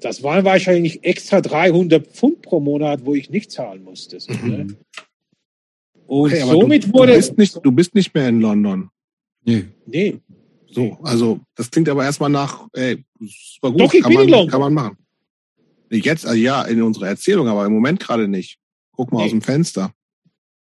[0.00, 4.20] das waren wahrscheinlich extra 300 Pfund pro Monat, wo ich nicht zahlen musste.
[4.20, 4.48] So, mhm.
[4.48, 4.76] ne?
[6.06, 7.12] Und okay, somit du, wurde.
[7.12, 8.90] Du bist, nicht, du bist nicht mehr in London.
[9.44, 9.66] Nee.
[9.86, 10.18] Nee.
[10.68, 14.24] So, also das klingt aber erstmal nach, ey, super gut, Doch, ich kann, bin man,
[14.24, 14.50] in London.
[14.50, 14.96] kann man machen.
[15.90, 18.58] Jetzt, also ja, in unserer Erzählung, aber im Moment gerade nicht.
[18.92, 19.24] Guck mal nee.
[19.24, 19.92] aus dem Fenster.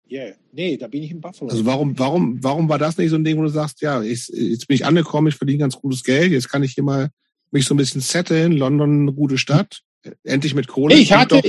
[0.09, 0.33] Yeah.
[0.51, 1.49] Nee, da bin ich in Buffalo.
[1.49, 4.27] Also warum, warum, warum war das nicht so ein Ding, wo du sagst, ja, ich,
[4.27, 7.09] jetzt bin ich angekommen, ich verdiene ganz gutes Geld, jetzt kann ich hier mal
[7.51, 9.81] mich so ein bisschen setteln, London eine gute Stadt,
[10.23, 10.95] endlich mit Kohle.
[10.95, 11.41] Ich hatte,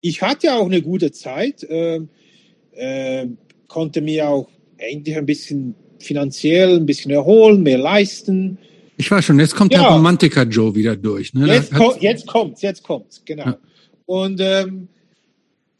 [0.00, 2.00] ich hatte auch eine gute Zeit, äh,
[2.72, 3.28] äh,
[3.68, 4.48] konnte mir auch
[4.78, 8.58] endlich ein bisschen finanziell ein bisschen erholen, mehr leisten.
[8.98, 9.80] Ich weiß schon, jetzt kommt ja.
[9.80, 11.34] der Romantiker Joe wieder durch.
[11.34, 11.46] Ne?
[11.46, 13.46] Jetzt, kommt, jetzt kommt's, jetzt kommt's, genau.
[13.46, 13.58] Ja.
[14.06, 14.88] Und ähm,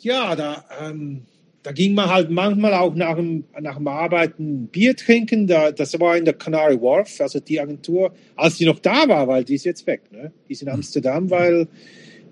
[0.01, 1.23] ja, da, ähm,
[1.67, 5.49] da ging man halt manchmal auch nach dem, nach dem Arbeiten Bier trinken.
[5.49, 9.27] Da, das war in der Canary Wharf, also die Agentur, als die noch da war,
[9.27, 10.03] weil die ist jetzt weg.
[10.13, 10.31] Ne?
[10.49, 10.75] Die ist in hm.
[10.75, 11.67] Amsterdam, weil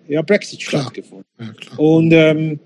[0.06, 0.82] ja Brexit klar.
[0.82, 1.26] stattgefunden.
[1.40, 2.60] Ja, Und ähm,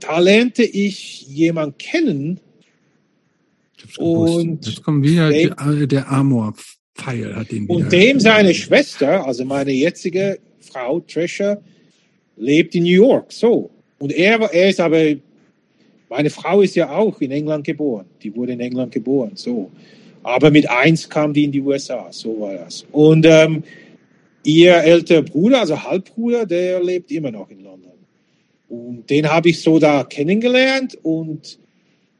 [0.00, 2.40] da lernte ich jemanden kennen,
[3.96, 7.76] und jetzt kommt wieder dem, der, der Amor-Pfeil hat ihn wieder.
[7.76, 11.56] Und dem seine Schwester, also meine jetzige Frau Trisha,
[12.36, 13.32] lebt in New York.
[13.32, 13.70] So.
[13.98, 15.14] Und er, er ist aber,
[16.10, 18.06] meine Frau ist ja auch in England geboren.
[18.22, 19.32] Die wurde in England geboren.
[19.34, 19.70] So.
[20.22, 22.08] Aber mit eins kam die in die USA.
[22.10, 22.84] So war das.
[22.92, 23.62] Und ähm,
[24.42, 27.92] ihr älterer Bruder, also Halbbruder, der lebt immer noch in London.
[28.68, 31.58] Und den habe ich so da kennengelernt und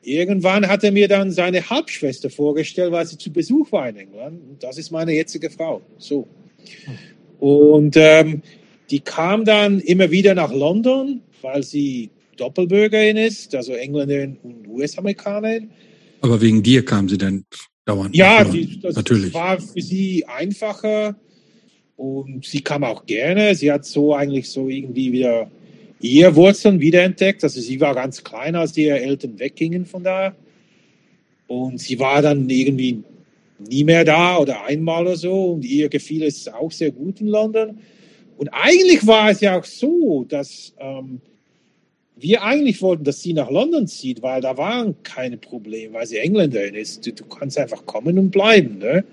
[0.02, 4.40] Irgendwann hat er mir dann seine Halbschwester vorgestellt, weil sie zu Besuch war in England.
[4.48, 5.82] Und das ist meine jetzige Frau.
[5.98, 6.26] So.
[7.38, 8.40] Und ähm,
[8.90, 12.08] die kam dann immer wieder nach London, weil sie
[12.40, 15.70] Doppelbürgerin ist, also Engländerin und US-Amerikanerin.
[16.22, 17.44] Aber wegen dir kam sie dann
[17.84, 18.14] dauernd.
[18.16, 19.34] Ja, die, das natürlich.
[19.34, 21.16] war für sie einfacher
[21.96, 23.54] und sie kam auch gerne.
[23.54, 25.50] Sie hat so eigentlich so irgendwie wieder
[26.00, 27.44] ihr Wurzeln wiederentdeckt.
[27.44, 30.34] Also sie war ganz klein, als die Eltern weggingen von da.
[31.46, 33.02] Und sie war dann irgendwie
[33.58, 35.52] nie mehr da oder einmal oder so.
[35.52, 37.78] Und ihr gefiel es auch sehr gut in London.
[38.38, 41.20] Und eigentlich war es ja auch so, dass ähm,
[42.20, 46.18] wir eigentlich wollten, dass sie nach London zieht, weil da waren keine Probleme, weil sie
[46.18, 47.06] Engländerin ist.
[47.06, 48.78] Du, du kannst einfach kommen und bleiben.
[48.78, 49.04] Ne?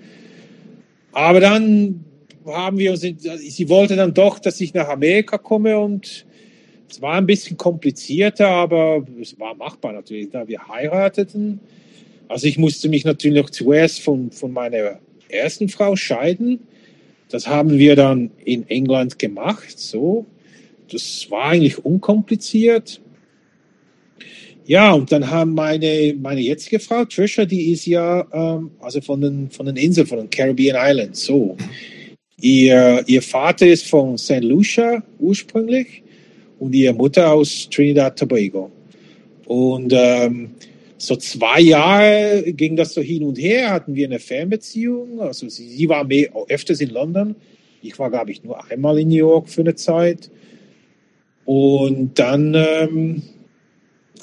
[1.12, 2.04] Aber dann
[2.46, 6.26] haben wir uns, sie wollte dann doch, dass ich nach Amerika komme und
[6.90, 10.30] es war ein bisschen komplizierter, aber es war machbar natürlich.
[10.30, 11.60] Da wir heirateten,
[12.28, 16.60] also ich musste mich natürlich noch zuerst von, von meiner ersten Frau scheiden.
[17.30, 20.26] Das haben wir dann in England gemacht, so.
[20.90, 23.00] Das war eigentlich unkompliziert.
[24.66, 29.20] Ja, und dann haben meine, meine jetzige Frau, Trisha, die ist ja ähm, also von
[29.20, 31.56] den, von den Inseln, von den Caribbean Islands, so.
[32.40, 34.42] Ihr, ihr Vater ist von St.
[34.42, 36.02] Lucia ursprünglich
[36.58, 38.70] und ihre Mutter aus Trinidad Tobago.
[39.46, 40.50] Und ähm,
[40.98, 45.20] so zwei Jahre ging das so hin und her, hatten wir eine Fernbeziehung.
[45.20, 47.34] Also sie, sie war mehr, öfters in London.
[47.82, 50.30] Ich war, glaube ich, nur einmal in New York für eine Zeit.
[51.48, 53.22] Und dann ähm,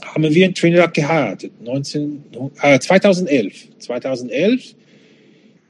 [0.04, 2.24] haben wir in Trinidad geheiratet, 19,
[2.62, 3.80] äh, 2011.
[3.80, 4.76] 2011.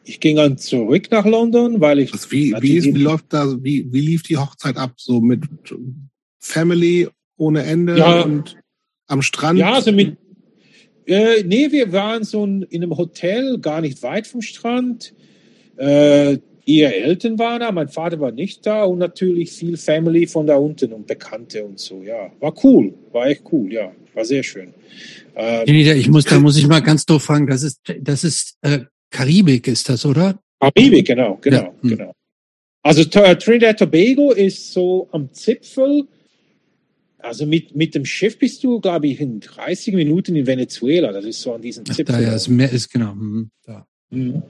[0.04, 2.12] Ich ging dann zurück nach London, weil ich.
[2.12, 4.96] Also wie, wie, ist, wie läuft da, wie, wie lief die Hochzeit ab?
[4.98, 5.44] So mit
[6.40, 8.24] Family ohne Ende Ja.
[8.24, 8.58] und
[9.08, 9.58] am Strand?
[9.58, 10.18] Ja, also mit.
[11.06, 15.14] Äh, nee, wir waren so in einem Hotel, gar nicht weit vom Strand.
[15.78, 20.48] Äh, ihre Eltern waren da, mein Vater war nicht da und natürlich viel Family von
[20.48, 22.02] da unten und Bekannte und so.
[22.04, 24.74] Ja, war cool, war echt cool, ja, war sehr schön.
[25.36, 28.58] Ähm, Trinidad, ich muss, da muss ich mal ganz doof fragen, das ist, das ist
[28.62, 28.80] äh,
[29.12, 30.40] Karibik, ist das, oder?
[30.60, 31.90] Karibik, genau, genau, Ja, hm.
[31.90, 32.12] genau.
[32.84, 36.08] Also T- Trinidad Tobago ist so am Zipfel.
[37.18, 41.12] Also mit, mit dem Schiff bist du, glaube ich, in 30 Minuten in Venezuela.
[41.12, 42.16] Das ist so an diesem Ach, Zipfel.
[42.16, 43.14] da ja, das Meer ist genau.
[43.14, 43.88] hm, Da.
[44.12, 44.44] Mhm.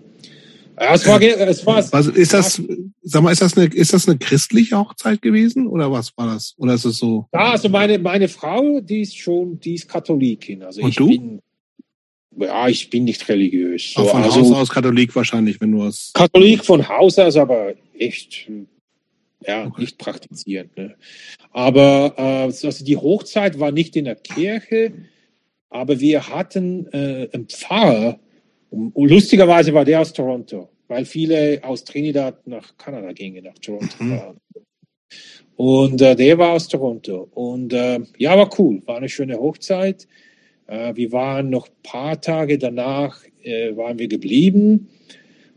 [0.79, 2.61] Ja, es war, es war, Was ist das,
[3.01, 6.53] sag mal, ist das eine, ist das eine christliche Hochzeit gewesen oder was war das?
[6.57, 7.27] Oder ist es so?
[7.33, 10.63] Ja, also meine, meine Frau, die ist schon, die ist Katholikin.
[10.63, 11.07] Also Und ich du?
[11.07, 11.41] bin,
[12.37, 13.93] ja, ich bin nicht religiös.
[13.93, 16.11] So, von also Haus aus Katholik wahrscheinlich, wenn du es.
[16.13, 18.49] Katholik von Haus aus, aber echt,
[19.47, 19.81] ja, Okay.
[19.81, 20.75] nicht praktizierend.
[20.75, 20.95] Ne?
[21.51, 22.21] Aber äh,
[22.67, 24.93] also die Hochzeit war nicht in der Kirche,
[25.69, 28.19] aber wir hatten äh, einen Pfarrer.
[28.69, 34.03] Und lustigerweise war der aus Toronto, weil viele aus Trinidad nach Kanada gingen, nach Toronto.
[34.03, 34.21] Mhm.
[35.55, 37.29] Und äh, der war aus Toronto.
[37.33, 40.07] Und äh, ja, war cool, war eine schöne Hochzeit.
[40.67, 44.89] Äh, wir waren noch ein paar Tage danach, äh, waren wir geblieben.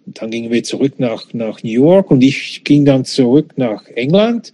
[0.06, 3.86] Und dann gingen wir zurück nach, nach New York und ich ging dann zurück nach
[3.88, 4.52] England.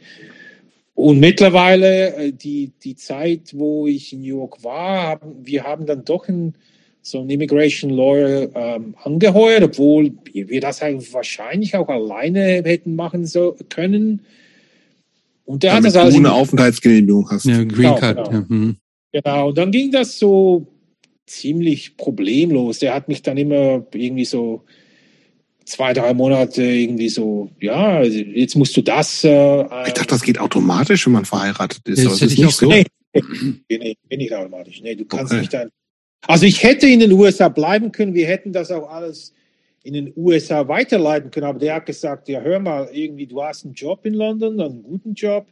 [0.95, 5.87] Und mittlerweile, äh, die, die Zeit, wo ich in New York war, haben, wir haben
[5.87, 6.55] dann doch einen,
[7.07, 13.27] so einen Immigration Lawyer ähm, angeheuert, obwohl wir das eigentlich wahrscheinlich auch alleine hätten machen
[13.27, 14.23] so, können.
[15.45, 17.45] Und der hat Damit das alles du in eine Aufenthaltsgenehmigung hast.
[17.45, 18.17] Ja, Green Genau, Card.
[18.17, 18.31] genau.
[18.33, 18.77] Ja, hm.
[19.13, 20.67] Genau, und dann ging das so
[21.27, 22.79] ziemlich problemlos.
[22.79, 24.65] Der hat mich dann immer irgendwie so
[25.67, 29.25] zwei, drei Monate irgendwie so, ja, jetzt musst du das.
[29.25, 32.03] Äh, Ich dachte, das geht automatisch, wenn man verheiratet ist.
[32.05, 32.67] Das es hätte ist ich nicht so.
[32.69, 32.85] Nee,
[33.15, 33.23] nee,
[33.69, 34.81] nee, nee, nicht automatisch.
[34.83, 35.43] Nee, du kannst Okay.
[35.43, 35.69] nicht ein.
[36.27, 39.33] Also ich hätte in den USA bleiben können, wir hätten das auch alles
[39.83, 43.65] in den USA weiterleiten können, aber der hat gesagt, ja hör mal, irgendwie, du hast
[43.65, 45.47] einen Job in London, einen guten Job.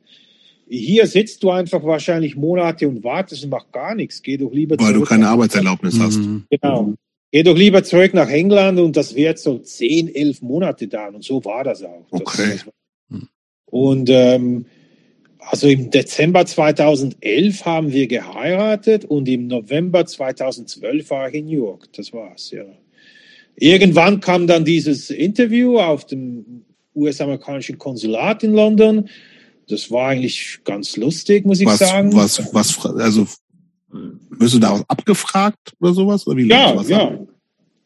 [0.69, 4.23] Hier sitzt du einfach wahrscheinlich Monate und wartest und machst gar nichts.
[4.23, 6.17] Geh doch lieber Weil du keine Arbeitserlaubnis hast.
[6.17, 6.45] Hm.
[6.49, 6.95] Genau.
[7.31, 11.17] Geh doch lieber zurück nach England und das wird so zehn, elf Monate dauern.
[11.17, 12.07] Und so war das auch.
[12.11, 12.53] Das, Okay.
[12.53, 12.67] das
[13.67, 14.67] und ähm,
[15.49, 21.65] also im Dezember 2011 haben wir geheiratet und im November 2012 war ich in New
[21.65, 21.93] York.
[21.95, 22.65] Das war's, ja.
[23.57, 26.65] Irgendwann kam dann dieses Interview auf dem
[26.95, 29.09] US-amerikanischen Konsulat in London.
[29.69, 32.15] Das war eigentlich ganz lustig, muss ich Was, sagen.
[32.15, 33.27] was, was, also,
[34.31, 36.27] wirst du da auch abgefragt oder sowas?
[36.27, 37.29] Oder wie ja, sowas ab?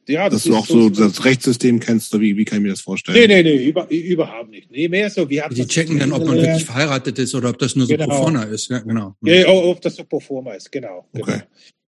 [0.08, 0.24] Ja.
[0.24, 2.80] Ja, Dass du auch so das Rechtssystem kennst, oder wie, wie kann ich mir das
[2.80, 3.16] vorstellen?
[3.18, 4.70] Nee, nee, nee, über, überhaupt nicht.
[4.70, 7.50] Nee, mehr so, wir hatten Die das checken dann, ob man wirklich verheiratet ist oder
[7.50, 8.06] ob das nur so Genau.
[8.08, 8.68] pro forma ist.
[8.70, 9.14] Ja, genau.
[9.22, 11.06] Ja, ob das so pro forma ist, genau.
[11.12, 11.32] Okay.
[11.32, 11.42] genau.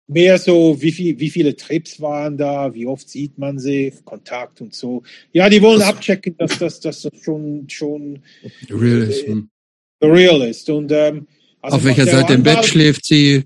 [0.09, 4.61] Mehr so, wie, viel, wie viele Trips waren da, wie oft sieht man sie, Kontakt
[4.61, 5.03] und so.
[5.33, 8.19] Ja, die wollen Das- abchecken, dass das, dass das schon, schon
[8.69, 9.27] Real ist.
[9.27, 9.49] Hm.
[10.01, 10.69] real ist.
[10.69, 11.27] Und, ähm,
[11.61, 13.43] also Auf welcher Seite im Bett schläft sie?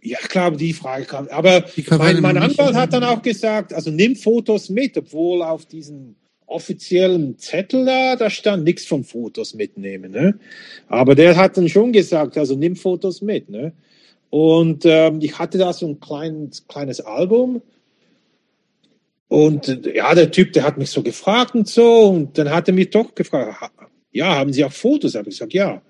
[0.00, 1.28] Ja, klar, die Frage kam.
[1.28, 1.64] Aber
[1.98, 6.14] mein, mein Anwalt hat dann auch gesagt, also nimm Fotos mit, obwohl auf diesem
[6.46, 10.12] offiziellen Zettel da, da stand nichts von Fotos mitnehmen.
[10.12, 10.38] Ne?
[10.88, 13.50] Aber der hat dann schon gesagt, also nimm Fotos mit.
[13.50, 13.72] Ne?
[14.30, 17.62] Und ähm, ich hatte da so ein klein, kleines Album.
[19.28, 22.08] Und äh, ja, der Typ, der hat mich so gefragt und so.
[22.08, 23.72] Und dann hat er mich doch gefragt,
[24.10, 25.14] ja, haben Sie auch Fotos?
[25.14, 25.82] Habe ich gesagt, ja.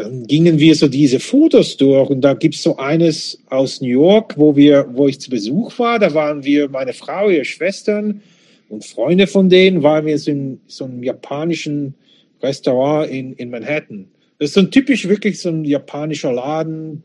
[0.00, 4.38] Dann gingen wir so diese Fotos durch und da gibt's so eines aus New York,
[4.38, 5.98] wo wir, wo ich zu Besuch war.
[5.98, 8.22] Da waren wir, meine Frau, ihre Schwestern
[8.70, 11.94] und Freunde von denen, waren wir so in so einem japanischen
[12.42, 14.08] Restaurant in, in Manhattan.
[14.38, 17.02] Das ist so ein typisch wirklich so ein japanischer Laden.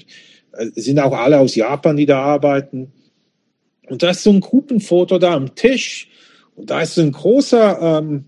[0.53, 2.93] Äh, Sind auch alle aus Japan, die da arbeiten.
[3.89, 6.07] Und da ist so ein Gruppenfoto da am Tisch.
[6.55, 8.23] Und da ist so ein großer, ähm,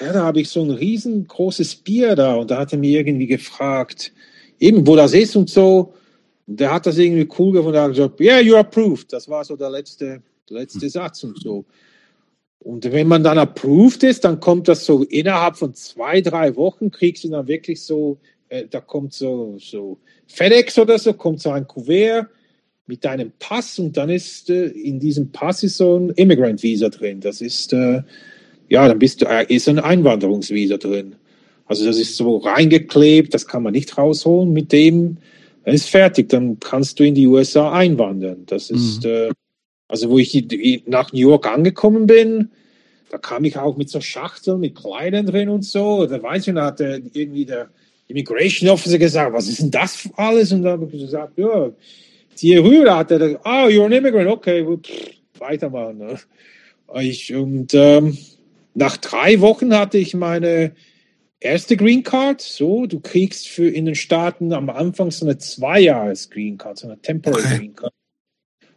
[0.00, 3.26] ja, da habe ich so ein riesengroßes Bier da und da hat er mir irgendwie
[3.26, 4.12] gefragt,
[4.58, 5.94] eben wo das ist und so.
[6.46, 9.12] Und der hat das irgendwie cool gefunden, und hat gesagt, yeah, you're approved.
[9.12, 11.64] Das war so der letzte, der letzte Satz und so.
[12.60, 16.90] Und wenn man dann approved ist, dann kommt das so innerhalb von zwei, drei Wochen,
[16.90, 18.18] kriegst du dann wirklich so,
[18.48, 22.26] äh, da kommt so, so FedEx oder so, kommt so ein Kuvert
[22.86, 26.88] mit deinem Pass und dann ist äh, in diesem Pass ist so ein Immigrant Visa
[26.88, 27.20] drin.
[27.20, 28.02] Das ist, äh,
[28.68, 31.16] ja, dann bist du, äh, ist ein Einwanderungsvisa drin.
[31.66, 34.52] Also das ist so reingeklebt, das kann man nicht rausholen.
[34.52, 35.18] Mit dem
[35.64, 38.44] dann ist fertig, dann kannst du in die USA einwandern.
[38.46, 39.10] Das ist, mhm.
[39.10, 39.30] äh,
[39.86, 40.46] also wo ich
[40.86, 42.50] nach New York angekommen bin,
[43.10, 46.06] da kam ich auch mit so Schachteln mit Kleidern drin und so.
[46.06, 47.68] Da weiß ich, da hat irgendwie der
[48.06, 50.52] Immigration Officer gesagt, was ist denn das für alles?
[50.52, 51.70] Und da habe ich gesagt, ja,
[52.34, 55.98] hier rüber, hat er gesagt, ah, oh, you're an immigrant, okay, pff, weitermachen.
[55.98, 56.18] Ne?
[57.02, 58.16] Ich, und ähm,
[58.74, 60.72] nach drei Wochen hatte ich meine
[61.40, 62.40] erste Green Card.
[62.40, 66.88] So, du kriegst für in den Staaten am Anfang so eine Zweijahres Green Card, so
[66.88, 67.58] eine Temporary okay.
[67.58, 67.92] Green Card.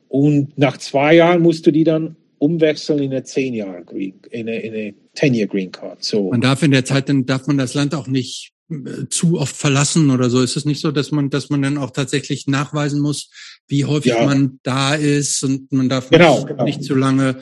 [0.07, 4.49] Und nach zwei Jahren musst du die dann umwechseln in eine zehn Jahre Green, in
[4.49, 6.03] eine, in eine Year Green Card.
[6.03, 6.31] So.
[6.31, 9.55] Man darf in der Zeit, dann darf man das Land auch nicht äh, zu oft
[9.55, 10.41] verlassen oder so.
[10.41, 13.29] Ist es nicht so, dass man, dass man dann auch tatsächlich nachweisen muss,
[13.67, 14.25] wie häufig ja.
[14.25, 16.63] man da ist und man darf genau, nicht, genau.
[16.63, 17.37] nicht zu lange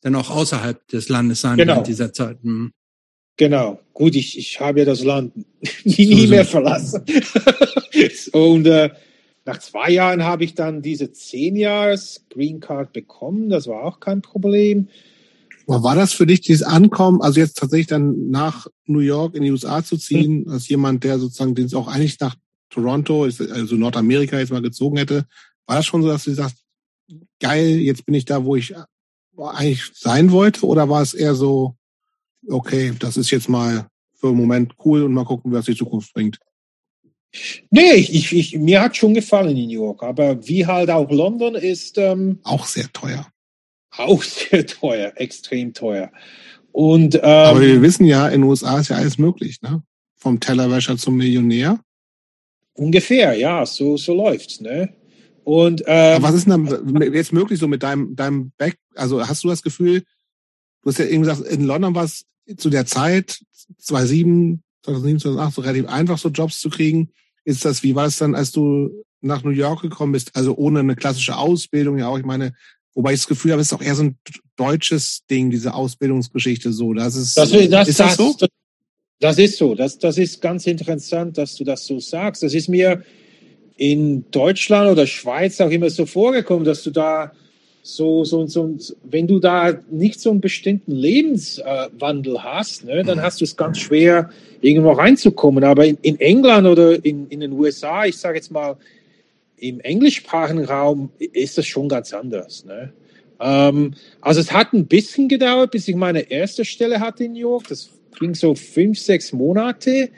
[0.00, 1.74] dann auch außerhalb des Landes sein genau.
[1.74, 2.38] während dieser Zeit.
[2.42, 2.72] Hm.
[3.36, 3.80] Genau.
[3.94, 5.34] Gut, ich, ich habe ja das Land
[5.84, 7.04] nie, nie mehr verlassen.
[8.32, 8.90] und äh,
[9.44, 13.48] nach zwei Jahren habe ich dann diese zehn Jahres Green Card bekommen.
[13.48, 14.88] Das war auch kein Problem.
[15.66, 19.50] war das für dich dieses Ankommen, also jetzt tatsächlich dann nach New York in die
[19.50, 20.52] USA zu ziehen, mhm.
[20.52, 22.36] als jemand, der sozusagen den es auch eigentlich nach
[22.68, 25.26] Toronto, also Nordamerika jetzt mal gezogen hätte,
[25.66, 26.58] war das schon so, dass du sagst,
[27.40, 28.74] geil, jetzt bin ich da, wo ich
[29.46, 31.74] eigentlich sein wollte, oder war es eher so,
[32.48, 36.12] okay, das ist jetzt mal für einen Moment cool und mal gucken, was die Zukunft
[36.12, 36.38] bringt?
[37.70, 41.54] Nee, ich, ich, mir hat schon gefallen in New York, aber wie halt auch London
[41.54, 41.96] ist.
[41.96, 43.26] Ähm, auch sehr teuer.
[43.96, 46.10] Auch sehr teuer, extrem teuer.
[46.72, 49.82] Und, ähm, aber wir wissen ja, in den USA ist ja alles möglich, ne?
[50.16, 51.80] Vom Tellerwäscher zum Millionär.
[52.74, 54.94] Ungefähr, ja, so, so läuft's, ne?
[55.44, 58.78] Und ähm, was ist denn dann jetzt möglich so mit deinem, deinem Back?
[58.94, 60.04] Also hast du das Gefühl,
[60.82, 62.24] du hast ja eben gesagt, in London war es
[62.56, 63.40] zu der Zeit,
[63.78, 67.10] 2007, 2007, 2008, so relativ einfach, so Jobs zu kriegen.
[67.44, 70.36] Ist das, wie war es dann, als du nach New York gekommen bist?
[70.36, 72.54] Also ohne eine klassische Ausbildung, ja auch, ich meine,
[72.94, 74.18] wobei ich das Gefühl habe, es ist auch eher so ein
[74.56, 76.92] deutsches Ding, diese Ausbildungsgeschichte so.
[76.92, 78.36] Das ist, das, das, ist das, das so?
[78.38, 78.48] Das,
[79.20, 79.74] das ist so.
[79.74, 82.42] Das, das ist ganz interessant, dass du das so sagst.
[82.42, 83.04] Das ist mir
[83.80, 87.32] in Deutschland oder Schweiz auch immer so vorgekommen, dass du da
[87.82, 93.22] so, so, so, wenn du da nicht so einen bestimmten Lebenswandel hast, ne, dann mhm.
[93.22, 94.28] hast du es ganz schwer,
[94.60, 95.64] irgendwo reinzukommen.
[95.64, 98.76] Aber in, in England oder in, in den USA, ich sage jetzt mal,
[99.56, 102.66] im englischsprachigen Raum ist das schon ganz anders.
[102.66, 102.92] Ne?
[103.40, 107.38] Ähm, also es hat ein bisschen gedauert, bis ich meine erste Stelle hatte in New
[107.38, 107.68] York.
[107.68, 110.10] Das ging so fünf, sechs Monate.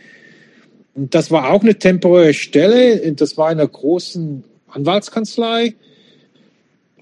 [0.95, 3.13] Und das war auch eine temporäre Stelle.
[3.13, 5.75] Das war in einer großen Anwaltskanzlei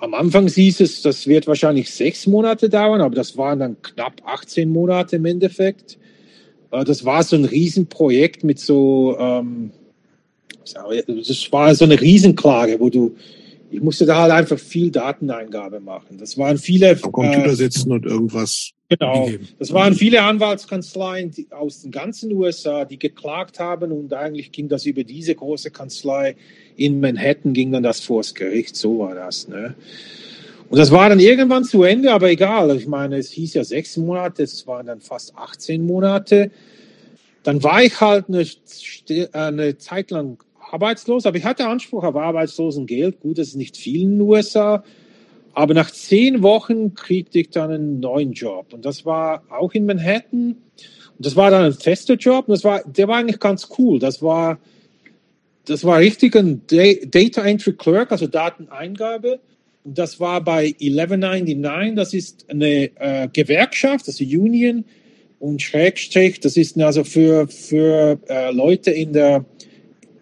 [0.01, 4.23] am Anfang hieß es, das wird wahrscheinlich sechs Monate dauern, aber das waren dann knapp
[4.25, 5.99] 18 Monate im Endeffekt.
[6.71, 9.71] Äh, das war so ein Riesenprojekt mit so, ähm,
[10.65, 13.15] das war so eine Riesenklage, wo du,
[13.71, 16.19] ich musste da halt einfach viel Dateneingabe machen.
[16.19, 16.91] Das waren viele.
[16.91, 19.31] Am Computer äh, sitzen und irgendwas Genau.
[19.61, 24.85] Das waren viele Anwaltskanzleien aus den ganzen USA, die geklagt haben und eigentlich ging das
[24.85, 26.35] über diese große Kanzlei
[26.75, 28.75] in Manhattan, ging dann das vors Gericht.
[28.75, 29.47] So war das.
[29.47, 29.77] Ne?
[30.69, 32.77] Und das war dann irgendwann zu Ende, aber egal.
[32.77, 36.51] Ich meine, es hieß ja sechs Monate, es waren dann fast 18 Monate.
[37.45, 38.45] Dann war ich halt eine,
[39.33, 40.43] eine Zeit lang
[40.73, 43.21] arbeitslos, aber ich hatte Anspruch auf Arbeitslosengeld.
[43.21, 44.85] Gut, das ist nicht viel in den USA.
[45.53, 48.73] Aber nach zehn Wochen kriegte ich dann einen neuen Job.
[48.73, 50.57] Und das war auch in Manhattan.
[51.17, 52.49] Und das war dann ein fester Job.
[52.49, 53.99] Und das war, der war eigentlich ganz cool.
[53.99, 54.59] Das war,
[55.67, 59.41] das war richtig ein Data Entry Clerk, also Dateneingabe.
[59.85, 61.97] Und das war bei 1199.
[61.97, 64.85] Das ist eine äh, Gewerkschaft, also Union
[65.41, 66.39] und Schrägstrich.
[66.41, 69.45] Das ist also für, für äh, Leute in der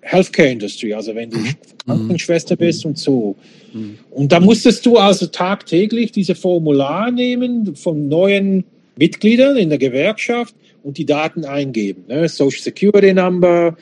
[0.00, 1.54] Healthcare Industry, also wenn du mhm.
[1.86, 3.36] Krankenschwester bist und so.
[3.72, 3.98] Mhm.
[4.10, 8.64] Und da musstest du also tagtäglich diese Formular nehmen von neuen
[8.96, 12.04] Mitgliedern in der Gewerkschaft und die Daten eingeben.
[12.08, 12.28] Ne?
[12.28, 13.76] Social Security Number,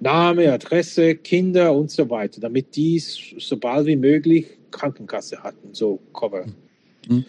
[0.00, 6.00] Name, Adresse, Kinder und so weiter, damit die so bald wie möglich Krankenkasse hatten, so
[6.12, 6.46] Cover.
[7.08, 7.24] Mhm.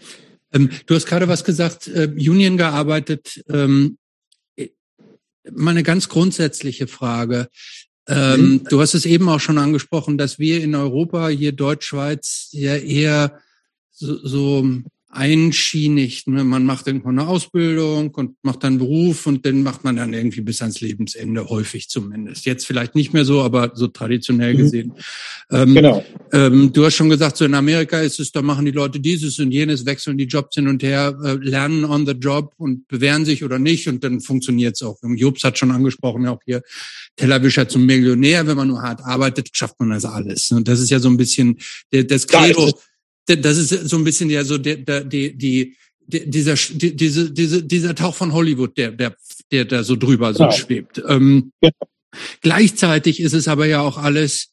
[0.52, 3.44] Ähm, du hast gerade was gesagt, äh, Union gearbeitet.
[3.50, 3.98] Ähm,
[5.52, 7.48] mal eine ganz grundsätzliche Frage.
[8.10, 8.64] Ähm, mhm.
[8.70, 13.40] Du hast es eben auch schon angesprochen, dass wir in Europa, hier Deutschschweiz, ja eher
[13.92, 14.66] so, so
[15.12, 16.28] einschienig.
[16.28, 16.44] Ne?
[16.44, 20.14] Man macht irgendwo eine Ausbildung und macht dann einen Beruf und den macht man dann
[20.14, 22.46] irgendwie bis ans Lebensende, häufig zumindest.
[22.46, 24.58] Jetzt vielleicht nicht mehr so, aber so traditionell mhm.
[24.58, 24.94] gesehen.
[25.50, 26.06] Ähm, genau.
[26.32, 29.40] Ähm, du hast schon gesagt, so in Amerika ist es, da machen die Leute dieses
[29.40, 33.26] und jenes, wechseln die Jobs hin und her, äh, lernen on the job und bewähren
[33.26, 35.00] sich oder nicht und dann funktioniert es auch.
[35.02, 36.62] Jobs hat schon angesprochen, auch hier
[37.16, 38.46] Tellerwischer zum Millionär.
[38.46, 40.52] Wenn man nur hart arbeitet, schafft man das alles.
[40.52, 41.58] Und das ist ja so ein bisschen
[41.90, 42.72] das Credo
[43.38, 45.76] das ist so ein bisschen ja so der, der, die, die,
[46.08, 49.16] dieser, die, diese, diese, dieser Tauch von Hollywood, der, der,
[49.52, 50.52] der da so drüber so genau.
[50.52, 51.02] schwebt.
[51.08, 51.70] Ähm, ja.
[52.42, 54.50] Gleichzeitig ist es aber ja auch alles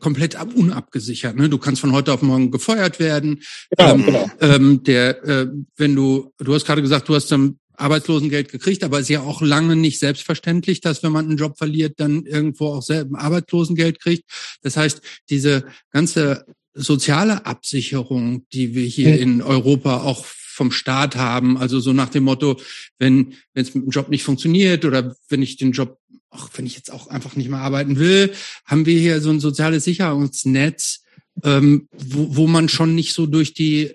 [0.00, 1.36] komplett unabgesichert.
[1.36, 1.48] Ne?
[1.48, 3.42] Du kannst von heute auf morgen gefeuert werden.
[3.76, 4.30] Genau, ähm, genau.
[4.40, 8.98] Ähm, der, äh, wenn du, du hast gerade gesagt, du hast dann Arbeitslosengeld gekriegt, aber
[8.98, 12.68] es ist ja auch lange nicht selbstverständlich, dass wenn man einen Job verliert, dann irgendwo
[12.68, 14.24] auch selber Arbeitslosengeld kriegt.
[14.62, 21.56] Das heißt, diese ganze soziale Absicherung, die wir hier in Europa auch vom Staat haben.
[21.56, 22.60] Also so nach dem Motto,
[22.98, 25.98] wenn wenn es mit dem Job nicht funktioniert oder wenn ich den Job,
[26.30, 28.32] auch wenn ich jetzt auch einfach nicht mehr arbeiten will,
[28.64, 31.02] haben wir hier so ein soziales Sicherungsnetz,
[31.42, 33.92] ähm, wo, wo man schon nicht so durch die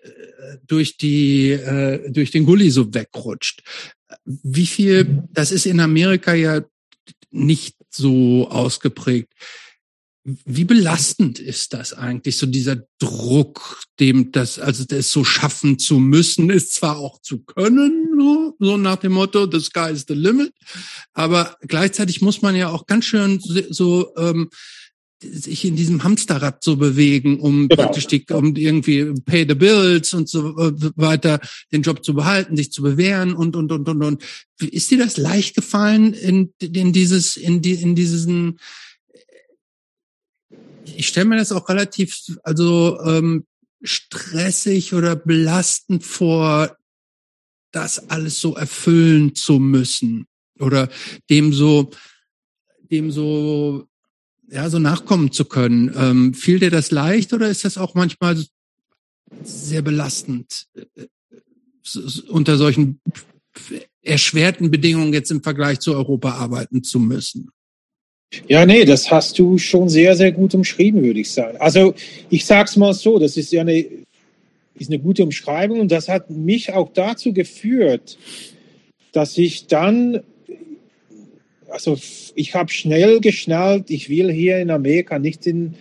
[0.67, 3.64] durch die äh, durch den Gully so wegrutscht.
[4.25, 5.24] Wie viel?
[5.32, 6.61] Das ist in Amerika ja
[7.32, 9.32] nicht so ausgeprägt.
[10.45, 15.99] Wie belastend ist das eigentlich, so dieser Druck, dem das, also das so schaffen zu
[15.99, 20.14] müssen, ist zwar auch zu können, so, so nach dem Motto, the sky is the
[20.14, 20.53] limit,
[21.14, 24.49] aber gleichzeitig muss man ja auch ganz schön so, ähm,
[25.22, 27.83] sich in diesem Hamsterrad so bewegen, um genau.
[27.83, 31.40] praktisch die, um irgendwie pay the bills und so äh, weiter,
[31.72, 34.24] den Job zu behalten, sich zu bewähren und, und, und, und, und.
[34.61, 38.59] Ist dir das leicht gefallen in, in dieses, in die, in diesen,
[40.95, 43.45] ich stelle mir das auch relativ, also ähm,
[43.82, 46.76] stressig oder belastend vor,
[47.72, 50.26] das alles so erfüllen zu müssen
[50.59, 50.90] oder
[51.30, 51.92] dem so,
[52.92, 53.88] dem so,
[54.50, 55.93] ja, so nachkommen zu können.
[55.95, 58.43] Ähm, fiel dir das leicht oder ist das auch manchmal
[59.43, 61.08] sehr belastend äh,
[62.27, 63.01] unter solchen
[64.01, 67.51] erschwerten Bedingungen jetzt im Vergleich zu Europa arbeiten zu müssen?
[68.48, 71.58] Ja, nee, das hast du schon sehr, sehr gut umschrieben, würde ich sagen.
[71.58, 71.95] Also
[72.30, 73.85] ich sage es mal so, das ist ja eine,
[74.75, 78.17] ist eine gute Umschreibung und das hat mich auch dazu geführt,
[79.14, 80.22] dass ich dann,
[81.69, 81.98] also
[82.35, 85.74] ich habe schnell geschnallt, ich will hier in Amerika nicht in,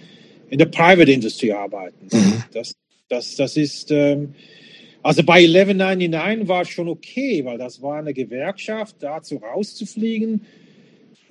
[0.49, 2.09] in der Private Industry arbeiten.
[2.11, 2.45] Mhm.
[2.55, 2.75] Das,
[3.11, 4.35] das, das ist, ähm,
[5.03, 10.47] also bei 1199 war es schon okay, weil das war eine Gewerkschaft, dazu rauszufliegen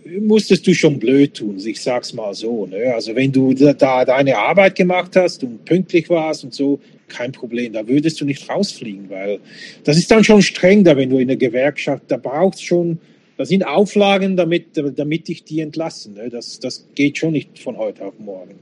[0.06, 2.66] musstest du schon blöd tun, ich sag's mal so.
[2.66, 2.94] Ne?
[2.94, 7.74] Also wenn du da deine Arbeit gemacht hast und pünktlich warst und so, kein Problem,
[7.74, 9.40] da würdest du nicht rausfliegen, weil
[9.84, 13.00] das ist dann schon streng wenn du in der Gewerkschaft, da brauchst schon,
[13.38, 16.16] da sind Auflagen, damit, damit ich die entlassen.
[16.16, 16.30] Ne?
[16.30, 18.56] Das, das geht schon nicht von heute auf morgen.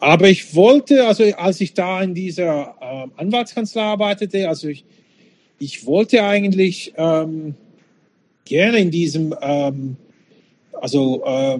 [0.00, 4.84] Aber ich wollte, also als ich da in dieser äh, Anwaltskanzlei arbeitete, also ich,
[5.58, 7.54] ich wollte eigentlich ähm,
[8.44, 9.96] gerne in diesem ähm,
[10.80, 11.58] also äh,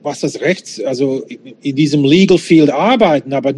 [0.00, 1.24] was das Rechts, also
[1.62, 3.52] in diesem Legal Field arbeiten, aber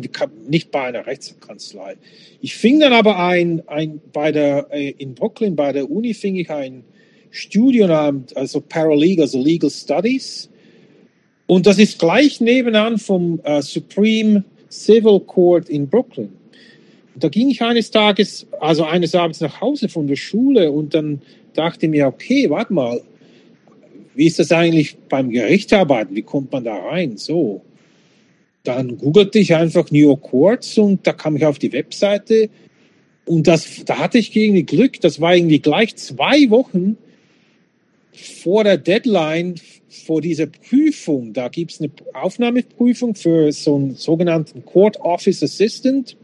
[0.48, 1.96] nicht bei einer Rechtskanzlei.
[2.40, 6.36] Ich fing dann aber ein, ein bei der, äh, in Brooklyn bei der Uni fing
[6.36, 6.82] ich ein
[7.30, 10.48] Studium also Paralegal, also Legal Studies.
[11.46, 16.32] Und das ist gleich nebenan vom uh, Supreme Civil Court in Brooklyn.
[17.16, 21.20] Da ging ich eines Tages, also eines Abends nach Hause von der Schule und dann
[21.54, 23.02] dachte mir, okay, warte mal,
[24.14, 26.14] wie ist das eigentlich beim Gericht arbeiten?
[26.14, 27.16] Wie kommt man da rein?
[27.16, 27.62] So.
[28.64, 32.50] Dann googelte ich einfach New York Courts und da kam ich auf die Webseite
[33.24, 35.00] und das, da hatte ich irgendwie Glück.
[35.00, 36.96] Das war irgendwie gleich zwei Wochen
[38.12, 39.54] vor der Deadline
[39.88, 41.32] vor dieser Prüfung.
[41.32, 46.16] Da gibt es eine Aufnahmeprüfung für so einen sogenannten Court Office Assistant.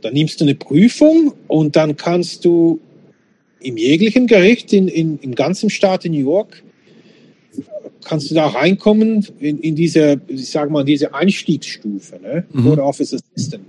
[0.00, 2.80] Da nimmst du eine Prüfung und dann kannst du
[3.64, 6.62] im jeglichen Gericht in, in, im ganzen Staat in New York
[8.04, 12.44] kannst du da reinkommen in, in diese, ich sage mal, diese Einstiegsstufe, ne?
[12.52, 12.64] Mhm.
[12.64, 13.64] Court Office Assistant.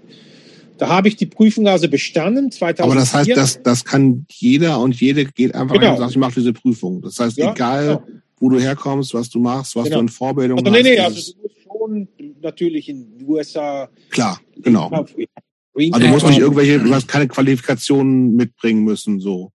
[0.77, 2.51] Da habe ich die Prüfung also bestanden.
[2.51, 2.83] 2004.
[2.83, 5.85] Aber das heißt, das, das kann jeder und jede geht einfach genau.
[5.85, 7.01] rein und sagt, ich mache diese Prüfung.
[7.01, 8.03] Das heißt, ja, egal, genau.
[8.39, 9.97] wo du herkommst, was du machst, was genau.
[9.97, 10.83] du in Vorbildung also, hast.
[10.83, 12.07] Nee, nee, also du musst schon
[12.41, 13.89] natürlich in den USA.
[14.09, 14.89] Klar, genau.
[14.89, 19.51] Also du musst nicht irgendwelche, du hast keine Qualifikationen mitbringen müssen, so.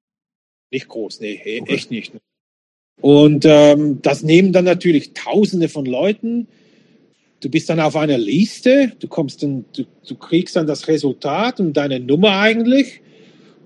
[0.70, 1.74] Nicht groß, nee, e- okay.
[1.74, 2.12] echt nicht.
[3.00, 6.48] Und ähm, das nehmen dann natürlich Tausende von Leuten.
[7.40, 11.60] Du bist dann auf einer Liste, du kommst dann, du, du kriegst dann das Resultat
[11.60, 13.00] und deine Nummer eigentlich.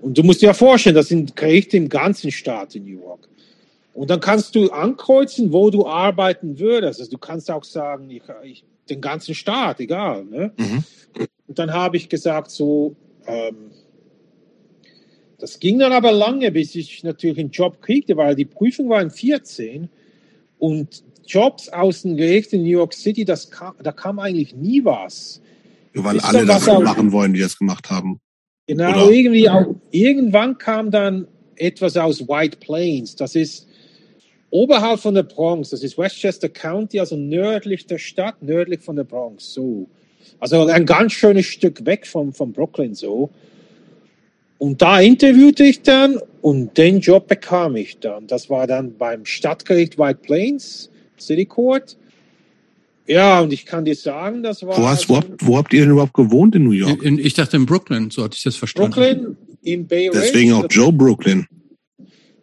[0.01, 3.27] Und du musst dir ja vorstellen, das sind Gerichte im ganzen Staat in New York.
[3.93, 6.99] Und dann kannst du ankreuzen, wo du arbeiten würdest.
[6.99, 10.25] Also du kannst auch sagen, ich, ich den ganzen Staat, egal.
[10.25, 10.51] Ne?
[10.57, 10.83] Mhm.
[11.47, 13.71] Und dann habe ich gesagt, so, ähm,
[15.39, 19.01] das ging dann aber lange, bis ich natürlich einen Job kriegte, weil die Prüfung war
[19.01, 19.89] in 14
[20.59, 24.85] und Jobs aus dem Gericht in New York City, das kam, da kam eigentlich nie
[24.85, 25.41] was.
[25.93, 28.19] Ja, weil Ist alle das machen wollen, die das gemacht haben.
[28.67, 29.11] Genau, Oder?
[29.11, 33.15] irgendwie auch, irgendwann kam dann etwas aus White Plains.
[33.15, 33.67] Das ist
[34.49, 35.69] oberhalb von der Bronx.
[35.69, 39.53] Das ist Westchester County, also nördlich der Stadt, nördlich von der Bronx.
[39.53, 39.87] So.
[40.39, 43.31] Also ein ganz schönes Stück weg von, von Brooklyn so.
[44.57, 48.27] Und da interviewte ich dann und den Job bekam ich dann.
[48.27, 51.97] Das war dann beim Stadtgericht White Plains, City Court.
[53.07, 54.77] Ja, und ich kann dir sagen, das war.
[54.77, 57.03] Wo, hast, wo, habt, wo habt ihr denn überhaupt gewohnt in New York?
[57.03, 58.91] In, ich dachte in Brooklyn, so hatte ich das verstanden.
[58.91, 60.21] Brooklyn, im Bay Ridge.
[60.21, 61.45] Deswegen auch Joe Brooklyn.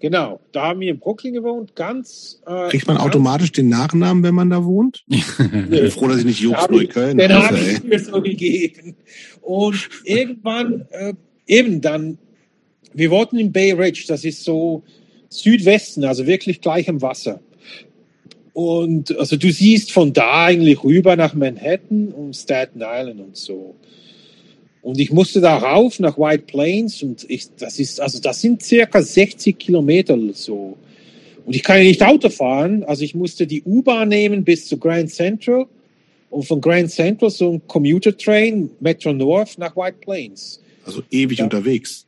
[0.02, 2.42] Genau, da haben wir in Brooklyn gewohnt, ganz.
[2.44, 5.04] Äh, Kriegt man automatisch den Nachnamen, wenn man da wohnt?
[5.08, 8.96] ich bin froh, dass ich nicht Jobs Neukölln Den habe ich mir so gegeben.
[9.40, 11.14] Und irgendwann, äh,
[11.52, 12.18] eben dann,
[12.94, 14.82] wir wollten in Bay Ridge, das ist so
[15.28, 17.40] Südwesten, also wirklich gleich am Wasser.
[18.52, 23.74] Und also du siehst von da eigentlich rüber nach Manhattan und Staten Island und so.
[24.82, 28.62] Und ich musste da rauf nach White Plains und ich, das ist, also das sind
[28.62, 30.76] circa 60 Kilometer so.
[31.46, 34.76] Und ich kann ja nicht Auto fahren, also ich musste die U-Bahn nehmen bis zu
[34.76, 35.66] Grand Central
[36.30, 40.61] und von Grand Central so ein Commuter Train, Metro North nach White Plains.
[40.84, 41.44] Also ewig ja.
[41.44, 42.06] unterwegs.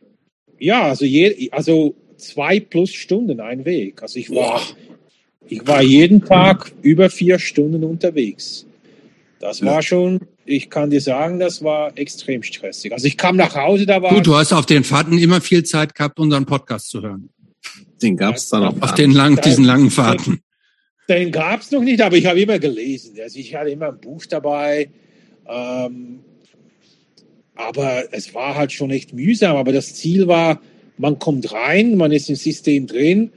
[0.58, 4.02] Ja, also je, also zwei plus Stunden ein Weg.
[4.02, 4.62] Also ich war,
[5.46, 8.66] ich war jeden Tag über vier Stunden unterwegs.
[9.40, 9.66] Das ja.
[9.66, 12.92] war schon ich kann dir sagen, das war extrem stressig.
[12.92, 14.14] Also ich kam nach Hause, da war.
[14.14, 17.30] Du, du hast auf den Fahrten immer viel Zeit gehabt, unseren Podcast zu hören.
[18.02, 18.82] Den gab es dann auch.
[18.82, 20.40] Auf den langen, diesen langen Fahrten.
[21.08, 23.16] Den gab es noch nicht, aber ich habe immer gelesen.
[23.22, 24.90] Also ich hatte immer ein Buch dabei.
[25.46, 26.20] Ähm,
[27.54, 29.56] aber es war halt schon echt mühsam.
[29.56, 30.60] Aber das Ziel war,
[30.98, 33.30] man kommt rein, man ist im System drin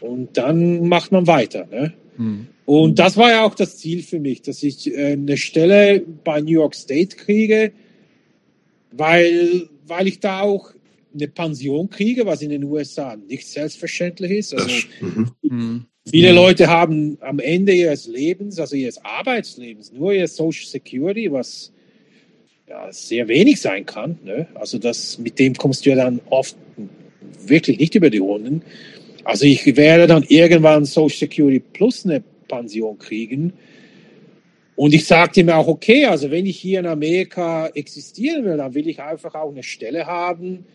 [0.00, 1.66] und dann macht man weiter.
[1.70, 1.94] Ne?
[2.16, 2.46] Hm.
[2.66, 6.40] Und das war ja auch das Ziel für mich, dass ich äh, eine Stelle bei
[6.40, 7.72] New York State kriege,
[8.92, 10.70] weil, weil ich da auch
[11.12, 14.54] eine Pension kriege, was in den USA nicht selbstverständlich ist.
[14.54, 14.70] Also,
[15.00, 15.30] mhm.
[15.42, 15.86] mhm.
[16.06, 16.36] Viele mhm.
[16.36, 21.72] Leute haben am Ende ihres Lebens, also ihres Arbeitslebens, nur ihr Social Security, was
[22.68, 24.18] ja, sehr wenig sein kann.
[24.24, 24.46] Ne?
[24.54, 26.56] Also das, mit dem kommst du ja dann oft
[27.46, 28.62] wirklich nicht über die Runden.
[29.24, 33.54] Also ich werde dann irgendwann Social Security plus eine Pension kriegen.
[34.76, 38.74] Und ich sagte mir auch, okay, also wenn ich hier in Amerika existieren will, dann
[38.74, 40.66] will ich einfach auch eine Stelle haben,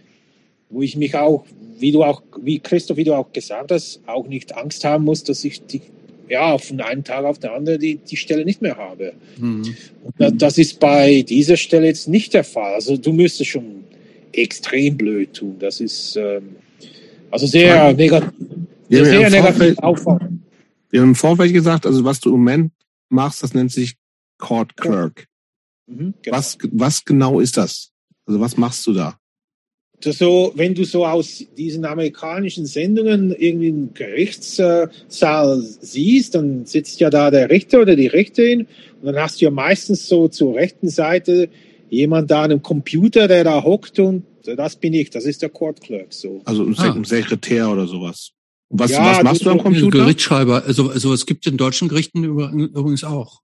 [0.69, 1.45] wo ich mich auch,
[1.77, 5.23] wie du auch, wie Christoph, wie du auch gesagt hast, auch nicht Angst haben muss,
[5.23, 5.81] dass ich die,
[6.29, 9.13] ja, von einem Tag auf den anderen die, die Stelle nicht mehr habe.
[9.37, 9.75] Mhm.
[10.17, 12.75] Das, das ist bei dieser Stelle jetzt nicht der Fall.
[12.75, 13.83] Also du müsstest schon
[14.31, 15.55] extrem blöd tun.
[15.59, 16.55] Das ist ähm,
[17.31, 18.31] also sehr negativ.
[18.89, 19.75] Ja, sehr negativ.
[20.91, 22.71] Wir haben im Vorfeld gesagt, also was du im Moment
[23.09, 23.95] machst, das nennt sich
[24.37, 25.27] Court Clerk.
[25.87, 26.37] Mhm, genau.
[26.37, 27.91] was, was genau ist das?
[28.25, 29.19] Also was machst du da?
[30.01, 37.01] Das so, wenn du so aus diesen amerikanischen Sendungen irgendwie einen Gerichtssaal siehst, dann sitzt
[37.01, 38.67] ja da der Richter oder die Richterin
[39.01, 41.49] und dann hast du ja meistens so zur rechten Seite
[41.89, 45.49] jemand da an einem Computer, der da hockt und das bin ich, das ist der
[45.49, 46.41] Court Clerk so.
[46.45, 47.03] Also ein ah.
[47.03, 48.31] Sekretär oder sowas.
[48.69, 49.99] Was, ja, was machst du am Computer?
[49.99, 50.63] Gerichtsschreiber.
[50.65, 53.41] Also, also es gibt in deutschen Gerichten übrigens auch.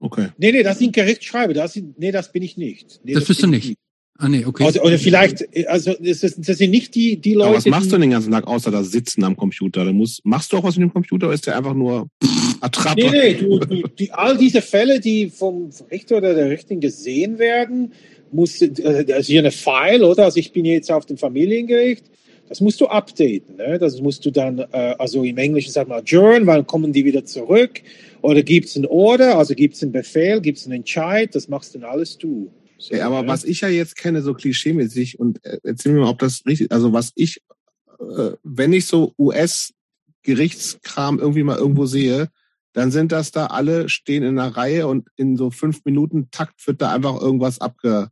[0.00, 0.30] Okay.
[0.38, 1.54] Nee, nee, das sind Gerichtsschreiber.
[1.54, 3.00] Das sind, nee, das bin ich nicht.
[3.04, 3.68] Nee, das, das bist du nicht.
[3.68, 3.78] nicht.
[4.22, 4.64] Ah, nee, okay.
[4.64, 7.48] Also, oder vielleicht, also das, das sind nicht die, die Leute.
[7.48, 9.84] Aber was machst du den ganzen Tag außer da sitzen am Computer?
[9.84, 12.08] Du musst, machst du auch was mit dem Computer oder ist der einfach nur
[12.60, 13.00] Attrappe?
[13.00, 17.40] Nee, nee, du, du, die, all diese Fälle, die vom Richter oder der Richterin gesehen
[17.40, 17.94] werden,
[18.30, 20.24] muss, äh, also hier eine File, oder?
[20.24, 22.04] Also ich bin jetzt auf dem Familiengericht
[22.48, 23.56] das musst du updaten.
[23.56, 23.78] Ne?
[23.78, 27.24] Das musst du dann, äh, also im Englischen sagt man adjourn, wann kommen die wieder
[27.24, 27.80] zurück?
[28.20, 31.48] Oder gibt es ein Order, also gibt es einen Befehl, gibt es einen Entscheid, das
[31.48, 32.50] machst dann alles du.
[32.82, 36.10] So, ja, aber was ich ja jetzt kenne, so klischeemäßig, und äh, erzähl mir mal,
[36.10, 37.40] ob das richtig, also was ich,
[38.00, 42.28] äh, wenn ich so US-Gerichtskram irgendwie mal irgendwo sehe,
[42.72, 46.66] dann sind das da alle stehen in einer Reihe und in so fünf Minuten Takt
[46.66, 48.08] wird da einfach irgendwas abge,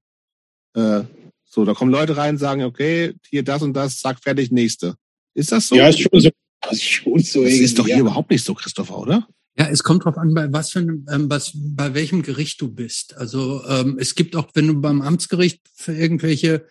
[0.74, 1.00] äh,
[1.44, 4.94] so, da kommen Leute rein, sagen, okay, hier das und das, sag fertig, nächste.
[5.34, 5.74] Ist das so?
[5.74, 6.31] Ja, ist schon so.
[6.60, 7.97] Das ist, schon so das ist doch ja.
[7.97, 9.26] hier überhaupt nicht so, Christopher, oder?
[9.60, 12.68] Ja, es kommt drauf an, bei was für einem, ähm, was, bei welchem Gericht du
[12.68, 13.14] bist.
[13.18, 16.64] Also ähm, es gibt auch, wenn du beim Amtsgericht für irgendwelche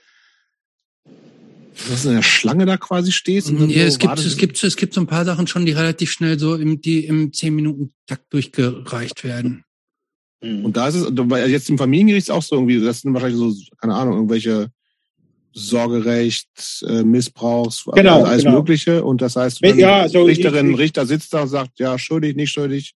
[1.88, 3.52] Dass du in der Schlange da quasi stehst.
[3.52, 5.72] Und ja, so es gibt, es gibt, es gibt so ein paar Sachen schon, die
[5.72, 9.64] relativ schnell so im, die im 10-Minuten-Takt durchgereicht werden.
[10.42, 13.38] Und da ist es, weil jetzt im Familiengericht ist auch so irgendwie, das sind wahrscheinlich
[13.38, 14.72] so, keine Ahnung, irgendwelche
[15.54, 16.48] Sorgerecht,
[16.88, 18.58] äh, Missbrauchs, Genau, alles genau.
[18.58, 19.04] Mögliche.
[19.04, 21.98] Und das heißt, Wenn- ja, so Richterin, ich- ich- Richter sitzt da und sagt, ja,
[21.98, 22.94] schuldig, nicht schuldig,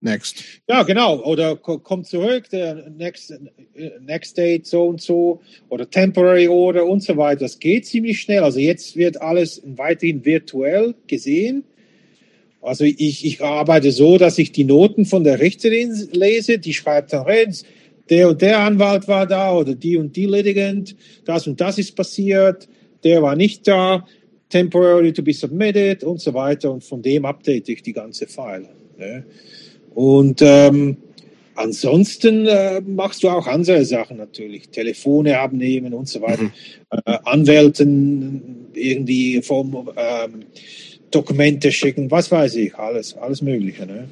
[0.00, 0.42] next.
[0.68, 1.22] Ja, genau.
[1.24, 6.84] Oder ko- kommt zurück, der next, äh, next date so und so oder temporary order
[6.86, 7.40] und so weiter.
[7.40, 8.42] Das geht ziemlich schnell.
[8.42, 11.64] Also jetzt wird alles weiterhin virtuell gesehen.
[12.60, 16.58] Also ich, ich arbeite so, dass ich die Noten von der Richterin lese.
[16.58, 17.54] Die schreibt dann rein,
[18.12, 20.94] der und der Anwalt war da oder die und die Litigant.
[21.24, 22.68] Das und das ist passiert.
[23.04, 24.04] Der war nicht da.
[24.50, 26.70] Temporary to be submitted und so weiter.
[26.70, 28.68] Und von dem update ich die ganze File.
[28.98, 29.24] Ne?
[29.94, 30.98] Und ähm,
[31.54, 34.68] ansonsten äh, machst du auch andere Sachen natürlich.
[34.68, 36.50] Telefone abnehmen und so weiter.
[36.90, 40.44] Äh, Anwälten irgendwie vom ähm,
[41.10, 43.86] Dokumente schicken, was weiß ich, alles, alles Mögliche.
[43.86, 44.06] Ne?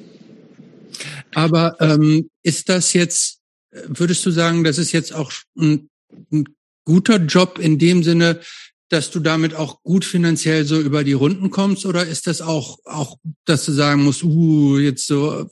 [1.34, 3.39] Aber ähm, ist das jetzt,
[3.70, 5.88] würdest du sagen, das ist jetzt auch ein,
[6.32, 6.44] ein
[6.84, 8.40] guter Job in dem Sinne,
[8.88, 11.86] dass du damit auch gut finanziell so über die Runden kommst?
[11.86, 15.48] Oder ist das auch, auch, dass du sagen musst, uh, jetzt so,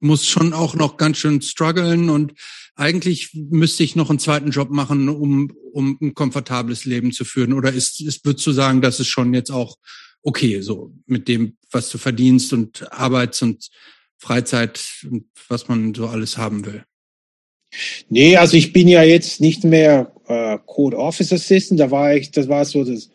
[0.00, 2.34] muss schon auch noch ganz schön strugglen und
[2.74, 7.52] eigentlich müsste ich noch einen zweiten Job machen, um, um ein komfortables Leben zu führen?
[7.52, 9.76] Oder ist, ist, würdest du sagen, das ist schon jetzt auch
[10.22, 13.68] okay, so mit dem, was du verdienst und Arbeits- und
[14.18, 16.84] Freizeit und was man so alles haben will?
[18.08, 22.30] Nee, also ich bin ja jetzt nicht mehr äh, Code Office Assistant, da war ich,
[22.30, 23.10] das war so das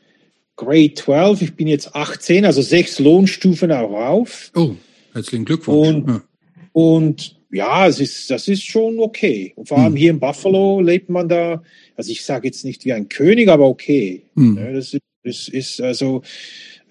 [0.56, 4.52] Grade 12, ich bin jetzt 18, also sechs Lohnstufen auch rauf.
[4.56, 4.72] Oh,
[5.14, 5.96] herzlichen Glückwunsch.
[5.96, 6.24] Und- ja.
[6.72, 9.54] Und ja, es ist, das ist schon okay.
[9.56, 9.98] Und vor allem Hm.
[9.98, 11.64] hier in Buffalo lebt man da,
[11.96, 14.24] also ich sage jetzt nicht wie ein König, aber okay.
[14.36, 14.58] Hm.
[14.58, 16.22] Ja, das ist, das ist also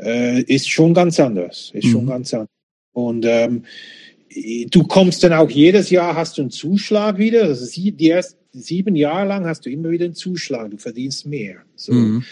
[0.01, 1.71] äh, ist schon ganz anders.
[1.75, 2.09] Ist schon Mhm.
[2.09, 2.49] ganz anders.
[2.93, 3.65] Und ähm,
[4.71, 7.45] du kommst dann auch jedes Jahr hast du einen Zuschlag wieder.
[7.45, 10.71] Also sie, die ersten sieben Jahre lang hast du immer wieder einen Zuschlag.
[10.71, 11.57] Du verdienst mehr.
[11.77, 12.25] So, Mhm.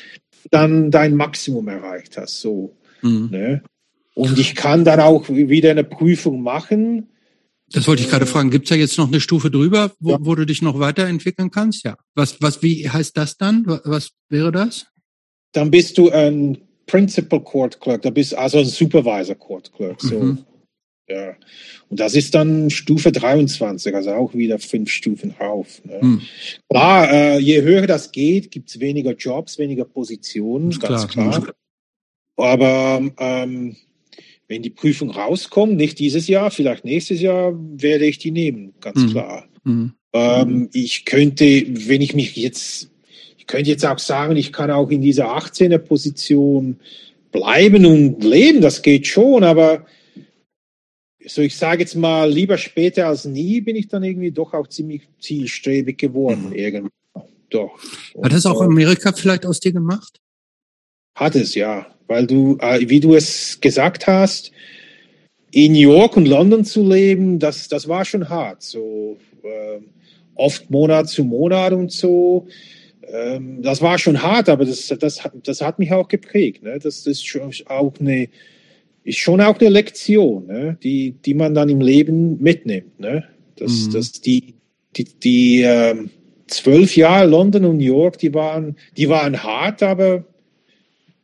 [0.50, 2.40] dann dein Maximum erreicht hast.
[2.40, 2.76] So.
[3.02, 3.28] Mhm.
[3.30, 3.62] Ne?
[4.14, 7.08] Und ich kann dann auch wieder eine Prüfung machen.
[7.70, 8.50] Das wollte ich gerade fragen.
[8.50, 10.18] Gibt's da jetzt noch eine Stufe drüber, wo, Ja.
[10.20, 11.84] wo du dich noch weiterentwickeln kannst?
[11.84, 11.96] Ja.
[12.14, 13.64] Was, was, wie heißt das dann?
[13.66, 14.86] Wa- Was wäre das?
[15.52, 20.00] Dann bist du ein Principal Court Clerk, da bist also ein Supervisor Court Clerk.
[20.02, 20.18] So.
[20.20, 20.38] Mhm.
[21.12, 21.34] Ja.
[21.88, 25.82] Und das ist dann Stufe 23, also auch wieder fünf Stufen rauf.
[25.84, 26.00] Ne?
[26.00, 26.22] Hm.
[26.70, 31.40] Klar, äh, je höher das geht, gibt's weniger Jobs, weniger Positionen, Ist ganz klar.
[31.42, 31.54] klar.
[32.36, 33.76] Aber ähm,
[34.48, 39.00] wenn die Prüfung rauskommt, nicht dieses Jahr, vielleicht nächstes Jahr, werde ich die nehmen, ganz
[39.02, 39.10] Mhm.
[39.10, 39.44] klar.
[39.64, 39.92] Mhm.
[40.14, 42.90] Ähm, ich könnte, wenn ich mich jetzt,
[43.38, 46.76] ich könnte jetzt auch sagen, ich kann auch in dieser 18er Position
[47.32, 49.86] bleiben und leben, das geht schon, aber
[51.26, 54.66] so ich sage jetzt mal, lieber später als nie, bin ich dann irgendwie doch auch
[54.68, 56.90] ziemlich zielstrebig geworden, irgendwann.
[57.50, 57.78] Doch.
[58.22, 60.18] Hat das auch Und, äh, Amerika vielleicht aus dir gemacht?
[61.14, 61.86] Hat es, ja.
[62.06, 64.52] Weil du, äh, wie du es gesagt hast,
[65.50, 68.62] in New York und London zu leben, das, das war schon hart.
[68.62, 69.90] So ähm,
[70.34, 72.46] oft Monat zu Monat und so.
[73.06, 76.62] Ähm, das war schon hart, aber das, das, hat- das hat mich auch geprägt.
[76.62, 76.78] Ne?
[76.82, 78.28] Das, das ist schon auch eine,
[79.04, 80.78] ist schon auch eine Lektion, ne?
[80.82, 82.98] die, die man dann im Leben mitnimmt.
[83.00, 83.24] Ne?
[83.56, 83.92] Das, Mhm.
[83.92, 84.54] das, die,
[84.96, 86.10] die, die ähm,
[86.46, 90.24] zwölf Jahre London und New York, die waren, die waren hart, aber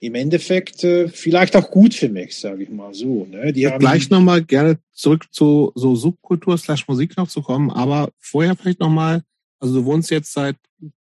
[0.00, 3.26] im Endeffekt äh, vielleicht auch gut für mich, sage ich mal so.
[3.30, 3.52] Ne?
[3.52, 8.10] Die haben, Gleich nochmal gerne zurück zu so Subkultur slash Musik noch zu kommen, aber
[8.18, 9.22] vorher vielleicht nochmal,
[9.60, 10.56] also du wohnst jetzt seit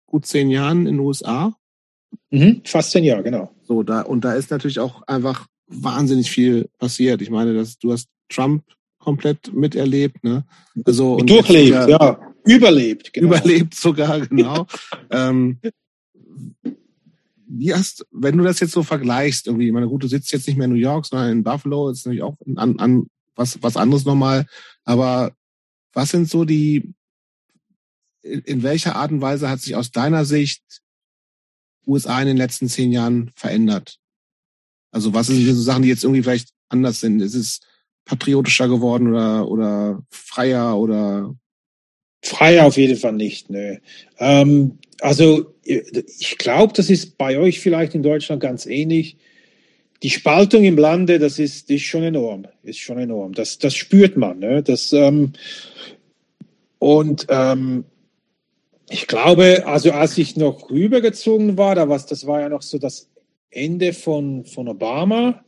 [0.06, 1.54] gut zehn Jahren in den USA,
[2.30, 3.50] Mhm, fast zehn Jahre, genau.
[3.62, 7.22] so da und da ist natürlich auch einfach wahnsinnig viel passiert.
[7.22, 8.64] Ich meine, dass du hast Trump
[8.98, 10.44] komplett miterlebt, ne?
[10.84, 12.18] Also und Durchlebt, jetzt ja.
[12.44, 13.28] Überlebt, genau.
[13.28, 14.66] überlebt sogar, genau.
[15.10, 15.58] ähm,
[17.48, 20.46] wie hast, wenn du das jetzt so vergleichst, irgendwie, ich meine, gut, du sitzt jetzt
[20.46, 23.76] nicht mehr in New York, sondern in Buffalo, ist natürlich auch an, an was, was
[23.76, 24.46] anderes nochmal.
[24.84, 25.32] Aber
[25.92, 26.94] was sind so die,
[28.22, 30.62] in, in welcher Art und Weise hat sich aus deiner Sicht
[31.86, 33.98] USA in den letzten zehn Jahren verändert?
[34.90, 37.20] Also was sind so Sachen, die jetzt irgendwie vielleicht anders sind?
[37.20, 37.60] Ist es
[38.04, 41.34] patriotischer geworden oder, oder freier oder
[42.22, 43.50] Frei auf jeden Fall nicht.
[43.50, 43.80] Ne.
[44.18, 49.16] Ähm, also ich glaube, das ist bei euch vielleicht in Deutschland ganz ähnlich.
[50.02, 53.34] die Spaltung im Lande, das ist, ist schon enorm, ist schon enorm.
[53.34, 54.38] Das, das spürt man.
[54.38, 54.62] Ne?
[54.62, 55.32] Das, ähm,
[56.78, 57.84] und ähm,
[58.88, 63.07] ich glaube, also als ich noch rübergezogen war, da das war ja noch so das
[63.50, 65.44] Ende von, von Obama.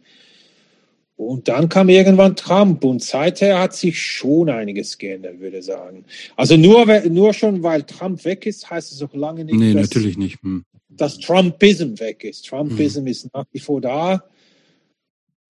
[1.17, 6.07] Und dann kam irgendwann Trump und seither hat sich schon einiges geändert, würde ich sagen.
[6.35, 9.91] Also nur, nur schon, weil Trump weg ist, heißt es auch lange nicht, nee, dass,
[9.91, 10.43] natürlich nicht.
[10.43, 10.65] Hm.
[10.89, 12.47] dass Trumpism weg ist.
[12.47, 13.07] Trumpism hm.
[13.07, 14.25] ist nach wie vor da.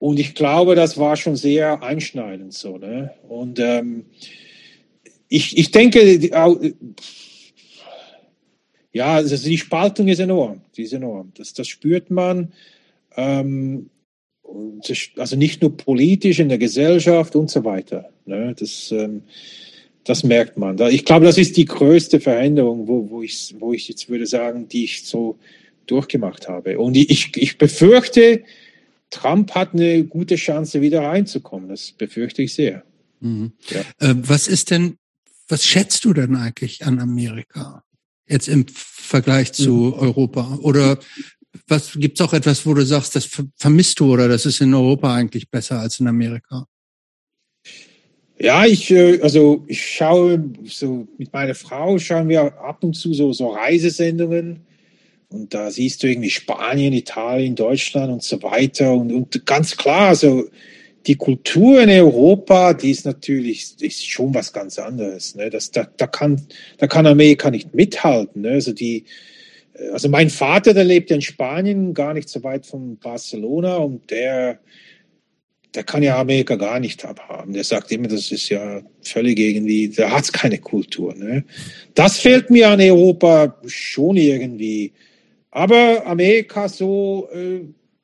[0.01, 2.77] Und ich glaube, das war schon sehr einschneidend so.
[2.77, 3.13] Ne?
[3.29, 4.07] Und ähm,
[5.29, 6.31] ich, ich denke,
[8.93, 10.63] ja, also die Spaltung ist enorm.
[10.77, 11.33] Die ist enorm.
[11.37, 12.53] Das, das spürt man.
[13.17, 13.91] Ähm,
[15.17, 18.11] also nicht nur politisch in der Gesellschaft und so weiter.
[18.27, 18.55] Ne?
[18.59, 19.23] Das, ähm,
[20.05, 20.79] das merkt man.
[20.91, 24.69] Ich glaube, das ist die größte Veränderung, wo, wo, ich, wo ich jetzt würde sagen,
[24.69, 25.39] die ich so
[25.87, 26.79] durchgemacht habe.
[26.79, 28.43] Und ich, ich befürchte,
[29.11, 31.69] Trump hat eine gute Chance, wieder reinzukommen.
[31.69, 32.83] Das befürchte ich sehr.
[33.21, 33.53] Mhm.
[33.69, 33.81] Ja.
[33.99, 34.97] Äh, was ist denn,
[35.49, 37.85] was schätzt du denn eigentlich an Amerika?
[38.31, 39.93] Jetzt im Vergleich zu mhm.
[39.95, 40.59] Europa?
[40.63, 40.99] Oder
[41.67, 45.13] was gibt's auch etwas, wo du sagst, das vermisst du oder das ist in Europa
[45.15, 46.67] eigentlich besser als in Amerika?
[48.39, 53.13] Ja, ich, äh, also ich schaue so mit meiner Frau schauen wir ab und zu
[53.13, 54.61] so, so Reisesendungen
[55.29, 60.09] und da siehst du irgendwie Spanien, Italien, Deutschland und so weiter und, und ganz klar,
[60.09, 60.49] also
[61.07, 65.35] die Kultur in Europa, die ist natürlich ist schon was ganz anderes.
[65.35, 65.51] Ne?
[65.51, 66.47] Das, da, da, kann,
[66.79, 68.43] da kann Amerika nicht mithalten.
[68.43, 68.51] Ne?
[68.51, 69.05] Also, die,
[69.93, 74.61] also mein Vater, der lebt in Spanien, gar nicht so weit von Barcelona und der,
[75.75, 77.55] der kann ja Amerika gar nicht abhaben.
[77.55, 81.15] Der sagt immer, das ist ja völlig irgendwie, da hat es keine Kultur.
[81.15, 81.45] Ne?
[81.95, 84.93] Das fehlt mir an Europa schon irgendwie.
[85.51, 87.61] Aber Amerika so, äh,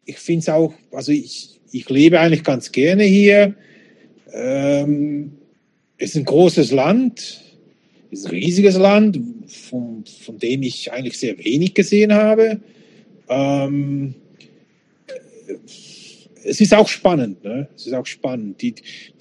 [0.07, 3.55] ich finde es auch, also ich, ich lebe eigentlich ganz gerne hier.
[4.33, 5.33] Ähm,
[5.99, 7.41] es ist ein großes Land,
[8.11, 12.61] ist ein riesiges Land, von, von dem ich eigentlich sehr wenig gesehen habe.
[13.29, 14.15] Ähm,
[16.45, 17.69] es ist auch spannend, ne?
[17.75, 18.63] Es ist auch spannend.
[18.63, 18.75] Die,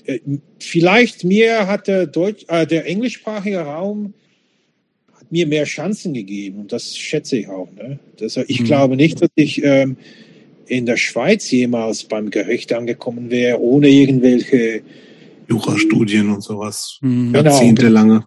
[0.06, 0.20] äh,
[0.60, 4.14] vielleicht mir hat der, Deutsch, äh, der englischsprachige Raum
[5.30, 7.70] mir mehr Chancen gegeben und das schätze ich auch.
[7.74, 8.00] Ne?
[8.18, 8.66] Das, ich mhm.
[8.66, 9.98] glaube nicht, dass ich ähm,
[10.68, 14.82] in der Schweiz jemals beim Gericht angekommen wäre, ohne irgendwelche
[15.48, 16.98] Jurastudien und sowas.
[17.02, 17.34] Mhm.
[17.34, 17.50] Genau.
[17.50, 18.26] Jahrzehntelange.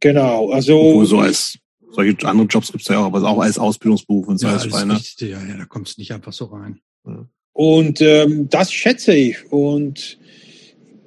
[0.00, 0.80] Genau, also.
[0.80, 1.58] Obwohl so als
[1.92, 4.64] solche andere Jobs gibt es ja auch, aber auch als Ausbildungsberuf und so ja, als
[4.64, 5.00] Schweine.
[5.18, 6.80] Ja, ja, da kommst du nicht einfach so rein.
[7.06, 7.26] Ja.
[7.52, 9.52] Und ähm, das schätze ich.
[9.52, 10.18] Und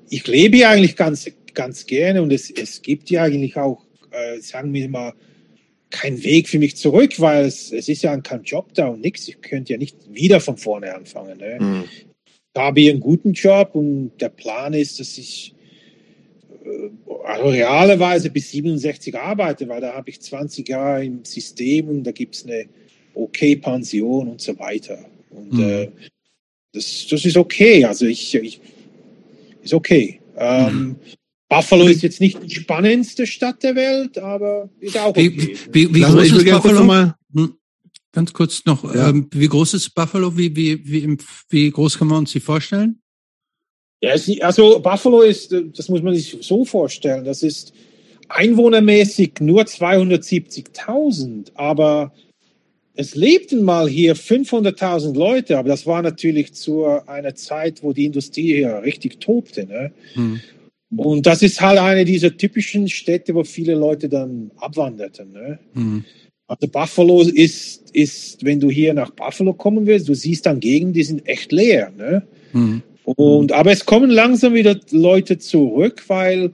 [0.09, 4.39] ich lebe ja eigentlich ganz, ganz gerne und es, es gibt ja eigentlich auch, äh,
[4.39, 5.13] sagen wir mal,
[5.89, 9.27] kein Weg für mich zurück, weil es, es ist ja kein Job da und nichts.
[9.27, 11.37] Ich könnte ja nicht wieder von vorne anfangen.
[11.37, 11.57] Ne?
[11.59, 11.83] Mhm.
[12.25, 15.53] Ich habe hier einen guten Job und der Plan ist, dass ich
[16.65, 16.89] äh,
[17.25, 22.11] also realerweise bis 67 arbeite, weil da habe ich 20 Jahre im System und da
[22.11, 22.65] gibt es eine
[23.13, 25.05] okay Pension und so weiter.
[25.29, 25.69] Und mhm.
[25.69, 25.87] äh,
[26.73, 27.85] das, das ist okay.
[27.85, 28.59] Also ich, ich
[29.63, 30.19] ist okay.
[30.37, 30.95] Ähm, mhm.
[31.49, 35.31] Buffalo ist jetzt nicht die spannendste Stadt der Welt, aber ist auch okay.
[35.31, 36.83] Wie, wie, wie groß ist Buffalo?
[36.83, 37.55] Mal hm,
[38.15, 39.09] Ganz kurz noch, ja.
[39.09, 40.37] ähm, wie groß ist Buffalo?
[40.37, 41.17] Wie, wie, wie,
[41.49, 43.01] wie groß können wir uns die vorstellen?
[44.01, 47.73] Ja, also Buffalo ist, das muss man sich so vorstellen, das ist
[48.29, 52.13] einwohnermäßig nur 270.000, aber
[52.93, 58.05] es lebten mal hier 500.000 Leute, aber das war natürlich zu einer Zeit, wo die
[58.05, 59.65] Industrie hier richtig tobte.
[59.65, 59.91] Ne?
[60.13, 60.39] Hm.
[60.95, 65.31] Und das ist halt eine dieser typischen Städte, wo viele Leute dann abwanderten.
[65.31, 65.59] Ne?
[65.73, 66.05] Mhm.
[66.47, 70.93] Also Buffalo ist, ist, wenn du hier nach Buffalo kommen willst, du siehst dann Gegenden,
[70.93, 71.91] die sind echt leer.
[71.97, 72.27] Ne?
[72.53, 72.83] Mhm.
[73.03, 76.51] Und, aber es kommen langsam wieder Leute zurück, weil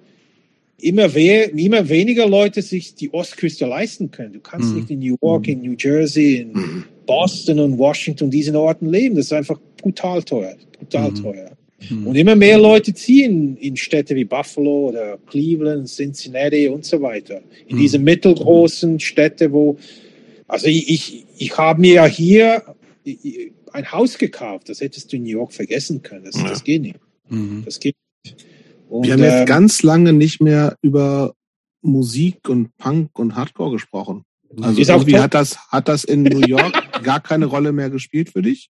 [0.77, 4.33] immer, we immer weniger Leute sich die Ostküste leisten können.
[4.33, 4.75] Du kannst mhm.
[4.75, 6.83] nicht in New York, in New Jersey, in mhm.
[7.05, 9.15] Boston und Washington, diesen Orten leben.
[9.15, 10.55] Das ist einfach brutal teuer.
[10.77, 11.15] Brutal mhm.
[11.15, 11.51] teuer.
[11.89, 12.07] Mhm.
[12.07, 17.41] Und immer mehr Leute ziehen in Städte wie Buffalo oder Cleveland, Cincinnati und so weiter.
[17.67, 17.81] In mhm.
[17.81, 19.77] diese mittelgroßen Städte, wo,
[20.47, 22.63] also ich, ich, ich habe mir ja hier
[23.73, 26.25] ein Haus gekauft, das hättest du in New York vergessen können.
[26.25, 26.49] Das, ja.
[26.49, 26.99] das geht nicht.
[27.29, 27.63] Mhm.
[27.65, 28.45] Das geht nicht.
[28.89, 31.33] Und, Wir haben jetzt ähm, ganz lange nicht mehr über
[31.81, 34.23] Musik und Punk und Hardcore gesprochen.
[34.61, 38.41] Also irgendwie hat das, hat das in New York gar keine Rolle mehr gespielt für
[38.41, 38.69] dich?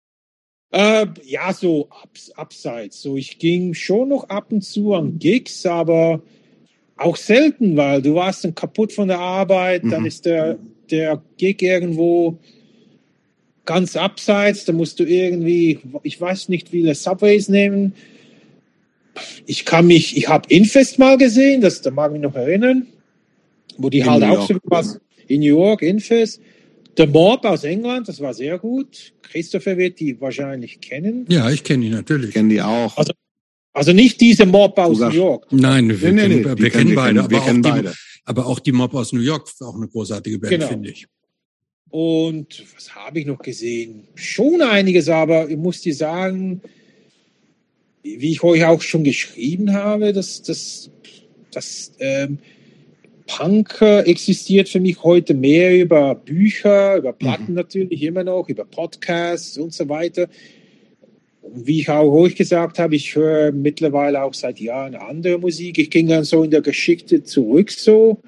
[0.71, 3.01] Äh, ja, so abs abseits.
[3.01, 6.21] So, ich ging schon noch ab und zu an Gigs, aber
[6.97, 9.89] auch selten, weil du warst dann kaputt von der Arbeit, mhm.
[9.91, 10.57] dann ist der,
[10.89, 12.39] der Gig irgendwo
[13.65, 17.93] ganz abseits, da musst du irgendwie, ich weiß nicht, viele Subways nehmen.
[19.45, 22.87] Ich kann mich, ich habe Infest mal gesehen, das da mag ich mich noch erinnern,
[23.77, 26.41] wo die In halt auch so was in New York, Infest.
[26.97, 29.13] Der Mob aus England, das war sehr gut.
[29.21, 31.25] Christopher wird die wahrscheinlich kennen.
[31.29, 32.29] Ja, ich kenne ihn natürlich.
[32.29, 32.97] Ich kenne die auch.
[32.97, 33.13] Also-
[33.73, 35.45] Also nicht diese Mob aus New York.
[35.51, 37.69] Nein, wir, Nee, nee, kennen, nee, wir die kennen beide, aber, wir auch kennen die,
[37.69, 37.93] beide.
[38.25, 40.67] aber auch die Mob aus New York ist auch eine großartige Band, Genau.
[40.67, 41.05] finde ich.
[41.89, 44.07] Und was habe ich noch gesehen?
[44.15, 46.61] Schon einiges, aber ich muss dir sagen,
[48.01, 50.89] wie ich euch auch schon geschrieben habe, dass das,
[51.51, 52.39] das ähm,
[53.27, 59.57] Punk existiert für mich heute mehr über Bücher, über Platten natürlich immer noch, über Podcasts
[59.57, 60.27] und so weiter.
[61.41, 65.77] Und wie ich auch euch gesagt habe, ich höre mittlerweile auch seit Jahren andere Musik.
[65.77, 68.19] Ich ging dann so in der Geschichte zurück so.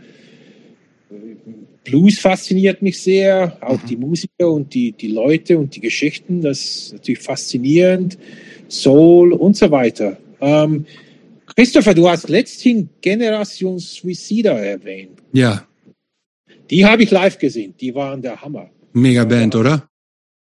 [1.83, 3.87] Blues fasziniert mich sehr, auch Mhm.
[3.87, 8.17] die Musiker und die, die Leute und die Geschichten, das ist natürlich faszinierend.
[8.67, 10.17] Soul und so weiter.
[10.39, 10.85] Ähm,
[11.59, 15.19] Christopher, du hast letzthin Generation Suicida erwähnt.
[15.33, 15.67] Ja,
[16.69, 17.73] Die habe ich live gesehen.
[17.81, 18.69] Die waren der Hammer.
[18.93, 19.89] mega Band, oder?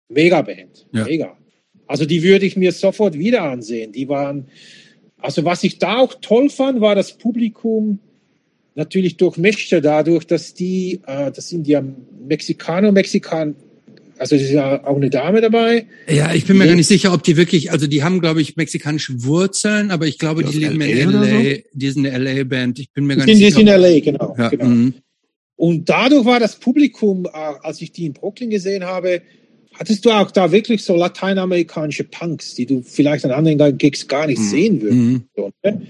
[0.09, 0.85] Megaband.
[0.91, 1.05] Ja.
[1.05, 1.35] Mega.
[1.87, 3.93] Also die würde ich mir sofort wieder ansehen.
[3.93, 4.45] Die waren,
[5.19, 7.97] also was ich da auch toll fand, war das Publikum
[8.75, 11.81] natürlich durchmischte dadurch, dass die, äh, das sind ja
[12.27, 13.55] Mexikaner, Mexikan,
[14.19, 15.87] also es ist ja auch eine Dame dabei.
[16.09, 16.71] Ja, ich bin mir Ja.
[16.71, 20.17] gar nicht sicher, ob die wirklich, also die haben, glaube ich, mexikanische Wurzeln, aber ich
[20.19, 21.11] glaube, Die die aus leben LA in
[21.53, 21.59] LA.
[21.73, 22.79] Die sind eine LA-Band.
[22.79, 23.57] Ich bin mir Die gar sind, nicht die sicher.
[23.57, 24.35] sind in LA, genau.
[24.37, 24.65] ja, genau.
[24.65, 24.93] mhm.
[25.55, 27.29] Und dadurch war das Publikum, äh,
[27.63, 29.21] als ich die in Brooklyn gesehen habe,
[29.73, 34.27] hattest du auch da wirklich so lateinamerikanische Punks, die du vielleicht an anderen Gigs gar
[34.27, 34.43] nicht Mhm.
[34.49, 34.99] sehen würdest.
[35.01, 35.23] Mhm.
[35.35, 35.81] So, ne?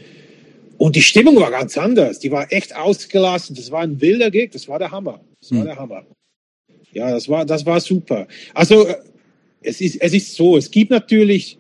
[0.77, 2.19] Und die Stimmung war ganz anders.
[2.19, 3.55] Die war echt ausgelassen.
[3.55, 4.51] Das war ein wilder Gig.
[4.51, 5.21] Das war der Hammer.
[5.41, 5.65] Das war Hm.
[5.65, 6.05] der Hammer.
[6.93, 8.27] Ja, das war, das war super.
[8.53, 8.95] Also, äh,
[9.61, 10.57] es ist, es ist so.
[10.57, 11.57] Es gibt natürlich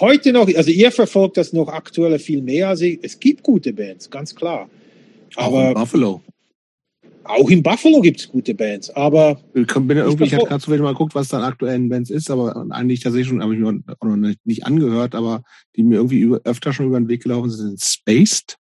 [0.00, 2.98] heute noch, also ihr verfolgt das noch aktuell viel mehr als ich.
[3.02, 4.68] Es gibt gute Bands, ganz klar.
[5.36, 6.22] Auch in Aber Buffalo.
[7.24, 8.90] auch in Buffalo gibt es gute Bands.
[8.90, 11.88] Aber Ich bin ja irgendwie, ich hatte gerade zufällig mal geguckt, was da an aktuellen
[11.88, 15.42] Bands ist, aber eigentlich tatsächlich schon, habe ich mir auch noch nicht, nicht angehört, aber
[15.76, 18.56] die mir irgendwie über, öfter schon über den Weg gelaufen sind, sind Spaced.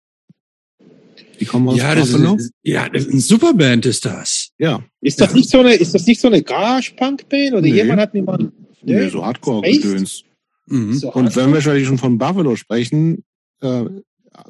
[1.41, 2.35] Die kommen aus Ja, das Buffalo.
[2.37, 4.51] ist, ja, das ist eine super Band ist das.
[4.59, 5.37] ja, ist das Ja.
[5.37, 7.53] nicht so eine, ist das nicht so eine Garage-Punk-Band?
[7.53, 7.73] Oder Nee.
[7.75, 8.53] jemand hat mir mal.
[8.83, 10.25] nee, so Hardcore-Gedöns.
[10.67, 10.95] Mhm.
[10.95, 11.53] So Und wenn Hardcore?
[11.55, 13.25] wir schon- schon von Buffalo sprechen,
[13.63, 13.85] äh,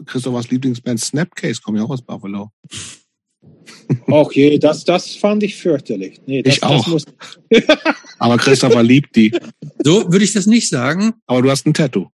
[0.07, 2.51] Christophers Lieblingsband Snapcase kommt ja auch aus Buffalo.
[4.09, 6.21] Ach je, das, das fand ich fürchterlich.
[6.27, 6.85] Nee, das, Ich auch.
[6.85, 7.05] Das muss,
[8.19, 9.33] Aber Christopher liebt die.
[9.83, 11.15] So würde ich das nicht sagen.
[11.27, 12.09] Aber du hast ein Tattoo.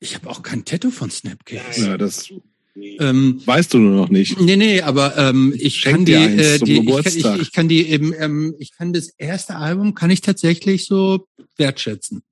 [0.00, 1.86] Ich habe auch kein Tattoo von Snapcase.
[1.86, 2.30] Ja, das
[2.76, 4.40] Ähm, weißt du nur noch nicht.
[4.40, 7.68] nee, nee, aber ähm, ich Schenk kann die, äh, zum die ich, ich, ich kann
[7.68, 11.26] die eben, ähm, ich kann das erste Album kann ich tatsächlich so
[11.56, 12.22] wertschätzen.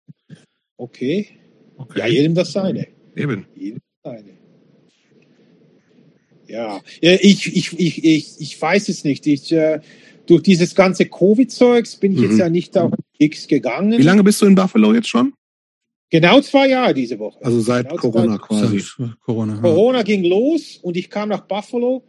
[0.76, 1.28] okay.
[1.76, 1.98] Okay.
[2.00, 2.88] Ja, jedem das seine.
[3.14, 3.46] Eben.
[3.54, 4.30] Jedem das seine.
[6.48, 9.26] Ja, Ja, ich, ich, ich, ich, ich weiß es nicht.
[9.26, 9.80] Ich, äh,
[10.26, 12.24] durch dieses ganze Covid-Zeugs bin ich Mhm.
[12.30, 13.98] jetzt ja nicht auf Gigs gegangen.
[13.98, 15.32] Wie lange bist du in Buffalo jetzt schon?
[16.10, 17.38] Genau zwei Jahre diese Woche.
[17.44, 18.78] Also seit Genau Corona zwei- quasi.
[18.80, 19.54] So, Corona.
[19.56, 19.60] ja.
[19.60, 22.02] Corona ging los und ich kam nach Buffalo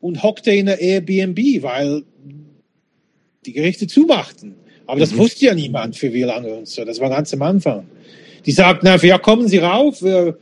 [0.00, 2.02] und hockte in der Airbnb, weil
[3.46, 4.54] die Gerichte zumachten.
[4.86, 5.18] Aber das Mhm.
[5.18, 6.84] wusste ja niemand für wie lange und so.
[6.84, 7.86] Das war ganz am Anfang.
[8.44, 10.36] Die sagten einfach, ja, kommen Sie rauf, wir,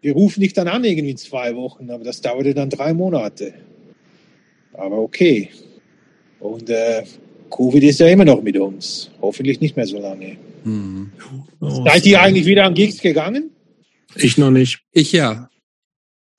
[0.00, 1.90] wir rufen dich dann an irgendwie in zwei Wochen.
[1.90, 3.54] Aber das dauerte dann drei Monate.
[4.72, 5.50] Aber okay.
[6.40, 7.04] Und äh,
[7.50, 9.10] Covid ist ja immer noch mit uns.
[9.20, 10.36] Hoffentlich nicht mehr so lange.
[10.64, 11.12] Mhm.
[11.60, 13.50] Oh, Seid ihr eigentlich wieder an Gigs gegangen?
[14.14, 14.80] Ich noch nicht.
[14.92, 15.48] Ich ja.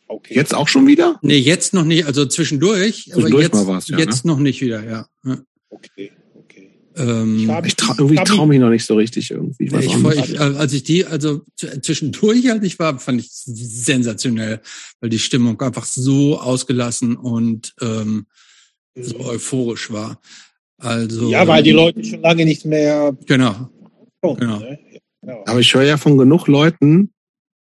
[0.07, 0.35] Okay.
[0.35, 1.19] Jetzt auch schon wieder?
[1.21, 4.59] Nee, jetzt noch nicht, also zwischendurch, aber Zwischendurch jetzt, mal was, ja, jetzt noch nicht
[4.61, 5.07] wieder, ja.
[5.23, 5.37] ja.
[5.69, 6.69] Okay, okay.
[6.97, 9.65] Ähm, Ich Ich trau, irgendwie hab traue mich noch nicht so richtig irgendwie.
[9.65, 10.29] Ich weiß ich, nicht.
[10.31, 14.59] ich, als ich die, also zwischendurch, als ich war, fand ich sensationell,
[14.99, 18.25] weil die Stimmung einfach so ausgelassen und ähm,
[18.95, 20.19] so euphorisch war.
[20.77, 23.69] Also Ja, weil die Leute schon lange nicht mehr genau.
[24.21, 24.39] Kommen.
[24.39, 24.59] Genau.
[24.59, 24.79] Ne?
[24.91, 25.43] Ja, genau.
[25.45, 27.13] Aber ich höre ja von genug Leuten,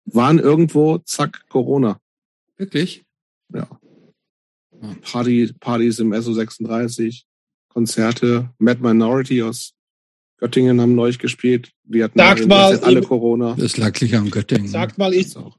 [0.04, 2.00] waren irgendwo, zack, Corona.
[2.56, 3.04] Wirklich?
[3.52, 3.68] Ja.
[5.02, 7.22] Party, Partys im SO36,
[7.68, 9.74] Konzerte, Mad Minority aus
[10.38, 11.70] Göttingen haben neulich gespielt.
[11.84, 13.54] Die hatten Sagt alle- mal, alle Corona.
[13.58, 14.68] Das lag sicher am Göttingen.
[14.68, 15.58] Sagt mal, ist, auch.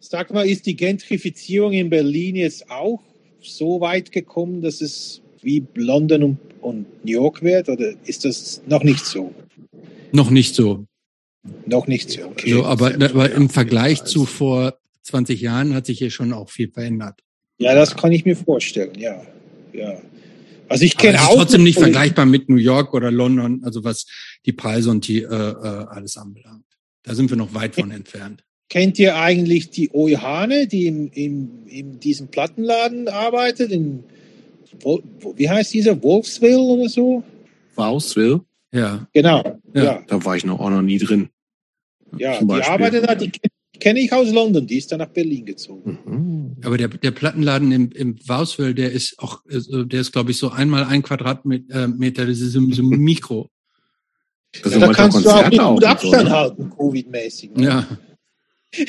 [0.00, 3.00] sagt mal, ist die Gentrifizierung in Berlin jetzt auch
[3.40, 7.68] so weit gekommen, dass es wie London und, und New York wird?
[7.68, 9.32] Oder ist das noch nicht so?
[10.12, 10.86] Noch nicht so.
[11.66, 12.22] Noch nicht so.
[12.26, 12.52] Okay.
[12.52, 14.74] so aber, aber im Vergleich zu vor
[15.04, 17.20] 20 Jahren hat sich hier schon auch viel verändert.
[17.58, 19.22] Ja, das kann ich mir vorstellen, ja.
[19.72, 20.00] ja.
[20.68, 21.34] Also ich Aber kenne es ist auch.
[21.36, 24.06] trotzdem nicht vergleichbar mit New York oder London, also was
[24.46, 26.64] die Preise und die äh, äh, alles anbelangt.
[27.02, 28.44] Da sind wir noch weit von entfernt.
[28.68, 33.72] Kennt ihr eigentlich die Oihane, die im, im, in diesem Plattenladen arbeitet?
[33.72, 34.04] In,
[34.80, 35.02] Wol-
[35.34, 36.00] wie heißt dieser?
[36.02, 37.24] Wolfsville oder so?
[37.74, 38.42] Wowsville,
[38.72, 39.06] Ja.
[39.12, 39.60] Genau.
[39.74, 39.82] Ja.
[39.84, 41.28] Ja, da war ich noch auch noch nie drin.
[42.16, 42.72] ja, Zum die Beispiel.
[42.72, 43.50] arbeitet da, die ken-
[43.80, 45.98] kenne ich aus London, die ist dann nach Berlin gezogen.
[46.04, 46.56] Mhm.
[46.64, 50.38] Aber der, der Plattenladen im, im Wowsville, der ist auch, äh, der ist, glaube ich,
[50.38, 53.48] so einmal ein Quadratmeter, äh, Meter, das ist so, so ein Mikro.
[54.62, 56.30] Da Ja, da kannst du auch Konzerte nicht gut so, Abstand ne?
[56.30, 57.50] halten, Covid-mäßig.
[57.56, 57.64] ne?
[57.64, 57.86] Ja.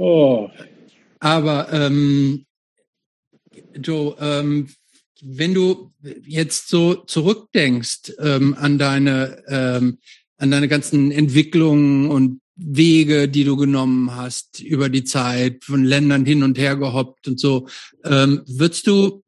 [0.00, 0.48] Oh.
[1.18, 2.44] Aber ähm,
[3.74, 4.68] Joe, ähm,
[5.22, 5.92] wenn du
[6.26, 9.98] jetzt so zurückdenkst ähm, an deine ähm,
[10.36, 16.24] an deine ganzen Entwicklungen und Wege, die du genommen hast über die Zeit, von Ländern
[16.24, 17.68] hin und her gehoppt und so,
[18.04, 19.22] ähm, würdest du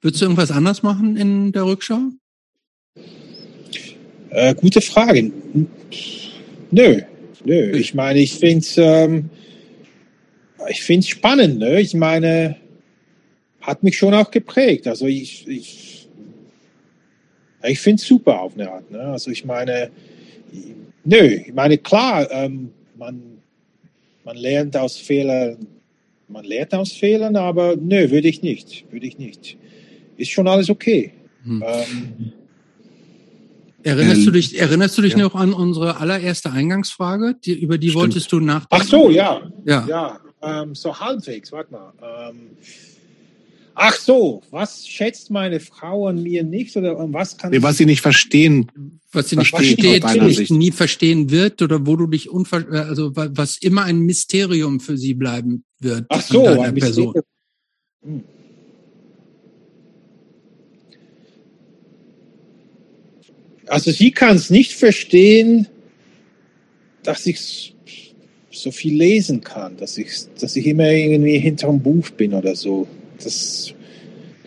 [0.00, 2.00] würdest du irgendwas anders machen in der Rückschau?
[4.30, 5.32] Äh, gute Frage.
[6.70, 7.00] Nö,
[7.44, 7.70] nö.
[7.72, 9.30] Ich meine, ich finde es ähm,
[10.68, 11.58] ich find's spannend.
[11.58, 11.80] Ne?
[11.80, 12.56] Ich meine,
[13.68, 14.86] hat mich schon auch geprägt.
[14.86, 16.08] Also ich, ich,
[17.62, 18.90] ich finde es super auf eine Art.
[18.90, 19.00] Ne?
[19.00, 19.90] Also ich meine,
[21.04, 23.22] nö, ich meine, klar, ähm, man,
[24.24, 25.66] man lernt aus Fehlern,
[26.28, 29.58] man lernt aus Fehlern, aber nö, würde ich nicht, würde ich nicht.
[30.16, 31.12] Ist schon alles okay.
[31.44, 31.62] Hm.
[31.66, 32.32] Ähm,
[33.82, 35.18] Erinnerst du dich, erinnerst du dich ja.
[35.18, 37.36] noch an unsere allererste Eingangsfrage?
[37.44, 38.02] Die, über die Stimmt.
[38.02, 38.84] wolltest du nachdenken?
[38.84, 39.40] ach so, ja.
[39.64, 39.86] Ja.
[39.86, 41.92] Ja, ähm, so halbwegs, warte mal.
[42.02, 42.50] Ähm,
[43.80, 47.86] ach so, was schätzt meine Frau an mir nicht oder was kann Nee, was sie
[47.86, 48.70] nicht verstehen.
[49.12, 50.50] was sie nicht Versteht nicht, Sicht.
[50.50, 54.80] nie verstehen wird oder wo du dich unver äh, also wa- was immer ein Mysterium
[54.80, 57.06] für sie bleiben wird Ach so, ein Person.
[57.06, 57.24] Mysterium.
[58.04, 58.24] Hm.
[63.66, 65.66] Also sie kann es nicht verstehen,
[67.02, 67.74] dass ich
[68.50, 72.88] so viel lesen kann, dass ich, dass ich immer irgendwie hinterm Buch bin oder so.
[73.22, 73.72] Das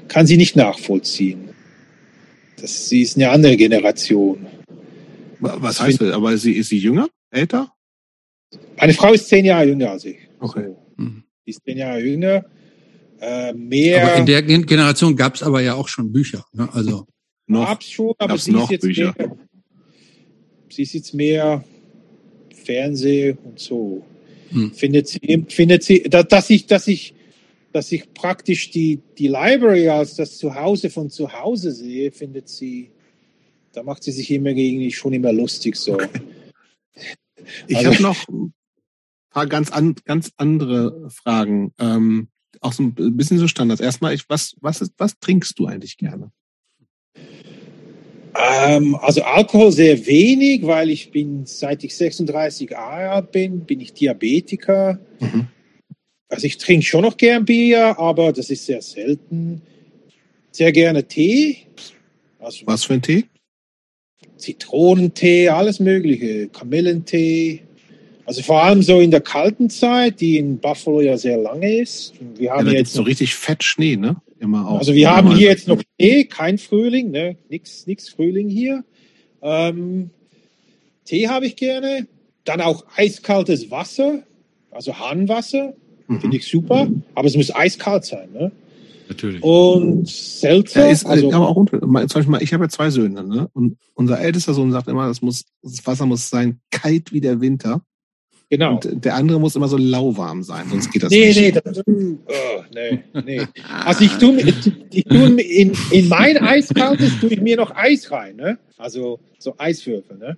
[0.07, 1.49] kann sie nicht nachvollziehen.
[2.59, 4.45] Das, sie ist eine andere Generation.
[5.39, 6.13] Was heißt das?
[6.13, 7.07] Aber sie, ist sie jünger?
[7.31, 7.73] Älter?
[8.77, 10.17] Meine Frau ist zehn Jahre jünger als ich.
[10.39, 10.75] Okay.
[10.97, 11.23] Mhm.
[11.45, 12.45] Die ist zehn Jahre jünger.
[13.19, 16.45] Äh, mehr Aber in der Gen Generation gab es aber ja auch schon Bücher.
[16.53, 16.67] Ne?
[16.73, 17.07] Also
[17.47, 17.65] Noch.
[17.67, 19.13] gab's schon, aber Gab's sie noch ist jetzt Bücher?
[19.17, 19.37] mehr.
[20.69, 21.63] Sie ist jetzt mehr
[22.63, 24.03] Fernseh und so.
[24.49, 24.73] Hm.
[24.73, 27.13] Findet sie, findet sie, da- dass ich, dass ich,
[27.71, 32.91] dass ich praktisch die, die Library als das Zuhause von zu Hause sehe, findet sie,
[33.73, 35.97] da macht sie sich immer gegen mich schon immer lustig so.
[37.67, 38.53] Ich Also- habe noch ein
[39.29, 41.73] paar ganz, an, ganz andere Fragen.
[41.79, 42.27] Ähm,
[42.59, 43.81] auch so ein bisschen so Standards.
[43.81, 46.31] Erstmal, ich, was, was, ist, was trinkst du eigentlich gerne?
[48.35, 53.79] Ähm, also Alkohol sehr wenig, weil ich bin, seit ich 36 Jahre alt bin, bin
[53.81, 54.99] ich Diabetiker.
[55.19, 55.47] Mhm.
[56.31, 59.61] Also ich trinke schon noch gern Bier, aber das ist sehr selten.
[60.51, 61.57] Sehr gerne Tee,
[62.39, 63.25] also Was für ein Tee?
[64.37, 67.61] Zitronentee, alles Mögliche, Kamillentee.
[68.25, 72.13] Also vor allem so in der kalten Zeit, die in Buffalo ja sehr lange ist.
[72.35, 74.15] Wir Ja, haben da hier gibt's jetzt so richtig fett Schnee, ne?
[74.39, 74.79] Immer auch.
[74.79, 77.37] also wir haben hier jetzt noch Tee, kein Frühling, ne?
[77.49, 78.83] Nix, nix Frühling hier.
[79.41, 80.09] Ähm,
[81.05, 82.07] Tee habe ich gerne.
[82.43, 84.23] Dann auch eiskaltes Wasser,
[84.71, 85.75] also Hahnwasser,
[86.19, 86.33] finde Mhm.
[86.33, 86.87] ich super.
[87.15, 88.51] Aber es muss eiskalt sein, ne?
[89.09, 89.43] natürlich.
[89.43, 92.89] Und Seltzer, Ja, ist, also aber auch unter, zum Beispiel, mal, ich habe ja zwei
[92.89, 93.49] Söhne, ne?
[93.53, 97.41] Und unser ältester Sohn sagt immer, das muss, das Wasser muss sein kalt wie der
[97.41, 97.81] Winter.
[98.49, 98.75] genau.
[98.75, 101.39] Und der andere muss immer so lauwarm sein, sonst geht das Nee, nicht.
[101.41, 103.41] nee, das, oh, nee, nee.
[103.85, 104.39] Also ich tue,
[104.93, 108.59] ich tue in, in mein Eiskaltes tue ich mir noch Eis rein, ne?
[108.77, 110.37] Also so Eiswürfel, ne?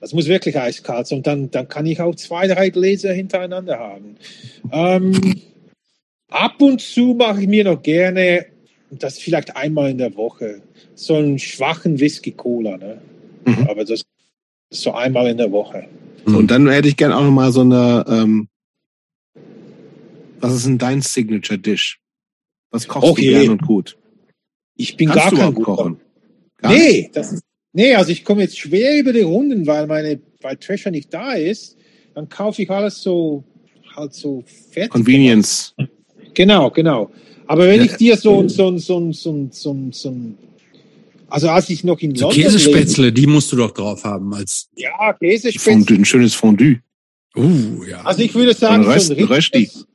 [0.00, 1.18] Das muss wirklich eiskalt sein.
[1.18, 4.16] Und dann, dann kann ich auch zwei, drei Gläser hintereinander haben.
[4.72, 5.40] Ähm,
[6.30, 8.46] ab und zu mache ich mir noch gerne,
[8.90, 10.62] das vielleicht einmal in der Woche,
[10.94, 13.00] so einen schwachen Whisky-Cola, ne?
[13.44, 13.68] Mhm.
[13.68, 14.02] Aber das
[14.70, 15.86] ist so einmal in der Woche.
[16.24, 18.48] Und dann hätte ich gern auch noch mal so eine, ähm,
[20.40, 22.00] was ist denn dein Signature Dish?
[22.70, 23.32] Was kochst Okay.
[23.32, 23.96] du gern und gut?
[24.76, 26.00] Ich bin Kannst gar kein guter kochen?
[26.58, 26.82] Gar nicht?
[26.82, 30.56] Nee, das ist, nee, also ich komme jetzt schwer über die Runden, weil meine, weil
[30.56, 31.76] Treasure nicht da ist.
[32.14, 33.44] Dann kaufe ich alles so,
[33.96, 34.42] halt so
[34.72, 34.90] fertig.
[34.92, 35.74] Convenience.
[36.34, 37.10] Genau, genau.
[37.46, 37.86] Aber wenn Ja.
[37.86, 40.16] ich dir so, so, so, so, so, so,
[41.28, 44.68] also als ich noch in So London Käsespätzle, die musst du doch drauf haben als.
[44.76, 45.72] ja, Käsespätzle.
[45.72, 46.80] Fondue, ein schönes Fondue.
[47.36, 48.02] Uh, ja.
[48.02, 49.86] Also ich würde sagen, Ein Röst- so ein richtiges,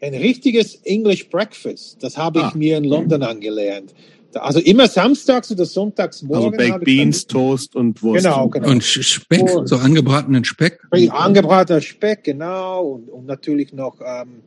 [0.00, 2.02] ein richtiges English Breakfast.
[2.02, 2.52] Das habe ich Ah.
[2.56, 3.94] mir in London angelernt.
[4.34, 6.58] Also immer samstags oder sonntags morgen.
[6.58, 8.24] Also Baked Beans, Toast und Wurst.
[8.24, 8.70] Genau, genau.
[8.70, 9.66] Und Speck, Oh.
[9.66, 10.80] so angebratenen Speck.
[10.90, 12.84] Angebratener Speck, genau.
[12.84, 14.42] Und, und natürlich noch ähm,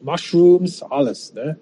[0.00, 1.34] Mushrooms, alles.
[1.34, 1.58] Ne?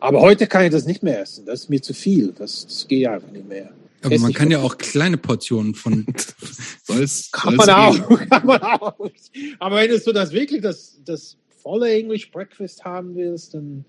[0.00, 1.46] Aber heute kann ich das nicht mehr essen.
[1.46, 2.32] Das ist mir zu viel.
[2.36, 3.70] Das, das geht einfach nicht mehr.
[4.04, 6.06] Aber man kann ja auch kleine Portionen von.
[6.84, 8.08] Soll's, Kann soll's man auch.
[8.30, 9.10] Kann man auch.
[9.60, 13.84] Aber wenn du so das wirklich das, das volle English Breakfast haben willst, dann,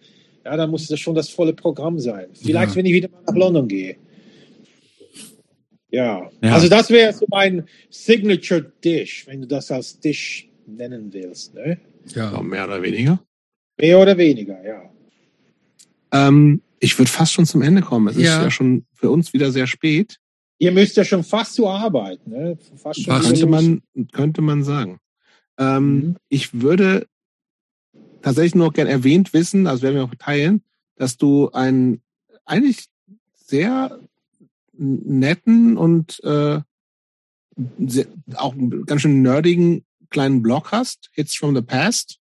[0.45, 2.27] ja, dann muss das schon das volle Programm sein.
[2.33, 2.75] Vielleicht, Ja.
[2.75, 3.95] wenn ich wieder mal nach London gehe.
[5.91, 6.29] Ja.
[6.41, 6.53] Ja.
[6.53, 11.53] Also das wäre so mein Signature Dish, wenn du das als Dish nennen willst.
[11.53, 11.77] Ne?
[12.15, 12.41] Ja, Ja.
[12.41, 13.19] mehr oder weniger.
[13.79, 14.89] Mehr oder weniger, ja.
[16.11, 18.07] Ähm, ich würde fast schon zum Ende kommen.
[18.07, 18.43] Es ist Ja.
[18.43, 20.17] ja schon für uns wieder sehr spät.
[20.59, 22.25] Ihr müsst ja schon fast zur Arbeit.
[22.27, 22.57] Ne?
[22.75, 23.81] Fast schon Könnte man,
[24.11, 24.99] könnte man sagen.
[25.59, 26.15] Ähm, Mhm.
[26.29, 27.05] Ich würde
[28.23, 30.63] tatsächlich nur gern erwähnt wissen, also werden wir auch teilen,
[30.95, 32.01] dass du einen
[32.45, 32.85] eigentlich
[33.35, 33.99] sehr
[34.73, 36.59] netten und äh,
[37.79, 42.19] sehr, auch einen ganz schön nerdigen kleinen Blog hast, Hits from the Past.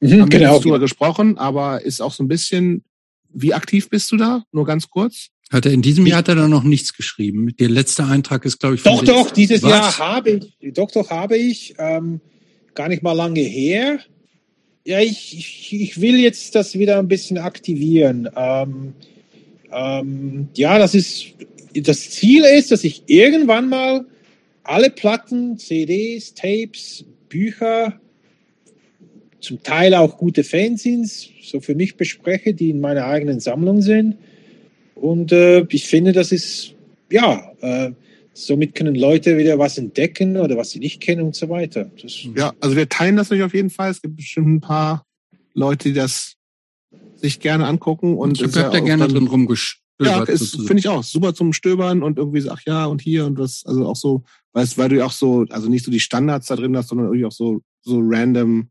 [0.00, 0.58] Mhm, Haben wir genau.
[0.58, 2.84] drüber gesprochen, aber ist auch so ein bisschen,
[3.28, 4.42] wie aktiv bist du da?
[4.52, 5.28] Nur ganz kurz.
[5.50, 7.54] Hat er in diesem Jahr hat er da noch nichts geschrieben.
[7.58, 9.70] Der letzte Eintrag ist, glaube ich, Doch, von doch, dieses Was?
[9.70, 12.20] Jahr habe ich, doch, doch, habe ich, ähm,
[12.74, 14.00] gar nicht mal lange her.
[14.84, 18.28] Ja, ich, ich, will jetzt das wieder ein bisschen aktivieren.
[18.34, 18.94] Ähm,
[19.70, 21.34] ähm, ja, das ist,
[21.74, 24.06] das Ziel ist, dass ich irgendwann mal
[24.64, 28.00] alle Platten, CDs, Tapes, Bücher,
[29.40, 34.16] zum Teil auch gute Fanzines, so für mich bespreche, die in meiner eigenen Sammlung sind.
[34.94, 36.74] Und äh, ich finde, das ist,
[37.10, 37.92] ja, äh,
[38.32, 41.90] somit können Leute wieder was entdecken oder was sie nicht kennen und so weiter.
[42.00, 43.90] Das, Ja, also wir teilen das natürlich auf jeden Fall.
[43.90, 45.04] Es gibt bestimmt ein paar
[45.54, 46.36] Leute, die das
[47.16, 50.28] sich gerne angucken und Ich habe da auch gerne drin rumgestöbert.
[50.28, 51.02] Ja, finde ich auch.
[51.02, 54.24] Super zum Stöbern und irgendwie so, ach ja, und hier und was, also auch so,
[54.54, 57.08] weißt, weil du ja auch so, also nicht so die Standards da drin hast, sondern
[57.08, 58.70] irgendwie auch so, so random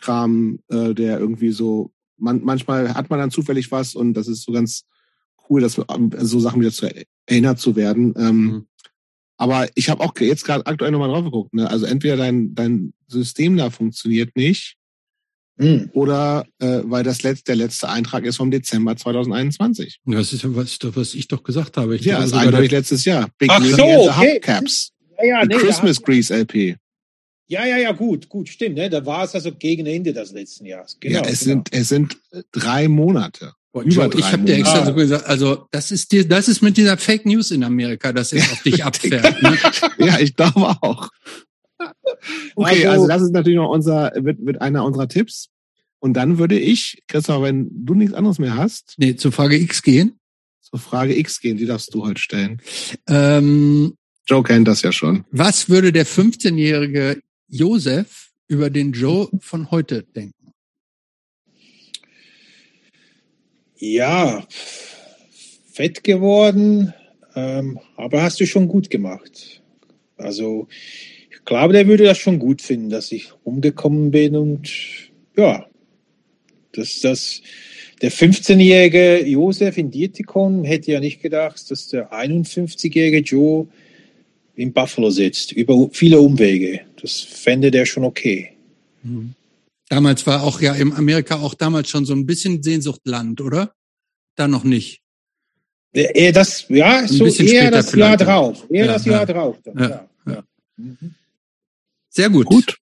[0.00, 4.42] Kram, äh, der irgendwie so, man, manchmal hat man dann zufällig was und das ist
[4.42, 4.84] so ganz
[5.50, 6.88] cool, dass wir, ähm, so Sachen wieder zu
[7.26, 8.14] erinnert zu werden.
[8.16, 8.66] Ähm, Mhm.
[9.40, 11.70] Aber ich habe auch jetzt gerade aktuell nochmal drauf geguckt, ne?
[11.70, 14.74] Also entweder dein, dein System da funktioniert nicht
[15.60, 15.90] Hm.
[15.92, 20.00] oder äh, weil das letzte, der letzte Eintrag ist vom Dezember 2021.
[20.06, 21.96] Das ist ja was, was ich doch gesagt habe.
[21.96, 23.28] Ich Ja, glaube ist sogar, eindeutig letztes Jahr.
[23.38, 24.34] Big Ach so, okay.
[24.36, 24.92] Hubcaps.
[25.18, 26.76] Ja, ja, nee, Christmas Grease LP.
[27.48, 28.76] ja, ja, ja, gut, gut, stimmt.
[28.76, 28.88] Ne?
[28.90, 30.96] Da war es also gegen Ende des letzten Jahres.
[31.00, 31.54] Genau, ja, es genau.
[31.54, 32.16] sind, es sind
[32.52, 33.52] drei Monate.
[33.72, 36.48] Boah, über Joe, drei ich habe dir extra so gesagt, also das ist dir, das
[36.48, 39.42] ist mit dieser Fake News in Amerika, dass er auf dich abfährt.
[39.42, 39.58] Ne?
[39.98, 41.08] Ja, ich glaube auch.
[42.56, 45.48] Okay, Also- also, das ist natürlich noch unser, wird, wird einer unserer Tipps.
[46.00, 49.82] Und dann würde ich, Christoph, wenn du nichts anderes mehr hast, Nee, zur Frage X
[49.82, 50.18] gehen.
[50.60, 52.60] zur Frage X gehen, die darfst du heute stellen.
[53.08, 53.94] Ähm,
[54.26, 55.24] Joe kennt das ja schon.
[55.30, 60.34] was würde der 15-jährige Josef über den Joe von heute denken?
[63.78, 64.44] Ja,
[65.72, 66.92] fett geworden,
[67.36, 69.62] ähm, aber hast du schon gut gemacht.
[70.16, 70.66] Also
[71.30, 74.68] ich glaube, der würde das schon gut finden, dass ich umgekommen bin und
[75.36, 75.66] ja,
[76.72, 77.42] dass das
[78.02, 83.66] der 15-jährige Josef in Dietikon hätte ja nicht gedacht, dass der 51-jährige Joe
[84.54, 86.80] in Buffalo sitzt, über viele Umwege.
[87.00, 88.50] Das fände der schon okay.
[89.02, 89.34] Mhm.
[89.88, 93.74] Damals war auch ja in Amerika auch damals schon so ein bisschen Sehnsuchtland, oder?
[94.36, 95.02] Da noch nicht.
[95.92, 98.26] Eher das, ja, so bisschen eher später das Jahr vielleicht, ja.
[98.26, 98.66] drauf.
[98.70, 99.12] Eher Ja, das ja.
[99.12, 99.56] Jahr drauf.
[99.64, 100.32] Dann, Ja, ja.
[100.32, 100.42] Ja.
[100.76, 101.14] Mhm.
[102.10, 102.46] Sehr gut.
[102.46, 102.76] Gut.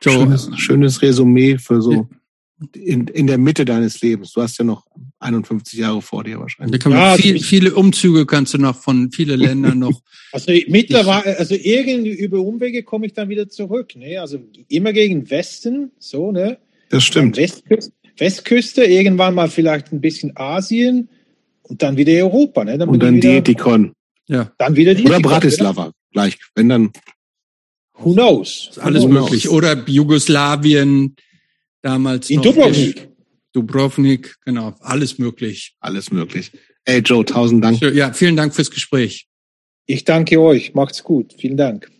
[0.00, 2.08] Schönes, schönes Resümee für so
[2.74, 4.32] in, in der Mitte deines Lebens.
[4.32, 4.86] Du hast ja noch
[5.22, 6.80] 51 Jahre vor dir da wahrscheinlich.
[6.80, 10.00] kann man Ja, also viel, viele Umzüge kannst du noch von viele Ländern noch.
[10.34, 13.94] Also mittlerweile, also irgendwie über Umwege komme ich dann wieder zurück.
[13.96, 14.16] Ne?
[14.16, 16.56] Also immer gegen Westen, so, ne?
[16.88, 17.36] Das stimmt.
[17.36, 21.10] Westküste, Westküste, irgendwann mal vielleicht ein bisschen Asien
[21.62, 22.64] und dann wieder Europa.
[22.64, 22.78] Ne?
[22.78, 23.92] Dann Und dann wieder, Dietikon.
[24.26, 25.92] Ja, dann wieder die Oder Bratislava.
[26.12, 26.38] Gleich.
[26.54, 26.92] Wenn dann.
[27.98, 28.68] Who knows?
[28.70, 29.42] ist alles Who möglich.
[29.42, 29.54] knows?
[29.54, 31.14] Oder Jugoslawien,
[31.82, 33.08] damals In noch Dubrovnik.
[33.52, 35.74] Dubrovnik, genau, alles möglich.
[35.80, 36.52] Alles möglich.
[36.84, 37.80] Ey, Joe, tausend Dank.
[37.80, 39.28] Ja, vielen Dank fürs Gespräch.
[39.86, 40.74] Ich danke euch.
[40.74, 41.34] Macht's gut.
[41.38, 41.90] Vielen Dank.